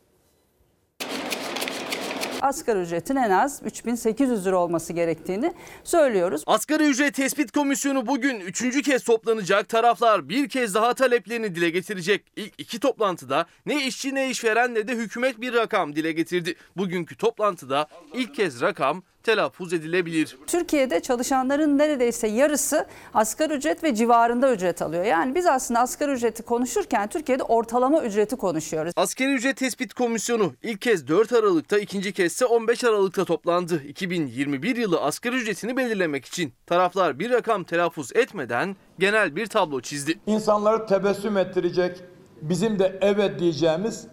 Asgari 2.43 2.79
ücretin 2.79 3.17
en 3.17 3.31
az 3.31 3.63
3800 3.65 4.47
lira 4.47 4.59
olması 4.59 4.93
gerektiğini 4.93 5.55
söylüyoruz. 5.85 6.43
Asgari 6.47 6.85
ücret 6.85 7.15
tespit 7.15 7.53
komisyonu 7.53 8.07
bugün 8.07 8.41
üçüncü 8.41 8.83
kez 8.83 9.05
toplanacak. 9.05 9.69
Taraflar 9.69 10.29
bir 10.29 10.49
kez 10.49 10.75
daha 10.75 10.95
taleplerini 10.95 11.55
dile 11.55 11.71
getirecek. 11.71 12.25
İlk 12.37 12.53
iki 12.59 12.81
toplantıda 12.81 13.47
ne 13.67 13.87
işçi 13.87 14.15
ne 14.15 14.31
işveren 14.31 14.75
ne 14.75 14.89
de 14.89 14.93
hükümet 14.93 15.41
bir 15.41 15.55
rakam 15.55 15.97
dile 15.97 16.13
getirdi. 16.13 16.55
Bugünkü 16.77 17.17
toplantıda 17.17 17.87
ilk 18.15 18.35
kez 18.35 18.61
rakam 18.61 19.03
telaffuz 19.23 19.73
edilebilir. 19.73 20.39
Türkiye'de 20.47 21.01
çalışanların 21.01 21.79
neredeyse 21.79 22.29
yarısı 22.29 22.87
asgari 23.15 23.55
ücret 23.55 23.85
ve 23.85 23.95
civarında 23.95 24.53
ücret 24.53 24.83
alıyor. 24.83 25.05
Yani 25.05 25.35
biz 25.35 25.47
aslında 25.47 25.81
asgari 25.81 26.13
ücreti 26.13 26.43
konuşurken 26.43 27.09
Türkiye'de 27.09 27.43
ortalama 27.43 28.03
ücreti 28.03 28.37
konuşuyoruz. 28.37 28.93
Asgari 28.97 29.35
ücret 29.35 29.57
tespit 29.57 29.95
komisyonu 29.95 30.53
ilk 30.63 30.81
kez 30.81 31.09
4 31.09 31.33
Aralık'ta 31.33 31.79
ikinci 31.79 32.13
kez 32.13 32.33
ise 32.33 32.45
15 32.45 32.85
Aralık'ta 32.85 33.25
toplandı. 33.25 33.83
2021 33.89 34.77
yılı 34.77 35.01
asgari 35.01 35.37
ücretini 35.37 35.77
belirlemek 35.77 36.25
için 36.25 36.53
taraflar 36.67 37.19
bir 37.19 37.31
rakam 37.31 37.65
telaffuz 37.65 38.17
etmeden 38.17 38.77
genel 38.99 39.37
bir 39.37 39.47
tablo 39.47 39.81
çizdi. 39.81 40.19
İnsanları 40.27 40.87
tebessüm 40.87 41.37
ettirecek, 41.37 41.97
bizim 42.43 42.79
de 42.79 42.99
evet 43.01 43.41
diyeceğimiz 43.41 44.07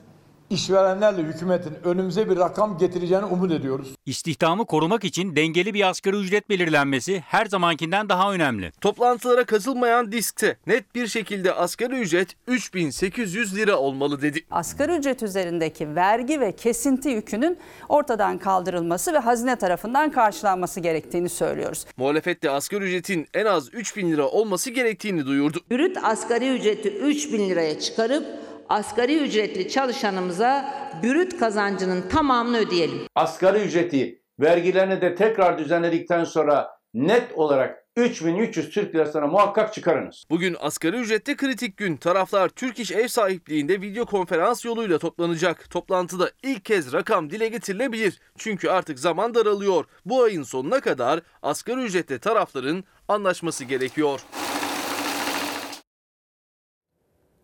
işverenlerle 0.49 1.21
hükümetin 1.21 1.73
önümüze 1.83 2.29
bir 2.29 2.37
rakam 2.37 2.77
getireceğini 2.77 3.25
umut 3.25 3.51
ediyoruz. 3.51 3.87
İstihdamı 4.05 4.65
korumak 4.65 5.03
için 5.03 5.35
dengeli 5.35 5.73
bir 5.73 5.89
asgari 5.89 6.15
ücret 6.15 6.49
belirlenmesi 6.49 7.19
her 7.19 7.45
zamankinden 7.45 8.09
daha 8.09 8.33
önemli. 8.33 8.71
Toplantılara 8.81 9.43
katılmayan 9.43 10.11
diskte 10.11 10.57
net 10.67 10.95
bir 10.95 11.07
şekilde 11.07 11.53
asgari 11.53 11.99
ücret 11.99 12.29
3800 12.47 13.55
lira 13.55 13.77
olmalı 13.77 14.21
dedi. 14.21 14.39
Asgari 14.51 14.91
ücret 14.97 15.23
üzerindeki 15.23 15.95
vergi 15.95 16.39
ve 16.39 16.51
kesinti 16.51 17.09
yükünün 17.09 17.57
ortadan 17.89 18.37
kaldırılması 18.37 19.13
ve 19.13 19.17
hazine 19.17 19.55
tarafından 19.55 20.11
karşılanması 20.11 20.79
gerektiğini 20.79 21.29
söylüyoruz. 21.29 21.85
Muhalefet 21.97 22.43
de 22.43 22.49
asgari 22.49 22.83
ücretin 22.83 23.27
en 23.33 23.45
az 23.45 23.73
3000 23.73 24.11
lira 24.11 24.27
olması 24.27 24.69
gerektiğini 24.69 25.25
duyurdu. 25.25 25.59
Brüt 25.71 25.97
asgari 26.03 26.49
ücreti 26.49 26.89
3 26.89 27.33
bin 27.33 27.49
liraya 27.49 27.79
çıkarıp 27.79 28.46
asgari 28.69 29.17
ücretli 29.17 29.69
çalışanımıza 29.69 30.73
brüt 31.03 31.39
kazancının 31.39 32.09
tamamını 32.09 32.57
ödeyelim. 32.57 32.99
Asgari 33.15 33.59
ücreti 33.59 34.21
vergilerini 34.39 35.01
de 35.01 35.15
tekrar 35.15 35.57
düzenledikten 35.57 36.23
sonra 36.23 36.77
net 36.93 37.31
olarak 37.35 37.83
3300 37.95 38.69
Türk 38.69 38.95
lirasına 38.95 39.27
muhakkak 39.27 39.73
çıkarınız. 39.73 40.23
Bugün 40.29 40.55
asgari 40.59 40.97
ücrette 40.97 41.35
kritik 41.35 41.77
gün. 41.77 41.97
Taraflar 41.97 42.49
Türk 42.49 42.79
İş 42.79 42.91
ev 42.91 43.07
sahipliğinde 43.07 43.81
video 43.81 44.05
konferans 44.05 44.65
yoluyla 44.65 44.99
toplanacak. 44.99 45.69
Toplantıda 45.69 46.31
ilk 46.43 46.65
kez 46.65 46.93
rakam 46.93 47.29
dile 47.29 47.47
getirilebilir. 47.47 48.19
Çünkü 48.37 48.69
artık 48.69 48.99
zaman 48.99 49.33
daralıyor. 49.33 49.85
Bu 50.05 50.23
ayın 50.23 50.43
sonuna 50.43 50.79
kadar 50.79 51.19
asgari 51.41 51.81
ücrette 51.81 52.19
tarafların 52.19 52.83
anlaşması 53.07 53.63
gerekiyor. 53.65 54.19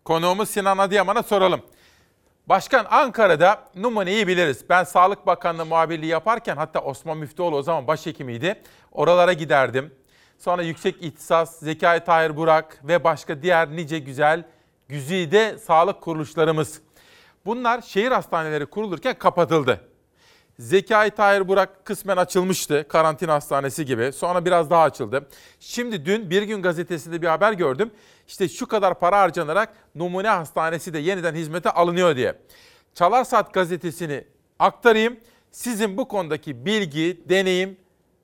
Konuğumuz 0.04 0.50
Sinan 0.50 0.78
Adıyaman'a 0.78 1.22
soralım. 1.22 1.62
Başkan 2.46 2.86
Ankara'da 2.90 3.64
numuneyi 3.74 4.26
biliriz. 4.26 4.64
Ben 4.68 4.84
Sağlık 4.84 5.26
Bakanlığı 5.26 5.66
muhabirliği 5.66 6.10
yaparken 6.10 6.56
hatta 6.56 6.80
Osman 6.80 7.18
Müftüoğlu 7.18 7.56
o 7.56 7.62
zaman 7.62 7.86
başhekimiydi. 7.86 8.62
Oralara 8.92 9.32
giderdim. 9.32 9.94
Sonra 10.38 10.62
Yüksek 10.62 11.02
İhtisas, 11.02 11.58
Zekai 11.58 12.04
Tahir 12.04 12.36
Burak 12.36 12.80
ve 12.84 13.04
başka 13.04 13.42
diğer 13.42 13.70
nice 13.70 13.98
güzel 13.98 14.44
güzide 14.88 15.58
sağlık 15.58 16.00
kuruluşlarımız. 16.00 16.80
Bunlar 17.46 17.82
şehir 17.82 18.10
hastaneleri 18.10 18.66
kurulurken 18.66 19.18
kapatıldı. 19.18 19.80
Zekai 20.58 21.10
Tahir 21.10 21.48
Burak 21.48 21.84
kısmen 21.84 22.16
açılmıştı. 22.16 22.86
Karantina 22.88 23.34
hastanesi 23.34 23.84
gibi. 23.84 24.12
Sonra 24.12 24.44
biraz 24.44 24.70
daha 24.70 24.82
açıldı. 24.82 25.28
Şimdi 25.60 26.06
dün 26.06 26.30
Bir 26.30 26.42
Gün 26.42 26.62
gazetesinde 26.62 27.22
bir 27.22 27.26
haber 27.26 27.52
gördüm. 27.52 27.90
İşte 28.28 28.48
şu 28.48 28.66
kadar 28.66 28.98
para 28.98 29.20
harcanarak 29.20 29.74
numune 29.94 30.28
hastanesi 30.28 30.92
de 30.94 30.98
yeniden 30.98 31.34
hizmete 31.34 31.70
alınıyor 31.70 32.16
diye. 32.16 32.34
Çalar 32.94 33.24
Saat 33.24 33.54
gazetesini 33.54 34.24
aktarayım. 34.58 35.16
Sizin 35.50 35.96
bu 35.96 36.08
konudaki 36.08 36.66
bilgi, 36.66 37.22
deneyim, 37.28 37.76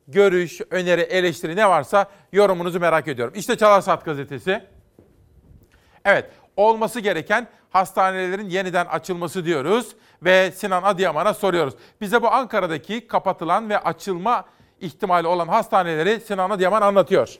görüş, 0.08 0.60
öneri, 0.70 1.00
eleştiri 1.00 1.56
ne 1.56 1.68
varsa 1.68 2.10
yorumunuzu 2.32 2.80
merak 2.80 3.08
ediyorum. 3.08 3.34
İşte 3.36 3.56
Çalar 3.56 3.80
Saat 3.80 4.04
gazetesi. 4.04 4.62
Evet, 6.04 6.30
olması 6.56 7.00
gereken 7.00 7.48
hastanelerin 7.70 8.48
yeniden 8.48 8.86
açılması 8.86 9.44
diyoruz 9.44 9.96
ve 10.22 10.52
Sinan 10.54 10.82
Adıyaman'a 10.82 11.34
soruyoruz. 11.34 11.74
Bize 12.00 12.22
bu 12.22 12.30
Ankara'daki 12.32 13.06
kapatılan 13.06 13.70
ve 13.70 13.78
açılma 13.78 14.44
ihtimali 14.80 15.26
olan 15.26 15.48
hastaneleri 15.48 16.20
Sinan 16.20 16.50
Adıyaman 16.50 16.82
anlatıyor. 16.82 17.38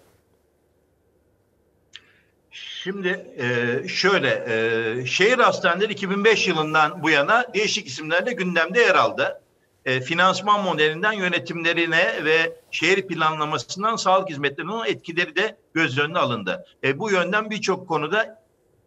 Şimdi 2.82 3.27
e, 3.39 3.89
şöyle, 3.89 4.44
e, 4.48 5.07
şehir 5.07 5.39
hastaneleri 5.39 5.93
2005 5.93 6.48
yılından 6.48 7.02
bu 7.02 7.11
yana 7.11 7.55
değişik 7.55 7.86
isimlerle 7.86 8.32
gündemde 8.32 8.81
yer 8.81 8.94
aldı. 8.94 9.40
E, 9.85 10.01
finansman 10.01 10.62
modelinden 10.65 11.12
yönetimlerine 11.12 12.24
ve 12.24 12.57
şehir 12.70 13.07
planlamasından 13.07 13.97
sağlık 13.97 14.31
hizmetlerinin 14.31 14.85
etkileri 14.85 15.36
de 15.36 15.57
göz 15.74 15.98
önüne 15.98 16.19
alındı. 16.19 16.65
E, 16.85 16.98
bu 16.98 17.11
yönden 17.11 17.51
birçok 17.51 17.89
konuda 17.89 18.40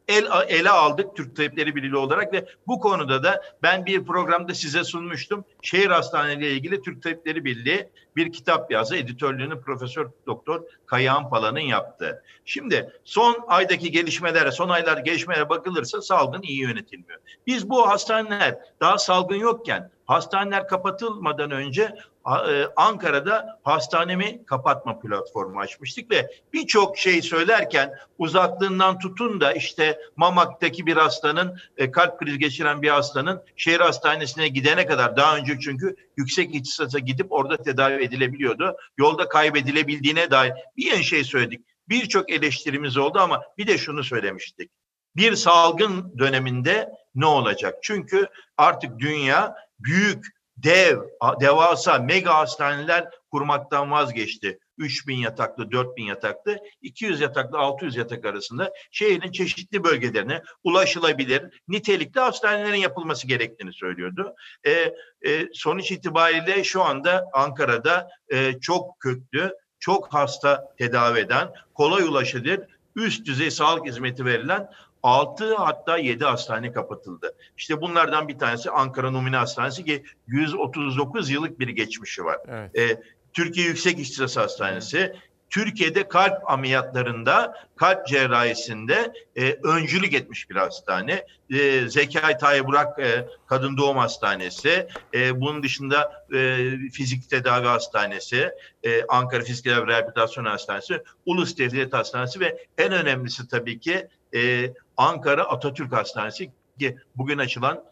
el, 0.08 0.28
ele 0.48 0.70
aldık 0.70 1.16
Türk 1.16 1.36
Tabipleri 1.36 1.76
Birliği 1.76 1.98
olarak 1.98 2.34
ve 2.34 2.46
bu 2.68 2.80
konuda 2.80 3.24
da 3.24 3.42
ben 3.64 3.86
bir 3.86 4.06
programda 4.06 4.54
size 4.54 4.84
sunmuştum. 4.84 5.46
Şehir 5.62 5.90
hastaneleri 5.90 6.46
ile 6.46 6.52
ilgili 6.52 6.82
Türk 6.82 7.04
Tabipleri 7.04 7.46
Birliği 7.46 7.90
bir 8.16 8.32
kitap 8.32 8.72
yazdı. 8.72 8.96
Editörlüğünü 8.96 9.62
Profesör 9.62 10.10
Doktor 10.28 10.64
Kayahan 10.86 11.30
Pala'nın 11.30 11.60
yaptığı. 11.60 12.24
Şimdi 12.46 12.92
son 13.04 13.38
aydaki 13.48 13.92
gelişmelere, 13.92 14.52
son 14.52 14.70
aylar 14.70 14.98
gelişmelere 14.98 15.50
bakılırsa 15.50 16.02
salgın 16.02 16.42
iyi 16.42 16.62
yönetilmiyor. 16.62 17.20
Biz 17.48 17.70
bu 17.70 17.90
hastaneler 17.90 18.58
daha 18.80 18.98
salgın 18.98 19.36
yokken 19.36 19.92
hastaneler 20.06 20.68
kapatılmadan 20.68 21.52
önce 21.52 21.96
Ankara'da 22.76 23.60
hastanemi 23.64 24.46
kapatma 24.46 25.00
platformu 25.00 25.60
açmıştık 25.60 26.12
ve 26.12 26.32
birçok 26.54 26.98
şey 26.98 27.22
söylerken 27.22 27.94
uzaklığından 28.18 29.00
tutun 29.00 29.42
da 29.42 29.54
işte 29.54 30.00
Mamak'taki 30.16 30.86
bir 30.86 30.98
hastanın 30.98 31.60
e, 31.78 31.92
kalp 31.92 32.20
krizi 32.20 32.40
geçiren 32.40 32.82
bir 32.82 32.90
hastanın 32.90 33.44
şehir 33.56 33.80
hastanesine 33.80 34.48
gidene 34.48 34.86
kadar 34.86 35.18
daha 35.18 35.38
önce 35.38 35.60
çünkü 35.60 35.96
yüksek 36.18 36.56
ihtisasa 36.56 37.00
gidip 37.00 37.32
orada 37.32 37.58
tedavi 37.58 38.04
edilebiliyordu. 38.04 38.78
Yolda 38.98 39.30
kaybedilebildiğine 39.30 40.32
dair 40.32 40.54
bir 40.78 41.04
şey 41.04 41.24
söyledik. 41.24 41.66
Birçok 41.90 42.32
eleştirimiz 42.32 42.98
oldu 42.98 43.20
ama 43.20 43.44
bir 43.58 43.68
de 43.68 43.78
şunu 43.78 44.04
söylemiştik. 44.04 44.72
Bir 45.16 45.36
salgın 45.36 46.14
döneminde 46.20 46.90
ne 47.16 47.26
olacak? 47.26 47.76
Çünkü 47.82 48.28
artık 48.58 49.00
dünya 49.00 49.56
büyük, 49.80 50.26
dev, 50.58 51.00
devasa 51.42 52.00
mega 52.00 52.38
hastaneler 52.38 53.10
kurmaktan 53.32 53.92
vazgeçti. 53.92 54.60
3000 54.78 55.18
yataklı, 55.18 55.72
4000 55.72 56.04
yataklı, 56.04 56.58
200 56.82 57.22
yataklı, 57.22 57.58
600 57.58 57.96
yatak 57.96 58.26
arasında 58.26 58.74
şehrin 58.92 59.32
çeşitli 59.32 59.84
bölgelerine 59.84 60.42
ulaşılabilir, 60.64 61.62
nitelikli 61.68 62.20
hastanelerin 62.20 62.78
yapılması 62.78 63.28
gerektiğini 63.28 63.74
söylüyordu. 63.74 64.36
E, 64.64 64.72
e, 64.72 65.48
sonuç 65.54 65.92
itibariyle 65.92 66.64
şu 66.64 66.84
anda 66.84 67.26
Ankara'da 67.34 68.10
e, 68.30 68.60
çok 68.60 69.00
köklü, 69.00 69.54
çok 69.80 70.14
hasta 70.14 70.76
tedavi 70.78 71.20
eden, 71.20 71.52
kolay 71.74 72.04
ulaşılır, 72.04 72.60
üst 72.96 73.26
düzey 73.26 73.52
sağlık 73.52 73.86
hizmeti 73.86 74.26
verilen 74.26 74.70
6 75.04 75.56
hatta 75.56 75.98
7 75.98 76.26
hastane 76.26 76.72
kapatıldı. 76.72 77.36
İşte 77.58 77.82
bunlardan 77.82 78.28
bir 78.28 78.38
tanesi 78.38 78.72
Ankara 78.72 79.12
Numune 79.12 79.38
Hastanesi 79.38 79.86
ki 79.86 80.04
139 80.28 81.30
yıllık 81.30 81.60
bir 81.60 81.68
geçmişi 81.68 82.26
var. 82.26 82.38
Evet. 82.48 82.78
Ee, 82.78 83.02
Türkiye 83.34 83.68
Yüksek 83.68 84.00
İhtisas 84.00 84.38
Hastanesi, 84.38 85.16
Türkiye'de 85.54 86.08
kalp 86.08 86.52
ameliyatlarında, 86.52 87.68
kalp 87.76 88.08
cerrahisinde 88.08 89.14
e, 89.36 89.54
öncülük 89.64 90.14
etmiş 90.14 90.50
bir 90.50 90.56
hastane. 90.56 91.26
E, 91.50 91.88
Zekai 91.88 92.38
Tayyip 92.38 92.66
Burak 92.66 93.00
e, 93.00 93.28
Kadın 93.48 93.78
Doğum 93.78 93.98
Hastanesi, 93.98 94.88
e, 95.14 95.42
bunun 95.42 95.64
dışında 95.64 96.26
e, 96.34 96.70
Fizik 96.92 97.30
Tedavi 97.30 97.68
Hastanesi, 97.68 98.52
e, 98.84 99.04
Ankara 99.06 99.44
Fizik 99.44 99.64
Tedavi 99.64 99.88
Rehabilitasyon 99.88 100.46
Hastanesi, 100.46 101.04
Ulus 101.26 101.58
Devlet 101.58 101.94
Hastanesi 101.94 102.40
ve 102.40 102.66
en 102.78 102.92
önemlisi 102.92 103.48
tabii 103.48 103.80
ki 103.80 104.08
e, 104.36 104.74
Ankara 104.98 105.44
Atatürk 105.44 105.92
Hastanesi 105.92 106.52
ki 106.80 106.98
bugün 107.16 107.38
açılan 107.38 107.84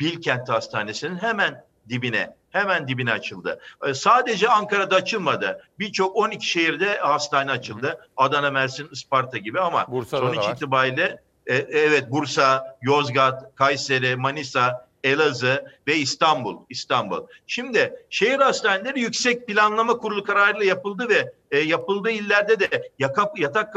Bilkent 0.00 0.48
Hastanesi'nin 0.48 1.16
hemen 1.16 1.64
dibine 1.88 2.34
hemen 2.50 2.88
dibine 2.88 3.12
açıldı. 3.12 3.60
E, 3.86 3.94
sadece 3.94 4.48
Ankara'da 4.48 4.96
açılmadı. 4.96 5.64
Birçok 5.78 6.16
12 6.16 6.46
şehirde 6.46 6.98
hastane 6.98 7.50
açıldı. 7.50 8.08
Adana, 8.16 8.50
Mersin, 8.50 8.88
Isparta 8.92 9.38
gibi 9.38 9.60
ama 9.60 9.86
Bursa'da 9.88 10.20
sonuç 10.20 10.44
itibariyle 10.56 11.22
e, 11.46 11.54
evet 11.56 12.10
Bursa, 12.10 12.78
Yozgat, 12.82 13.54
Kayseri, 13.54 14.16
Manisa, 14.16 14.88
Elazığ 15.04 15.64
ve 15.86 15.96
İstanbul. 15.96 16.56
İstanbul. 16.68 17.26
Şimdi 17.46 17.94
şehir 18.10 18.38
hastaneleri 18.38 19.00
yüksek 19.00 19.46
planlama 19.46 19.96
kurulu 19.96 20.24
kararıyla 20.24 20.64
yapıldı 20.64 21.08
ve 21.08 21.32
e, 21.50 21.58
yapıldığı 21.58 22.10
illerde 22.10 22.60
de 22.60 22.90
yatak, 22.98 23.38
yatak 23.38 23.72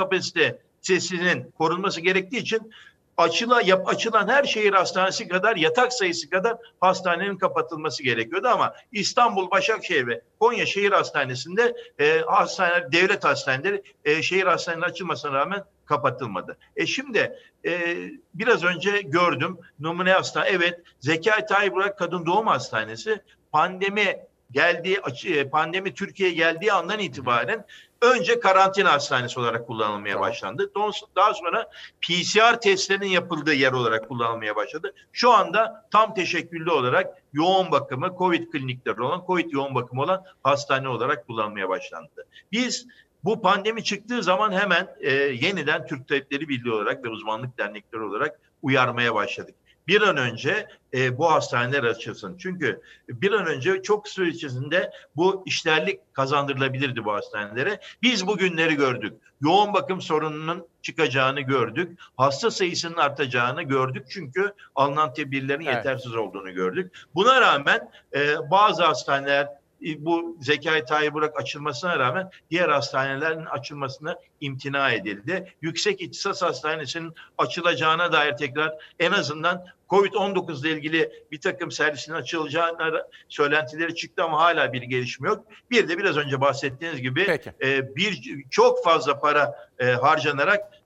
kapasitesinin 0.84 1.52
korunması 1.58 2.02
gerektiği 2.02 2.38
için 2.38 2.72
açıla, 3.18 3.62
yap, 3.62 3.88
açılan 3.88 4.28
her 4.28 4.44
şehir 4.44 4.74
hastanesi 4.74 5.28
kadar 5.28 5.56
yatak 5.56 5.94
sayısı 5.94 6.30
kadar 6.30 6.58
hastanenin 6.80 7.38
kapatılması 7.38 8.04
gerekiyordu 8.04 8.48
ama 8.48 8.74
İstanbul, 8.92 9.52
Başakşehir 9.52 10.08
ve 10.08 10.22
Konya 10.40 10.66
Şehir 10.66 10.92
Hastanesi'nde 10.92 11.76
e, 12.00 12.20
hastaneler, 12.20 12.92
devlet 12.92 13.24
hastaneleri 13.24 13.84
e, 14.06 14.22
şehir 14.22 14.46
hastanelerinin 14.46 14.92
açılmasına 14.92 15.34
rağmen 15.34 15.64
kapatılmadı. 15.86 16.58
E 16.76 16.86
şimdi 16.86 17.40
e, 17.66 17.96
biraz 18.34 18.64
önce 18.64 19.02
gördüm 19.02 19.58
numune 19.80 20.12
hastane 20.12 20.50
evet 20.50 20.80
Zekai 21.00 21.46
Tayyip 21.46 21.98
Kadın 21.98 22.26
Doğum 22.26 22.48
Hastanesi 22.48 23.22
pandemi 23.52 24.18
geldiği 24.52 25.00
e, 25.26 25.50
pandemi 25.50 25.94
Türkiye'ye 25.94 26.36
geldiği 26.36 26.74
andan 26.74 27.00
itibaren 27.00 27.66
önce 28.04 28.40
karantina 28.40 28.92
hastanesi 28.92 29.40
olarak 29.40 29.68
kullanılmaya 29.68 30.20
başlandı. 30.20 30.72
Daha 31.16 31.34
sonra 31.34 31.70
PCR 32.02 32.62
testlerinin 32.62 33.08
yapıldığı 33.08 33.54
yer 33.54 33.72
olarak 33.72 34.08
kullanılmaya 34.08 34.56
başladı. 34.56 34.94
Şu 35.12 35.32
anda 35.32 35.88
tam 35.92 36.14
teşekküllü 36.14 36.72
olarak 36.72 37.24
yoğun 37.34 37.72
bakımı, 37.72 38.16
COVID 38.18 38.52
klinikleri 38.52 39.02
olan, 39.02 39.24
COVID 39.28 39.52
yoğun 39.52 39.76
bakımı 39.76 40.02
olan 40.02 40.24
hastane 40.44 40.88
olarak 40.90 41.28
kullanılmaya 41.28 41.70
başlandı. 41.70 42.28
Biz 42.52 42.88
bu 43.24 43.42
pandemi 43.42 43.84
çıktığı 43.84 44.24
zaman 44.24 44.52
hemen 44.52 44.96
e, 45.00 45.12
yeniden 45.14 45.88
Türk 45.88 46.08
Tabipleri 46.08 46.50
Birliği 46.50 46.72
olarak 46.72 47.06
ve 47.06 47.10
uzmanlık 47.10 47.58
dernekleri 47.58 48.02
olarak 48.02 48.40
uyarmaya 48.62 49.16
başladık 49.16 49.56
bir 49.88 50.02
an 50.02 50.18
önce 50.18 50.68
e, 50.94 51.18
bu 51.18 51.32
hastaneler 51.32 51.84
açılsın. 51.84 52.38
Çünkü 52.38 52.82
bir 53.10 53.32
an 53.32 53.46
önce 53.46 53.82
çok 53.82 54.08
süre 54.08 54.30
içerisinde 54.30 54.92
bu 55.16 55.44
işlerlik 55.46 56.14
kazandırılabilirdi 56.14 57.06
bu 57.06 57.14
hastanelere. 57.14 57.80
Biz 58.02 58.28
bu 58.28 58.38
günleri 58.38 58.76
gördük. 58.76 59.14
Yoğun 59.42 59.74
bakım 59.74 60.02
sorununun 60.02 60.68
çıkacağını 60.82 61.42
gördük. 61.42 62.00
Hasta 62.18 62.52
sayısının 62.52 62.98
artacağını 62.98 63.64
gördük. 63.64 64.06
Çünkü 64.10 64.54
alınan 64.76 65.14
tedbirlerin 65.14 65.66
evet. 65.66 65.76
yetersiz 65.76 66.16
olduğunu 66.16 66.54
gördük. 66.54 66.94
Buna 67.16 67.42
rağmen 67.42 67.92
e, 68.16 68.52
bazı 68.52 68.84
hastaneler 68.84 69.63
bu 69.98 70.38
Zekai 70.42 70.86
Tayyip 70.86 71.14
Burak 71.14 71.40
açılmasına 71.42 72.00
rağmen 72.00 72.30
diğer 72.52 72.70
hastanelerin 72.70 73.46
açılmasına 73.46 74.16
imtina 74.42 74.92
edildi. 74.92 75.54
Yüksek 75.62 76.02
İhtisas 76.02 76.42
Hastanesi'nin 76.42 77.14
açılacağına 77.38 78.12
dair 78.12 78.38
tekrar 78.38 78.74
en 79.00 79.12
azından 79.12 79.66
Covid-19 79.90 80.62
ile 80.62 80.72
ilgili 80.72 81.12
bir 81.32 81.42
takım 81.42 81.72
servisin 81.72 82.14
açılacağına 82.14 83.08
söylentileri 83.30 83.96
çıktı 83.96 84.24
ama 84.24 84.40
hala 84.40 84.74
bir 84.74 84.82
gelişme 84.82 85.28
yok. 85.28 85.46
Bir 85.72 85.90
de 85.90 85.98
biraz 85.98 86.18
önce 86.18 86.42
bahsettiğiniz 86.42 87.02
gibi 87.02 87.40
e, 87.64 87.96
bir 87.96 88.44
çok 88.52 88.84
fazla 88.84 89.20
para 89.20 89.70
e, 89.80 89.86
harcanarak 89.86 90.84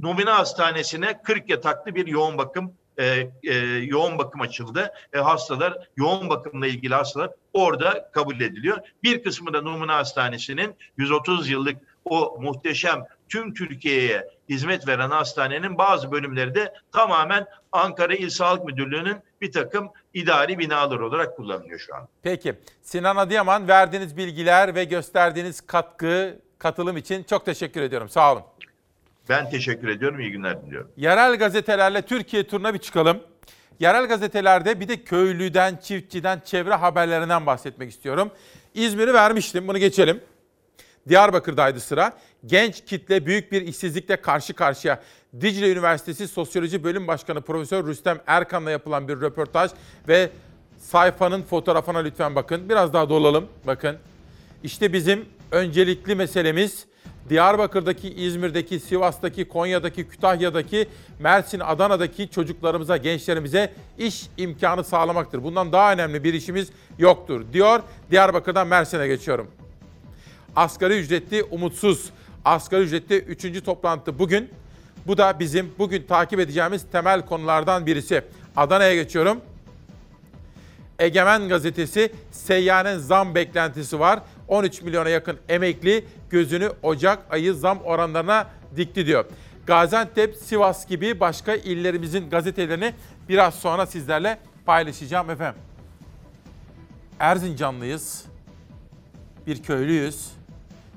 Numune 0.00 0.30
Hastanesi'ne 0.30 1.22
40 1.22 1.50
yataklı 1.50 1.94
bir 1.94 2.06
yoğun 2.06 2.38
bakım 2.38 2.74
e, 2.98 3.30
e, 3.42 3.54
yoğun 3.84 4.18
bakım 4.18 4.40
açıldı. 4.40 4.92
E, 5.12 5.18
hastalar 5.18 5.88
yoğun 5.96 6.30
bakımla 6.30 6.66
ilgili 6.66 6.94
hastalar 6.94 7.30
orada 7.52 8.10
kabul 8.12 8.40
ediliyor. 8.40 8.78
Bir 9.02 9.22
kısmı 9.22 9.52
da 9.52 9.62
Numune 9.62 9.92
Hastanesi'nin 9.92 10.74
130 10.96 11.50
yıllık 11.50 11.76
o 12.04 12.38
muhteşem 12.40 13.04
tüm 13.28 13.54
Türkiye'ye 13.54 14.28
hizmet 14.48 14.88
veren 14.88 15.10
hastanenin 15.10 15.78
bazı 15.78 16.12
bölümleri 16.12 16.54
de 16.54 16.74
tamamen 16.92 17.46
Ankara 17.72 18.14
İl 18.14 18.30
Sağlık 18.30 18.64
Müdürlüğü'nün 18.64 19.16
bir 19.40 19.52
takım 19.52 19.90
idari 20.14 20.58
binalar 20.58 21.00
olarak 21.00 21.36
kullanılıyor 21.36 21.78
şu 21.78 21.94
an. 21.94 22.08
Peki 22.22 22.54
Sinan 22.82 23.16
Adıyaman 23.16 23.68
verdiğiniz 23.68 24.16
bilgiler 24.16 24.74
ve 24.74 24.84
gösterdiğiniz 24.84 25.60
katkı, 25.60 26.38
katılım 26.58 26.96
için 26.96 27.22
çok 27.22 27.46
teşekkür 27.46 27.82
ediyorum. 27.82 28.08
Sağ 28.08 28.32
olun. 28.32 28.42
Ben 29.28 29.50
teşekkür 29.50 29.88
ediyorum. 29.88 30.20
İyi 30.20 30.30
günler 30.30 30.66
diliyorum. 30.66 30.90
Yerel 30.96 31.36
gazetelerle 31.36 32.02
Türkiye 32.02 32.46
turuna 32.46 32.74
bir 32.74 32.78
çıkalım. 32.78 33.20
Yerel 33.80 34.06
gazetelerde 34.06 34.80
bir 34.80 34.88
de 34.88 35.04
köylüden, 35.04 35.76
çiftçiden, 35.76 36.42
çevre 36.44 36.74
haberlerinden 36.74 37.46
bahsetmek 37.46 37.90
istiyorum. 37.90 38.30
İzmir'i 38.74 39.14
vermiştim, 39.14 39.68
bunu 39.68 39.78
geçelim. 39.78 40.20
Diyarbakır'daydı 41.08 41.80
sıra. 41.80 42.12
Genç 42.46 42.84
kitle 42.84 43.26
büyük 43.26 43.52
bir 43.52 43.62
işsizlikle 43.62 44.16
karşı 44.16 44.54
karşıya. 44.54 45.02
Dicle 45.40 45.72
Üniversitesi 45.72 46.28
Sosyoloji 46.28 46.84
Bölüm 46.84 47.06
Başkanı 47.06 47.40
Profesör 47.40 47.86
Rüstem 47.86 48.20
Erkan'la 48.26 48.70
yapılan 48.70 49.08
bir 49.08 49.20
röportaj 49.20 49.70
ve 50.08 50.30
sayfanın 50.78 51.42
fotoğrafına 51.42 51.98
lütfen 51.98 52.34
bakın. 52.34 52.68
Biraz 52.68 52.92
daha 52.92 53.08
dolalım. 53.08 53.48
Bakın. 53.66 53.96
İşte 54.62 54.92
bizim 54.92 55.24
öncelikli 55.50 56.14
meselemiz 56.14 56.86
Diyarbakır'daki, 57.28 58.14
İzmir'deki, 58.14 58.80
Sivas'taki, 58.80 59.44
Konya'daki, 59.44 60.08
Kütahya'daki, 60.08 60.88
Mersin, 61.18 61.60
Adana'daki 61.60 62.30
çocuklarımıza, 62.30 62.96
gençlerimize 62.96 63.72
iş 63.98 64.26
imkanı 64.36 64.84
sağlamaktır. 64.84 65.44
Bundan 65.44 65.72
daha 65.72 65.92
önemli 65.92 66.24
bir 66.24 66.34
işimiz 66.34 66.68
yoktur 66.98 67.44
diyor. 67.52 67.80
Diyarbakır'dan 68.10 68.66
Mersin'e 68.66 69.06
geçiyorum. 69.06 69.50
Asgari 70.56 70.98
ücretli 70.98 71.42
umutsuz. 71.42 72.10
Asgari 72.44 72.82
ücretli 72.82 73.16
3. 73.16 73.64
toplantı 73.64 74.18
bugün. 74.18 74.50
Bu 75.06 75.18
da 75.18 75.38
bizim 75.38 75.72
bugün 75.78 76.02
takip 76.02 76.40
edeceğimiz 76.40 76.86
temel 76.92 77.26
konulardan 77.26 77.86
birisi. 77.86 78.22
Adana'ya 78.56 78.94
geçiyorum. 78.94 79.40
Egemen 80.98 81.48
gazetesi 81.48 82.12
seyyanen 82.30 82.98
zam 82.98 83.34
beklentisi 83.34 84.00
var. 84.00 84.20
13 84.48 84.82
milyona 84.82 85.08
yakın 85.08 85.38
emekli 85.48 86.04
gözünü 86.32 86.72
Ocak 86.82 87.18
ayı 87.30 87.54
zam 87.54 87.80
oranlarına 87.80 88.46
dikti 88.76 89.06
diyor. 89.06 89.24
Gaziantep, 89.66 90.36
Sivas 90.36 90.86
gibi 90.86 91.20
başka 91.20 91.54
illerimizin 91.54 92.30
gazetelerini 92.30 92.94
biraz 93.28 93.54
sonra 93.54 93.86
sizlerle 93.86 94.38
paylaşacağım 94.66 95.30
efendim. 95.30 95.60
Erzincanlıyız. 97.20 98.24
Bir 99.46 99.62
köylüyüz 99.62 100.30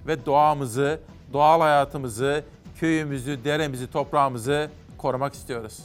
ve 0.07 0.25
doğamızı, 0.25 0.99
doğal 1.33 1.61
hayatımızı, 1.61 2.43
köyümüzü, 2.79 3.43
deremizi, 3.43 3.91
toprağımızı 3.91 4.69
korumak 4.97 5.33
istiyoruz. 5.33 5.79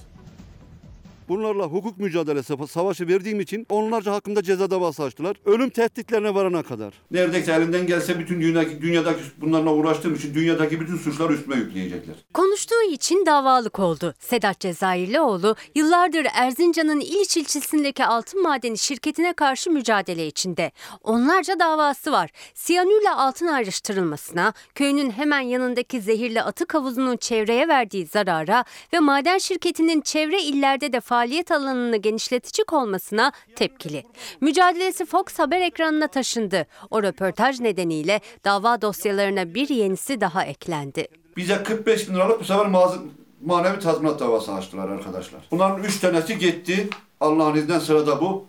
Bunlarla 1.30 1.64
hukuk 1.64 1.98
mücadelesi 1.98 2.54
savaşı 2.70 3.08
verdiğim 3.08 3.40
için 3.40 3.66
onlarca 3.68 4.12
hakkında 4.12 4.42
ceza 4.42 4.70
davası 4.70 5.02
açtılar. 5.02 5.36
Ölüm 5.44 5.70
tehditlerine 5.70 6.34
varana 6.34 6.62
kadar. 6.62 6.94
Neredeyse 7.10 7.52
elimden 7.52 7.86
gelse 7.86 8.18
bütün 8.18 8.40
dünyadaki, 8.40 8.82
dünyadaki 8.82 9.20
bunlarla 9.40 9.72
uğraştığım 9.72 10.14
için 10.14 10.34
dünyadaki 10.34 10.80
bütün 10.80 10.96
suçları 10.96 11.32
üstüme 11.32 11.56
yükleyecekler. 11.56 12.14
Konuştuğu 12.34 12.82
için 12.90 13.26
davalık 13.26 13.78
oldu. 13.78 14.14
Sedat 14.18 14.60
Cezayirlioğlu 14.60 15.56
yıllardır 15.74 16.26
Erzincan'ın 16.34 17.00
İliç 17.00 17.36
ilçesindeki 17.36 18.04
altın 18.04 18.42
madeni 18.42 18.78
şirketine 18.78 19.32
karşı 19.32 19.70
mücadele 19.70 20.26
içinde. 20.26 20.72
Onlarca 21.04 21.58
davası 21.58 22.12
var. 22.12 22.30
Siyanürle 22.54 23.10
altın 23.10 23.46
ayrıştırılmasına, 23.46 24.52
köyünün 24.74 25.10
hemen 25.10 25.40
yanındaki 25.40 26.00
zehirli 26.00 26.42
atık 26.42 26.74
havuzunun 26.74 27.16
çevreye 27.16 27.68
verdiği 27.68 28.06
zarara 28.06 28.64
ve 28.92 28.98
maden 28.98 29.38
şirketinin 29.38 30.00
çevre 30.00 30.42
illerde 30.42 30.92
de 30.92 31.00
faaliyet 31.20 31.50
alanını 31.50 31.96
genişletecek 31.96 32.72
olmasına 32.72 33.32
tepkili. 33.56 34.04
Mücadelesi 34.40 35.06
Fox 35.06 35.38
Haber 35.38 35.60
ekranına 35.60 36.08
taşındı. 36.08 36.66
O 36.90 37.02
röportaj 37.02 37.60
nedeniyle 37.60 38.20
dava 38.44 38.82
dosyalarına 38.82 39.54
bir 39.54 39.68
yenisi 39.68 40.20
daha 40.20 40.44
eklendi. 40.44 41.08
Bize 41.36 41.62
45 41.62 42.08
bin 42.08 42.14
liralık 42.14 42.40
bu 42.40 42.44
sefer 42.44 42.66
manevi 43.42 43.78
tazminat 43.78 44.20
davası 44.20 44.52
açtılar 44.52 44.88
arkadaşlar. 44.88 45.40
Bunların 45.50 45.82
3 45.84 46.00
tanesi 46.00 46.38
gitti. 46.38 46.88
Allah'ın 47.20 47.56
izniyle 47.56 47.80
sırada 47.80 48.20
bu. 48.20 48.46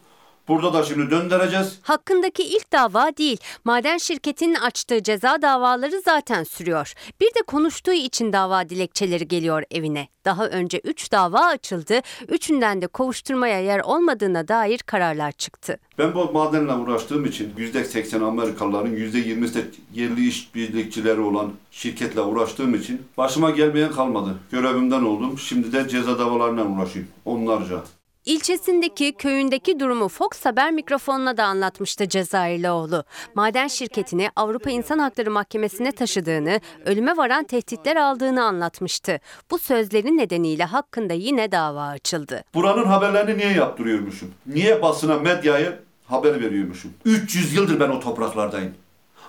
Burada 0.52 0.74
da 0.74 0.84
şimdi 0.84 1.12
döndüreceğiz. 1.12 1.80
Hakkındaki 1.82 2.44
ilk 2.44 2.72
dava 2.72 3.18
değil, 3.18 3.38
maden 3.64 3.98
şirketinin 3.98 4.56
açtığı 4.56 5.04
ceza 5.04 5.42
davaları 5.42 6.02
zaten 6.06 6.44
sürüyor. 6.44 6.94
Bir 7.22 7.26
de 7.26 7.42
konuştuğu 7.48 7.92
için 7.92 8.34
dava 8.34 8.70
dilekçeleri 8.70 9.28
geliyor 9.28 9.64
evine. 9.72 10.08
Daha 10.26 10.48
önce 10.48 10.82
3 10.84 11.12
dava 11.12 11.40
açıldı, 11.40 12.00
üçünden 12.28 12.82
de 12.82 12.88
kovuşturmaya 12.88 13.60
yer 13.62 13.80
olmadığına 13.80 14.48
dair 14.48 14.78
kararlar 14.78 15.32
çıktı. 15.32 15.78
Ben 15.98 16.14
bu 16.14 16.32
madenle 16.32 16.74
uğraştığım 16.74 17.26
için 17.26 17.54
%80 17.58 18.26
Amerikalıların 18.26 18.96
%20'si 18.96 19.56
de 19.56 19.66
yerli 19.94 20.28
işbirlikçileri 20.28 21.20
olan 21.20 21.52
şirketle 21.72 22.22
uğraştığım 22.22 22.76
için 22.76 23.02
başıma 23.18 23.50
gelmeyen 23.50 23.92
kalmadı. 23.92 24.36
Görevimden 24.52 25.04
oldum. 25.04 25.40
Şimdi 25.40 25.74
de 25.74 25.90
ceza 25.90 26.20
davalarına 26.20 26.64
uğraşayım. 26.64 27.08
Onlarca. 27.26 27.84
İlçesindeki, 28.26 29.14
köyündeki 29.14 29.80
durumu 29.80 30.08
Fox 30.08 30.46
Haber 30.46 30.72
mikrofonuna 30.72 31.38
da 31.38 31.44
anlatmıştı 31.46 32.10
Cezayirlioğlu. 32.10 33.04
Maden 33.36 33.68
şirketini 33.68 34.30
Avrupa 34.36 34.70
İnsan 34.70 35.00
Hakları 35.00 35.32
Mahkemesi'ne 35.32 35.92
taşıdığını, 35.92 36.60
ölüme 36.86 37.18
varan 37.18 37.44
tehditler 37.44 37.96
aldığını 37.96 38.44
anlatmıştı. 38.44 39.20
Bu 39.52 39.60
sözlerin 39.60 40.18
nedeniyle 40.18 40.64
hakkında 40.64 41.14
yine 41.14 41.52
dava 41.52 41.84
açıldı. 41.84 42.44
Buranın 42.54 42.86
haberlerini 42.86 43.38
niye 43.38 43.52
yaptırıyormuşum? 43.52 44.32
Niye 44.48 44.82
basına, 44.82 45.18
medyaya 45.18 45.80
haber 46.08 46.42
veriyormuşum? 46.42 46.94
300 47.06 47.54
yıldır 47.54 47.80
ben 47.80 47.90
o 47.90 48.00
topraklardayım. 48.00 48.74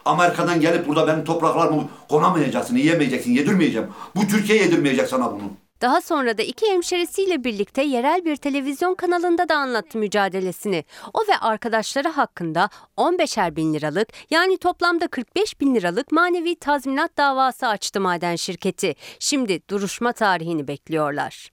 Amerika'dan 0.05 0.60
gelip 0.60 0.89
burada 0.89 1.06
benim 1.06 1.24
topraklarımı 1.24 1.89
konamayacaksın, 2.09 2.77
yiyemeyeceksin, 2.77 3.32
yedirmeyeceğim. 3.32 3.89
Bu 4.16 4.27
Türkiye 4.27 4.59
yedirmeyecek 4.59 5.09
sana 5.09 5.32
bunu. 5.32 5.51
Daha 5.83 6.01
sonra 6.01 6.39
da 6.39 6.43
iki 6.43 6.67
hemşerisiyle 6.67 7.45
birlikte 7.45 7.83
yerel 7.83 8.25
bir 8.25 8.37
televizyon 8.37 8.95
kanalında 8.95 9.49
da 9.49 9.57
anlattı 9.57 9.99
mücadelesini. 9.99 10.85
O 11.15 11.21
ve 11.21 11.39
arkadaşları 11.41 12.09
hakkında 12.09 12.69
15'er 12.97 13.57
bin 13.57 13.75
liralık 13.75 14.09
yani 14.31 14.59
toplamda 14.59 15.09
45 15.09 15.61
bin 15.61 15.75
liralık 15.75 16.13
manevi 16.13 16.57
tazminat 16.57 17.17
davası 17.17 17.67
açtı 17.67 18.01
maden 18.01 18.37
şirketi. 18.37 18.95
Şimdi 19.19 19.69
duruşma 19.71 20.13
tarihini 20.13 20.69
bekliyorlar. 20.69 21.51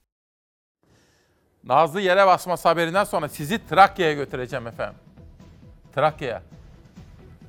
Nazlı 1.64 2.00
yere 2.00 2.26
basması 2.26 2.68
haberinden 2.68 3.04
sonra 3.04 3.28
sizi 3.28 3.68
Trakya'ya 3.68 4.12
götüreceğim 4.12 4.66
efendim. 4.66 4.98
Trakya'ya. 5.94 6.42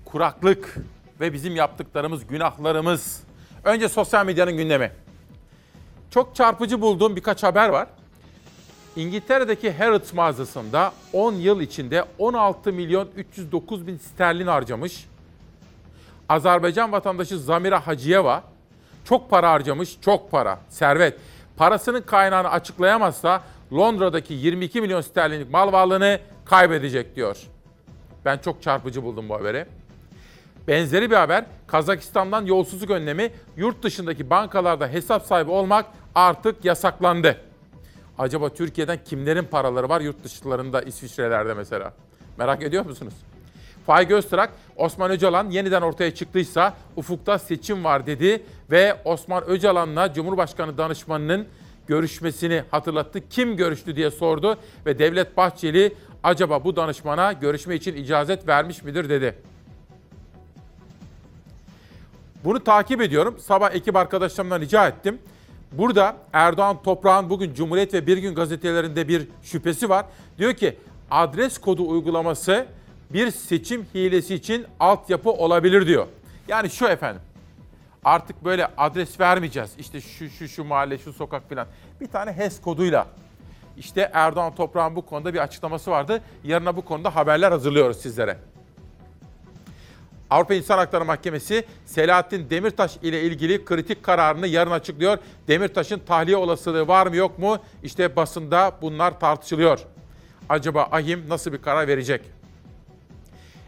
Kuraklık 0.06 0.76
ve 1.20 1.34
bizim 1.34 1.56
yaptıklarımız, 1.56 2.28
günahlarımız. 2.28 3.24
Önce 3.64 3.90
sosyal 3.90 4.26
medyanın 4.26 4.58
gündemi. 4.58 4.92
Çok 6.12 6.36
çarpıcı 6.36 6.82
bulduğum 6.82 7.16
birkaç 7.16 7.44
haber 7.44 7.70
var. 7.70 7.88
İngiltere'deki 8.96 9.72
Harrods 9.72 10.14
mağazasında 10.14 10.94
10 11.14 11.34
yıl 11.34 11.62
içinde 11.62 12.06
16 12.18 12.74
milyon 12.74 13.08
309 13.16 13.88
bin 13.88 13.98
sterlin 13.98 14.48
harcamış. 14.48 15.08
Azerbaycan 16.30 16.92
vatandaşı 16.92 17.40
Zamira 17.40 17.88
Hacıyeva 17.88 18.44
çok 19.06 19.30
para 19.30 19.52
harcamış, 19.52 19.98
çok 20.02 20.32
para, 20.32 20.60
servet. 20.70 21.18
Parasının 21.58 22.02
kaynağını 22.02 22.50
açıklayamazsa 22.50 23.44
Londra'daki 23.74 24.34
22 24.34 24.82
milyon 24.82 25.02
sterlinlik 25.02 25.52
mal 25.52 25.72
varlığını 25.72 26.20
kaybedecek 26.46 27.16
diyor. 27.16 27.38
Ben 28.26 28.38
çok 28.38 28.62
çarpıcı 28.62 29.04
buldum 29.04 29.30
bu 29.30 29.34
haberi. 29.36 29.66
Benzeri 30.68 31.12
bir 31.12 31.16
haber 31.16 31.46
Kazakistan'dan 31.68 32.46
yolsuzluk 32.46 32.90
önlemi 32.90 33.32
yurt 33.58 33.84
dışındaki 33.84 34.30
bankalarda 34.30 34.88
hesap 34.88 35.26
sahibi 35.26 35.52
olmak 35.52 35.86
artık 36.16 36.66
yasaklandı. 36.66 37.38
Acaba 38.18 38.50
Türkiye'den 38.50 39.00
kimlerin 39.06 39.44
paraları 39.44 39.90
var 39.90 40.02
yurt 40.02 40.24
dışlarında 40.24 40.82
İsviçre'lerde 40.82 41.54
mesela? 41.54 41.94
Merak 42.38 42.64
ediyor 42.64 42.86
musunuz? 42.86 43.14
Faik 43.86 44.12
Öztürk, 44.12 44.50
Osman 44.76 45.12
Öcalan 45.12 45.50
yeniden 45.50 45.82
ortaya 45.82 46.16
çıktıysa 46.16 46.74
ufukta 46.96 47.40
seçim 47.40 47.84
var 47.84 48.06
dedi 48.06 48.44
ve 48.72 48.96
Osman 49.06 49.44
Öcalan'la 49.44 50.14
Cumhurbaşkanı 50.14 50.78
danışmanının 50.78 51.48
görüşmesini 51.88 52.64
hatırlattı. 52.72 53.30
Kim 53.30 53.58
görüştü 53.58 53.96
diye 53.96 54.12
sordu 54.12 54.58
ve 54.86 55.00
Devlet 55.00 55.38
Bahçeli 55.38 55.96
acaba 56.24 56.64
bu 56.64 56.76
danışmana 56.76 57.34
görüşme 57.34 57.76
için 57.76 57.96
icazet 57.96 58.48
vermiş 58.48 58.84
midir 58.84 59.10
dedi. 59.10 59.36
Bunu 62.44 62.64
takip 62.64 63.02
ediyorum. 63.02 63.38
Sabah 63.40 63.76
ekip 63.76 63.96
arkadaşlarımdan 63.96 64.62
rica 64.62 64.88
ettim. 64.88 65.20
Burada 65.72 66.16
Erdoğan 66.34 66.84
Toprağ'ın 66.84 67.30
bugün 67.30 67.54
Cumhuriyet 67.54 67.94
ve 67.94 68.08
Bir 68.08 68.18
Gün 68.18 68.36
gazetelerinde 68.36 69.08
bir 69.08 69.28
şüphesi 69.44 69.90
var. 69.90 70.06
Diyor 70.38 70.54
ki 70.54 70.78
adres 71.12 71.58
kodu 71.58 71.90
uygulaması 71.90 72.66
bir 73.14 73.32
seçim 73.32 73.86
hilesi 73.96 74.36
için 74.36 74.66
altyapı 74.80 75.32
olabilir 75.32 75.88
diyor. 75.88 76.08
Yani 76.48 76.70
şu 76.70 76.88
efendim. 76.88 77.22
Artık 78.04 78.46
böyle 78.46 78.68
adres 78.78 79.20
vermeyeceğiz. 79.20 79.72
İşte 79.78 80.02
şu 80.02 80.30
şu 80.30 80.48
şu 80.48 80.64
mahalle, 80.64 80.98
şu 80.98 81.14
sokak 81.14 81.50
filan. 81.50 81.68
Bir 82.02 82.08
tane 82.08 82.32
HES 82.32 82.62
koduyla. 82.62 83.08
İşte 83.78 84.12
Erdoğan 84.14 84.56
Toprağ'ın 84.56 84.96
bu 84.96 85.06
konuda 85.06 85.34
bir 85.34 85.40
açıklaması 85.40 85.92
vardı. 85.92 86.22
Yarına 86.44 86.76
bu 86.76 86.86
konuda 86.86 87.16
haberler 87.16 87.52
hazırlıyoruz 87.52 87.98
sizlere. 87.98 88.38
Avrupa 90.32 90.54
İnsan 90.54 90.78
Hakları 90.78 91.06
Mahkemesi 91.06 91.64
Selahattin 91.86 92.50
Demirtaş 92.50 92.98
ile 93.02 93.22
ilgili 93.22 93.66
kritik 93.66 94.04
kararını 94.04 94.48
yarın 94.48 94.72
açıklıyor. 94.72 95.18
Demirtaş'ın 95.48 96.00
tahliye 96.00 96.38
olasılığı 96.38 96.88
var 96.88 97.08
mı 97.08 97.16
yok 97.16 97.40
mu? 97.40 97.58
İşte 97.84 98.16
basında 98.16 98.72
bunlar 98.82 99.20
tartışılıyor. 99.20 99.80
Acaba 100.50 100.88
AHİM 100.92 101.30
nasıl 101.30 101.54
bir 101.54 101.62
karar 101.62 101.88
verecek? 101.88 102.22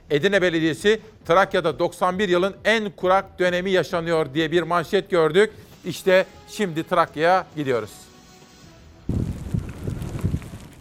Edirne 0.09 0.41
Belediyesi 0.41 0.99
Trakya'da 1.25 1.79
91 1.79 2.29
yılın 2.29 2.55
en 2.65 2.89
kurak 2.89 3.39
dönemi 3.39 3.71
yaşanıyor 3.71 4.33
diye 4.33 4.51
bir 4.51 4.63
manşet 4.63 5.09
gördük. 5.09 5.51
İşte 5.85 6.25
şimdi 6.47 6.83
Trakya'ya 6.87 7.45
gidiyoruz. 7.55 7.91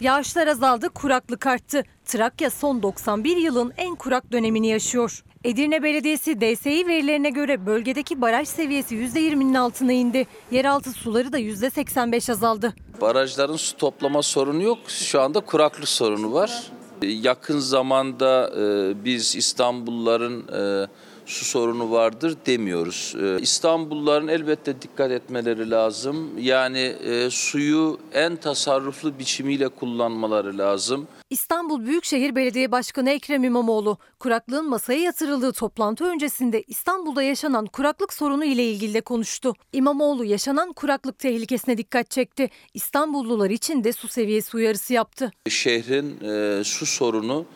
Yağışlar 0.02 0.46
azaldı, 0.46 0.88
kuraklık 0.88 1.46
arttı. 1.46 1.82
Trakya 2.04 2.50
son 2.50 2.82
91 2.82 3.36
yılın 3.36 3.72
en 3.76 3.94
kurak 3.94 4.32
dönemini 4.32 4.68
yaşıyor. 4.68 5.24
Edirne 5.44 5.82
Belediyesi 5.82 6.40
DSİ 6.40 6.86
verilerine 6.86 7.30
göre 7.30 7.66
bölgedeki 7.66 8.20
baraj 8.20 8.48
seviyesi 8.48 8.94
%20'nin 8.94 9.54
altına 9.54 9.92
indi. 9.92 10.26
Yeraltı 10.50 10.92
suları 10.92 11.32
da 11.32 11.38
%85 11.38 12.32
azaldı. 12.32 12.74
Barajların 13.00 13.56
su 13.56 13.76
toplama 13.76 14.22
sorunu 14.22 14.62
yok. 14.62 14.78
Şu 14.88 15.20
anda 15.20 15.40
kuraklık 15.40 15.88
sorunu 15.88 16.32
var. 16.32 16.62
Yakın 17.02 17.58
zamanda 17.58 18.50
e, 18.60 18.94
biz 19.04 19.36
İstanbulluların 19.36 20.48
e, 20.48 20.86
su 21.32 21.44
sorunu 21.44 21.90
vardır 21.90 22.36
demiyoruz. 22.46 23.14
E, 23.22 23.40
İstanbulluların 23.40 24.28
elbette 24.28 24.82
dikkat 24.82 25.10
etmeleri 25.10 25.70
lazım. 25.70 26.38
Yani 26.38 26.78
e, 26.78 27.30
suyu 27.30 28.00
en 28.12 28.36
tasarruflu 28.36 29.18
biçimiyle 29.18 29.68
kullanmaları 29.68 30.58
lazım. 30.58 31.06
İstanbul 31.30 31.86
Büyükşehir 31.86 32.36
Belediye 32.36 32.72
Başkanı 32.72 33.10
Ekrem 33.10 33.44
İmamoğlu, 33.44 33.98
kuraklığın 34.18 34.68
masaya 34.68 35.00
yatırıldığı 35.00 35.52
toplantı 35.52 36.04
öncesinde 36.04 36.62
İstanbul'da 36.66 37.22
yaşanan 37.22 37.66
kuraklık 37.66 38.12
sorunu 38.12 38.44
ile 38.44 38.64
ilgili 38.70 38.94
de 38.94 39.00
konuştu. 39.00 39.54
İmamoğlu 39.72 40.24
yaşanan 40.24 40.72
kuraklık 40.72 41.18
tehlikesine 41.18 41.78
dikkat 41.78 42.10
çekti. 42.10 42.50
İstanbullular 42.74 43.50
için 43.50 43.84
de 43.84 43.92
su 43.92 44.08
seviyesi 44.08 44.56
uyarısı 44.56 44.92
yaptı. 44.92 45.32
Şehrin 45.48 46.20
e, 46.20 46.64
su 46.64 46.86
sorunu 46.86 47.46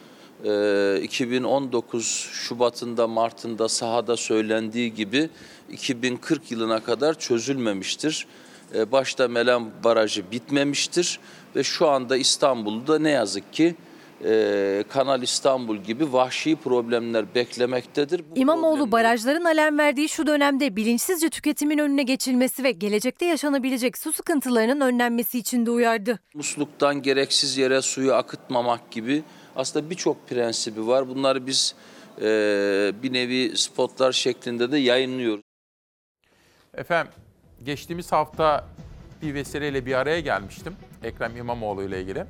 e, 0.45 1.01
2019 1.03 2.29
Şubat'ında 2.33 3.09
Mart'ında 3.09 3.69
sahada 3.69 4.17
söylendiği 4.17 4.95
gibi 4.95 5.31
2040 5.71 6.51
yılına 6.51 6.81
kadar 6.81 7.19
çözülmemiştir. 7.19 8.27
E, 8.75 8.93
başta 8.93 9.29
Melen 9.29 9.71
Barajı 9.85 10.31
bitmemiştir 10.31 11.21
ve 11.57 11.63
şu 11.63 11.89
anda 11.89 12.17
İstanbul'da 12.17 12.99
ne 12.99 13.11
yazık 13.11 13.53
ki 13.53 13.75
e, 14.25 14.85
Kanal 14.89 15.23
İstanbul 15.23 15.77
gibi 15.77 16.13
vahşi 16.13 16.57
problemler 16.57 17.35
beklemektedir. 17.35 18.23
Bu 18.31 18.39
İmamoğlu 18.39 18.93
barajların 18.93 19.45
alarm 19.45 19.79
verdiği 19.79 20.09
şu 20.09 20.27
dönemde 20.27 20.77
bilinçsizce 20.77 21.31
tüketimin 21.31 21.79
önüne 21.79 22.03
geçilmesi 22.03 22.65
ve 22.65 22.71
gelecekte 22.71 23.27
yaşanabilecek 23.27 23.99
su 23.99 24.13
sıkıntılarının 24.13 24.81
önlenmesi 24.81 25.39
için 25.39 25.67
de 25.67 25.71
uyardı. 25.71 26.19
musluktan 26.35 27.03
gereksiz 27.03 27.59
yere 27.59 27.83
suyu 27.83 28.15
akıtmamak 28.15 28.91
gibi 28.91 29.23
aslında 29.57 29.91
birçok 29.91 30.29
prensibi 30.29 30.87
var. 30.87 31.09
Bunları 31.09 31.47
biz 31.47 31.75
e, 32.21 32.25
bir 33.03 33.13
nevi 33.13 33.57
spotlar 33.57 34.13
şeklinde 34.13 34.73
de 34.73 34.79
yayınlıyoruz. 34.79 35.45
Efendim 36.75 37.13
geçtiğimiz 37.65 38.13
hafta 38.13 38.67
bir 39.23 39.35
vesileyle 39.35 39.87
bir 39.87 39.95
araya 39.95 40.21
gelmiştim 40.21 40.77
Ekrem 41.03 41.37
İmamoğlu 41.37 41.83
ile 41.83 42.01
ilgili. 42.01 42.25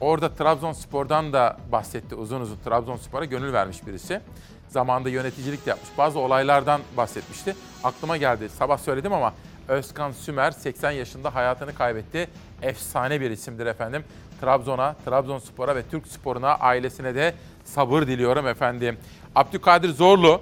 Orada 0.00 0.34
Trabzonspor'dan 0.34 1.32
da 1.32 1.56
bahsetti 1.72 2.14
uzun 2.14 2.40
uzun. 2.40 2.58
Trabzonspor'a 2.64 3.24
gönül 3.24 3.52
vermiş 3.52 3.86
birisi. 3.86 4.20
Zamanında 4.68 5.08
yöneticilik 5.08 5.66
de 5.66 5.70
yapmış. 5.70 5.88
Bazı 5.98 6.18
olaylardan 6.18 6.80
bahsetmişti. 6.96 7.56
Aklıma 7.84 8.16
geldi. 8.16 8.48
Sabah 8.48 8.78
söyledim 8.78 9.12
ama 9.12 9.34
Özkan 9.68 10.12
Sümer 10.12 10.50
80 10.50 10.90
yaşında 10.90 11.34
hayatını 11.34 11.74
kaybetti. 11.74 12.28
Efsane 12.62 13.20
bir 13.20 13.30
isimdir 13.30 13.66
efendim. 13.66 14.04
Trabzon'a, 14.40 14.96
Trabzonspor'a 15.04 15.76
ve 15.76 15.82
Türk 15.90 16.06
sporuna, 16.06 16.54
ailesine 16.54 17.14
de 17.14 17.34
sabır 17.64 18.06
diliyorum 18.06 18.46
efendim. 18.46 18.96
Abdülkadir 19.34 19.88
Zorlu 19.88 20.40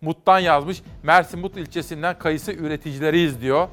Mut'tan 0.00 0.38
yazmış. 0.38 0.82
Mersin 1.02 1.40
Mut 1.40 1.56
ilçesinden 1.56 2.18
kayısı 2.18 2.52
üreticileriyiz 2.52 3.40
diyor. 3.40 3.68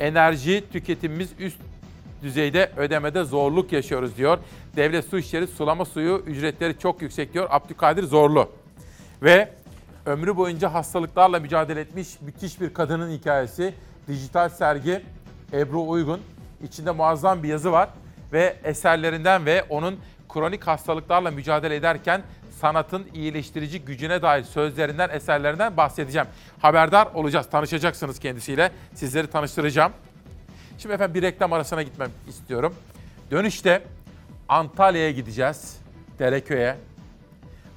Enerji 0.00 0.64
tüketimimiz 0.72 1.30
üst 1.38 1.58
düzeyde 2.22 2.70
ödemede 2.76 3.24
zorluk 3.24 3.72
yaşıyoruz 3.72 4.16
diyor. 4.16 4.38
Devlet 4.76 5.04
Su 5.04 5.18
İşleri 5.18 5.46
sulama 5.46 5.84
suyu 5.84 6.22
ücretleri 6.26 6.78
çok 6.78 7.02
yüksek 7.02 7.34
diyor 7.34 7.46
Abdülkadir 7.50 8.02
Zorlu. 8.02 8.48
Ve 9.22 9.48
ömrü 10.06 10.36
boyunca 10.36 10.74
hastalıklarla 10.74 11.40
mücadele 11.40 11.80
etmiş 11.80 12.20
müthiş 12.20 12.60
bir 12.60 12.74
kadının 12.74 13.10
hikayesi. 13.10 13.74
Dijital 14.08 14.48
sergi 14.48 15.02
Ebru 15.52 15.88
Uygun. 15.88 16.20
İçinde 16.62 16.90
muazzam 16.90 17.42
bir 17.42 17.48
yazı 17.48 17.72
var 17.72 17.88
ve 18.32 18.56
eserlerinden 18.64 19.46
ve 19.46 19.62
onun 19.68 20.00
kronik 20.28 20.66
hastalıklarla 20.66 21.30
mücadele 21.30 21.76
ederken 21.76 22.22
sanatın 22.60 23.06
iyileştirici 23.14 23.80
gücüne 23.80 24.22
dair 24.22 24.42
sözlerinden, 24.42 25.08
eserlerinden 25.08 25.76
bahsedeceğim. 25.76 26.28
Haberdar 26.58 27.08
olacağız, 27.14 27.50
tanışacaksınız 27.50 28.18
kendisiyle. 28.18 28.72
Sizleri 28.94 29.26
tanıştıracağım. 29.26 29.92
Şimdi 30.78 30.94
efendim 30.94 31.14
bir 31.14 31.22
reklam 31.22 31.52
arasına 31.52 31.82
gitmem 31.82 32.10
istiyorum. 32.28 32.74
Dönüşte 33.30 33.82
Antalya'ya 34.48 35.10
gideceğiz, 35.10 35.76
Dereköy'e. 36.18 36.76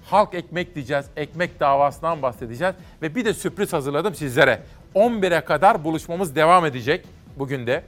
Halk 0.06 0.34
ekmek 0.34 0.76
diyeceğiz, 0.76 1.06
ekmek 1.16 1.60
davasından 1.60 2.22
bahsedeceğiz. 2.22 2.76
Ve 3.02 3.16
bir 3.16 3.26
de 3.26 3.34
sürpriz 3.34 3.74
hazırladım 3.74 4.16
sizlere. 4.16 4.62
11'e 4.96 5.42
kadar 5.42 5.84
buluşmamız 5.84 6.36
devam 6.36 6.66
edecek 6.66 7.06
bugün 7.38 7.68
de. 7.68 7.84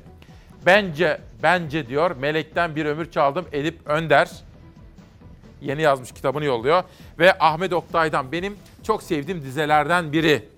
Bence, 0.66 1.22
bence 1.44 1.88
diyor 1.88 2.16
Melek'ten 2.16 2.76
bir 2.76 2.86
ömür 2.86 3.12
çaldım 3.12 3.46
Edip 3.52 3.88
Önder. 3.88 4.30
Yeni 5.62 5.82
yazmış 5.82 6.12
kitabını 6.12 6.46
yolluyor. 6.46 6.84
Ve 7.20 7.38
Ahmet 7.40 7.74
Oktay'dan 7.74 8.32
benim 8.32 8.58
çok 8.84 9.04
sevdiğim 9.04 9.42
dizelerden 9.42 10.14
biri. 10.14 10.50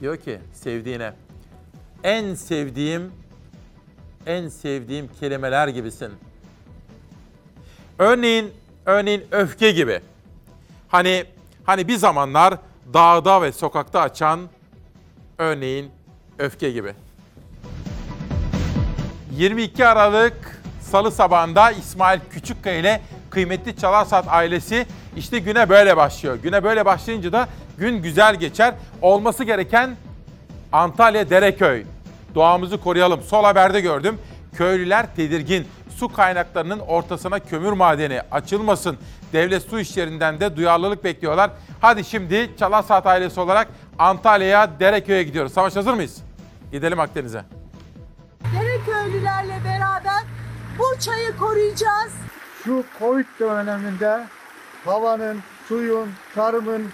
Diyor 0.00 0.16
ki 0.16 0.38
sevdiğine 0.52 1.12
en 2.04 2.34
sevdiğim 2.34 3.12
en 4.26 4.48
sevdiğim 4.48 5.08
kelimeler 5.20 5.68
gibisin. 5.68 6.12
Örneğin 7.98 8.52
örneğin 8.86 9.24
öfke 9.30 9.70
gibi. 9.70 10.00
Hani 10.88 11.24
hani 11.64 11.88
bir 11.88 11.96
zamanlar 11.96 12.54
dağda 12.94 13.42
ve 13.42 13.52
sokakta 13.52 14.00
açan 14.00 14.40
örneğin 15.38 15.90
öfke 16.38 16.70
gibi. 16.70 16.94
22 19.36 19.86
Aralık 19.86 20.62
Salı 20.80 21.12
sabahında 21.12 21.70
İsmail 21.70 22.20
Küçükkaya 22.30 22.78
ile 22.78 23.00
kıymetli 23.30 23.76
Çalarsat 23.76 24.24
ailesi 24.28 24.86
işte 25.16 25.38
güne 25.38 25.68
böyle 25.68 25.96
başlıyor. 25.96 26.38
Güne 26.42 26.64
böyle 26.64 26.84
başlayınca 26.84 27.32
da 27.32 27.48
gün 27.78 28.02
güzel 28.02 28.36
geçer. 28.36 28.74
Olması 29.02 29.44
gereken 29.44 29.96
Antalya 30.72 31.30
Dereköy. 31.30 31.84
Doğamızı 32.34 32.80
koruyalım. 32.80 33.22
Sol 33.22 33.44
haberde 33.44 33.80
gördüm. 33.80 34.18
Köylüler 34.54 35.06
tedirgin. 35.16 35.66
Su 35.96 36.12
kaynaklarının 36.12 36.78
ortasına 36.78 37.38
kömür 37.38 37.72
madeni 37.72 38.20
açılmasın. 38.30 38.96
Devlet 39.32 39.62
su 39.62 39.80
işlerinden 39.80 40.40
de 40.40 40.56
duyarlılık 40.56 41.04
bekliyorlar. 41.04 41.50
Hadi 41.80 42.04
şimdi 42.04 42.50
Çalarsat 42.58 43.06
ailesi 43.06 43.40
olarak 43.40 43.68
Antalya'ya 43.98 44.80
Dereköy'e 44.80 45.22
gidiyoruz. 45.22 45.52
Savaş 45.52 45.76
hazır 45.76 45.94
mıyız? 45.94 46.16
Gidelim 46.72 47.00
Akdeniz'e. 47.00 47.55
Dereköylülerle 48.54 49.60
beraber 49.64 50.22
bu 50.78 51.00
çayı 51.00 51.36
koruyacağız. 51.36 52.12
Şu 52.64 52.84
Covid 52.98 53.26
döneminde 53.40 54.26
havanın, 54.84 55.38
suyun, 55.68 56.08
tarımın 56.34 56.86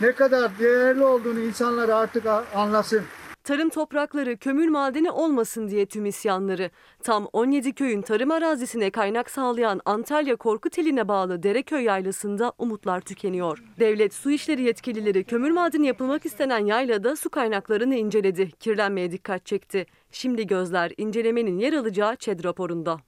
ne 0.00 0.12
kadar 0.12 0.58
değerli 0.58 1.04
olduğunu 1.04 1.40
insanlar 1.40 1.88
artık 1.88 2.26
anlasın. 2.54 3.02
Tarım 3.44 3.68
toprakları 3.68 4.36
kömür 4.36 4.68
madeni 4.68 5.10
olmasın 5.10 5.68
diye 5.68 5.86
tüm 5.86 6.06
isyanları. 6.06 6.70
Tam 7.02 7.28
17 7.32 7.72
köyün 7.72 8.02
tarım 8.02 8.30
arazisine 8.30 8.90
kaynak 8.90 9.30
sağlayan 9.30 9.80
Antalya 9.84 10.36
Korkuteli'ne 10.36 11.08
bağlı 11.08 11.42
Dereköy 11.42 11.84
yaylasında 11.84 12.52
umutlar 12.58 13.00
tükeniyor. 13.00 13.62
Devlet 13.80 14.14
su 14.14 14.30
işleri 14.30 14.62
yetkilileri 14.62 15.24
kömür 15.24 15.50
madeni 15.50 15.86
yapılmak 15.86 16.26
istenen 16.26 16.66
yaylada 16.66 17.16
su 17.16 17.30
kaynaklarını 17.30 17.94
inceledi. 17.94 18.50
Kirlenmeye 18.50 19.12
dikkat 19.12 19.46
çekti. 19.46 19.86
Şimdi 20.14 20.46
gözler 20.46 20.92
incelemenin 20.96 21.58
yer 21.58 21.72
alacağı 21.72 22.16
ÇED 22.16 22.44
raporunda. 22.44 23.00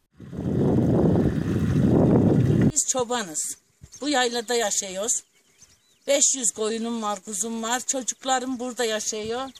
Biz 2.72 2.88
çobanız. 2.88 3.58
Bu 4.00 4.08
yaylada 4.08 4.54
yaşıyoruz. 4.54 5.22
500 6.06 6.50
koyunum 6.50 7.02
var, 7.02 7.20
kuzum 7.24 7.62
var. 7.62 7.80
Çocuklarım 7.80 8.58
burada 8.58 8.84
yaşıyor. 8.84 9.50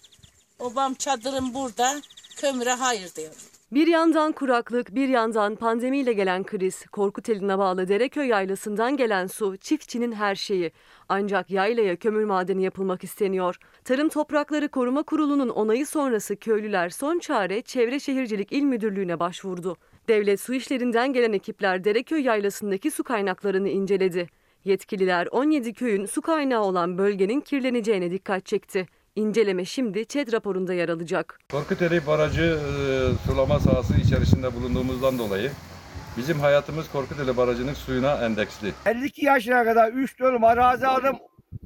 Obam 0.58 0.94
çadırım 0.94 1.54
burada. 1.54 2.02
Kömüre 2.36 2.72
hayır 2.72 3.14
diyor. 3.14 3.34
Bir 3.72 3.86
yandan 3.86 4.32
kuraklık, 4.32 4.94
bir 4.94 5.08
yandan 5.08 5.56
pandemiyle 5.56 6.12
gelen 6.12 6.44
kriz, 6.44 6.86
Korkuteli'ne 6.86 7.58
bağlı 7.58 7.88
Dereköy 7.88 8.26
yaylasından 8.26 8.96
gelen 8.96 9.26
su 9.26 9.56
çiftçinin 9.56 10.12
her 10.12 10.34
şeyi. 10.34 10.72
Ancak 11.08 11.50
yaylaya 11.50 11.96
kömür 11.96 12.24
madeni 12.24 12.62
yapılmak 12.62 13.04
isteniyor. 13.04 13.56
Tarım 13.84 14.08
Toprakları 14.08 14.68
Koruma 14.68 15.02
Kurulu'nun 15.02 15.48
onayı 15.48 15.86
sonrası 15.86 16.36
köylüler 16.36 16.88
son 16.88 17.18
çare 17.18 17.62
Çevre 17.62 18.00
Şehircilik 18.00 18.52
İl 18.52 18.62
Müdürlüğü'ne 18.62 19.20
başvurdu. 19.20 19.76
Devlet 20.08 20.40
su 20.40 20.54
işlerinden 20.54 21.12
gelen 21.12 21.32
ekipler 21.32 21.84
Dereköy 21.84 22.22
yaylasındaki 22.22 22.90
su 22.90 23.04
kaynaklarını 23.04 23.68
inceledi. 23.68 24.28
Yetkililer 24.64 25.28
17 25.30 25.72
köyün 25.72 26.06
su 26.06 26.22
kaynağı 26.22 26.62
olan 26.62 26.98
bölgenin 26.98 27.40
kirleneceğine 27.40 28.10
dikkat 28.10 28.46
çekti. 28.46 28.86
İnceleme 29.16 29.64
şimdi 29.64 30.04
ÇED 30.04 30.32
raporunda 30.32 30.74
yer 30.74 30.88
alacak. 30.88 31.38
Korkuteli 31.50 32.06
Barajı 32.06 32.42
e, 32.42 33.28
sulama 33.30 33.60
sahası 33.60 33.94
içerisinde 33.96 34.54
bulunduğumuzdan 34.54 35.18
dolayı 35.18 35.50
bizim 36.16 36.40
hayatımız 36.40 36.90
Korkuteli 36.92 37.36
Barajı'nın 37.36 37.74
suyuna 37.74 38.14
endeksli. 38.14 38.72
52 38.86 39.24
yaşına 39.24 39.64
kadar 39.64 39.92
3 39.92 40.20
dönüm 40.20 40.44
arazi 40.44 40.86
aldım. 40.86 41.16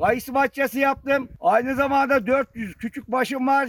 Kayısı 0.00 0.34
bahçesi 0.34 0.78
yaptım. 0.78 1.28
Aynı 1.40 1.74
zamanda 1.74 2.26
400 2.26 2.74
küçük 2.74 3.08
başım 3.12 3.46
var. 3.46 3.68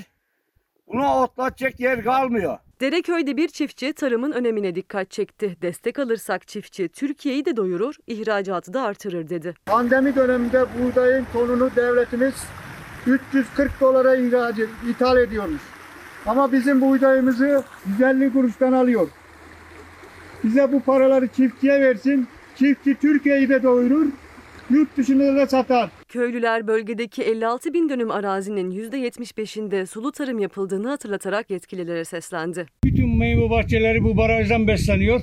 Bunu 0.88 1.14
otlatacak 1.14 1.80
yer 1.80 2.04
kalmıyor. 2.04 2.58
Dereköy'de 2.82 3.38
bir 3.38 3.48
çiftçi 3.48 3.94
tarımın 3.94 4.32
önemine 4.32 4.76
dikkat 4.76 5.12
çekti. 5.12 5.58
Destek 5.62 6.00
alırsak 6.00 6.48
çiftçi 6.48 6.90
Türkiye'yi 6.90 7.46
de 7.46 7.58
doyurur, 7.58 7.96
ihracatı 8.08 8.74
da 8.74 8.82
artırır 8.82 9.30
dedi. 9.30 9.54
Pandemi 9.66 10.16
döneminde 10.16 10.66
buğdayın 10.80 11.28
tonunu 11.34 11.76
devletimiz 11.76 12.34
340 13.08 13.82
dolara 13.82 14.16
ihraç, 14.16 14.56
ithal 14.90 15.18
ediyormuş. 15.18 15.62
Ama 16.26 16.52
bizim 16.52 16.82
buğdayımızı 16.82 17.64
150 18.00 18.34
kuruştan 18.34 18.74
alıyor. 18.74 19.08
Bize 20.44 20.72
bu 20.72 20.82
paraları 20.82 21.28
çiftçiye 21.28 21.82
versin. 21.82 22.28
Çiftçi 22.56 22.96
Türkiye'yi 22.96 23.50
de 23.50 23.64
doyurur, 23.64 24.06
yurt 24.70 24.98
dışında 24.98 25.36
da 25.36 25.48
satar. 25.48 25.90
Köylüler 26.08 26.68
bölgedeki 26.68 27.24
56 27.24 27.74
bin 27.74 27.90
dönüm 27.90 28.12
arazinin 28.12 28.72
%75'inde 28.72 29.86
sulu 29.86 30.12
tarım 30.12 30.40
yapıldığını 30.40 30.90
hatırlatarak 30.90 31.50
yetkililere 31.50 32.06
seslendi. 32.06 32.66
Bütün 32.84 33.18
meyve 33.18 33.50
bahçeleri 33.50 34.04
bu 34.04 34.18
barajdan 34.18 34.68
besleniyor. 34.68 35.22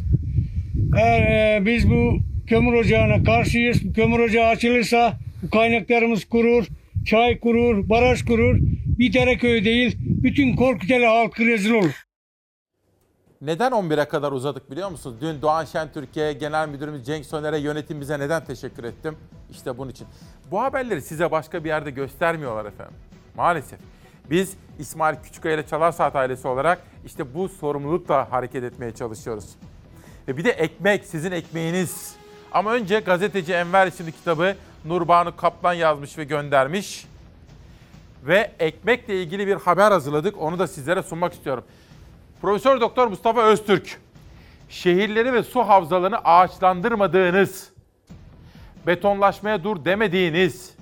Eğer 0.97 1.21
e, 1.21 1.67
biz 1.67 1.91
bu 1.91 2.19
kömür 2.47 2.73
ocağına 2.73 3.25
karşıyız, 3.25 3.83
kömür 3.97 4.19
ocağı 4.19 4.47
açılırsa 4.47 5.13
bu 5.43 5.51
kaynaklarımız 5.51 6.25
kurur, 6.25 6.67
çay 7.09 7.41
kurur, 7.41 7.89
baraj 7.89 8.25
kurur. 8.25 8.57
Bir 8.99 9.13
Dereköy 9.13 9.65
değil, 9.65 9.97
bütün 10.01 10.57
Korkuteli 10.57 11.07
halkı 11.07 11.47
rezil 11.47 11.71
olur. 11.71 12.05
Neden 13.41 13.73
11'e 13.73 14.05
kadar 14.05 14.33
uzadık 14.33 14.71
biliyor 14.71 14.91
musunuz? 14.91 15.17
Dün 15.21 15.43
Doğan 15.43 15.65
Şen 15.65 15.93
Türkiye 15.93 16.33
Genel 16.33 16.69
Müdürümüz 16.69 17.07
Cenk 17.07 17.27
Soner'e 17.27 17.59
yönetimimize 17.59 18.19
neden 18.19 18.45
teşekkür 18.45 18.85
ettim? 18.85 19.17
İşte 19.51 19.79
bunun 19.79 19.91
için. 19.91 20.07
Bu 20.51 20.61
haberleri 20.61 21.03
size 21.03 21.31
başka 21.31 21.65
bir 21.65 21.69
yerde 21.69 21.91
göstermiyorlar 21.91 22.65
efendim. 22.65 22.95
Maalesef. 23.37 23.79
Biz 24.31 24.57
İsmail 24.79 25.17
Küçükkaya 25.17 25.55
ile 25.55 25.67
Çalar 25.67 25.93
Saat 25.93 26.17
ailesi 26.17 26.49
olarak 26.49 26.83
işte 27.07 27.35
bu 27.35 27.49
sorumlulukla 27.49 28.33
hareket 28.33 28.65
etmeye 28.65 28.95
çalışıyoruz. 28.95 29.51
Ve 30.29 30.37
bir 30.37 30.45
de 30.45 30.51
ekmek, 30.51 31.05
sizin 31.05 31.33
ekmeğiniz. 31.33 32.17
Ama 32.53 32.73
önce 32.73 33.01
gazeteci 33.01 33.53
Enver 33.53 33.87
isimli 33.87 34.13
kitabı 34.13 34.55
Nurbanu 34.85 35.37
Kaplan 35.37 35.75
yazmış 35.75 36.19
ve 36.19 36.25
göndermiş. 36.25 37.07
Ve 38.23 38.53
ekmekle 38.59 39.23
ilgili 39.23 39.47
bir 39.47 39.57
haber 39.57 39.93
hazırladık. 39.93 40.43
Onu 40.43 40.59
da 40.59 40.67
sizlere 40.67 41.03
sunmak 41.03 41.33
istiyorum. 41.33 41.65
Profesör 42.43 42.81
Doktor 42.81 43.07
Mustafa 43.09 43.43
Öztürk, 43.43 44.01
şehirleri 44.69 45.33
ve 45.33 45.43
su 45.43 45.61
havzalarını 45.61 46.19
ağaçlandırmadığınız, 46.19 47.73
betonlaşmaya 48.87 49.65
dur 49.65 49.85
demediğiniz, 49.85 50.75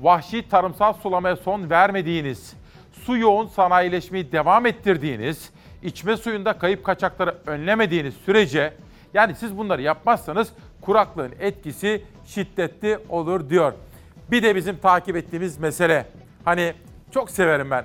vahşi 0.00 0.48
tarımsal 0.48 0.92
sulamaya 0.92 1.36
son 1.36 1.70
vermediğiniz, 1.70 2.54
su 3.04 3.16
yoğun 3.16 3.46
sanayileşmeyi 3.46 4.32
devam 4.32 4.66
ettirdiğiniz, 4.66 5.50
içme 5.82 6.16
suyunda 6.16 6.58
kayıp 6.58 6.84
kaçakları 6.84 7.38
önlemediğiniz 7.46 8.14
sürece 8.14 8.74
yani 9.14 9.34
siz 9.34 9.58
bunları 9.58 9.82
yapmazsanız 9.82 10.52
kuraklığın 10.80 11.32
etkisi 11.40 12.04
şiddetli 12.28 12.98
olur 13.08 13.50
diyor. 13.50 13.72
Bir 14.30 14.42
de 14.42 14.56
bizim 14.56 14.78
takip 14.78 15.16
ettiğimiz 15.16 15.58
mesele. 15.58 16.06
Hani 16.44 16.74
çok 17.10 17.30
severim 17.30 17.70
ben. 17.70 17.84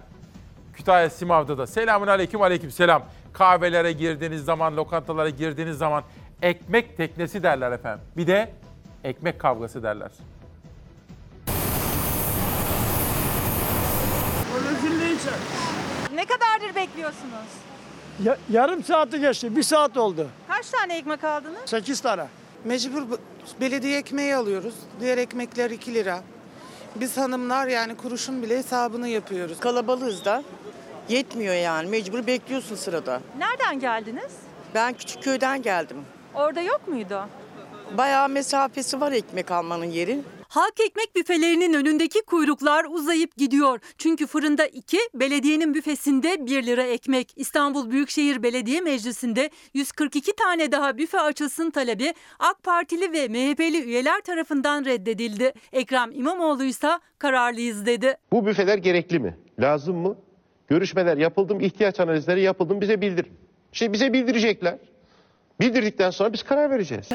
Kütahya 0.73 1.09
Simav'da 1.09 1.57
da 1.57 1.67
selamun 1.67 2.07
aleyküm 2.07 2.41
aleyküm 2.41 2.71
selam. 2.71 3.03
Kahvelere 3.33 3.91
girdiğiniz 3.91 4.45
zaman, 4.45 4.77
lokantalara 4.77 5.29
girdiğiniz 5.29 5.77
zaman 5.77 6.03
ekmek 6.41 6.97
teknesi 6.97 7.43
derler 7.43 7.71
efendim. 7.71 8.05
Bir 8.17 8.27
de 8.27 8.51
ekmek 9.03 9.39
kavgası 9.39 9.83
derler. 9.83 10.11
Ne 16.15 16.25
kadardır 16.25 16.75
bekliyorsunuz? 16.75 17.49
Ya- 18.23 18.37
yarım 18.49 18.83
saati 18.83 19.19
geçti, 19.19 19.55
bir 19.55 19.63
saat 19.63 19.97
oldu. 19.97 20.27
Kaç 20.47 20.69
tane 20.69 20.97
ekmek 20.97 21.23
aldınız? 21.23 21.59
8 21.65 22.01
tane. 22.01 22.25
Mecbur 22.65 23.09
bu- 23.09 23.17
belediye 23.61 23.97
ekmeği 23.97 24.35
alıyoruz. 24.35 24.73
Diğer 24.99 25.17
ekmekler 25.17 25.69
2 25.71 25.93
lira. 25.93 26.21
Biz 26.95 27.17
hanımlar 27.17 27.67
yani 27.67 27.97
kuruşun 27.97 28.41
bile 28.43 28.57
hesabını 28.57 29.07
yapıyoruz. 29.07 29.59
Kalabalığız 29.59 30.25
da. 30.25 30.43
Yetmiyor 31.09 31.53
yani. 31.55 31.89
Mecbur 31.89 32.27
bekliyorsun 32.27 32.75
sırada. 32.75 33.21
Nereden 33.37 33.79
geldiniz? 33.79 34.31
Ben 34.75 34.93
Küçükköy'den 34.93 35.61
geldim. 35.61 35.97
Orada 36.33 36.61
yok 36.61 36.87
muydu? 36.87 37.25
Bayağı 37.97 38.29
mesafesi 38.29 39.01
var 39.01 39.11
ekmek 39.11 39.51
almanın 39.51 39.85
yeri. 39.85 40.21
Halk 40.53 40.79
ekmek 40.79 41.15
büfelerinin 41.15 41.73
önündeki 41.73 42.21
kuyruklar 42.21 42.85
uzayıp 42.89 43.37
gidiyor. 43.37 43.79
Çünkü 43.97 44.27
fırında 44.27 44.65
2, 44.65 44.97
belediyenin 45.13 45.73
büfesinde 45.73 46.45
1 46.45 46.65
lira 46.65 46.83
ekmek. 46.83 47.33
İstanbul 47.35 47.91
Büyükşehir 47.91 48.43
Belediye 48.43 48.81
Meclisi'nde 48.81 49.49
142 49.73 50.35
tane 50.35 50.71
daha 50.71 50.97
büfe 50.97 51.19
açılsın 51.19 51.71
talebi 51.71 52.13
AK 52.39 52.63
Partili 52.63 53.13
ve 53.13 53.27
MHP'li 53.27 53.83
üyeler 53.83 54.21
tarafından 54.21 54.85
reddedildi. 54.85 55.53
Ekrem 55.73 56.11
İmamoğlu 56.11 56.63
ise 56.63 56.99
kararlıyız 57.17 57.85
dedi. 57.85 58.17
Bu 58.31 58.45
büfeler 58.45 58.77
gerekli 58.77 59.19
mi? 59.19 59.37
Lazım 59.59 59.97
mı? 59.97 60.15
Görüşmeler 60.67 61.17
yapıldı 61.17 61.55
mı? 61.55 61.63
İhtiyaç 61.63 61.99
analizleri 61.99 62.41
yapıldı 62.41 62.75
mı? 62.75 62.81
Bize 62.81 63.01
bildirin. 63.01 63.33
İşte 63.73 63.93
bize 63.93 64.13
bildirecekler. 64.13 64.77
Bildirdikten 65.59 66.09
sonra 66.09 66.33
biz 66.33 66.43
karar 66.43 66.69
vereceğiz. 66.69 67.09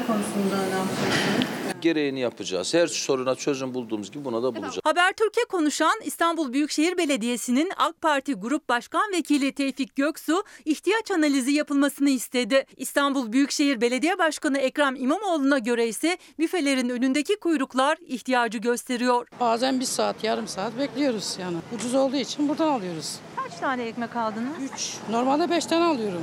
Gereğini 1.81 2.21
yapacağız. 2.21 2.75
Her 2.75 2.87
soruna 2.87 3.35
çözüm 3.35 3.75
bulduğumuz 3.75 4.11
gibi 4.11 4.25
buna 4.25 4.43
da 4.43 4.55
bulacağız. 4.57 4.79
Habertürk'e 4.85 5.45
konuşan 5.49 5.95
İstanbul 6.05 6.53
Büyükşehir 6.53 6.99
Belediyesi'nin 6.99 7.73
AK 7.77 8.03
Parti 8.03 8.35
Grup 8.35 8.69
Başkan 8.69 9.13
Vekili 9.13 9.53
Tevfik 9.53 9.97
Göksu 9.97 10.45
ihtiyaç 10.65 11.11
analizi 11.11 11.51
yapılmasını 11.53 12.11
istedi. 12.11 12.67
İstanbul 12.77 13.33
Büyükşehir 13.33 13.81
Belediye 13.81 14.19
Başkanı 14.19 14.59
Ekrem 14.59 14.97
İmamoğlu'na 14.97 15.59
göre 15.59 15.89
ise 15.89 16.19
büfelerin 16.39 16.89
önündeki 16.89 17.37
kuyruklar 17.37 17.99
ihtiyacı 18.07 18.59
gösteriyor. 18.59 19.29
Bazen 19.41 19.81
bir 19.81 19.85
saat, 19.85 20.25
yarım 20.25 20.49
saat 20.49 20.79
bekliyoruz 20.79 21.37
yani. 21.41 21.57
Ucuz 21.75 21.95
olduğu 21.95 22.17
için 22.17 22.49
buradan 22.49 22.69
alıyoruz. 22.69 23.17
Kaç 23.37 23.61
tane 23.61 23.83
ekmek 23.83 24.17
aldınız? 24.17 24.53
3. 24.75 24.95
Normalde 25.11 25.51
5 25.51 25.67
tane 25.67 25.85
alıyorum. 25.85 26.23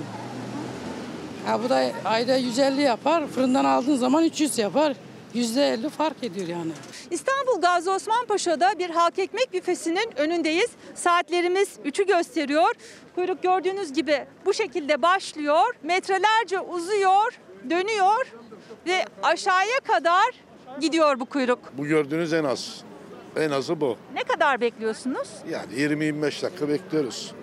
Ha, 1.45 1.63
bu 1.63 1.69
da 1.69 1.91
ayda 2.05 2.37
150 2.37 2.81
yapar. 2.81 3.27
Fırından 3.27 3.65
aldığın 3.65 3.95
zaman 3.95 4.23
300 4.23 4.57
yapar. 4.57 4.95
%50 5.35 5.89
fark 5.89 6.23
ediyor 6.23 6.47
yani. 6.47 6.71
İstanbul 7.11 7.61
Gazi 7.61 7.89
Osman 7.89 8.25
Paşa'da 8.25 8.79
bir 8.79 8.89
halk 8.89 9.19
ekmek 9.19 9.53
büfesinin 9.53 10.09
önündeyiz. 10.17 10.69
Saatlerimiz 10.95 11.69
3'ü 11.85 12.07
gösteriyor. 12.07 12.71
Kuyruk 13.15 13.43
gördüğünüz 13.43 13.93
gibi 13.93 14.25
bu 14.45 14.53
şekilde 14.53 15.01
başlıyor. 15.01 15.75
Metrelerce 15.83 16.59
uzuyor, 16.59 17.39
dönüyor 17.69 18.33
ve 18.87 19.05
aşağıya 19.23 19.79
kadar 19.79 20.25
gidiyor 20.81 21.19
bu 21.19 21.25
kuyruk. 21.25 21.59
Bu 21.77 21.85
gördüğünüz 21.85 22.33
en 22.33 22.43
az. 22.43 22.81
En 23.35 23.51
azı 23.51 23.81
bu. 23.81 23.97
Ne 24.13 24.23
kadar 24.23 24.61
bekliyorsunuz? 24.61 25.29
Yani 25.49 25.73
20-25 25.73 26.43
dakika 26.43 26.69
bekliyoruz. 26.69 27.33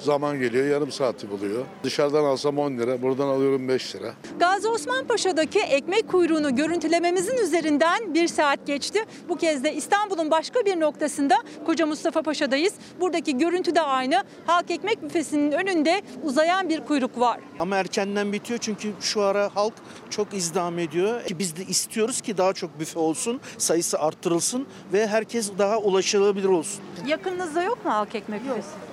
Zaman 0.00 0.38
geliyor 0.38 0.66
yarım 0.66 0.92
saati 0.92 1.30
buluyor. 1.30 1.64
Dışarıdan 1.82 2.24
alsam 2.24 2.58
10 2.58 2.78
lira, 2.78 3.02
buradan 3.02 3.28
alıyorum 3.28 3.68
5 3.68 3.96
lira. 3.96 4.12
Gazi 4.38 4.68
Osman 4.68 5.06
Paşa'daki 5.06 5.60
ekmek 5.60 6.08
kuyruğunu 6.08 6.56
görüntülememizin 6.56 7.36
üzerinden 7.36 8.14
bir 8.14 8.28
saat 8.28 8.66
geçti. 8.66 9.04
Bu 9.28 9.36
kez 9.36 9.64
de 9.64 9.74
İstanbul'un 9.74 10.30
başka 10.30 10.60
bir 10.60 10.80
noktasında 10.80 11.34
Koca 11.66 11.86
Mustafa 11.86 12.22
Paşa'dayız. 12.22 12.74
Buradaki 13.00 13.38
görüntü 13.38 13.74
de 13.74 13.80
aynı. 13.80 14.22
Halk 14.46 14.70
ekmek 14.70 15.02
büfesinin 15.02 15.52
önünde 15.52 16.02
uzayan 16.22 16.68
bir 16.68 16.80
kuyruk 16.80 17.20
var. 17.20 17.40
Ama 17.58 17.76
erkenden 17.76 18.32
bitiyor 18.32 18.58
çünkü 18.62 18.92
şu 19.00 19.22
ara 19.22 19.50
halk 19.54 19.74
çok 20.10 20.34
izdiham 20.34 20.78
ediyor. 20.78 21.24
Ki 21.24 21.38
Biz 21.38 21.56
de 21.56 21.62
istiyoruz 21.64 22.20
ki 22.20 22.38
daha 22.38 22.52
çok 22.52 22.80
büfe 22.80 22.98
olsun, 22.98 23.40
sayısı 23.58 23.98
arttırılsın 23.98 24.66
ve 24.92 25.06
herkes 25.06 25.50
daha 25.58 25.78
ulaşılabilir 25.78 26.48
olsun. 26.48 26.80
Yakınınızda 27.06 27.62
yok 27.62 27.84
mu 27.84 27.90
halk 27.92 28.14
ekmek 28.14 28.40
büfesi? 28.44 28.89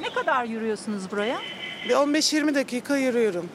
Ne 0.00 0.10
kadar 0.10 0.44
yürüyorsunuz 0.44 1.10
buraya? 1.10 1.40
Bir 1.84 1.90
15-20 1.94 2.54
dakika 2.54 2.96
yürüyorum. 2.96 3.48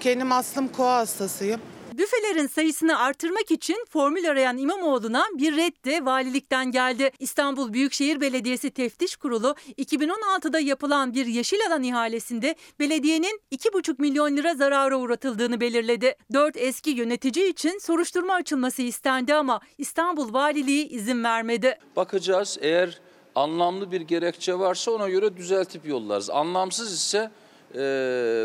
Kendim 0.00 0.32
aslım 0.32 0.68
koa 0.68 0.96
hastasıyım. 0.96 1.60
Büfelerin 1.92 2.46
sayısını 2.46 2.98
artırmak 2.98 3.50
için 3.50 3.76
formül 3.88 4.30
arayan 4.30 4.58
İmamoğlu'na 4.58 5.24
bir 5.38 5.56
red 5.56 5.84
de 5.84 6.04
valilikten 6.04 6.70
geldi. 6.70 7.10
İstanbul 7.18 7.72
Büyükşehir 7.72 8.20
Belediyesi 8.20 8.70
Teftiş 8.70 9.16
Kurulu 9.16 9.54
2016'da 9.78 10.58
yapılan 10.60 11.14
bir 11.14 11.26
yeşil 11.26 11.58
alan 11.68 11.82
ihalesinde 11.82 12.54
belediyenin 12.80 13.40
2,5 13.52 13.94
milyon 13.98 14.36
lira 14.36 14.54
zarara 14.54 14.96
uğratıldığını 14.96 15.60
belirledi. 15.60 16.14
4 16.32 16.56
eski 16.56 16.90
yönetici 16.90 17.48
için 17.48 17.78
soruşturma 17.78 18.34
açılması 18.34 18.82
istendi 18.82 19.34
ama 19.34 19.60
İstanbul 19.78 20.32
Valiliği 20.32 20.88
izin 20.88 21.24
vermedi. 21.24 21.78
Bakacağız 21.96 22.58
eğer 22.60 23.00
anlamlı 23.36 23.92
bir 23.92 24.00
gerekçe 24.00 24.58
varsa 24.58 24.90
ona 24.90 25.08
göre 25.08 25.36
düzeltip 25.36 25.86
yollarız. 25.86 26.30
Anlamsız 26.30 26.92
ise 26.92 27.30
e, 27.74 27.80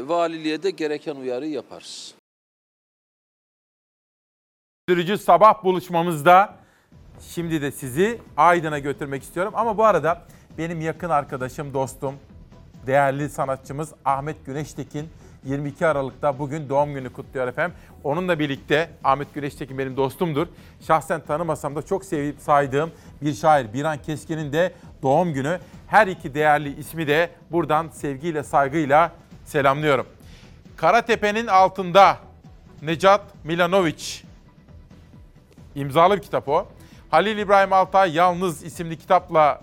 valiliğe 0.06 0.64
de 0.64 0.70
gereken 0.70 1.16
uyarıyı 1.16 1.52
yaparız. 1.52 2.16
Sürücü 4.90 5.18
sabah 5.18 5.64
buluşmamızda 5.64 6.56
şimdi 7.22 7.62
de 7.62 7.72
sizi 7.72 8.20
Aydın'a 8.38 8.80
götürmek 8.80 9.24
istiyorum. 9.24 9.54
Ama 9.56 9.78
bu 9.78 9.84
arada 9.84 10.22
benim 10.58 10.82
yakın 10.82 11.10
arkadaşım, 11.10 11.74
dostum, 11.74 12.16
değerli 12.88 13.30
sanatçımız 13.30 13.94
Ahmet 14.06 14.46
Güneştekin 14.46 15.10
22 15.44 15.88
Aralık'ta 15.88 16.40
bugün 16.40 16.70
doğum 16.70 16.94
günü 16.94 17.14
kutluyor 17.14 17.48
efendim. 17.48 17.78
Onunla 18.04 18.40
birlikte 18.40 18.90
Ahmet 19.04 19.34
Güneştekin 19.34 19.78
benim 19.78 19.98
dostumdur. 19.98 20.48
Şahsen 20.88 21.22
tanımasam 21.22 21.76
da 21.76 21.82
çok 21.82 22.06
sevip 22.06 22.40
saydığım 22.40 22.92
bir 23.22 23.34
şair 23.34 23.74
Biran 23.74 23.98
Keskin'in 23.98 24.54
de 24.54 24.74
doğum 25.02 25.34
günü. 25.34 25.60
Her 25.88 26.08
iki 26.08 26.34
değerli 26.34 26.80
ismi 26.80 27.08
de 27.08 27.30
buradan 27.52 27.90
sevgiyle, 27.90 28.44
saygıyla 28.44 29.12
selamlıyorum. 29.46 30.06
Karatepe'nin 30.78 31.48
altında 31.48 32.18
Necat 32.82 33.22
Milanovic 33.44 34.24
İmzalı 35.76 36.18
bir 36.18 36.22
kitap 36.22 36.50
o. 36.50 36.68
Halil 37.10 37.38
İbrahim 37.38 37.74
Altay 37.74 38.16
Yalnız 38.16 38.64
isimli 38.64 38.98
kitapla 38.98 39.62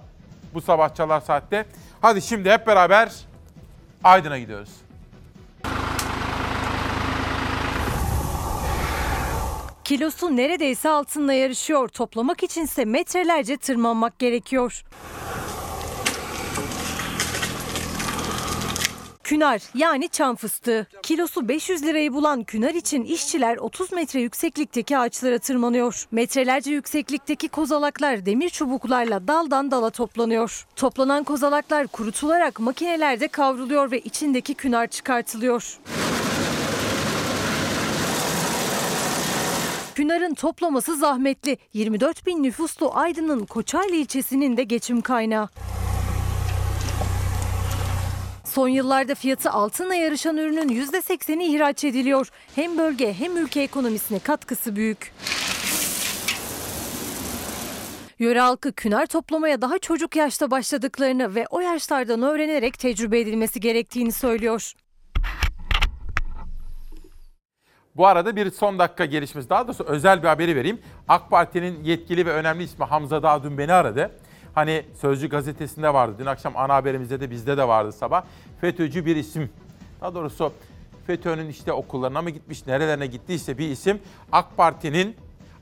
bu 0.55 0.61
sabah 0.61 0.95
çalar 0.95 1.21
saatte. 1.21 1.67
Hadi 2.01 2.23
şimdi 2.23 2.51
hep 2.51 2.67
beraber 2.67 3.13
Aydın'a 4.05 4.39
gidiyoruz. 4.39 4.88
Kilosu 9.89 10.37
neredeyse 10.37 10.89
altınla 10.89 11.33
yarışıyor. 11.33 11.89
Toplamak 11.89 12.43
içinse 12.43 12.85
metrelerce 12.85 13.57
tırmanmak 13.57 14.19
gerekiyor. 14.19 14.85
Künar 19.25 19.63
yani 19.75 20.09
çam 20.09 20.37
fıstığı. 20.37 20.87
Kilosu 21.03 21.49
500 21.49 21.83
lirayı 21.83 22.13
bulan 22.13 22.45
künar 22.45 22.75
için 22.75 23.05
işçiler 23.05 23.57
30 23.57 23.93
metre 23.93 24.21
yükseklikteki 24.21 24.99
ağaçlara 24.99 25.39
tırmanıyor. 25.39 26.07
Metrelerce 26.11 26.71
yükseklikteki 26.71 27.49
kozalaklar 27.49 28.27
demir 28.27 28.51
çubuklarla 28.51 29.29
daldan 29.29 29.71
dala 29.71 29.91
toplanıyor. 29.91 30.67
Toplanan 30.77 31.25
kozalaklar 31.25 31.87
kurutularak 31.87 32.61
makinelerde 32.61 33.29
kavruluyor 33.29 33.91
ve 33.91 34.01
içindeki 34.01 34.55
künar 34.55 34.87
çıkartılıyor. 34.87 35.79
Künar'ın 39.99 40.35
toplaması 40.35 40.97
zahmetli. 40.97 41.59
24 41.73 42.27
bin 42.27 42.43
nüfuslu 42.43 42.95
Aydın'ın 42.95 43.47
Koçarlı 43.47 43.95
ilçesinin 43.95 44.57
de 44.57 44.65
geçim 44.65 45.01
kaynağı. 45.01 45.49
Son 48.45 48.69
yıllarda 48.69 49.15
fiyatı 49.15 49.51
altınla 49.51 49.95
yarışan 49.95 50.37
ürünün 50.37 50.69
%80'i 50.69 51.55
ihraç 51.55 51.85
ediliyor. 51.85 52.29
Hem 52.55 52.79
bölge 52.79 53.13
hem 53.13 53.37
ülke 53.37 53.61
ekonomisine 53.61 54.19
katkısı 54.19 54.77
büyük. 54.77 55.13
Yöre 58.19 58.41
halkı 58.41 58.73
künar 58.73 59.07
toplamaya 59.07 59.63
daha 59.63 59.79
çocuk 59.79 60.17
yaşta 60.17 60.51
başladıklarını 60.51 61.35
ve 61.35 61.47
o 61.51 61.61
yaşlardan 61.61 62.23
öğrenerek 62.23 62.79
tecrübe 62.79 63.21
edilmesi 63.21 63.61
gerektiğini 63.61 64.13
söylüyor. 64.13 64.73
Bu 67.99 68.07
arada 68.07 68.37
bir 68.37 68.51
son 68.51 68.79
dakika 68.79 69.05
gelişmesi, 69.05 69.51
daha 69.51 69.67
doğrusu 69.67 69.85
özel 69.85 70.23
bir 70.23 70.29
haberi 70.29 70.57
vereyim. 70.57 70.79
AK 71.09 71.31
Parti'nin 71.31 71.85
yetkili 71.85 72.27
ve 72.27 72.33
önemli 72.33 72.63
ismi 72.63 72.85
Hamza 72.85 73.23
Dağ 73.23 73.43
dün 73.43 73.59
beni 73.59 73.73
aradı. 73.73 74.11
Hani 74.55 74.85
Sözcü 75.01 75.29
gazetesinde 75.29 75.95
vardı. 75.95 76.15
Dün 76.19 76.27
akşam 76.27 76.57
ana 76.57 76.75
haberimizde 76.75 77.21
de 77.21 77.31
bizde 77.31 77.57
de 77.57 77.69
vardı 77.69 77.93
sabah. 77.93 78.23
FETÖ'cü 78.61 79.07
bir 79.07 79.17
isim. 79.17 79.51
Daha 80.01 80.15
doğrusu 80.15 80.53
FETÖ'nün 81.07 81.49
işte 81.49 81.73
okullarına 81.73 82.23
mı 82.23 82.31
gitmiş, 82.31 82.67
nerelerine 82.67 83.07
gittiyse 83.07 83.59
bir 83.59 83.69
isim. 83.69 84.01
AK 84.33 84.57
Parti'nin 84.57 85.17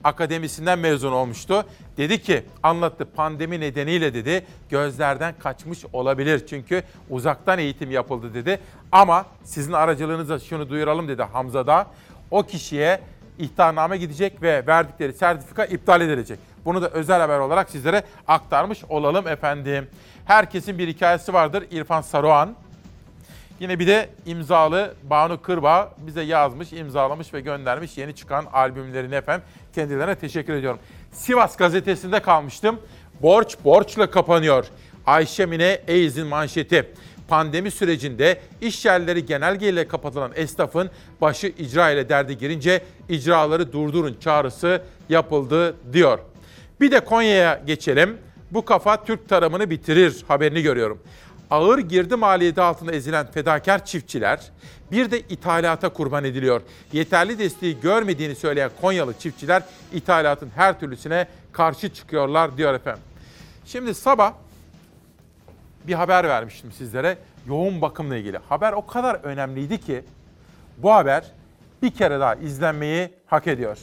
akademisinden 0.04 0.78
mezun 0.78 1.12
olmuştu. 1.12 1.64
Dedi 1.96 2.22
ki 2.22 2.44
anlattı 2.62 3.04
pandemi 3.04 3.60
nedeniyle 3.60 4.14
dedi 4.14 4.46
gözlerden 4.70 5.34
kaçmış 5.38 5.84
olabilir. 5.92 6.46
Çünkü 6.46 6.82
uzaktan 7.10 7.58
eğitim 7.58 7.90
yapıldı 7.90 8.34
dedi. 8.34 8.60
Ama 8.92 9.26
sizin 9.44 9.72
aracılığınızla 9.72 10.38
şunu 10.38 10.68
duyuralım 10.68 11.08
dedi 11.08 11.22
Hamza 11.22 11.66
da. 11.66 11.86
O 12.30 12.42
kişiye 12.42 13.00
ihtarname 13.38 13.96
gidecek 13.98 14.42
ve 14.42 14.66
verdikleri 14.66 15.12
sertifika 15.12 15.64
iptal 15.64 16.00
edilecek. 16.00 16.38
Bunu 16.64 16.82
da 16.82 16.88
özel 16.88 17.20
haber 17.20 17.38
olarak 17.38 17.70
sizlere 17.70 18.02
aktarmış 18.28 18.84
olalım 18.88 19.28
efendim. 19.28 19.88
Herkesin 20.24 20.78
bir 20.78 20.88
hikayesi 20.88 21.32
vardır. 21.32 21.64
İrfan 21.70 22.00
Saruhan. 22.00 22.54
Yine 23.60 23.78
bir 23.78 23.86
de 23.86 24.08
imzalı 24.26 24.94
Banu 25.02 25.42
Kırbağ 25.42 25.92
bize 25.98 26.22
yazmış, 26.22 26.72
imzalamış 26.72 27.34
ve 27.34 27.40
göndermiş 27.40 27.98
yeni 27.98 28.14
çıkan 28.14 28.46
albümlerini 28.52 29.14
efendim. 29.14 29.46
Kendilerine 29.74 30.14
teşekkür 30.14 30.52
ediyorum. 30.52 30.80
Sivas 31.12 31.56
gazetesinde 31.56 32.20
kalmıştım. 32.20 32.80
Borç 33.22 33.56
borçla 33.64 34.10
kapanıyor. 34.10 34.66
Ayşe 35.06 35.46
Mine 35.46 35.80
Eyiz'in 35.86 36.26
manşeti. 36.26 36.92
Pandemi 37.28 37.70
sürecinde 37.70 38.40
iş 38.60 38.84
yerleri 38.84 39.26
genelgeyle 39.26 39.88
kapatılan 39.88 40.32
esnafın 40.34 40.90
başı 41.20 41.46
icra 41.46 41.90
ile 41.90 42.08
derdi 42.08 42.38
girince 42.38 42.82
icraları 43.08 43.72
durdurun 43.72 44.16
çağrısı 44.20 44.82
yapıldı 45.08 45.76
diyor. 45.92 46.18
Bir 46.80 46.90
de 46.90 47.00
Konya'ya 47.00 47.62
geçelim. 47.66 48.18
Bu 48.50 48.64
kafa 48.64 49.04
Türk 49.04 49.28
tarımını 49.28 49.70
bitirir 49.70 50.24
haberini 50.28 50.62
görüyorum. 50.62 50.98
Ağır 51.50 51.78
girdi 51.78 52.16
maliyeti 52.16 52.60
altında 52.60 52.92
ezilen 52.92 53.26
fedakar 53.26 53.84
çiftçiler 53.84 54.40
bir 54.92 55.10
de 55.10 55.20
ithalata 55.20 55.88
kurban 55.88 56.24
ediliyor. 56.24 56.62
Yeterli 56.92 57.38
desteği 57.38 57.80
görmediğini 57.80 58.34
söyleyen 58.34 58.70
Konyalı 58.80 59.14
çiftçiler 59.18 59.62
ithalatın 59.92 60.50
her 60.56 60.80
türlüsüne 60.80 61.28
karşı 61.52 61.88
çıkıyorlar 61.88 62.56
diyor 62.56 62.74
efendim. 62.74 63.02
Şimdi 63.66 63.94
sabah 63.94 64.32
bir 65.86 65.94
haber 65.94 66.28
vermiştim 66.28 66.72
sizlere 66.72 67.18
yoğun 67.46 67.82
bakımla 67.82 68.16
ilgili. 68.16 68.38
Haber 68.48 68.72
o 68.72 68.86
kadar 68.86 69.14
önemliydi 69.14 69.80
ki 69.80 70.04
bu 70.78 70.92
haber 70.92 71.24
bir 71.82 71.90
kere 71.90 72.20
daha 72.20 72.34
izlenmeyi 72.34 73.10
hak 73.26 73.46
ediyor. 73.46 73.78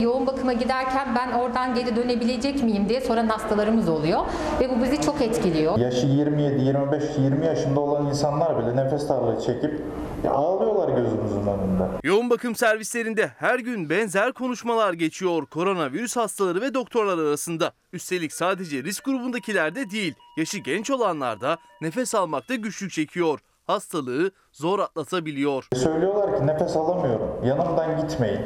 Yoğun 0.00 0.26
bakıma 0.26 0.52
giderken 0.52 1.14
ben 1.16 1.32
oradan 1.32 1.74
geri 1.74 1.96
dönebilecek 1.96 2.62
miyim 2.62 2.88
diye 2.88 3.00
soran 3.00 3.28
hastalarımız 3.28 3.88
oluyor 3.88 4.20
ve 4.60 4.70
bu 4.70 4.82
bizi 4.82 5.00
çok 5.00 5.20
etkiliyor. 5.22 5.78
Yaşı 5.78 6.06
27, 6.06 6.62
25, 6.62 7.02
20 7.18 7.46
yaşında 7.46 7.80
olan 7.80 8.06
insanlar 8.06 8.58
bile 8.58 8.76
nefes 8.76 9.08
darlığı 9.08 9.40
çekip 9.40 9.82
ya 10.24 10.32
ağlıyorlar 10.32 10.88
gözümüzün 10.88 11.40
önünde. 11.46 11.82
Yoğun 12.02 12.30
bakım 12.30 12.54
servislerinde 12.54 13.26
her 13.26 13.58
gün 13.58 13.90
benzer 13.90 14.32
konuşmalar 14.32 14.92
geçiyor 14.92 15.46
koronavirüs 15.46 16.16
hastaları 16.16 16.60
ve 16.60 16.74
doktorlar 16.74 17.18
arasında. 17.18 17.72
Üstelik 17.92 18.32
sadece 18.32 18.82
risk 18.84 19.04
grubundakiler 19.04 19.74
de 19.74 19.90
değil, 19.90 20.14
yaşı 20.36 20.58
genç 20.58 20.90
olanlar 20.90 21.40
da 21.40 21.58
nefes 21.80 22.14
almakta 22.14 22.54
güçlük 22.54 22.90
çekiyor. 22.90 23.38
hastalığı 23.66 24.30
zor 24.52 24.78
atlatabiliyor. 24.78 25.68
Söylüyorlar 25.74 26.38
ki 26.38 26.46
nefes 26.46 26.76
alamıyorum. 26.76 27.44
Yanımdan 27.44 28.00
gitmeyin. 28.00 28.40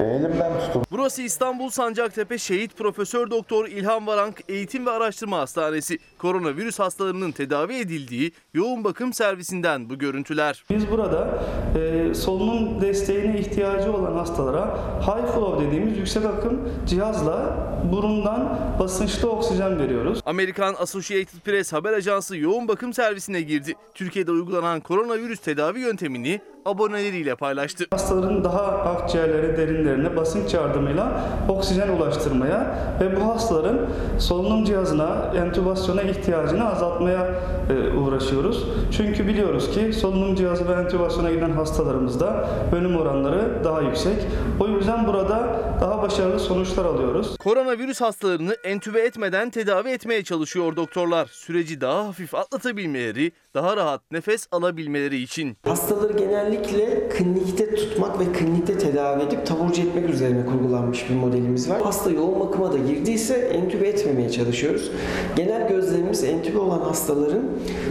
Elimden 0.00 0.60
tutun. 0.60 0.82
Burası 0.90 1.22
İstanbul 1.22 1.70
Sancaktepe 1.70 2.38
Şehit 2.38 2.76
Profesör 2.76 3.30
Doktor 3.30 3.66
İlhan 3.66 4.06
Varank 4.06 4.40
Eğitim 4.48 4.86
ve 4.86 4.90
Araştırma 4.90 5.38
Hastanesi. 5.38 5.98
Koronavirüs 6.18 6.78
hastalarının 6.78 7.32
tedavi 7.32 7.74
edildiği 7.74 8.32
yoğun 8.54 8.84
bakım 8.84 9.12
servisinden 9.12 9.90
bu 9.90 9.98
görüntüler. 9.98 10.64
Biz 10.70 10.90
burada 10.90 11.42
e, 11.78 12.14
solunum 12.14 12.80
desteğine 12.80 13.38
ihtiyacı 13.38 13.92
olan 13.92 14.12
hastalara 14.12 14.76
high 15.00 15.34
flow 15.34 15.66
dediğimiz 15.66 15.98
yüksek 15.98 16.24
akım 16.24 16.68
cihazla 16.86 17.56
burundan 17.92 18.58
basınçlı 18.78 19.30
oksijen 19.30 19.78
veriyoruz. 19.78 20.20
Amerikan 20.26 20.74
Associated 20.78 21.40
Press 21.44 21.72
haber 21.72 21.92
ajansı 21.92 22.36
yoğun 22.36 22.68
bakım 22.68 22.92
servisine 22.92 23.40
girdi. 23.40 23.74
Türkiye'de 23.94 24.30
uygulanan 24.30 24.80
koronavirüs 24.80 25.40
tedavi 25.40 25.80
yöntemini 25.80 26.40
aboneleriyle 26.64 27.34
paylaştı. 27.34 27.84
Hastaların 27.90 28.44
daha 28.44 28.62
akciğerlere, 28.62 29.56
derinlerine 29.56 30.16
basınç 30.16 30.54
yardımıyla 30.54 31.20
oksijen 31.48 31.88
ulaştırmaya 31.88 32.78
ve 33.00 33.16
bu 33.16 33.34
hastaların 33.34 33.78
solunum 34.18 34.64
cihazına, 34.64 35.32
entübasyona 35.36 36.02
ihtiyacını 36.02 36.70
azaltmaya 36.70 37.34
e, 37.70 37.96
uğraşıyoruz. 37.96 38.64
Çünkü 38.96 39.26
biliyoruz 39.26 39.70
ki 39.70 39.92
solunum 39.92 40.34
cihazı 40.34 40.68
ve 40.68 40.72
entübasyona 40.72 41.30
giden 41.30 41.50
hastalarımızda 41.50 42.48
ölüm 42.76 42.96
oranları 42.96 43.64
daha 43.64 43.80
yüksek. 43.80 44.26
O 44.60 44.68
yüzden 44.68 45.06
burada 45.06 45.62
daha 45.80 46.02
başarılı 46.02 46.40
sonuçlar 46.40 46.84
alıyoruz. 46.84 47.36
Koronavirüs 47.38 48.00
hastalarını 48.00 48.56
entübe 48.64 49.00
etmeden 49.00 49.50
tedavi 49.50 49.88
etmeye 49.88 50.24
çalışıyor 50.24 50.76
doktorlar. 50.76 51.26
Süreci 51.32 51.80
daha 51.80 52.06
hafif 52.06 52.34
atlatabilmeleri, 52.34 53.32
daha 53.54 53.76
rahat 53.76 54.00
nefes 54.10 54.46
alabilmeleri 54.52 55.16
için. 55.16 55.56
Hastaları 55.64 56.12
genellikle 56.52 57.08
klinikte 57.08 57.74
tutmak 57.74 58.20
ve 58.20 58.32
klinikte 58.32 58.78
tedavi 58.78 59.22
edip 59.22 59.46
taburcu 59.46 59.82
etmek 59.82 60.10
üzerine 60.10 60.46
kurgulanmış 60.46 61.10
bir 61.10 61.14
modelimiz 61.14 61.70
var. 61.70 61.82
Hasta 61.82 62.10
yoğun 62.10 62.40
bakıma 62.40 62.72
da 62.72 62.78
girdiyse 62.78 63.34
entübe 63.34 63.88
etmemeye 63.88 64.30
çalışıyoruz. 64.30 64.90
Genel 65.36 65.68
gözlemimiz 65.68 66.24
entübe 66.24 66.58
olan 66.58 66.80
hastaların 66.80 67.42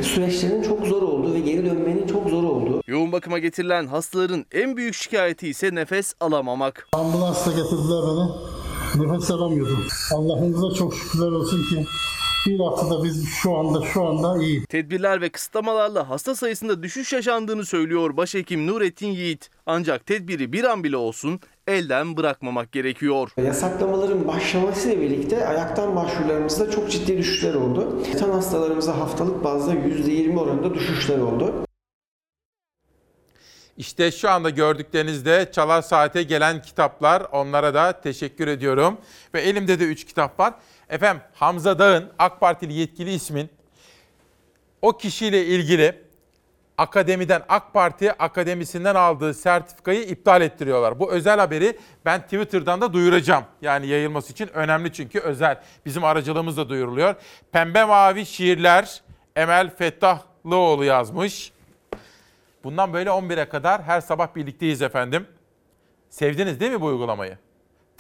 süreçlerinin 0.02 0.64
çok 0.64 0.86
zor 0.86 1.02
olduğu 1.02 1.34
ve 1.34 1.40
geri 1.40 1.66
dönmenin 1.66 2.08
çok 2.08 2.30
zor 2.30 2.44
olduğu. 2.44 2.82
Yoğun 2.88 3.12
bakıma 3.12 3.40
getirilen 3.40 3.88
hastaların 3.88 4.46
en 4.52 4.78
büyük 4.78 4.94
şikayeti 4.94 5.48
ise 5.48 5.76
nefes 5.76 6.14
alamamak. 6.20 6.88
Ambulansla 6.94 7.52
getirdiler 7.52 8.02
beni. 8.08 9.12
Nefes 9.12 9.32
alamıyordum. 9.32 9.88
Allah'ımıza 10.16 10.76
çok 10.76 10.96
şükürler 10.96 11.32
olsun 11.32 11.64
ki 11.70 11.86
bir 12.48 12.60
haftada 12.60 13.04
biz 13.04 13.30
şu 13.30 13.58
anda 13.58 13.86
şu 13.86 14.06
anda 14.06 14.44
iyi. 14.44 14.66
Tedbirler 14.66 15.22
ve 15.22 15.30
kısıtlamalarla 15.30 16.10
hasta 16.10 16.36
sayısında 16.36 16.84
düşüş 16.84 17.14
yaşandığını 17.14 17.66
söylüyor 17.66 18.18
başhekim 18.18 18.68
Nurettin 18.68 19.08
Yiğit. 19.08 19.50
Ancak 19.66 20.06
tedbiri 20.06 20.54
bir 20.54 20.64
an 20.64 20.84
bile 20.84 20.98
olsun 20.98 21.40
elden 21.68 22.18
bırakmamak 22.18 22.72
gerekiyor. 22.72 23.30
Yasaklamaların 23.46 24.28
başlamasıyla 24.28 25.02
birlikte 25.02 25.48
ayaktan 25.48 25.96
başvurularımızda 25.96 26.72
çok 26.72 26.92
ciddi 26.92 27.18
düşüşler 27.18 27.54
oldu. 27.54 28.04
Tan 28.20 28.30
hastalarımıza 28.30 28.98
haftalık 28.98 29.44
bazda 29.44 29.74
%20 29.74 30.40
oranında 30.40 30.74
düşüşler 30.74 31.18
oldu. 31.18 31.54
İşte 33.78 34.12
şu 34.12 34.30
anda 34.30 34.50
gördüklerinizde 34.50 35.50
Çalar 35.52 35.82
Saat'e 35.82 36.24
gelen 36.24 36.62
kitaplar. 36.62 37.24
Onlara 37.32 37.74
da 37.74 38.02
teşekkür 38.02 38.48
ediyorum. 38.48 38.98
Ve 39.34 39.42
elimde 39.42 39.80
de 39.80 39.84
3 39.84 40.06
kitap 40.06 40.40
var. 40.40 40.54
Efendim 40.92 41.22
Hamza 41.34 41.80
Dağ'ın 41.80 42.12
AK 42.20 42.40
Partili 42.40 42.74
yetkili 42.74 43.14
ismin 43.14 43.50
o 44.82 44.98
kişiyle 44.98 45.46
ilgili 45.46 46.02
akademiden 46.78 47.44
AK 47.50 47.74
Parti 47.74 48.14
akademisinden 48.14 48.96
aldığı 48.96 49.34
sertifikayı 49.34 50.04
iptal 50.04 50.42
ettiriyorlar. 50.42 51.00
Bu 51.00 51.12
özel 51.12 51.40
haberi 51.40 51.80
ben 52.06 52.22
Twitter'dan 52.22 52.82
da 52.82 52.94
duyuracağım. 52.94 53.44
Yani 53.62 53.88
yayılması 53.88 54.32
için 54.32 54.48
önemli 54.48 54.94
çünkü 54.94 55.20
özel. 55.20 55.62
Bizim 55.86 56.04
aracılığımızla 56.04 56.70
duyuruluyor. 56.70 57.16
Pembe 57.52 57.84
Mavi 57.84 58.26
Şiirler 58.26 59.02
Emel 59.36 59.76
Fettahlıoğlu 59.76 60.84
yazmış. 60.84 61.52
Bundan 62.64 62.94
böyle 62.94 63.10
11'e 63.10 63.50
kadar 63.50 63.84
her 63.84 64.02
sabah 64.02 64.36
birlikteyiz 64.36 64.82
efendim. 64.82 65.28
Sevdiniz 66.10 66.60
değil 66.60 66.72
mi 66.72 66.82
bu 66.82 66.86
uygulamayı? 66.86 67.38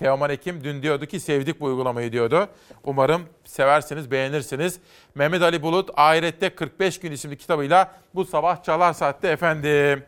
Teoman 0.01 0.29
Ekim 0.29 0.63
dün 0.63 0.81
diyordu 0.81 1.05
ki 1.05 1.19
sevdik 1.19 1.61
bu 1.61 1.65
uygulamayı 1.65 2.11
diyordu. 2.11 2.47
Umarım 2.83 3.21
seversiniz, 3.45 4.11
beğenirsiniz. 4.11 4.79
Mehmet 5.15 5.41
Ali 5.41 5.61
Bulut 5.61 5.89
Ahirette 5.95 6.55
45 6.55 6.99
Gün 6.99 7.11
isimli 7.11 7.37
kitabıyla 7.37 7.91
bu 8.15 8.25
sabah 8.25 8.63
Çalar 8.63 8.93
Saat'te 8.93 9.27
efendim. 9.27 10.03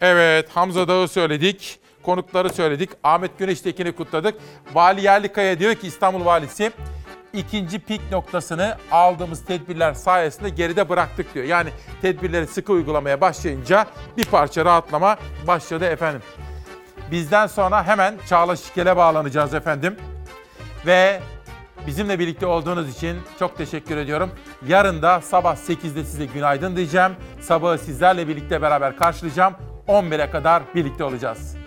Evet 0.00 0.48
Hamza 0.48 0.88
Dağ'ı 0.88 1.08
söyledik. 1.08 1.78
Konukları 2.02 2.50
söyledik. 2.50 2.90
Ahmet 3.04 3.38
Güneştekin'i 3.38 3.92
kutladık. 3.92 4.34
Vali 4.74 5.04
Yerlikaya 5.04 5.58
diyor 5.58 5.74
ki 5.74 5.86
İstanbul 5.86 6.24
Valisi 6.24 6.72
ikinci 7.32 7.78
pik 7.78 8.00
noktasını 8.12 8.76
aldığımız 8.90 9.44
tedbirler 9.44 9.94
sayesinde 9.94 10.48
geride 10.48 10.88
bıraktık 10.88 11.34
diyor. 11.34 11.46
Yani 11.46 11.70
tedbirleri 12.02 12.46
sıkı 12.46 12.72
uygulamaya 12.72 13.20
başlayınca 13.20 13.86
bir 14.16 14.24
parça 14.24 14.64
rahatlama 14.64 15.16
başladı 15.46 15.84
efendim. 15.84 16.22
Bizden 17.10 17.46
sonra 17.46 17.86
hemen 17.86 18.14
Çağla 18.28 18.56
Şikel'e 18.56 18.96
bağlanacağız 18.96 19.54
efendim. 19.54 19.96
Ve 20.86 21.20
bizimle 21.86 22.18
birlikte 22.18 22.46
olduğunuz 22.46 22.96
için 22.96 23.16
çok 23.38 23.56
teşekkür 23.56 23.96
ediyorum. 23.96 24.30
Yarın 24.66 25.02
da 25.02 25.20
sabah 25.20 25.56
8'de 25.56 26.04
size 26.04 26.26
günaydın 26.26 26.76
diyeceğim. 26.76 27.12
Sabahı 27.40 27.78
sizlerle 27.78 28.28
birlikte 28.28 28.62
beraber 28.62 28.96
karşılayacağım. 28.96 29.54
11'e 29.88 30.30
kadar 30.30 30.62
birlikte 30.74 31.04
olacağız. 31.04 31.63